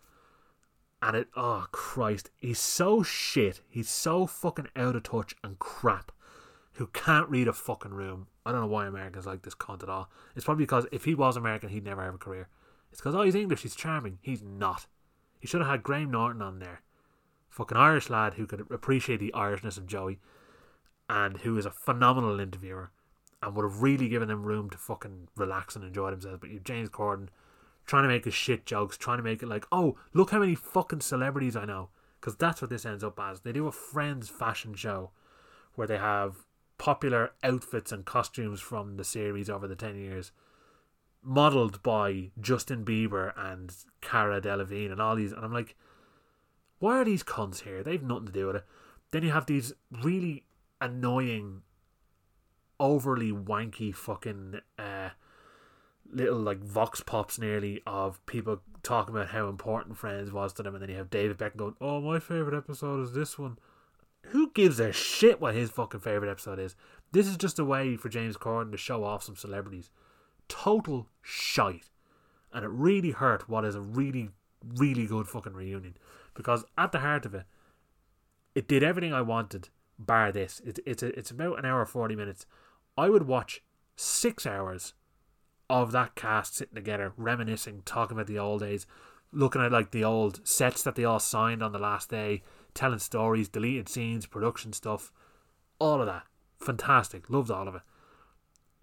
And 1.03 1.15
it, 1.15 1.29
oh 1.37 1.67
Christ, 1.71 2.31
he's 2.39 2.59
so 2.59 3.03
shit. 3.03 3.61
He's 3.69 3.91
so 3.91 4.27
fucking 4.27 4.69
out 4.75 4.97
of 4.97 5.03
touch 5.03 5.37
and 5.45 5.59
crap. 5.59 6.13
Who 6.75 6.87
can't 6.89 7.29
read 7.29 7.47
a 7.47 7.53
fucking 7.53 7.93
room. 7.93 8.29
I 8.47 8.53
don't 8.53 8.63
know 8.63 8.67
why 8.67 8.87
Americans 8.87 9.27
like 9.27 9.43
this 9.43 9.55
cunt 9.55 9.83
at 9.83 9.91
all. 9.91 10.11
It's 10.35 10.47
probably 10.47 10.65
because 10.65 10.87
if 10.91 11.05
he 11.05 11.15
was 11.15 11.37
American, 11.37 11.69
he'd 11.69 11.85
never 11.85 12.03
have 12.03 12.15
a 12.15 12.19
career. 12.19 12.49
It's 12.91 13.01
because, 13.01 13.15
oh, 13.15 13.23
he's 13.23 13.35
English, 13.35 13.63
he's 13.63 13.77
charming. 13.77 14.19
He's 14.23 14.43
not. 14.43 14.87
He 15.39 15.47
should 15.47 15.61
have 15.61 15.71
had 15.71 15.83
Graham 15.83 16.11
Norton 16.11 16.41
on 16.41 16.59
there. 16.59 16.81
Fucking 17.51 17.77
Irish 17.77 18.09
lad 18.09 18.35
who 18.35 18.47
could 18.47 18.61
appreciate 18.71 19.21
the 19.21 19.35
Irishness 19.35 19.77
of 19.77 19.87
Joey 19.87 20.21
and 21.09 21.39
who 21.39 21.59
is 21.59 21.67
a 21.67 21.71
phenomenal 21.71 22.41
interviewer 22.41 22.93
and 23.43 23.55
would 23.55 23.65
have 23.65 23.83
really 23.83 24.09
given 24.09 24.29
them 24.29 24.45
room 24.45 24.71
to 24.71 24.79
fucking 24.79 25.29
relax 25.37 25.77
and 25.77 25.85
enjoy 25.85 26.11
themselves. 26.11 26.39
But 26.41 26.51
you 26.51 26.61
James 26.61 26.89
Corden 26.89 27.29
trying 27.87 28.03
to 28.03 28.09
make 28.09 28.25
his 28.25 28.35
shit 28.35 28.67
jokes, 28.67 28.97
trying 28.97 29.19
to 29.19 29.23
make 29.23 29.43
it 29.43 29.49
like, 29.49 29.67
oh, 29.71 29.97
look 30.13 30.31
how 30.31 30.41
many 30.41 30.55
fucking 30.55 31.01
celebrities 31.01 31.57
I 31.57 31.65
know. 31.65 31.91
Because 32.21 32.37
that's 32.37 32.61
what 32.61 32.71
this 32.71 32.85
ends 32.85 33.05
up 33.05 33.21
as. 33.21 33.41
They 33.41 33.53
do 33.53 33.69
a 33.69 33.73
Friends 33.73 34.29
fashion 34.29 34.75
show 34.75 35.11
where 35.75 35.87
they 35.87 35.99
have 35.99 36.47
popular 36.79 37.33
outfits 37.43 37.93
and 37.93 38.05
costumes 38.05 38.61
from 38.61 38.97
the 38.97 39.05
series 39.05 39.49
over 39.49 39.67
the 39.67 39.77
10 39.77 39.97
years 39.97 40.33
modeled 41.23 41.83
by 41.83 42.31
Justin 42.41 42.85
Bieber 42.85 43.33
and 43.37 43.75
Cara 44.01 44.41
Delevingne 44.41 44.93
and 44.93 45.01
all 45.01 45.17
these 45.17 45.33
and 45.33 45.45
I'm 45.45 45.53
like 45.53 45.75
why 46.79 46.97
are 46.99 47.05
these 47.05 47.23
cons 47.23 47.63
here 47.63 47.83
they've 47.83 48.03
nothing 48.03 48.27
to 48.27 48.33
do 48.33 48.47
with 48.47 48.57
it 48.57 48.65
then 49.11 49.23
you 49.23 49.31
have 49.31 49.47
these 49.47 49.73
really 49.91 50.45
annoying 50.81 51.63
overly 52.79 53.33
wanky 53.33 53.95
fucking 53.95 54.61
uh, 54.79 55.11
little 56.11 56.39
like 56.39 56.63
vox 56.63 57.01
pops 57.01 57.39
nearly 57.39 57.83
of 57.87 58.25
people 58.27 58.61
talking 58.83 59.15
about 59.15 59.29
how 59.29 59.49
important 59.49 59.97
Friends 59.97 60.33
was 60.33 60.53
to 60.55 60.63
them, 60.63 60.75
and 60.75 60.83
then 60.83 60.91
you 60.91 60.97
have 60.97 61.11
David 61.11 61.39
Beckham 61.39 61.57
going, 61.57 61.77
"Oh, 61.81 62.01
my 62.01 62.19
favorite 62.19 62.57
episode 62.57 63.03
is 63.03 63.13
this 63.13 63.39
one." 63.39 63.59
Who 64.31 64.51
gives 64.53 64.81
a 64.81 64.93
shit 64.93 65.41
what 65.41 65.55
his 65.55 65.71
fucking 65.71 66.01
favorite 66.01 66.31
episode 66.31 66.59
is? 66.59 66.75
This 67.13 67.29
is 67.29 67.37
just 67.37 67.59
a 67.61 67.65
way 67.65 67.97
for 67.97 68.09
James 68.09 68.37
Corden 68.37 68.73
to 68.73 68.77
show 68.77 69.05
off 69.05 69.23
some 69.23 69.37
celebrities. 69.37 69.91
Total 70.49 71.07
shite, 71.23 71.91
and 72.53 72.65
it 72.65 72.69
really 72.69 73.13
hurt 73.13 73.49
what 73.49 73.65
is 73.65 73.75
a 73.75 73.81
really, 73.81 74.31
really 74.63 75.07
good 75.07 75.29
fucking 75.29 75.55
reunion 75.55 75.97
because 76.35 76.65
at 76.77 76.93
the 76.93 77.01
heart 77.01 77.25
of 77.27 77.35
it, 77.35 77.45
it 78.55 78.69
did 78.69 78.83
everything 78.83 79.13
I 79.13 79.23
wanted, 79.23 79.69
bar 79.99 80.33
this. 80.33 80.61
It, 80.65 80.79
it's 80.87 81.03
a, 81.03 81.19
it's 81.19 81.31
about 81.31 81.59
an 81.59 81.65
hour 81.65 81.85
forty 81.85 82.15
minutes 82.15 82.47
I 82.97 83.09
would 83.09 83.27
watch 83.27 83.63
six 83.97 84.47
hours 84.47 84.95
of 85.69 85.93
that 85.93 86.15
cast 86.15 86.55
sitting 86.55 86.75
together, 86.75 87.13
reminiscing, 87.17 87.83
talking 87.85 88.17
about 88.17 88.27
the 88.27 88.39
old 88.39 88.61
days, 88.61 88.87
looking 89.33 89.63
at 89.63 89.73
like 89.73 89.91
the 89.91 90.05
old 90.05 90.47
sets 90.47 90.83
that 90.85 90.95
they 90.95 91.05
all 91.05 91.19
signed 91.19 91.63
on 91.63 91.73
the 91.73 91.79
last 91.79 92.11
day, 92.11 92.43
telling 92.75 92.99
stories, 92.99 93.49
deleted 93.49 93.89
scenes, 93.89 94.27
production 94.27 94.73
stuff, 94.73 95.13
all 95.79 96.01
of 96.01 96.07
that. 96.07 96.25
Fantastic. 96.61 97.29
Loved 97.29 97.51
all 97.51 97.69
of 97.69 97.75
it. 97.75 97.83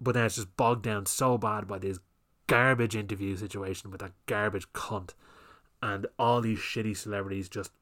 But 0.00 0.14
then 0.14 0.26
it's 0.26 0.36
just 0.36 0.56
bogged 0.56 0.84
down 0.84 1.06
so 1.06 1.38
bad 1.38 1.66
by 1.66 1.78
this 1.78 1.98
garbage 2.46 2.94
interview 2.94 3.36
situation 3.36 3.90
with 3.90 4.00
that 4.00 4.12
garbage 4.26 4.70
cunt 4.72 5.10
and 5.82 6.06
all 6.18 6.40
these 6.40 6.58
shitty 6.58 6.96
celebrities 6.96 7.48
just 7.48 7.72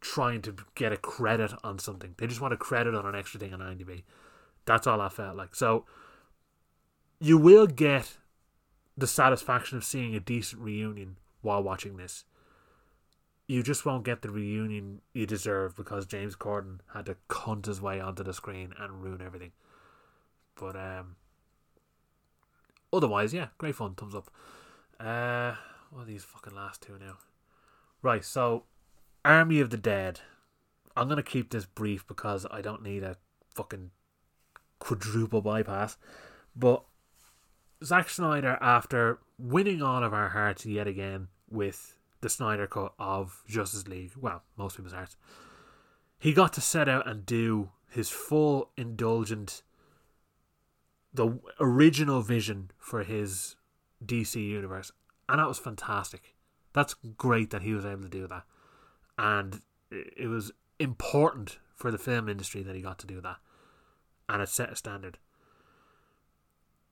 trying 0.00 0.42
to 0.42 0.54
get 0.74 0.92
a 0.92 0.96
credit 0.96 1.52
on 1.64 1.78
something. 1.78 2.14
They 2.18 2.26
just 2.26 2.40
want 2.40 2.54
a 2.54 2.58
credit 2.58 2.94
on 2.94 3.06
an 3.06 3.14
extra 3.14 3.40
thing 3.40 3.54
on 3.54 3.60
IMDb. 3.60 4.02
That's 4.64 4.86
all 4.86 5.00
I 5.00 5.08
felt 5.08 5.36
like. 5.36 5.54
So 5.54 5.84
you 7.20 7.38
will 7.38 7.66
get 7.66 8.18
the 8.96 9.06
satisfaction 9.06 9.78
of 9.78 9.84
seeing 9.84 10.14
a 10.14 10.20
decent 10.20 10.62
reunion 10.62 11.16
while 11.40 11.62
watching 11.62 11.96
this. 11.96 12.24
You 13.46 13.62
just 13.62 13.84
won't 13.84 14.04
get 14.04 14.22
the 14.22 14.30
reunion 14.30 15.00
you 15.12 15.26
deserve 15.26 15.76
because 15.76 16.06
James 16.06 16.36
Corden 16.36 16.78
had 16.94 17.06
to 17.06 17.16
cunt 17.28 17.66
his 17.66 17.80
way 17.80 18.00
onto 18.00 18.22
the 18.22 18.32
screen 18.32 18.72
and 18.78 19.02
ruin 19.02 19.20
everything. 19.20 19.52
But 20.54 20.76
um 20.76 21.16
otherwise, 22.92 23.34
yeah, 23.34 23.48
great 23.58 23.74
fun, 23.74 23.94
thumbs 23.94 24.14
up. 24.14 24.30
Uh 25.00 25.54
what 25.90 26.02
are 26.02 26.06
these 26.06 26.24
fucking 26.24 26.54
last 26.54 26.82
two 26.82 26.98
now? 26.98 27.18
Right, 28.00 28.24
so 28.24 28.64
Army 29.24 29.60
of 29.60 29.70
the 29.70 29.76
Dead. 29.76 30.20
I'm 30.96 31.08
gonna 31.08 31.22
keep 31.22 31.50
this 31.50 31.66
brief 31.66 32.06
because 32.06 32.46
I 32.50 32.60
don't 32.60 32.82
need 32.82 33.02
a 33.02 33.16
fucking 33.54 33.90
quadruple 34.82 35.40
bypass. 35.40 35.96
But 36.56 36.82
Zack 37.84 38.10
Snyder, 38.10 38.58
after 38.60 39.20
winning 39.38 39.80
all 39.80 40.02
of 40.02 40.12
our 40.12 40.30
hearts 40.30 40.66
yet 40.66 40.86
again 40.86 41.28
with 41.50 41.96
the 42.20 42.28
Snyder 42.28 42.66
cut 42.66 42.92
of 42.98 43.42
Justice 43.48 43.86
League, 43.86 44.12
well, 44.20 44.42
most 44.56 44.76
people's 44.76 44.94
hearts, 44.94 45.16
he 46.18 46.32
got 46.32 46.52
to 46.54 46.60
set 46.60 46.88
out 46.88 47.06
and 47.06 47.24
do 47.24 47.70
his 47.90 48.08
full 48.08 48.70
indulgent, 48.76 49.62
the 51.14 51.38
original 51.60 52.22
vision 52.22 52.70
for 52.78 53.04
his 53.04 53.56
DC 54.04 54.34
universe, 54.36 54.92
and 55.28 55.38
that 55.38 55.48
was 55.48 55.58
fantastic. 55.58 56.34
That's 56.72 56.94
great 57.16 57.50
that 57.50 57.62
he 57.62 57.72
was 57.72 57.84
able 57.84 58.02
to 58.02 58.08
do 58.08 58.26
that, 58.26 58.44
and 59.18 59.62
it 59.90 60.28
was 60.28 60.52
important 60.78 61.58
for 61.74 61.90
the 61.90 61.98
film 61.98 62.28
industry 62.28 62.62
that 62.62 62.74
he 62.74 62.82
got 62.82 62.98
to 63.00 63.06
do 63.06 63.20
that 63.20 63.36
and 64.28 64.42
it 64.42 64.48
set 64.48 64.72
a 64.72 64.76
standard. 64.76 65.18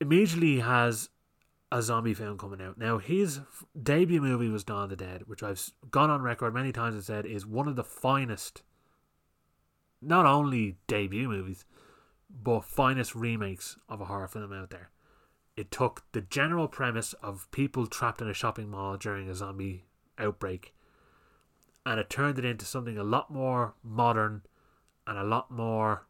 Immediately 0.00 0.60
has 0.60 1.10
a 1.72 1.82
zombie 1.82 2.14
film 2.14 2.38
coming 2.38 2.60
out. 2.60 2.78
Now, 2.78 2.98
his 2.98 3.40
debut 3.80 4.20
movie 4.20 4.48
was 4.48 4.64
Dawn 4.64 4.84
of 4.84 4.90
the 4.90 4.96
Dead, 4.96 5.22
which 5.26 5.42
I've 5.42 5.70
gone 5.90 6.10
on 6.10 6.22
record 6.22 6.54
many 6.54 6.72
times 6.72 6.94
and 6.94 7.04
said 7.04 7.26
is 7.26 7.46
one 7.46 7.68
of 7.68 7.76
the 7.76 7.84
finest, 7.84 8.62
not 10.02 10.26
only 10.26 10.78
debut 10.86 11.28
movies, 11.28 11.64
but 12.28 12.64
finest 12.64 13.14
remakes 13.14 13.76
of 13.88 14.00
a 14.00 14.06
horror 14.06 14.28
film 14.28 14.52
out 14.52 14.70
there. 14.70 14.90
It 15.56 15.70
took 15.70 16.04
the 16.12 16.22
general 16.22 16.68
premise 16.68 17.12
of 17.14 17.50
people 17.50 17.86
trapped 17.86 18.22
in 18.22 18.28
a 18.28 18.34
shopping 18.34 18.70
mall 18.70 18.96
during 18.96 19.28
a 19.28 19.34
zombie 19.34 19.84
outbreak 20.18 20.74
and 21.84 21.98
it 21.98 22.10
turned 22.10 22.38
it 22.38 22.44
into 22.44 22.64
something 22.64 22.98
a 22.98 23.04
lot 23.04 23.30
more 23.30 23.74
modern 23.82 24.42
and 25.06 25.18
a 25.18 25.24
lot 25.24 25.50
more 25.50 26.06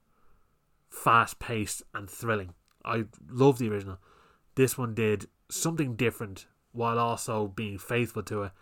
fast 0.91 1.39
paced 1.39 1.83
and 1.95 2.11
thrilling. 2.11 2.55
I 2.85 3.05
love 3.29 3.59
the 3.59 3.71
original. 3.71 3.99
This 4.57 4.77
one 4.77 4.95
did 4.95 5.29
something 5.49 5.95
different 5.97 6.47
while 6.73 6.99
also 6.99 7.49
being 7.49 7.79
faithful 7.79 8.23
to 8.25 8.43
it. 8.45 8.53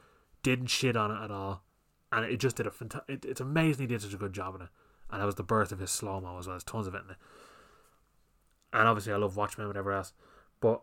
Didn't 0.43 0.69
shit 0.69 0.97
on 0.97 1.11
it 1.11 1.25
at 1.25 1.31
all, 1.31 1.65
and 2.13 2.25
it 2.25 2.39
just 2.39 2.57
did 2.57 2.67
a 2.67 2.71
fantastic. 2.71 3.25
It's 3.25 3.41
amazing 3.41 3.83
he 3.83 3.87
did 3.89 4.03
such 4.03 4.15
a 4.15 4.19
good 4.19 4.33
job 4.33 4.55
in 4.55 4.63
it, 4.63 4.69
and 5.11 5.21
that 5.21 5.27
was 5.27 5.35
the 5.35 5.43
birth 5.43 5.73
of 5.73 5.81
his 5.81 5.91
slow 5.91 6.21
mo 6.21 6.39
as 6.39 6.47
well. 6.47 6.55
There's 6.55 6.65
tons 6.65 6.87
of 6.87 6.95
it 6.95 7.03
in 7.05 7.11
it, 7.11 7.17
and 8.73 8.87
obviously 8.87 9.13
I 9.13 9.17
love 9.17 9.37
Watchmen, 9.37 9.65
and 9.65 9.69
whatever 9.69 9.93
else, 9.93 10.13
but 10.61 10.83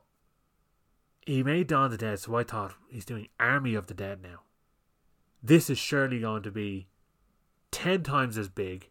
he 1.26 1.42
made 1.42 1.68
Dawn 1.68 1.86
of 1.86 1.92
the 1.92 1.98
Dead, 1.98 2.20
so 2.20 2.36
I 2.36 2.44
thought 2.44 2.76
he's 2.90 3.06
doing 3.06 3.30
Army 3.40 3.76
of 3.76 3.88
the 3.88 3.94
Dead 3.94 4.22
now. 4.22 4.42
This 5.42 5.70
is 5.70 5.78
surely 5.78 6.20
going 6.20 6.44
to 6.44 6.52
be 6.52 6.88
ten 7.72 8.04
times 8.04 8.38
as 8.38 8.50
big. 8.50 8.90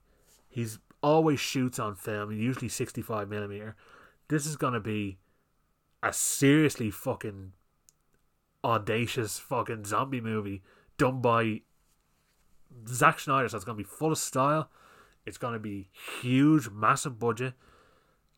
He's 0.48 0.78
always 1.04 1.38
shoots 1.38 1.78
on 1.78 1.94
film, 1.94 2.32
usually 2.32 2.70
sixty 2.70 3.02
five 3.02 3.28
millimeter. 3.28 3.76
This 4.28 4.46
is 4.46 4.56
gonna 4.56 4.80
be 4.80 5.18
a 6.02 6.12
seriously 6.14 6.90
fucking 6.90 7.52
audacious 8.64 9.38
fucking 9.38 9.84
zombie 9.84 10.22
movie 10.22 10.62
done 10.96 11.20
by 11.20 11.60
Zack 12.88 13.20
Snyder. 13.20 13.48
So 13.50 13.56
it's 13.58 13.66
gonna 13.66 13.76
be 13.76 13.84
full 13.84 14.12
of 14.12 14.18
style. 14.18 14.70
It's 15.26 15.36
gonna 15.36 15.58
be 15.58 15.88
huge, 16.22 16.70
massive 16.70 17.18
budget. 17.18 17.52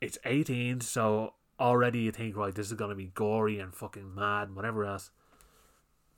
It's 0.01 0.18
eighteen, 0.24 0.80
so 0.80 1.34
already 1.60 2.01
you 2.01 2.10
think 2.10 2.36
right, 2.36 2.55
this 2.55 2.66
is 2.66 2.74
gonna 2.74 2.97
be 2.97 3.12
gory 3.14 3.60
and 3.60 3.72
fucking 3.72 4.12
mad 4.12 4.48
and 4.48 4.56
whatever 4.56 4.84
else. 4.84 5.12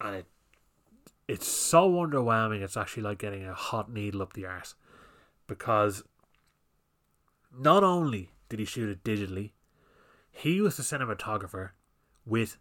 And 0.00 0.16
it 0.16 0.26
it's 1.28 1.46
so 1.46 1.90
underwhelming. 1.90 2.62
It's 2.62 2.76
actually 2.78 3.02
like 3.02 3.18
getting 3.18 3.44
a 3.44 3.52
hot 3.52 3.92
needle 3.92 4.22
up 4.22 4.32
the 4.32 4.46
arse 4.46 4.74
because 5.46 6.04
not 7.58 7.82
only 7.82 8.30
did 8.48 8.58
he 8.58 8.64
shoot 8.64 8.88
it 8.88 9.04
digitally, 9.04 9.52
he 10.30 10.60
was 10.60 10.76
the 10.76 10.82
cinematographer 10.82 11.70
with 12.24 12.58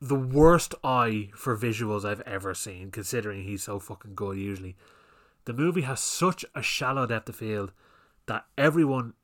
the 0.00 0.14
worst 0.14 0.74
eye 0.84 1.30
for 1.34 1.56
visuals 1.56 2.04
I've 2.04 2.20
ever 2.20 2.54
seen, 2.54 2.90
considering 2.90 3.44
he's 3.44 3.62
so 3.62 3.78
fucking 3.78 4.14
good 4.14 4.36
usually. 4.36 4.76
The 5.44 5.52
movie 5.52 5.82
has 5.82 6.00
such 6.00 6.44
a 6.54 6.62
shallow 6.62 7.06
depth 7.06 7.30
of 7.30 7.36
field 7.36 7.72
that 8.26 8.44
everyone 8.56 9.14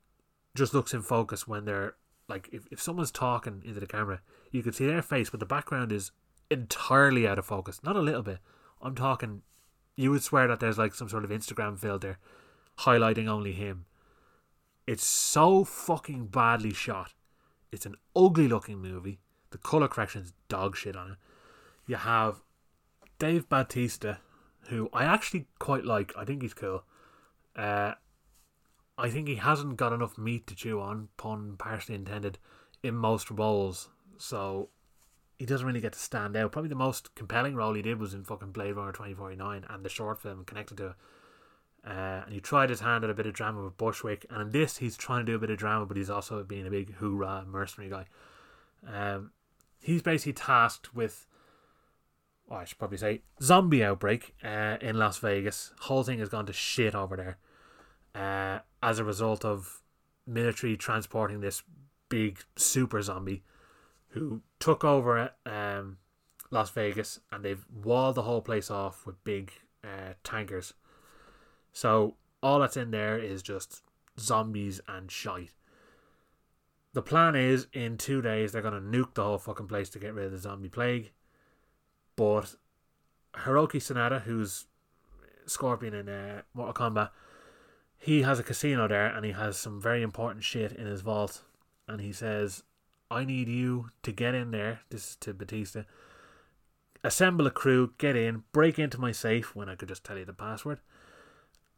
just 0.54 0.72
looks 0.72 0.94
in 0.94 1.02
focus 1.02 1.46
when 1.46 1.64
they're 1.64 1.94
like 2.28 2.48
if, 2.52 2.66
if 2.70 2.80
someone's 2.80 3.10
talking 3.10 3.62
into 3.64 3.80
the 3.80 3.86
camera, 3.86 4.20
you 4.50 4.62
can 4.62 4.72
see 4.72 4.86
their 4.86 5.02
face, 5.02 5.30
but 5.30 5.40
the 5.40 5.46
background 5.46 5.92
is 5.92 6.10
entirely 6.50 7.26
out 7.26 7.38
of 7.38 7.44
focus. 7.44 7.80
Not 7.82 7.96
a 7.96 8.00
little 8.00 8.22
bit. 8.22 8.38
I'm 8.80 8.94
talking 8.94 9.42
you 9.96 10.10
would 10.10 10.22
swear 10.22 10.48
that 10.48 10.60
there's 10.60 10.78
like 10.78 10.94
some 10.94 11.08
sort 11.08 11.24
of 11.24 11.30
Instagram 11.30 11.78
filter 11.78 12.18
highlighting 12.80 13.28
only 13.28 13.52
him. 13.52 13.84
It's 14.86 15.06
so 15.06 15.64
fucking 15.64 16.26
badly 16.26 16.72
shot. 16.72 17.14
It's 17.72 17.86
an 17.86 17.96
ugly 18.14 18.48
looking 18.48 18.80
movie. 18.80 19.18
The 19.50 19.58
color 19.58 19.88
correction's 19.88 20.32
dog 20.48 20.76
shit 20.76 20.96
on 20.96 21.12
it. 21.12 21.16
You 21.86 21.96
have 21.96 22.42
Dave 23.18 23.48
Bautista, 23.48 24.18
who 24.68 24.88
I 24.92 25.04
actually 25.04 25.46
quite 25.58 25.84
like. 25.84 26.12
I 26.16 26.24
think 26.24 26.42
he's 26.42 26.54
cool. 26.54 26.84
Uh, 27.56 27.94
I 28.96 29.10
think 29.10 29.28
he 29.28 29.36
hasn't 29.36 29.76
got 29.76 29.92
enough 29.92 30.18
meat 30.18 30.46
to 30.48 30.54
chew 30.54 30.80
on, 30.80 31.08
pun 31.16 31.56
partially 31.58 31.94
intended, 31.94 32.38
in 32.82 32.94
most 32.94 33.30
roles. 33.30 33.88
So 34.18 34.68
he 35.38 35.46
doesn't 35.46 35.66
really 35.66 35.80
get 35.80 35.94
to 35.94 35.98
stand 35.98 36.36
out. 36.36 36.52
Probably 36.52 36.68
the 36.68 36.74
most 36.74 37.14
compelling 37.14 37.54
role 37.56 37.74
he 37.74 37.82
did 37.82 37.98
was 37.98 38.14
in 38.14 38.24
fucking 38.24 38.52
Blade 38.52 38.72
Runner 38.72 38.92
2049 38.92 39.64
and 39.68 39.84
the 39.84 39.88
short 39.88 40.20
film 40.20 40.44
connected 40.44 40.76
to 40.78 40.86
it. 40.88 40.94
Uh, 41.86 42.22
and 42.24 42.32
he 42.32 42.40
tried 42.40 42.70
his 42.70 42.80
hand 42.80 43.04
at 43.04 43.10
a 43.10 43.14
bit 43.14 43.26
of 43.26 43.34
drama 43.34 43.62
with 43.62 43.76
Bushwick, 43.76 44.24
and 44.30 44.40
in 44.40 44.50
this 44.50 44.78
he's 44.78 44.96
trying 44.96 45.24
to 45.24 45.32
do 45.32 45.36
a 45.36 45.38
bit 45.38 45.50
of 45.50 45.58
drama, 45.58 45.84
but 45.84 45.96
he's 45.96 46.10
also 46.10 46.42
being 46.42 46.66
a 46.66 46.70
big 46.70 46.94
hoorah 46.94 47.44
mercenary 47.46 47.90
guy. 47.90 48.06
Um, 48.86 49.32
he's 49.80 50.02
basically 50.02 50.32
tasked 50.32 50.94
with, 50.94 51.26
well, 52.48 52.60
I 52.60 52.64
should 52.64 52.78
probably 52.78 52.98
say, 52.98 53.20
zombie 53.42 53.84
outbreak 53.84 54.34
uh, 54.42 54.78
in 54.80 54.98
Las 54.98 55.18
Vegas. 55.18 55.72
Whole 55.80 56.02
thing 56.02 56.20
has 56.20 56.30
gone 56.30 56.46
to 56.46 56.52
shit 56.54 56.94
over 56.94 57.16
there 57.16 57.38
uh, 58.14 58.60
as 58.82 58.98
a 58.98 59.04
result 59.04 59.44
of 59.44 59.82
military 60.26 60.76
transporting 60.76 61.40
this 61.40 61.62
big 62.08 62.38
super 62.56 63.02
zombie 63.02 63.42
who 64.10 64.40
took 64.58 64.84
over 64.84 65.30
um, 65.44 65.98
Las 66.50 66.70
Vegas 66.70 67.20
and 67.32 67.44
they've 67.44 67.64
walled 67.70 68.14
the 68.14 68.22
whole 68.22 68.40
place 68.40 68.70
off 68.70 69.04
with 69.04 69.22
big 69.24 69.52
uh, 69.82 70.14
tankers. 70.22 70.72
So 71.74 72.14
all 72.42 72.60
that's 72.60 72.76
in 72.78 72.92
there 72.92 73.18
is 73.18 73.42
just 73.42 73.82
zombies 74.18 74.80
and 74.88 75.10
shite. 75.10 75.50
The 76.94 77.02
plan 77.02 77.34
is 77.34 77.66
in 77.72 77.98
two 77.98 78.22
days 78.22 78.52
they're 78.52 78.62
gonna 78.62 78.80
nuke 78.80 79.14
the 79.14 79.24
whole 79.24 79.38
fucking 79.38 79.66
place 79.66 79.90
to 79.90 79.98
get 79.98 80.14
rid 80.14 80.26
of 80.26 80.32
the 80.32 80.38
zombie 80.38 80.68
plague. 80.68 81.10
But 82.16 82.54
Hiroyuki 83.34 83.82
Sanada, 83.82 84.22
who's 84.22 84.66
Scorpion 85.46 85.94
in 85.94 86.08
uh, 86.08 86.42
Mortal 86.54 86.74
Kombat, 86.74 87.10
he 87.98 88.22
has 88.22 88.38
a 88.38 88.44
casino 88.44 88.86
there 88.86 89.06
and 89.06 89.26
he 89.26 89.32
has 89.32 89.56
some 89.56 89.80
very 89.80 90.02
important 90.02 90.44
shit 90.44 90.70
in 90.72 90.86
his 90.86 91.00
vault. 91.00 91.42
And 91.88 92.00
he 92.00 92.12
says, 92.12 92.62
I 93.10 93.24
need 93.24 93.48
you 93.48 93.90
to 94.04 94.12
get 94.12 94.34
in 94.34 94.52
there. 94.52 94.80
This 94.90 95.10
is 95.10 95.16
to 95.16 95.34
Bautista. 95.34 95.86
Assemble 97.02 97.48
a 97.48 97.50
crew, 97.50 97.92
get 97.98 98.14
in, 98.14 98.44
break 98.52 98.78
into 98.78 99.00
my 99.00 99.10
safe 99.10 99.56
when 99.56 99.68
I 99.68 99.74
could 99.74 99.88
just 99.88 100.04
tell 100.04 100.16
you 100.16 100.24
the 100.24 100.32
password. 100.32 100.78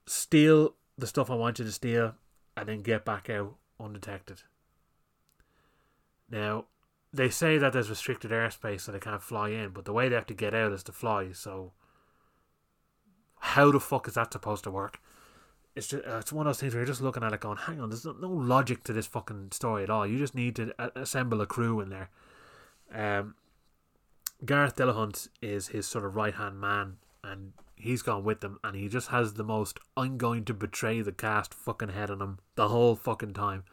Steal 0.06 0.74
the 0.98 1.06
stuff 1.06 1.30
I 1.30 1.34
want 1.34 1.58
you 1.58 1.64
to 1.64 1.72
steal, 1.72 2.14
and 2.56 2.68
then 2.68 2.82
get 2.82 3.04
back 3.04 3.28
out 3.28 3.56
undetected. 3.78 4.42
Now, 6.30 6.66
they 7.12 7.28
say 7.28 7.58
that 7.58 7.72
there's 7.72 7.90
restricted 7.90 8.30
airspace 8.30 8.82
so 8.82 8.92
they 8.92 8.98
can't 8.98 9.22
fly 9.22 9.50
in, 9.50 9.70
but 9.70 9.84
the 9.84 9.92
way 9.92 10.08
they 10.08 10.14
have 10.14 10.26
to 10.26 10.34
get 10.34 10.54
out 10.54 10.72
is 10.72 10.82
to 10.84 10.92
fly, 10.92 11.32
so 11.32 11.72
how 13.38 13.70
the 13.70 13.80
fuck 13.80 14.08
is 14.08 14.14
that 14.14 14.32
supposed 14.32 14.64
to 14.64 14.70
work? 14.70 15.00
it's 15.76 15.88
just 15.88 16.06
uh, 16.06 16.16
it's 16.16 16.32
one 16.32 16.46
of 16.46 16.50
those 16.50 16.60
things 16.60 16.72
where 16.72 16.80
you're 16.80 16.86
just 16.86 17.02
looking 17.02 17.22
at 17.22 17.34
it 17.34 17.40
going, 17.40 17.58
hang 17.58 17.80
on, 17.80 17.90
there's 17.90 18.06
no, 18.06 18.14
logic 18.28 18.82
to 18.84 18.92
this 18.94 19.06
fucking 19.06 19.48
story 19.52 19.82
at 19.82 19.90
all. 19.90 20.06
You 20.06 20.16
just 20.16 20.34
need 20.34 20.56
to 20.56 20.74
a- 20.78 21.02
assemble 21.02 21.40
a 21.42 21.46
crew 21.46 21.80
in 21.80 21.90
there. 21.90 22.08
Um, 22.92 23.34
Gareth 24.44 24.76
Dillahunt 24.76 25.28
is 25.42 25.68
his 25.68 25.86
sort 25.86 26.04
of 26.04 26.16
right 26.16 26.34
hand 26.34 26.58
man, 26.58 26.96
and 27.22 27.52
he's 27.76 28.02
gone 28.02 28.24
with 28.24 28.40
them, 28.40 28.58
and 28.64 28.74
he 28.76 28.88
just 28.88 29.08
has 29.08 29.34
the 29.34 29.44
most 29.44 29.78
I'm 29.96 30.18
going 30.18 30.44
to 30.46 30.54
betray 30.54 31.00
the 31.00 31.12
cast 31.12 31.54
fucking 31.54 31.90
head 31.90 32.10
on 32.10 32.20
him 32.20 32.38
the 32.54 32.68
whole 32.68 32.96
fucking 32.96 33.34
time. 33.34 33.64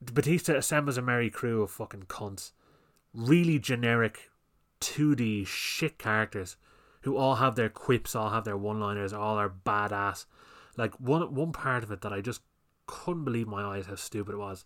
Bautista 0.00 0.56
assembles 0.56 0.98
a 0.98 1.02
merry 1.02 1.30
crew 1.30 1.62
of 1.62 1.70
fucking 1.70 2.04
cunts, 2.08 2.52
really 3.14 3.58
generic, 3.58 4.30
2D 4.80 5.46
shit 5.46 5.98
characters 5.98 6.56
who 7.02 7.16
all 7.16 7.36
have 7.36 7.54
their 7.54 7.68
quips, 7.68 8.14
all 8.14 8.30
have 8.30 8.44
their 8.44 8.56
one 8.56 8.80
liners, 8.80 9.12
all 9.12 9.36
are 9.36 9.48
badass 9.48 10.26
like 10.76 10.94
one 11.00 11.34
one 11.34 11.52
part 11.52 11.82
of 11.82 11.90
it 11.90 12.02
that 12.02 12.12
I 12.12 12.20
just 12.20 12.42
couldn't 12.86 13.24
believe 13.24 13.48
my 13.48 13.62
eyes 13.62 13.86
how 13.86 13.96
stupid 13.96 14.34
it 14.34 14.38
was 14.38 14.64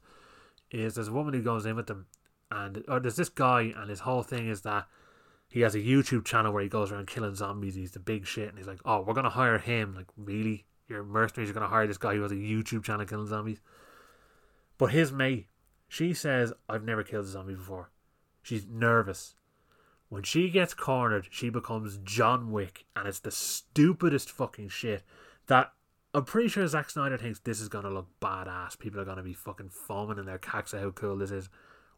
is 0.70 0.94
there's 0.94 1.08
a 1.08 1.12
woman 1.12 1.34
who 1.34 1.42
goes 1.42 1.64
in 1.66 1.76
with 1.76 1.86
them 1.86 2.06
and 2.50 2.84
or 2.88 3.00
there's 3.00 3.16
this 3.16 3.28
guy 3.28 3.72
and 3.76 3.88
his 3.88 4.00
whole 4.00 4.22
thing 4.22 4.48
is 4.48 4.62
that 4.62 4.86
he 5.50 5.60
has 5.60 5.74
a 5.74 5.80
YouTube 5.80 6.24
channel 6.24 6.52
where 6.52 6.62
he 6.62 6.68
goes 6.68 6.92
around 6.92 7.08
killing 7.08 7.34
zombies. 7.34 7.74
He's 7.74 7.90
the 7.90 7.98
big 7.98 8.24
shit, 8.24 8.48
and 8.48 8.56
he's 8.56 8.68
like, 8.68 8.80
"Oh, 8.84 9.02
we're 9.02 9.14
gonna 9.14 9.30
hire 9.30 9.58
him." 9.58 9.94
Like, 9.94 10.06
really? 10.16 10.64
Your 10.86 11.02
mercenaries 11.02 11.50
are 11.50 11.54
gonna 11.54 11.68
hire 11.68 11.86
this 11.86 11.98
guy 11.98 12.14
who 12.14 12.22
has 12.22 12.32
a 12.32 12.36
YouTube 12.36 12.84
channel 12.84 13.04
killing 13.04 13.26
zombies? 13.26 13.60
But 14.78 14.92
his 14.92 15.12
mate, 15.12 15.48
she 15.88 16.14
says, 16.14 16.52
"I've 16.68 16.84
never 16.84 17.02
killed 17.02 17.26
a 17.26 17.28
zombie 17.28 17.54
before." 17.54 17.90
She's 18.42 18.66
nervous. 18.66 19.34
When 20.08 20.22
she 20.22 20.50
gets 20.50 20.72
cornered, 20.72 21.28
she 21.30 21.50
becomes 21.50 21.98
John 21.98 22.50
Wick, 22.52 22.86
and 22.94 23.06
it's 23.08 23.20
the 23.20 23.30
stupidest 23.30 24.30
fucking 24.30 24.68
shit 24.68 25.02
that 25.46 25.74
I'm 26.14 26.24
pretty 26.24 26.48
sure 26.48 26.66
Zack 26.66 26.90
Snyder 26.90 27.18
thinks 27.18 27.40
this 27.40 27.60
is 27.60 27.68
gonna 27.68 27.90
look 27.90 28.08
badass. 28.20 28.78
People 28.78 29.00
are 29.00 29.04
gonna 29.04 29.22
be 29.22 29.34
fucking 29.34 29.70
foaming 29.70 30.18
in 30.18 30.26
their 30.26 30.38
cacks 30.38 30.74
at 30.74 30.80
how 30.80 30.90
cool 30.90 31.18
this 31.18 31.30
is. 31.30 31.48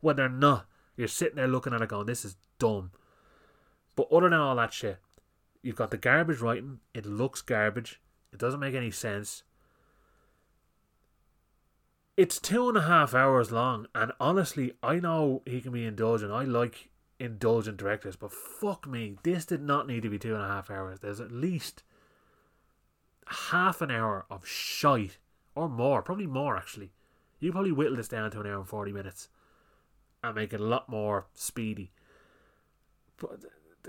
When 0.00 0.16
they're 0.16 0.28
not, 0.28 0.66
you're 0.96 1.08
sitting 1.08 1.36
there 1.36 1.48
looking 1.48 1.72
at 1.72 1.82
it 1.82 1.88
going, 1.88 2.06
"This 2.06 2.24
is 2.24 2.36
dumb." 2.58 2.92
But 3.96 4.10
other 4.12 4.30
than 4.30 4.38
all 4.38 4.56
that 4.56 4.72
shit, 4.72 4.98
you've 5.62 5.76
got 5.76 5.90
the 5.90 5.96
garbage 5.96 6.40
writing. 6.40 6.80
It 6.94 7.06
looks 7.06 7.42
garbage. 7.42 8.00
It 8.32 8.38
doesn't 8.38 8.60
make 8.60 8.74
any 8.74 8.90
sense. 8.90 9.42
It's 12.16 12.38
two 12.38 12.68
and 12.68 12.76
a 12.76 12.82
half 12.82 13.14
hours 13.14 13.50
long, 13.50 13.86
and 13.94 14.12
honestly, 14.20 14.74
I 14.82 14.96
know 15.00 15.42
he 15.46 15.62
can 15.62 15.72
be 15.72 15.86
indulgent. 15.86 16.30
I 16.30 16.44
like 16.44 16.90
indulgent 17.18 17.78
directors, 17.78 18.16
but 18.16 18.32
fuck 18.32 18.86
me, 18.86 19.16
this 19.22 19.46
did 19.46 19.62
not 19.62 19.86
need 19.86 20.02
to 20.02 20.10
be 20.10 20.18
two 20.18 20.34
and 20.34 20.42
a 20.42 20.48
half 20.48 20.70
hours. 20.70 21.00
There's 21.00 21.20
at 21.20 21.32
least 21.32 21.82
half 23.26 23.80
an 23.80 23.90
hour 23.90 24.26
of 24.28 24.46
shite 24.46 25.18
or 25.54 25.68
more, 25.68 26.02
probably 26.02 26.26
more 26.26 26.56
actually. 26.56 26.92
You 27.40 27.52
probably 27.52 27.72
whittle 27.72 27.96
this 27.96 28.08
down 28.08 28.30
to 28.32 28.40
an 28.40 28.46
hour 28.46 28.58
and 28.58 28.68
40 28.68 28.92
minutes 28.92 29.28
and 30.22 30.34
make 30.34 30.52
it 30.52 30.60
a 30.60 30.64
lot 30.64 30.88
more 30.88 31.26
speedy. 31.34 31.92
But 33.16 33.40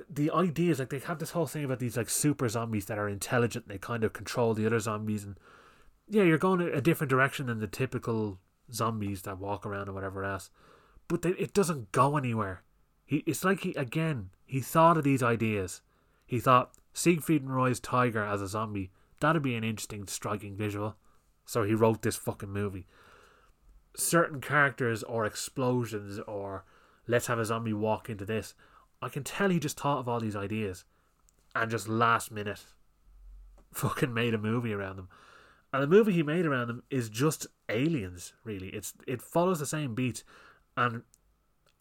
the, 0.09 0.31
idea 0.31 0.71
is 0.71 0.79
like 0.79 0.89
they 0.89 0.99
have 0.99 1.19
this 1.19 1.31
whole 1.31 1.45
thing 1.45 1.63
about 1.63 1.79
these 1.79 1.97
like 1.97 2.09
super 2.09 2.49
zombies 2.49 2.85
that 2.85 2.97
are 2.97 3.07
intelligent 3.07 3.65
and 3.65 3.73
they 3.73 3.79
kind 3.79 4.03
of 4.03 4.13
control 4.13 4.53
the 4.53 4.65
other 4.65 4.79
zombies 4.79 5.23
and 5.23 5.37
yeah, 6.09 6.23
you're 6.23 6.37
going 6.37 6.61
a 6.61 6.81
different 6.81 7.09
direction 7.09 7.45
than 7.45 7.59
the 7.59 7.67
typical 7.67 8.39
zombies 8.71 9.21
that 9.21 9.39
walk 9.39 9.65
around 9.65 9.87
or 9.87 9.93
whatever 9.93 10.23
else. 10.23 10.49
But 11.07 11.21
they, 11.21 11.29
it 11.31 11.53
doesn't 11.53 11.91
go 11.91 12.17
anywhere. 12.17 12.63
He, 13.05 13.17
it's 13.25 13.43
like 13.43 13.61
he 13.61 13.73
again 13.75 14.29
he 14.45 14.59
thought 14.59 14.97
of 14.97 15.03
these 15.03 15.23
ideas. 15.23 15.81
He 16.25 16.39
thought 16.39 16.73
Siegfried 16.93 17.41
and 17.41 17.55
Roy's 17.55 17.79
tiger 17.79 18.23
as 18.23 18.41
a 18.41 18.47
zombie 18.47 18.91
That'd 19.23 19.41
be 19.41 19.55
an 19.55 19.63
interesting, 19.63 20.05
striking 20.05 20.57
visual. 20.57 20.97
So 21.45 21.63
he 21.63 21.73
wrote 21.73 22.01
this 22.01 22.17
fucking 22.17 22.49
movie. 22.49 22.87
Certain 23.95 24.41
characters 24.41 25.01
or 25.01 25.25
explosions 25.25 26.19
or 26.27 26.65
let's 27.07 27.27
have 27.27 27.39
a 27.39 27.45
zombie 27.45 27.71
walk 27.71 28.09
into 28.09 28.25
this. 28.25 28.53
I 29.03 29.09
can 29.09 29.23
tell 29.23 29.49
he 29.49 29.59
just 29.59 29.79
thought 29.79 29.99
of 29.99 30.07
all 30.07 30.19
these 30.19 30.35
ideas 30.35 30.85
and 31.55 31.69
just 31.69 31.87
last 31.87 32.31
minute 32.31 32.63
fucking 33.73 34.13
made 34.13 34.33
a 34.33 34.37
movie 34.37 34.73
around 34.73 34.97
them. 34.97 35.09
And 35.71 35.81
the 35.81 35.87
movie 35.87 36.13
he 36.13 36.23
made 36.23 36.45
around 36.45 36.67
them 36.67 36.83
is 36.91 37.09
just 37.09 37.47
aliens, 37.67 38.33
really. 38.43 38.67
It's 38.69 38.93
it 39.07 39.21
follows 39.21 39.59
the 39.59 39.65
same 39.65 39.95
beat. 39.95 40.23
And 40.77 41.01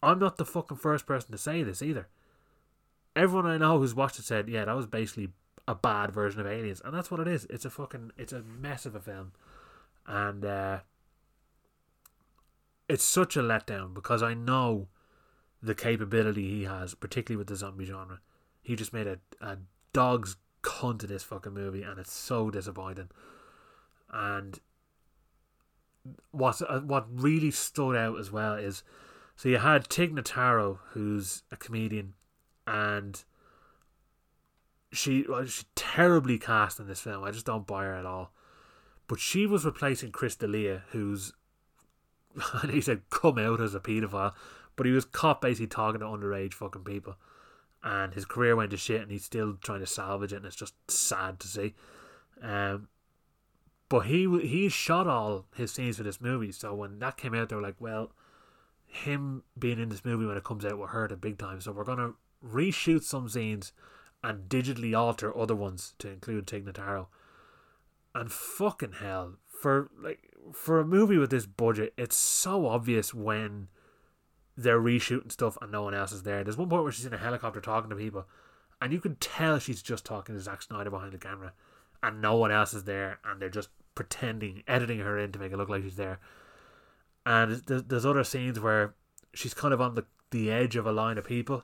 I'm 0.01 0.19
not 0.19 0.37
the 0.37 0.45
fucking 0.45 0.77
first 0.77 1.05
person 1.05 1.31
to 1.31 1.37
say 1.37 1.61
this 1.61 1.81
either. 1.81 2.07
Everyone 3.15 3.45
I 3.45 3.57
know 3.57 3.77
who's 3.77 3.93
watched 3.93 4.17
it 4.17 4.25
said, 4.25 4.49
yeah, 4.49 4.65
that 4.65 4.75
was 4.75 4.87
basically 4.87 5.29
a 5.67 5.75
bad 5.75 6.11
version 6.11 6.41
of 6.41 6.47
Aliens. 6.47 6.81
And 6.83 6.93
that's 6.93 7.11
what 7.11 7.19
it 7.19 7.27
is. 7.27 7.45
It's 7.49 7.65
a 7.65 7.69
fucking 7.69 8.11
it's 8.17 8.33
a 8.33 8.41
mess 8.41 8.87
of 8.87 8.95
a 8.95 8.99
film. 8.99 9.33
And 10.07 10.43
uh 10.43 10.79
it's 12.89 13.03
such 13.03 13.37
a 13.37 13.41
letdown 13.41 13.93
because 13.93 14.21
I 14.21 14.33
know 14.33 14.87
the 15.63 15.73
capability 15.73 16.49
he 16.49 16.63
has, 16.65 16.93
particularly 16.93 17.37
with 17.37 17.47
the 17.47 17.55
zombie 17.55 17.85
genre. 17.85 18.19
He 18.61 18.75
just 18.75 18.93
made 18.93 19.07
a, 19.07 19.19
a 19.41 19.57
dog's 19.93 20.35
cunt 20.61 21.03
of 21.03 21.09
this 21.09 21.23
fucking 21.23 21.53
movie, 21.53 21.83
and 21.83 21.97
it's 21.97 22.11
so 22.11 22.51
disappointing. 22.51 23.09
And 24.11 24.59
what 26.31 26.61
uh, 26.67 26.81
what 26.81 27.05
really 27.09 27.51
stood 27.51 27.95
out 27.95 28.19
as 28.19 28.29
well 28.29 28.55
is, 28.55 28.83
so 29.35 29.49
you 29.49 29.57
had 29.57 29.89
Tig 29.89 30.13
Notaro, 30.13 30.79
who's 30.91 31.43
a 31.51 31.55
comedian, 31.55 32.13
and 32.67 33.23
she 34.91 35.25
well, 35.27 35.45
terribly 35.75 36.37
cast 36.37 36.79
in 36.79 36.87
this 36.87 37.01
film. 37.01 37.23
I 37.23 37.31
just 37.31 37.45
don't 37.45 37.65
buy 37.65 37.85
her 37.85 37.95
at 37.95 38.05
all. 38.05 38.33
But 39.07 39.19
she 39.19 39.45
was 39.45 39.65
replacing 39.65 40.11
Chris 40.11 40.35
D'Elia, 40.35 40.83
who's 40.89 41.33
and 42.61 42.71
he 42.71 42.81
said 42.81 43.09
come 43.09 43.37
out 43.37 43.61
as 43.61 43.75
a 43.75 43.79
paedophile, 43.79 44.33
but 44.75 44.85
he 44.85 44.91
was 44.91 45.05
caught 45.05 45.41
basically 45.41 45.67
talking 45.67 45.99
to 45.99 46.05
underage 46.05 46.53
fucking 46.53 46.83
people, 46.83 47.15
and 47.83 48.13
his 48.13 48.25
career 48.25 48.55
went 48.55 48.71
to 48.71 48.77
shit, 48.77 49.01
and 49.01 49.11
he's 49.11 49.25
still 49.25 49.57
trying 49.61 49.81
to 49.81 49.85
salvage 49.85 50.33
it, 50.33 50.37
and 50.37 50.45
it's 50.45 50.55
just 50.55 50.73
sad 50.89 51.39
to 51.41 51.47
see. 51.47 51.73
Um, 52.41 52.87
but 53.89 54.07
he 54.07 54.27
he 54.41 54.69
shot 54.69 55.07
all 55.07 55.45
his 55.55 55.71
scenes 55.71 55.97
for 55.97 56.03
this 56.03 56.21
movie, 56.21 56.51
so 56.51 56.73
when 56.73 56.99
that 56.99 57.17
came 57.17 57.33
out, 57.35 57.49
they 57.49 57.55
were 57.55 57.61
like, 57.61 57.79
well, 57.79 58.11
him 58.87 59.43
being 59.57 59.79
in 59.79 59.89
this 59.89 60.05
movie 60.05 60.25
when 60.25 60.37
it 60.37 60.43
comes 60.43 60.65
out 60.65 60.77
will 60.77 60.87
hurt 60.87 61.11
it 61.11 61.21
big 61.21 61.37
time, 61.37 61.61
so 61.61 61.71
we're 61.71 61.83
gonna 61.83 62.13
reshoot 62.45 63.03
some 63.03 63.29
scenes 63.29 63.71
and 64.23 64.49
digitally 64.49 64.97
alter 64.97 65.37
other 65.37 65.55
ones 65.55 65.93
to 65.99 66.09
include 66.09 66.47
Tig 66.47 66.65
Notaro. 66.65 67.07
And 68.15 68.31
fucking 68.31 68.93
hell, 68.93 69.35
for 69.47 69.89
like 69.99 70.31
for 70.53 70.79
a 70.79 70.85
movie 70.85 71.17
with 71.17 71.31
this 71.31 71.45
budget, 71.45 71.93
it's 71.97 72.15
so 72.15 72.67
obvious 72.67 73.13
when 73.13 73.67
they're 74.57 74.79
reshooting 74.79 75.31
stuff 75.31 75.57
and 75.61 75.71
no 75.71 75.83
one 75.83 75.93
else 75.93 76.11
is 76.11 76.23
there. 76.23 76.43
There's 76.43 76.57
one 76.57 76.69
point 76.69 76.83
where 76.83 76.91
she's 76.91 77.05
in 77.05 77.13
a 77.13 77.17
helicopter 77.17 77.61
talking 77.61 77.89
to 77.89 77.95
people, 77.95 78.25
and 78.81 78.93
you 78.93 78.99
can 78.99 79.15
tell 79.15 79.59
she's 79.59 79.81
just 79.81 80.05
talking 80.05 80.35
to 80.35 80.41
Zack 80.41 80.61
Snyder 80.61 80.89
behind 80.89 81.13
the 81.13 81.17
camera, 81.17 81.53
and 82.01 82.21
no 82.21 82.35
one 82.35 82.51
else 82.51 82.73
is 82.73 82.83
there, 82.83 83.19
and 83.25 83.41
they're 83.41 83.49
just 83.49 83.69
pretending, 83.95 84.63
editing 84.67 84.99
her 84.99 85.17
in 85.17 85.31
to 85.31 85.39
make 85.39 85.51
it 85.51 85.57
look 85.57 85.69
like 85.69 85.83
she's 85.83 85.95
there. 85.95 86.19
And 87.25 87.61
there's, 87.67 87.83
there's 87.83 88.05
other 88.05 88.23
scenes 88.23 88.59
where 88.59 88.95
she's 89.33 89.53
kind 89.53 89.73
of 89.73 89.81
on 89.81 89.95
the, 89.95 90.05
the 90.31 90.51
edge 90.51 90.75
of 90.75 90.85
a 90.85 90.91
line 90.91 91.17
of 91.17 91.25
people, 91.25 91.63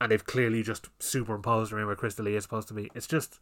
and 0.00 0.10
they've 0.10 0.24
clearly 0.24 0.62
just 0.62 0.88
superimposed 0.98 1.72
her 1.72 1.78
in 1.78 1.86
where 1.86 1.96
Chris 1.96 2.14
D'Elia 2.14 2.36
is 2.36 2.44
supposed 2.44 2.68
to 2.68 2.74
be. 2.74 2.90
It's 2.94 3.06
just 3.06 3.38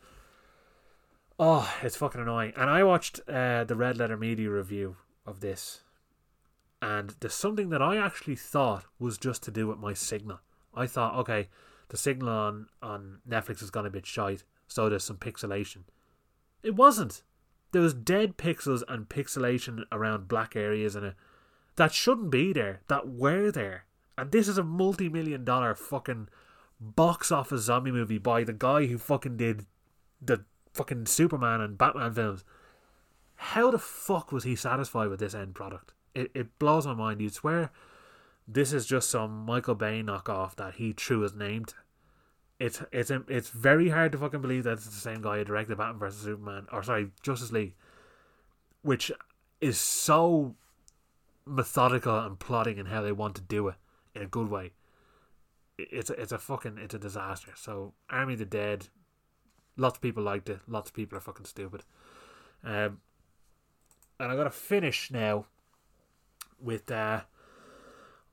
Oh, 1.39 1.73
it's 1.83 1.97
fucking 1.97 2.21
annoying. 2.21 2.53
And 2.57 2.71
I 2.71 2.85
watched 2.85 3.21
uh, 3.29 3.65
the 3.65 3.75
Red 3.75 3.99
Letter 3.99 4.17
Media 4.17 4.51
review 4.51 4.97
of 5.27 5.41
this, 5.41 5.83
and 6.83 7.15
there's 7.21 7.33
something 7.33 7.71
that 7.71 7.81
I 7.81 7.97
actually 7.97 8.35
thought 8.35 8.87
was 8.99 9.17
just 9.17 9.45
to 9.45 9.53
do 9.53 9.69
with 9.69 9.79
my 9.79 9.95
signal. 9.95 10.41
I 10.75 10.89
thought, 10.89 11.15
okay, 11.21 11.49
the 11.91 11.97
signal 11.97 12.29
on, 12.29 12.67
on 12.83 13.19
Netflix 13.29 13.61
has 13.61 13.71
gone 13.71 13.87
a 13.87 13.91
bit 13.91 14.05
shite, 14.05 14.43
so 14.67 14.89
there's 14.89 15.05
some 15.05 15.17
pixelation. 15.17 15.85
It 16.65 16.75
wasn't. 16.75 17.23
There 17.71 17.81
was 17.81 17.95
dead 17.95 18.37
pixels 18.37 18.83
and 18.89 19.09
pixelation 19.09 19.85
around 19.93 20.27
black 20.27 20.57
areas 20.57 20.97
it 20.97 21.15
that 21.77 21.93
shouldn't 21.93 22.31
be 22.31 22.53
there, 22.53 22.81
that 22.89 23.09
were 23.09 23.53
there. 23.53 23.85
And 24.19 24.33
this 24.33 24.49
is 24.49 24.59
a 24.59 24.65
multi 24.65 25.09
million 25.09 25.45
dollar 25.45 25.75
fucking 25.75 26.29
box 26.81 27.31
office 27.31 27.63
zombie 27.63 27.93
movie 27.93 28.19
by 28.19 28.43
the 28.43 28.53
guy 28.53 28.87
who 28.87 28.99
fucking 28.99 29.37
did 29.37 29.67
the 30.21 30.45
fucking 30.75 31.07
Superman 31.07 31.61
and 31.61 31.79
Batman 31.79 32.13
films. 32.13 32.45
How 33.37 33.71
the 33.71 33.79
fuck 33.79 34.33
was 34.33 34.45
he 34.45 34.57
satisfied 34.57 35.09
with 35.09 35.21
this 35.21 35.35
end 35.35 35.55
product? 35.55 35.95
It 36.15 36.31
it 36.35 36.59
blows 36.59 36.87
my 36.87 36.95
mind. 36.95 37.21
You'd 37.21 37.35
swear 37.35 37.71
this 38.47 38.73
is 38.73 38.87
just 38.87 39.09
some 39.09 39.45
Michael 39.45 39.75
Bay 39.75 40.03
knockoff 40.03 40.57
that 40.57 40.75
he 40.75 40.93
threw 40.93 41.21
his 41.21 41.35
name 41.35 41.65
to. 41.67 41.75
It's 42.59 42.83
it's 42.93 43.11
it's 43.29 43.51
very 43.51 43.91
hard 43.91 44.13
to 44.13 44.19
fucking 44.19 44.41
believe 44.41 44.65
that 44.65 44.73
it's 44.75 44.85
the 44.85 44.93
same 44.93 45.23
guy 45.23 45.39
who 45.39 45.45
directed 45.45 45.79
Batman 45.79 45.99
vs 45.99 46.23
Superman 46.23 46.67
or 46.71 46.83
sorry 46.83 47.11
Justice 47.23 47.53
League, 47.53 47.75
which 48.83 49.11
is 49.61 49.79
so 49.79 50.55
methodical 51.45 52.19
and 52.21 52.39
plotting 52.39 52.79
in 52.79 52.87
how 52.87 53.03
they 53.03 53.13
want 53.13 53.35
to 53.35 53.43
do 53.43 53.69
it 53.69 53.75
in 54.15 54.23
a 54.23 54.27
good 54.27 54.49
way. 54.49 54.73
It's 55.79 56.11
a, 56.11 56.21
it's 56.21 56.33
a 56.33 56.39
fucking 56.39 56.79
it's 56.79 56.95
a 56.95 56.99
disaster. 56.99 57.53
So 57.57 57.95
Army 58.11 58.35
of 58.35 58.39
the 58.39 58.45
Dead 58.45 58.89
Lots 59.77 59.97
of 59.97 60.03
people 60.03 60.23
liked 60.23 60.49
it. 60.49 60.61
Lots 60.67 60.91
of 60.91 60.95
people 60.95 61.17
are 61.17 61.23
fucking 61.23 61.47
stupid. 61.47 61.83
Um, 62.63 63.01
and 64.21 64.31
I 64.31 64.37
got 64.37 64.45
to 64.45 64.51
finish 64.51 65.11
now 65.11 65.47
with. 66.63 66.91
Uh, 66.91 67.23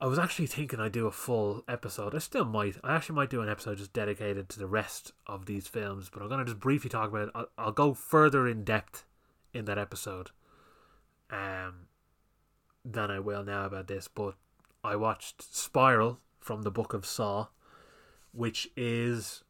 I 0.02 0.08
was 0.08 0.18
actually 0.18 0.48
thinking 0.48 0.80
I'd 0.80 0.94
do 0.94 1.08
a 1.08 1.12
full 1.12 1.64
episode. 1.68 2.16
I 2.16 2.20
still 2.20 2.46
might. 2.46 2.78
I 2.84 2.96
actually 2.96 3.16
might 3.16 3.30
do 3.30 3.42
an 3.42 3.50
episode 3.50 3.78
just 3.78 3.92
dedicated 3.92 4.48
to 4.50 4.60
the 4.60 4.68
rest 4.68 5.12
of 5.28 5.46
these 5.46 5.68
films, 5.68 6.10
but 6.10 6.22
I'm 6.22 6.30
going 6.30 6.40
to 6.40 6.46
just 6.46 6.60
briefly 6.60 6.90
talk 6.90 7.10
about 7.10 7.28
it. 7.28 7.32
I'll, 7.36 7.50
I'll 7.58 7.72
go 7.72 7.94
further 7.94 8.48
in 8.48 8.64
depth 8.64 9.06
in 9.54 9.66
that 9.66 9.78
episode 9.78 10.32
um, 11.30 11.88
than 12.86 13.12
I 13.12 13.20
will 13.20 13.44
now 13.44 13.66
about 13.66 13.88
this. 13.88 14.08
But 14.08 14.36
I 14.84 14.96
watched 14.96 15.44
Spiral 15.54 16.20
from 16.40 16.62
the 16.62 16.72
Book 16.72 16.94
of 16.94 17.06
Saw, 17.06 17.48
which 18.32 18.70
is 18.78 19.44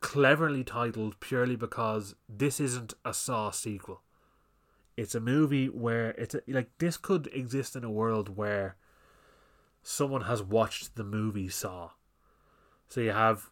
cleverly 0.00 0.64
titled 0.64 1.20
purely 1.20 1.54
because 1.54 2.16
this 2.28 2.58
isn't 2.58 2.94
a 3.04 3.14
Saw 3.14 3.52
sequel. 3.52 4.02
It's 4.96 5.14
a 5.14 5.20
movie 5.20 5.66
where 5.66 6.10
it's 6.10 6.34
a, 6.34 6.42
like 6.48 6.70
this 6.78 6.96
could 6.96 7.28
exist 7.32 7.76
in 7.76 7.84
a 7.84 7.90
world 7.90 8.36
where 8.36 8.76
someone 9.82 10.22
has 10.22 10.42
watched 10.42 10.96
the 10.96 11.04
movie 11.04 11.48
Saw. 11.48 11.90
So 12.88 13.00
you 13.00 13.12
have 13.12 13.50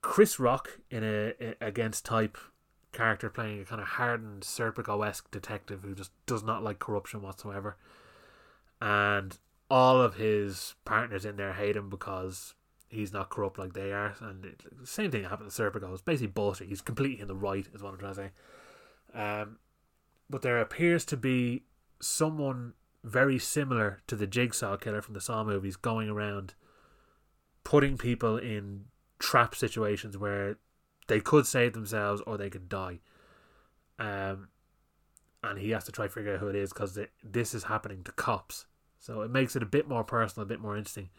Chris 0.00 0.40
Rock 0.40 0.80
in 0.90 1.04
a, 1.04 1.34
a 1.40 1.54
against 1.60 2.04
type 2.04 2.36
character 2.92 3.30
playing 3.30 3.60
a 3.60 3.64
kind 3.64 3.80
of 3.80 3.86
hardened 3.86 4.42
Serpico 4.42 5.06
esque 5.06 5.30
detective 5.30 5.82
who 5.82 5.94
just 5.94 6.10
does 6.26 6.42
not 6.42 6.62
like 6.62 6.78
corruption 6.78 7.22
whatsoever. 7.22 7.76
And 8.80 9.38
all 9.70 10.00
of 10.00 10.16
his 10.16 10.74
partners 10.84 11.24
in 11.24 11.36
there 11.36 11.54
hate 11.54 11.76
him 11.76 11.88
because 11.88 12.54
he's 12.88 13.12
not 13.12 13.30
corrupt 13.30 13.58
like 13.58 13.72
they 13.72 13.92
are. 13.92 14.14
And 14.20 14.44
it, 14.44 14.62
the 14.78 14.86
same 14.86 15.10
thing 15.10 15.24
happened 15.24 15.50
to 15.50 15.62
Serpico. 15.62 15.92
It's 15.92 16.02
basically 16.02 16.26
bullshit. 16.26 16.68
He's 16.68 16.82
completely 16.82 17.20
in 17.20 17.28
the 17.28 17.34
right, 17.34 17.66
is 17.72 17.82
what 17.82 17.94
I'm 17.94 17.98
trying 17.98 18.14
to 18.14 18.20
say. 18.20 18.30
Um, 19.14 19.58
but 20.32 20.40
there 20.40 20.58
appears 20.58 21.04
to 21.04 21.16
be 21.16 21.62
someone 22.00 22.72
very 23.04 23.38
similar 23.38 24.00
to 24.06 24.16
the 24.16 24.26
Jigsaw 24.26 24.78
killer 24.78 25.02
from 25.02 25.12
the 25.12 25.20
Saw 25.20 25.44
movies 25.44 25.76
going 25.76 26.08
around 26.08 26.54
putting 27.64 27.98
people 27.98 28.38
in 28.38 28.86
trap 29.18 29.54
situations 29.54 30.16
where 30.16 30.56
they 31.06 31.20
could 31.20 31.46
save 31.46 31.74
themselves 31.74 32.22
or 32.26 32.38
they 32.38 32.48
could 32.48 32.68
die. 32.70 33.00
Um, 33.98 34.48
and 35.44 35.58
he 35.58 35.70
has 35.70 35.84
to 35.84 35.92
try 35.92 36.06
to 36.06 36.12
figure 36.12 36.34
out 36.34 36.40
who 36.40 36.48
it 36.48 36.56
is 36.56 36.72
because 36.72 36.98
this 37.22 37.54
is 37.54 37.64
happening 37.64 38.02
to 38.04 38.12
cops. 38.12 38.64
So 38.98 39.20
it 39.20 39.30
makes 39.30 39.54
it 39.54 39.62
a 39.62 39.66
bit 39.66 39.86
more 39.86 40.02
personal, 40.02 40.44
a 40.44 40.48
bit 40.48 40.60
more 40.60 40.78
interesting. 40.78 41.10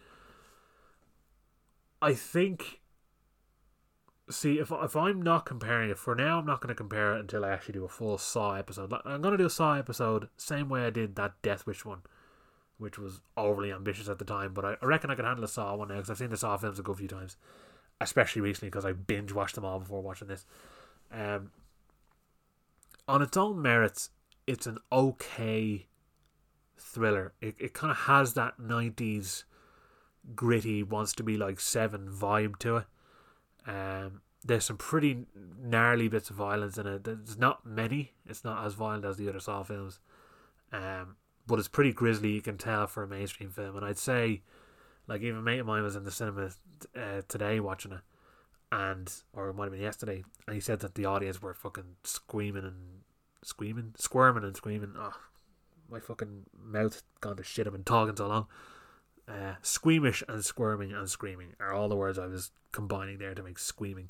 I 2.02 2.14
think. 2.16 2.80
See, 4.30 4.58
if 4.58 4.72
if 4.72 4.96
I'm 4.96 5.22
not 5.22 5.46
comparing 5.46 5.90
it 5.90 5.98
for 5.98 6.16
now, 6.16 6.40
I'm 6.40 6.46
not 6.46 6.62
going 6.62 6.70
to 6.70 6.76
compare 6.76 7.16
it 7.16 7.20
until 7.20 7.44
I 7.44 7.50
actually 7.50 7.74
do 7.74 7.84
a 7.84 7.90
full 7.90 8.18
Saw 8.18 8.54
episode. 8.56 8.94
I'm 9.06 9.22
going 9.22 9.34
to 9.34 9.38
do 9.38 9.48
a 9.48 9.50
Saw 9.50 9.76
episode 9.76 10.30
same 10.38 10.70
way 10.70 10.86
I 10.86 10.92
did 10.92 11.16
that 11.16 11.42
Death 11.42 11.68
Wish 11.68 11.84
one, 11.84 12.04
which 12.78 12.98
was 12.98 13.20
overly 13.36 13.72
ambitious 13.72 14.08
at 14.08 14.20
the 14.20 14.26
time. 14.26 14.54
But 14.54 14.64
I, 14.64 14.78
I 14.82 14.86
reckon 14.86 15.12
I 15.12 15.16
can 15.16 15.26
handle 15.26 15.44
a 15.44 15.50
Saw 15.50 15.76
one 15.76 15.90
now 15.90 15.96
because 15.96 16.10
I've 16.10 16.18
seen 16.18 16.30
the 16.30 16.38
Saw 16.38 16.56
films 16.56 16.80
a 16.80 16.84
good 16.84 16.98
few 16.98 17.10
times, 17.10 17.36
especially 18.00 18.42
recently 18.42 18.70
because 18.70 18.86
I 18.86 18.94
binge 18.94 19.34
watched 19.34 19.56
them 19.56 19.66
all 19.66 19.80
before 19.80 20.02
watching 20.02 20.30
this. 20.30 20.46
Um, 21.12 21.52
on 23.06 23.22
its 23.22 23.36
own 23.36 23.62
merits, 23.62 24.10
it's 24.48 24.68
an 24.68 24.78
okay 24.90 25.88
thriller. 26.78 27.34
It 27.42 27.56
it 27.60 27.74
kind 27.74 27.92
of 27.92 27.98
has 27.98 28.36
that 28.36 28.58
'90s 28.58 29.44
gritty, 30.34 30.82
wants 30.82 31.12
to 31.14 31.24
be 31.24 31.36
like 31.36 31.60
Seven 31.60 32.10
vibe 32.10 32.58
to 32.60 32.78
it. 32.78 32.86
Um, 33.66 34.22
there's 34.44 34.66
some 34.66 34.78
pretty 34.78 35.26
gnarly 35.62 36.08
bits 36.10 36.30
of 36.30 36.36
violence 36.36 36.78
in 36.78 36.86
it. 36.86 37.04
There's 37.04 37.38
not 37.38 37.66
many. 37.66 38.12
It's 38.26 38.44
not 38.44 38.66
as 38.66 38.74
violent 38.74 39.06
as 39.06 39.18
the 39.18 39.30
other 39.30 39.40
Saw 39.40 39.64
films, 39.64 40.00
um, 40.72 41.16
but 41.48 41.60
it's 41.60 41.68
pretty 41.68 41.94
grisly. 41.94 42.32
You 42.32 42.42
can 42.42 42.58
tell 42.58 42.88
for 42.88 43.04
a 43.04 43.08
mainstream 43.08 43.50
film, 43.50 43.78
and 43.78 43.86
I'd 43.86 43.98
say, 43.98 44.42
like 45.08 45.22
even 45.22 45.40
a 45.40 45.42
mate 45.42 45.60
of 45.60 45.66
mine 45.66 45.84
was 45.84 45.96
in 45.96 46.04
the 46.04 46.12
cinema 46.12 46.52
uh, 46.96 47.22
today 47.28 47.60
watching 47.60 47.94
it, 47.94 48.02
and 48.72 49.12
or 49.34 49.50
it 49.50 49.54
might 49.54 49.66
have 49.66 49.74
been 49.74 49.82
yesterday, 49.82 50.24
and 50.46 50.56
he 50.56 50.60
said 50.60 50.80
that 50.82 50.96
the 50.96 51.06
audience 51.06 51.42
were 51.42 51.54
fucking 51.54 51.96
screaming 52.04 52.66
and 52.66 53.02
screaming, 53.44 53.94
squirming 53.98 54.44
and 54.44 54.58
screaming. 54.58 54.94
Oh, 54.98 55.16
my 55.90 56.00
fucking 56.00 56.44
mouth 56.62 57.02
gone 57.22 57.38
to 57.38 57.44
shit. 57.44 57.68
I've 57.68 57.74
been 57.74 57.84
talking 57.84 58.18
so 58.18 58.28
long. 58.28 58.48
Uh, 59.28 59.56
squeamish 59.62 60.22
and 60.28 60.44
squirming 60.44 60.92
and 60.92 61.10
screaming 61.10 61.54
are 61.60 61.74
all 61.74 61.88
the 61.88 61.96
words 61.96 62.20
I 62.20 62.28
was 62.28 62.52
combining 62.74 63.20
there 63.20 63.34
to 63.34 63.44
make 63.44 63.58
squeaming. 63.58 64.10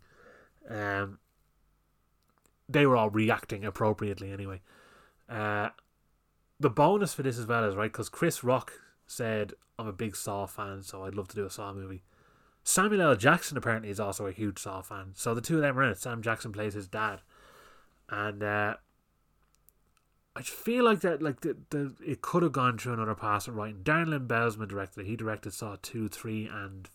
Um, 0.68 1.20
they 2.68 2.86
were 2.86 2.98
all 2.98 3.10
reacting 3.10 3.64
appropriately 3.64 4.32
anyway. 4.32 4.62
Uh, 5.30 5.70
the 6.60 6.70
bonus 6.70 7.14
for 7.14 7.24
this 7.24 7.38
as 7.38 7.46
well 7.46 7.64
is 7.66 7.76
right 7.76 7.92
because 7.92 8.10
Chris 8.10 8.44
Rock 8.44 8.74
said 9.06 9.54
I'm 9.78 9.88
a 9.88 9.94
big 9.94 10.16
Saw 10.16 10.46
fan, 10.46 10.84
so 10.84 11.04
I'd 11.04 11.16
love 11.16 11.28
to 11.30 11.36
do 11.36 11.46
a 11.46 11.50
Saw 11.50 11.74
movie. 11.74 12.04
Samuel 12.64 13.02
L. 13.02 13.16
Jackson 13.16 13.58
apparently 13.58 13.90
is 13.90 14.00
also 14.00 14.26
a 14.26 14.32
huge 14.32 14.60
Saw 14.60 14.82
fan, 14.82 15.12
so 15.14 15.34
the 15.34 15.42
two 15.42 15.56
of 15.56 15.62
them 15.62 15.78
are 15.78 15.84
in 15.84 15.92
it. 15.92 16.00
Sam 16.00 16.22
Jackson 16.22 16.52
plays 16.52 16.74
his 16.74 16.88
dad, 16.88 17.22
and 18.10 18.42
uh, 18.42 18.76
I 20.36 20.42
feel 20.42 20.84
like 20.84 21.02
that 21.02 21.22
like 21.22 21.42
the, 21.42 21.58
the 21.70 21.94
it 22.04 22.22
could 22.22 22.42
have 22.44 22.54
gone 22.54 22.78
through 22.78 22.94
another 22.94 23.16
pass 23.16 23.48
at 23.48 23.54
writing. 23.54 23.84
Darren 23.84 24.08
Lynn 24.08 24.28
Bousman 24.28 24.68
directed. 24.68 25.06
He 25.06 25.16
directed 25.16 25.54
Saw 25.54 25.76
two, 25.82 26.08
three, 26.08 26.48
and 26.48 26.90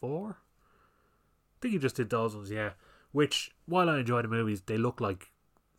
four. 0.00 0.38
I 0.38 1.56
think 1.60 1.72
he 1.72 1.78
just 1.78 1.96
did 1.96 2.10
those 2.10 2.36
ones, 2.36 2.50
yeah. 2.50 2.70
Which, 3.12 3.50
while 3.66 3.90
I 3.90 3.98
enjoy 3.98 4.22
the 4.22 4.28
movies, 4.28 4.62
they 4.62 4.78
look 4.78 5.00
like 5.00 5.30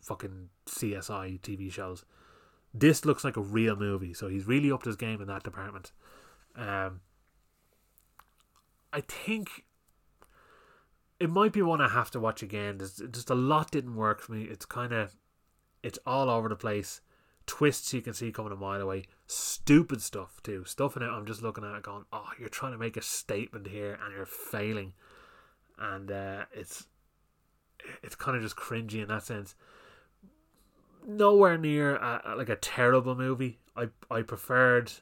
fucking 0.02 0.50
CSI 0.66 1.40
TV 1.40 1.72
shows. 1.72 2.04
This 2.74 3.04
looks 3.04 3.24
like 3.24 3.36
a 3.36 3.42
real 3.42 3.74
movie, 3.74 4.12
so 4.12 4.28
he's 4.28 4.46
really 4.46 4.70
upped 4.70 4.84
his 4.84 4.96
game 4.96 5.20
in 5.20 5.28
that 5.28 5.42
department. 5.42 5.92
Um, 6.54 7.00
I 8.92 9.00
think 9.00 9.64
it 11.18 11.30
might 11.30 11.52
be 11.52 11.62
one 11.62 11.80
I 11.80 11.88
have 11.88 12.10
to 12.12 12.20
watch 12.20 12.42
again. 12.42 12.78
There's 12.78 13.00
just 13.10 13.30
a 13.30 13.34
lot 13.34 13.70
didn't 13.70 13.96
work 13.96 14.20
for 14.20 14.32
me. 14.32 14.44
It's 14.44 14.66
kind 14.66 14.92
of 14.92 15.16
it's 15.82 15.98
all 16.06 16.30
over 16.30 16.48
the 16.48 16.56
place. 16.56 17.00
Twists 17.46 17.92
you 17.92 18.02
can 18.02 18.14
see 18.14 18.30
coming 18.30 18.52
a 18.52 18.56
mile 18.56 18.80
away. 18.80 19.04
Stupid 19.26 20.00
stuff 20.00 20.40
too. 20.42 20.64
Stuff 20.64 20.96
in 20.96 21.02
it. 21.02 21.08
I'm 21.08 21.26
just 21.26 21.42
looking 21.42 21.64
at 21.64 21.74
it, 21.74 21.82
going, 21.82 22.04
"Oh, 22.12 22.30
you're 22.38 22.48
trying 22.48 22.72
to 22.72 22.78
make 22.78 22.96
a 22.96 23.02
statement 23.02 23.66
here, 23.66 23.98
and 24.02 24.14
you're 24.14 24.26
failing." 24.26 24.92
And 25.78 26.10
uh, 26.10 26.44
it's 26.52 26.86
it's 28.02 28.14
kind 28.14 28.36
of 28.36 28.42
just 28.42 28.56
cringy 28.56 29.02
in 29.02 29.08
that 29.08 29.24
sense. 29.24 29.54
Nowhere 31.04 31.58
near 31.58 31.96
a, 31.96 32.34
like 32.36 32.48
a 32.48 32.56
terrible 32.56 33.16
movie. 33.16 33.58
I 33.76 33.88
I 34.10 34.22
preferred 34.22 34.92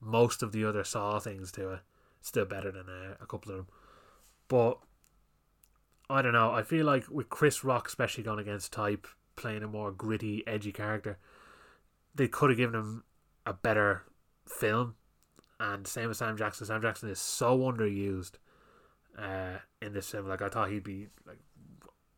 most 0.00 0.42
of 0.42 0.52
the 0.52 0.64
other 0.64 0.84
Saw 0.84 1.18
things 1.18 1.52
to 1.52 1.72
it. 1.72 1.80
Still 2.22 2.46
better 2.46 2.70
than 2.70 2.88
a, 2.88 3.22
a 3.22 3.26
couple 3.26 3.52
of 3.52 3.58
them, 3.58 3.66
but 4.48 4.78
I 6.08 6.22
don't 6.22 6.32
know. 6.32 6.52
I 6.52 6.62
feel 6.62 6.86
like 6.86 7.10
with 7.10 7.28
Chris 7.28 7.62
Rock, 7.64 7.88
especially 7.88 8.24
going 8.24 8.38
against 8.38 8.72
type, 8.72 9.06
playing 9.36 9.62
a 9.62 9.68
more 9.68 9.90
gritty, 9.90 10.42
edgy 10.46 10.72
character, 10.72 11.18
they 12.14 12.28
could 12.28 12.50
have 12.50 12.56
given 12.56 12.78
him 12.78 13.04
a 13.46 13.52
better 13.52 14.02
film. 14.46 14.94
And 15.60 15.86
same 15.86 16.08
with 16.08 16.16
Sam 16.16 16.36
Jackson. 16.36 16.66
Sam 16.66 16.82
Jackson 16.82 17.08
is 17.08 17.18
so 17.18 17.58
underused 17.58 18.32
uh, 19.18 19.58
in 19.80 19.92
this 19.92 20.10
film. 20.10 20.26
Like 20.26 20.42
I 20.42 20.48
thought 20.48 20.70
he'd 20.70 20.84
be 20.84 21.08
like 21.26 21.38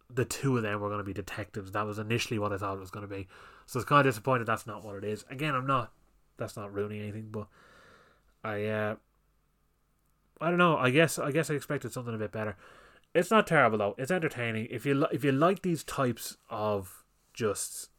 the 0.09 0.25
two 0.25 0.57
of 0.57 0.63
them 0.63 0.81
were 0.81 0.89
going 0.89 0.99
to 0.99 1.05
be 1.05 1.13
detectives. 1.13 1.73
That 1.73 1.87
was 1.87 1.99
initially 1.99 2.39
what 2.39 2.53
I 2.53 2.59
thought 2.59 2.77
it 2.77 2.81
was 2.81 2.91
going 2.91 3.07
to 3.07 3.15
be. 3.15 3.29
So 3.67 3.79
it's 3.79 3.89
kind 3.89 4.07
of 4.07 4.13
disappointed 4.13 4.47
that's 4.47 4.67
not 4.67 4.85
what 4.85 4.97
it 4.97 5.05
is. 5.05 5.25
Again, 5.31 5.55
I'm 5.55 5.67
not. 5.67 5.93
That's 6.39 6.57
not 6.57 6.73
ruining 6.73 7.01
anything, 7.01 7.29
but 7.31 7.49
I. 8.45 8.65
Uh, 8.67 8.97
I 10.41 10.51
don't 10.51 10.59
know. 10.59 10.77
I 10.77 10.91
guess 10.91 11.19
I 11.19 11.31
guess 11.31 11.51
I 11.51 11.55
expected 11.55 11.93
something 11.93 12.15
a 12.15 12.19
bit 12.19 12.33
better. 12.33 12.57
It's 13.15 13.31
not 13.31 13.47
terrible 13.47 13.79
though. 13.79 13.95
It's 13.97 14.11
entertaining. 14.11 14.69
If 14.71 14.85
you 14.85 15.07
if 15.11 15.25
you 15.25 15.33
like 15.33 15.63
these 15.63 15.83
types 15.83 16.37
of 16.51 17.05
just, 17.37 17.91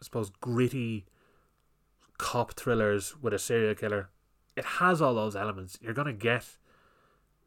I 0.00 0.02
suppose, 0.02 0.30
gritty 0.40 1.06
cop 2.18 2.54
thrillers 2.54 3.14
with 3.22 3.32
a 3.32 3.38
serial 3.38 3.76
killer. 3.76 4.10
It 4.56 4.64
has 4.64 5.00
all 5.00 5.14
those 5.14 5.36
elements. 5.36 5.78
You're 5.80 5.94
gonna 5.94 6.12
get 6.12 6.56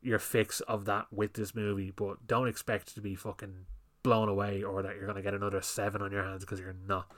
your 0.01 0.19
fix 0.19 0.61
of 0.61 0.85
that 0.85 1.07
with 1.11 1.33
this 1.33 1.53
movie, 1.53 1.91
but 1.93 2.25
don't 2.25 2.47
expect 2.47 2.93
to 2.95 3.01
be 3.01 3.15
fucking 3.15 3.65
blown 4.03 4.29
away 4.29 4.63
or 4.63 4.81
that 4.81 4.95
you're 4.95 5.07
gonna 5.07 5.21
get 5.21 5.33
another 5.33 5.61
seven 5.61 6.01
on 6.01 6.11
your 6.11 6.23
hands 6.23 6.43
because 6.43 6.59
you're 6.59 6.75
not. 6.87 7.11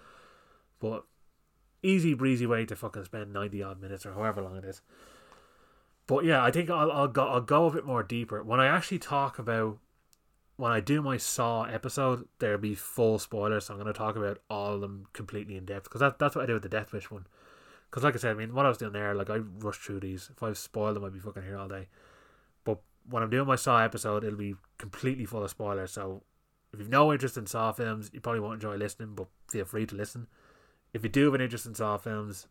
But 0.80 1.06
easy 1.84 2.14
breezy 2.14 2.46
way 2.48 2.66
to 2.66 2.76
fucking 2.76 3.06
spend 3.06 3.32
ninety 3.32 3.62
odd 3.62 3.80
minutes 3.80 4.06
or 4.06 4.14
however 4.14 4.42
long 4.42 4.58
it 4.58 4.66
is. 4.66 4.82
But 6.08 6.24
yeah, 6.26 6.44
I 6.44 6.52
think 6.52 6.70
I'll 6.70 6.92
I'll 6.92 7.08
go 7.08 7.28
I'll 7.28 7.42
go 7.42 7.66
a 7.66 7.72
bit 7.72 7.86
more 7.86 8.04
deeper 8.04 8.44
when 8.44 8.60
I 8.60 8.68
actually 8.68 9.00
talk 9.00 9.40
about 9.40 9.80
when 10.58 10.72
I 10.72 10.80
do 10.80 11.02
my 11.02 11.18
Saw 11.18 11.64
episode, 11.64 12.28
there'll 12.40 12.58
be 12.58 12.76
full 12.76 13.20
spoilers. 13.20 13.66
So 13.66 13.74
I'm 13.74 13.80
going 13.80 13.92
to 13.92 13.98
talk 13.98 14.16
about 14.16 14.40
all 14.50 14.74
of 14.74 14.82
them 14.82 15.06
completely 15.14 15.58
in 15.58 15.66
depth 15.66 15.86
because 15.86 16.02
that, 16.02 16.20
that's 16.20 16.36
what 16.36 16.44
I 16.44 16.46
did 16.46 16.54
with 16.54 16.64
the 16.64 16.70
Death 16.70 16.94
Wish 16.94 17.12
one. 17.12 17.28
Because, 17.90 18.04
like 18.04 18.16
I 18.16 18.18
said, 18.18 18.32
I 18.32 18.34
mean, 18.34 18.54
what 18.54 18.66
I 18.66 18.70
was 18.70 18.78
doing 18.78 18.94
there, 18.94 19.14
like 19.14 19.30
I 19.30 19.38
rushed 19.38 19.82
through 19.82 20.02
these. 20.02 20.30
If 20.32 20.42
I 20.42 20.54
spoiled 20.54 20.96
them, 20.96 21.04
I'd 21.06 21.14
be 21.14 21.20
fucking 21.20 21.44
here 21.44 21.58
all 21.58 21.68
day. 21.68 21.88
But 22.64 22.80
when 23.10 23.24
I'm 23.24 23.30
doing 23.30 23.48
my 23.48 23.56
Saw 23.56 23.80
episode, 23.84 24.24
it'll 24.24 24.38
be 24.38 24.56
completely 24.78 25.26
full 25.26 25.44
of 25.44 25.50
spoilers. 25.50 25.92
So 25.92 26.24
if 26.74 26.80
you've 26.80 26.90
no 26.90 27.12
interest 27.12 27.38
in 27.38 27.48
Saw 27.48 27.72
films, 27.72 28.10
you 28.14 28.20
probably 28.20 28.42
won't 28.42 28.56
enjoy 28.56 28.76
listening, 28.76 29.14
but 29.16 29.28
feel 29.50 29.66
free 29.66 29.86
to 29.86 29.96
listen. 29.96 30.28
If 30.94 31.04
you 31.04 31.10
do 31.10 31.26
have 31.26 31.34
an 31.34 31.42
interest 31.42 31.66
in 31.66 31.76
Saw 31.76 31.98
films, 31.98 32.48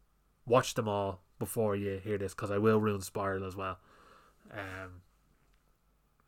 watch 0.47 0.75
them 0.75 0.89
all 0.89 1.21
before 1.39 1.77
you 1.77 2.01
hear 2.03 2.19
this 2.19 2.35
because 2.35 2.51
I 2.51 2.59
will 2.59 2.81
ruin 2.81 3.01
Spiral 3.01 3.47
as 3.47 3.57
well. 3.57 3.79
Um, 4.51 5.03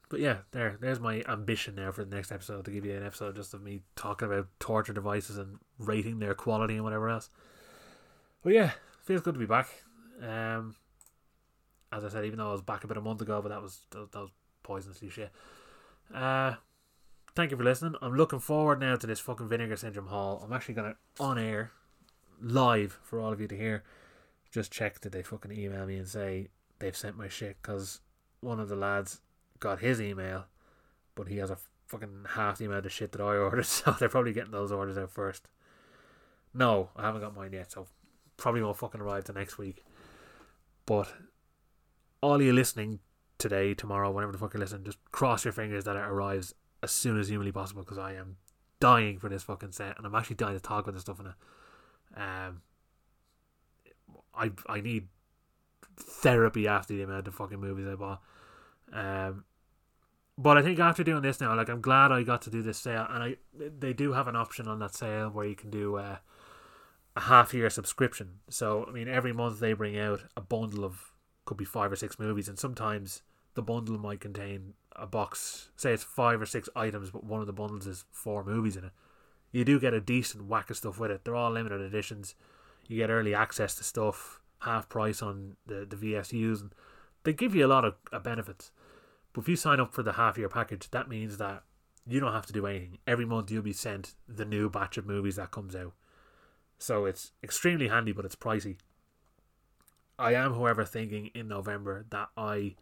but 0.08 0.20
yeah, 0.20 0.38
there, 0.52 0.76
there's 0.80 1.00
my 1.00 1.22
ambition 1.28 1.74
now 1.74 1.90
for 1.90 2.04
the 2.04 2.14
next 2.14 2.30
episode 2.30 2.64
to 2.64 2.70
give 2.70 2.84
you 2.84 2.94
an 2.94 3.04
episode 3.04 3.34
just 3.34 3.54
of 3.54 3.62
me 3.62 3.80
talking 3.96 4.26
about 4.26 4.48
torture 4.60 4.92
devices 4.92 5.36
and 5.36 5.58
rating 5.78 6.20
their 6.20 6.34
quality 6.34 6.74
and 6.74 6.84
whatever 6.84 7.08
else. 7.08 7.28
But 8.42 8.52
yeah, 8.52 8.70
feels 9.02 9.22
good 9.22 9.34
to 9.34 9.40
be 9.40 9.46
back. 9.46 9.68
Um, 10.22 10.76
as 11.92 12.04
I 12.04 12.08
said, 12.08 12.24
even 12.24 12.38
though 12.38 12.50
I 12.50 12.52
was 12.52 12.62
back 12.62 12.84
about 12.84 12.96
a 12.96 13.00
month 13.00 13.20
ago, 13.20 13.42
but 13.42 13.48
that 13.48 13.60
was 13.60 13.80
that, 13.90 14.14
was 14.14 14.30
poisonously 14.62 15.10
shit. 15.10 15.32
Uh, 16.14 16.54
thank 17.34 17.50
you 17.50 17.56
for 17.56 17.64
listening. 17.64 17.96
I'm 18.00 18.14
looking 18.14 18.38
forward 18.38 18.78
now 18.78 18.94
to 18.94 19.06
this 19.06 19.18
fucking 19.18 19.48
Vinegar 19.48 19.76
Syndrome 19.76 20.06
haul. 20.06 20.40
I'm 20.44 20.52
actually 20.52 20.74
gonna 20.74 20.94
on 21.18 21.36
air, 21.36 21.72
live 22.40 23.00
for 23.02 23.20
all 23.20 23.32
of 23.32 23.40
you 23.40 23.48
to 23.48 23.56
hear. 23.56 23.82
Just 24.52 24.70
check 24.70 25.00
that 25.00 25.10
they 25.10 25.22
fucking 25.22 25.50
email 25.50 25.84
me 25.84 25.96
and 25.96 26.06
say 26.06 26.48
they've 26.78 26.96
sent 26.96 27.16
my 27.16 27.28
shit 27.28 27.56
because 27.60 28.00
one 28.40 28.60
of 28.60 28.68
the 28.68 28.76
lads 28.76 29.20
got 29.60 29.80
his 29.80 30.00
email, 30.00 30.46
but 31.14 31.28
he 31.28 31.36
has 31.38 31.50
a 31.50 31.58
fucking 31.86 32.26
half 32.30 32.58
the 32.58 32.64
amount 32.64 32.86
of 32.86 32.92
shit 32.92 33.12
that 33.12 33.20
I 33.20 33.36
ordered, 33.36 33.66
so 33.66 33.92
they're 33.92 34.08
probably 34.08 34.32
getting 34.32 34.52
those 34.52 34.72
orders 34.72 34.98
out 34.98 35.10
first. 35.10 35.48
No, 36.54 36.90
I 36.96 37.02
haven't 37.02 37.20
got 37.20 37.36
mine 37.36 37.52
yet, 37.52 37.72
so 37.72 37.86
probably 38.36 38.62
won't 38.62 38.76
fucking 38.76 39.00
arrive 39.00 39.24
till 39.24 39.34
next 39.34 39.58
week. 39.58 39.84
But 40.86 41.12
all 42.22 42.40
you 42.40 42.52
listening 42.52 43.00
today, 43.38 43.74
tomorrow, 43.74 44.10
whenever 44.10 44.32
the 44.32 44.38
fuck 44.38 44.54
you 44.54 44.60
listen, 44.60 44.84
just 44.84 44.98
cross 45.12 45.44
your 45.44 45.52
fingers 45.52 45.84
that 45.84 45.96
it 45.96 46.00
arrives 46.00 46.54
as 46.82 46.92
soon 46.92 47.18
as 47.18 47.28
humanly 47.28 47.52
possible 47.52 47.82
because 47.82 47.98
I 47.98 48.14
am 48.14 48.36
dying 48.80 49.18
for 49.18 49.28
this 49.28 49.42
fucking 49.42 49.72
set 49.72 49.96
and 49.96 50.06
I'm 50.06 50.14
actually 50.14 50.36
dying 50.36 50.54
to 50.54 50.60
talk 50.60 50.84
about 50.84 50.94
this 50.94 51.02
stuff 51.02 51.20
in 51.20 51.26
it. 51.26 51.34
Um, 52.16 52.62
I 54.34 54.50
I 54.68 54.80
need 54.80 55.08
therapy 55.96 56.68
after 56.68 56.94
the 56.94 57.02
amount 57.02 57.26
of 57.26 57.34
fucking 57.34 57.60
movies 57.60 57.86
I 57.86 57.94
bought. 57.94 58.22
Um, 58.92 59.44
but 60.38 60.58
I 60.58 60.62
think 60.62 60.78
after 60.78 61.02
doing 61.02 61.22
this 61.22 61.40
now, 61.40 61.54
like 61.54 61.68
I'm 61.68 61.80
glad 61.80 62.12
I 62.12 62.22
got 62.22 62.42
to 62.42 62.50
do 62.50 62.62
this 62.62 62.78
sale, 62.78 63.06
and 63.10 63.22
I 63.22 63.36
they 63.54 63.92
do 63.92 64.12
have 64.12 64.28
an 64.28 64.36
option 64.36 64.68
on 64.68 64.78
that 64.80 64.94
sale 64.94 65.30
where 65.30 65.46
you 65.46 65.56
can 65.56 65.70
do 65.70 65.96
a 65.96 66.20
half 67.16 67.54
year 67.54 67.70
subscription. 67.70 68.40
So 68.50 68.84
I 68.88 68.92
mean, 68.92 69.08
every 69.08 69.32
month 69.32 69.60
they 69.60 69.72
bring 69.72 69.98
out 69.98 70.24
a 70.36 70.40
bundle 70.40 70.84
of 70.84 71.12
could 71.44 71.56
be 71.56 71.64
five 71.64 71.90
or 71.90 71.96
six 71.96 72.18
movies, 72.18 72.48
and 72.48 72.58
sometimes 72.58 73.22
the 73.54 73.62
bundle 73.62 73.98
might 73.98 74.20
contain 74.20 74.74
a 74.94 75.06
box. 75.06 75.70
Say 75.76 75.92
it's 75.92 76.04
five 76.04 76.40
or 76.40 76.46
six 76.46 76.68
items, 76.76 77.10
but 77.10 77.24
one 77.24 77.40
of 77.40 77.46
the 77.46 77.52
bundles 77.52 77.86
is 77.86 78.04
four 78.10 78.44
movies 78.44 78.76
in 78.76 78.84
it. 78.84 78.92
You 79.52 79.64
do 79.64 79.80
get 79.80 79.94
a 79.94 80.00
decent 80.00 80.44
whack 80.44 80.68
of 80.70 80.76
stuff 80.76 80.98
with 80.98 81.10
it. 81.10 81.24
They're 81.24 81.36
all 81.36 81.52
limited 81.52 81.80
editions. 81.80 82.34
You 82.88 82.98
get 82.98 83.10
early 83.10 83.34
access 83.34 83.74
to 83.76 83.84
stuff, 83.84 84.40
half 84.60 84.88
price 84.88 85.22
on 85.22 85.56
the 85.66 85.86
the 85.88 85.96
VSUs, 85.96 86.60
and 86.60 86.74
they 87.24 87.32
give 87.32 87.54
you 87.54 87.64
a 87.64 87.68
lot 87.68 87.84
of, 87.84 87.94
of 88.12 88.22
benefits. 88.22 88.70
But 89.36 89.42
if 89.42 89.48
you 89.50 89.56
sign 89.56 89.80
up 89.80 89.92
for 89.92 90.02
the 90.02 90.14
half 90.14 90.38
year 90.38 90.48
package, 90.48 90.90
that 90.92 91.10
means 91.10 91.36
that 91.36 91.62
you 92.06 92.20
don't 92.20 92.32
have 92.32 92.46
to 92.46 92.54
do 92.54 92.66
anything. 92.66 92.96
Every 93.06 93.26
month 93.26 93.50
you'll 93.50 93.62
be 93.62 93.74
sent 93.74 94.14
the 94.26 94.46
new 94.46 94.70
batch 94.70 94.96
of 94.96 95.04
movies 95.04 95.36
that 95.36 95.50
comes 95.50 95.76
out. 95.76 95.92
So 96.78 97.04
it's 97.04 97.32
extremely 97.44 97.88
handy, 97.88 98.12
but 98.12 98.24
it's 98.24 98.34
pricey. 98.34 98.78
I 100.18 100.32
am, 100.32 100.54
however, 100.54 100.86
thinking 100.86 101.26
in 101.34 101.48
November 101.48 102.06
that 102.08 102.30
I 102.34 102.76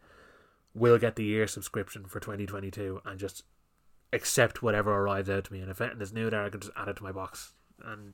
will 0.73 0.97
get 0.97 1.17
the 1.17 1.25
year 1.25 1.45
subscription 1.45 2.05
for 2.05 2.21
2022 2.21 3.01
and 3.03 3.19
just 3.19 3.43
accept 4.13 4.63
whatever 4.63 4.93
arrives 4.93 5.29
out 5.29 5.43
to 5.43 5.51
me. 5.51 5.59
And 5.59 5.69
if 5.69 5.81
anything 5.81 5.99
is 5.99 6.13
new 6.13 6.29
there, 6.29 6.45
I 6.45 6.49
can 6.49 6.61
just 6.61 6.71
add 6.77 6.87
it 6.87 6.95
to 6.95 7.03
my 7.03 7.11
box. 7.11 7.51
And 7.83 8.13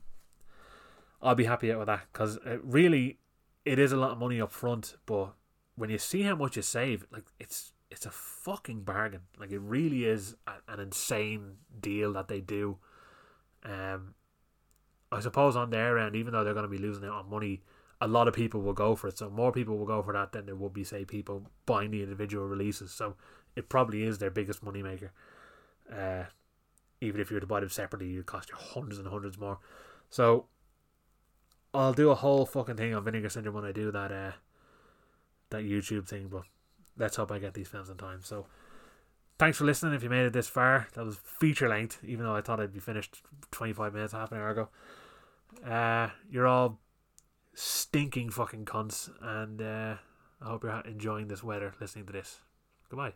I'll 1.22 1.36
be 1.36 1.44
happy 1.44 1.72
with 1.72 1.86
that 1.86 2.08
because 2.12 2.40
really, 2.60 3.20
it 3.64 3.78
is 3.78 3.92
a 3.92 3.96
lot 3.96 4.10
of 4.10 4.18
money 4.18 4.40
up 4.40 4.50
front. 4.50 4.96
But 5.06 5.34
when 5.76 5.90
you 5.90 5.98
see 5.98 6.22
how 6.22 6.34
much 6.34 6.56
you 6.56 6.62
save, 6.62 7.06
like 7.12 7.26
it's 7.38 7.72
it's 7.92 8.06
a 8.06 8.10
fucking 8.10 8.82
bargain. 8.82 9.20
Like 9.38 9.52
it 9.52 9.60
really 9.60 10.04
is 10.04 10.34
a, 10.46 10.72
an 10.72 10.80
insane 10.80 11.56
deal 11.78 12.14
that 12.14 12.28
they 12.28 12.40
do. 12.40 12.78
Um, 13.64 14.14
I 15.12 15.20
suppose 15.20 15.56
on 15.56 15.70
their 15.70 15.98
end, 15.98 16.16
even 16.16 16.32
though 16.32 16.42
they're 16.42 16.54
going 16.54 16.64
to 16.64 16.68
be 16.68 16.78
losing 16.78 17.04
out 17.04 17.24
on 17.24 17.30
money, 17.30 17.62
a 18.00 18.08
lot 18.08 18.28
of 18.28 18.34
people 18.34 18.62
will 18.62 18.72
go 18.72 18.96
for 18.96 19.08
it. 19.08 19.18
So 19.18 19.28
more 19.28 19.52
people 19.52 19.76
will 19.76 19.86
go 19.86 20.02
for 20.02 20.12
that 20.14 20.32
than 20.32 20.46
there 20.46 20.56
would 20.56 20.72
be, 20.72 20.84
say, 20.84 21.04
people 21.04 21.50
buying 21.66 21.90
the 21.90 22.02
individual 22.02 22.48
releases. 22.48 22.90
So 22.92 23.14
it 23.54 23.68
probably 23.68 24.02
is 24.04 24.18
their 24.18 24.30
biggest 24.30 24.62
money 24.62 24.82
maker. 24.82 25.12
Uh, 25.92 26.24
even 27.02 27.20
if 27.20 27.30
you 27.30 27.36
were 27.36 27.40
to 27.40 27.46
buy 27.46 27.60
them 27.60 27.68
separately, 27.68 28.14
it'd 28.14 28.26
cost 28.26 28.48
you 28.48 28.56
hundreds 28.56 28.98
and 28.98 29.06
hundreds 29.06 29.38
more. 29.38 29.58
So 30.08 30.46
I'll 31.74 31.92
do 31.92 32.10
a 32.10 32.14
whole 32.14 32.46
fucking 32.46 32.76
thing 32.76 32.94
on 32.94 33.04
Vinegar 33.04 33.28
Syndrome 33.28 33.54
when 33.54 33.64
I 33.64 33.72
do 33.72 33.90
that 33.92 34.10
uh, 34.10 34.32
that 35.50 35.64
YouTube 35.64 36.08
thing, 36.08 36.28
but 36.28 36.42
let's 36.96 37.16
hope 37.16 37.32
I 37.32 37.38
get 37.38 37.54
these 37.54 37.68
films 37.68 37.88
in 37.88 37.96
time. 37.96 38.20
So 38.22 38.46
thanks 39.38 39.58
for 39.58 39.64
listening 39.64 39.94
if 39.94 40.02
you 40.02 40.10
made 40.10 40.26
it 40.26 40.32
this 40.32 40.48
far. 40.48 40.88
That 40.94 41.04
was 41.04 41.16
feature 41.16 41.68
length, 41.68 41.98
even 42.04 42.24
though 42.24 42.34
I 42.34 42.40
thought 42.40 42.60
I'd 42.60 42.72
be 42.72 42.80
finished 42.80 43.22
25 43.50 43.94
minutes, 43.94 44.12
half 44.12 44.32
an 44.32 44.38
hour 44.38 44.50
ago. 44.50 44.68
Uh, 45.66 46.08
you're 46.30 46.46
all 46.46 46.78
stinking 47.54 48.30
fucking 48.30 48.64
cunts, 48.64 49.10
and 49.20 49.60
uh, 49.60 49.96
I 50.40 50.44
hope 50.44 50.64
you're 50.64 50.80
enjoying 50.80 51.28
this 51.28 51.42
weather 51.42 51.74
listening 51.80 52.06
to 52.06 52.12
this. 52.12 52.40
Goodbye. 52.88 53.12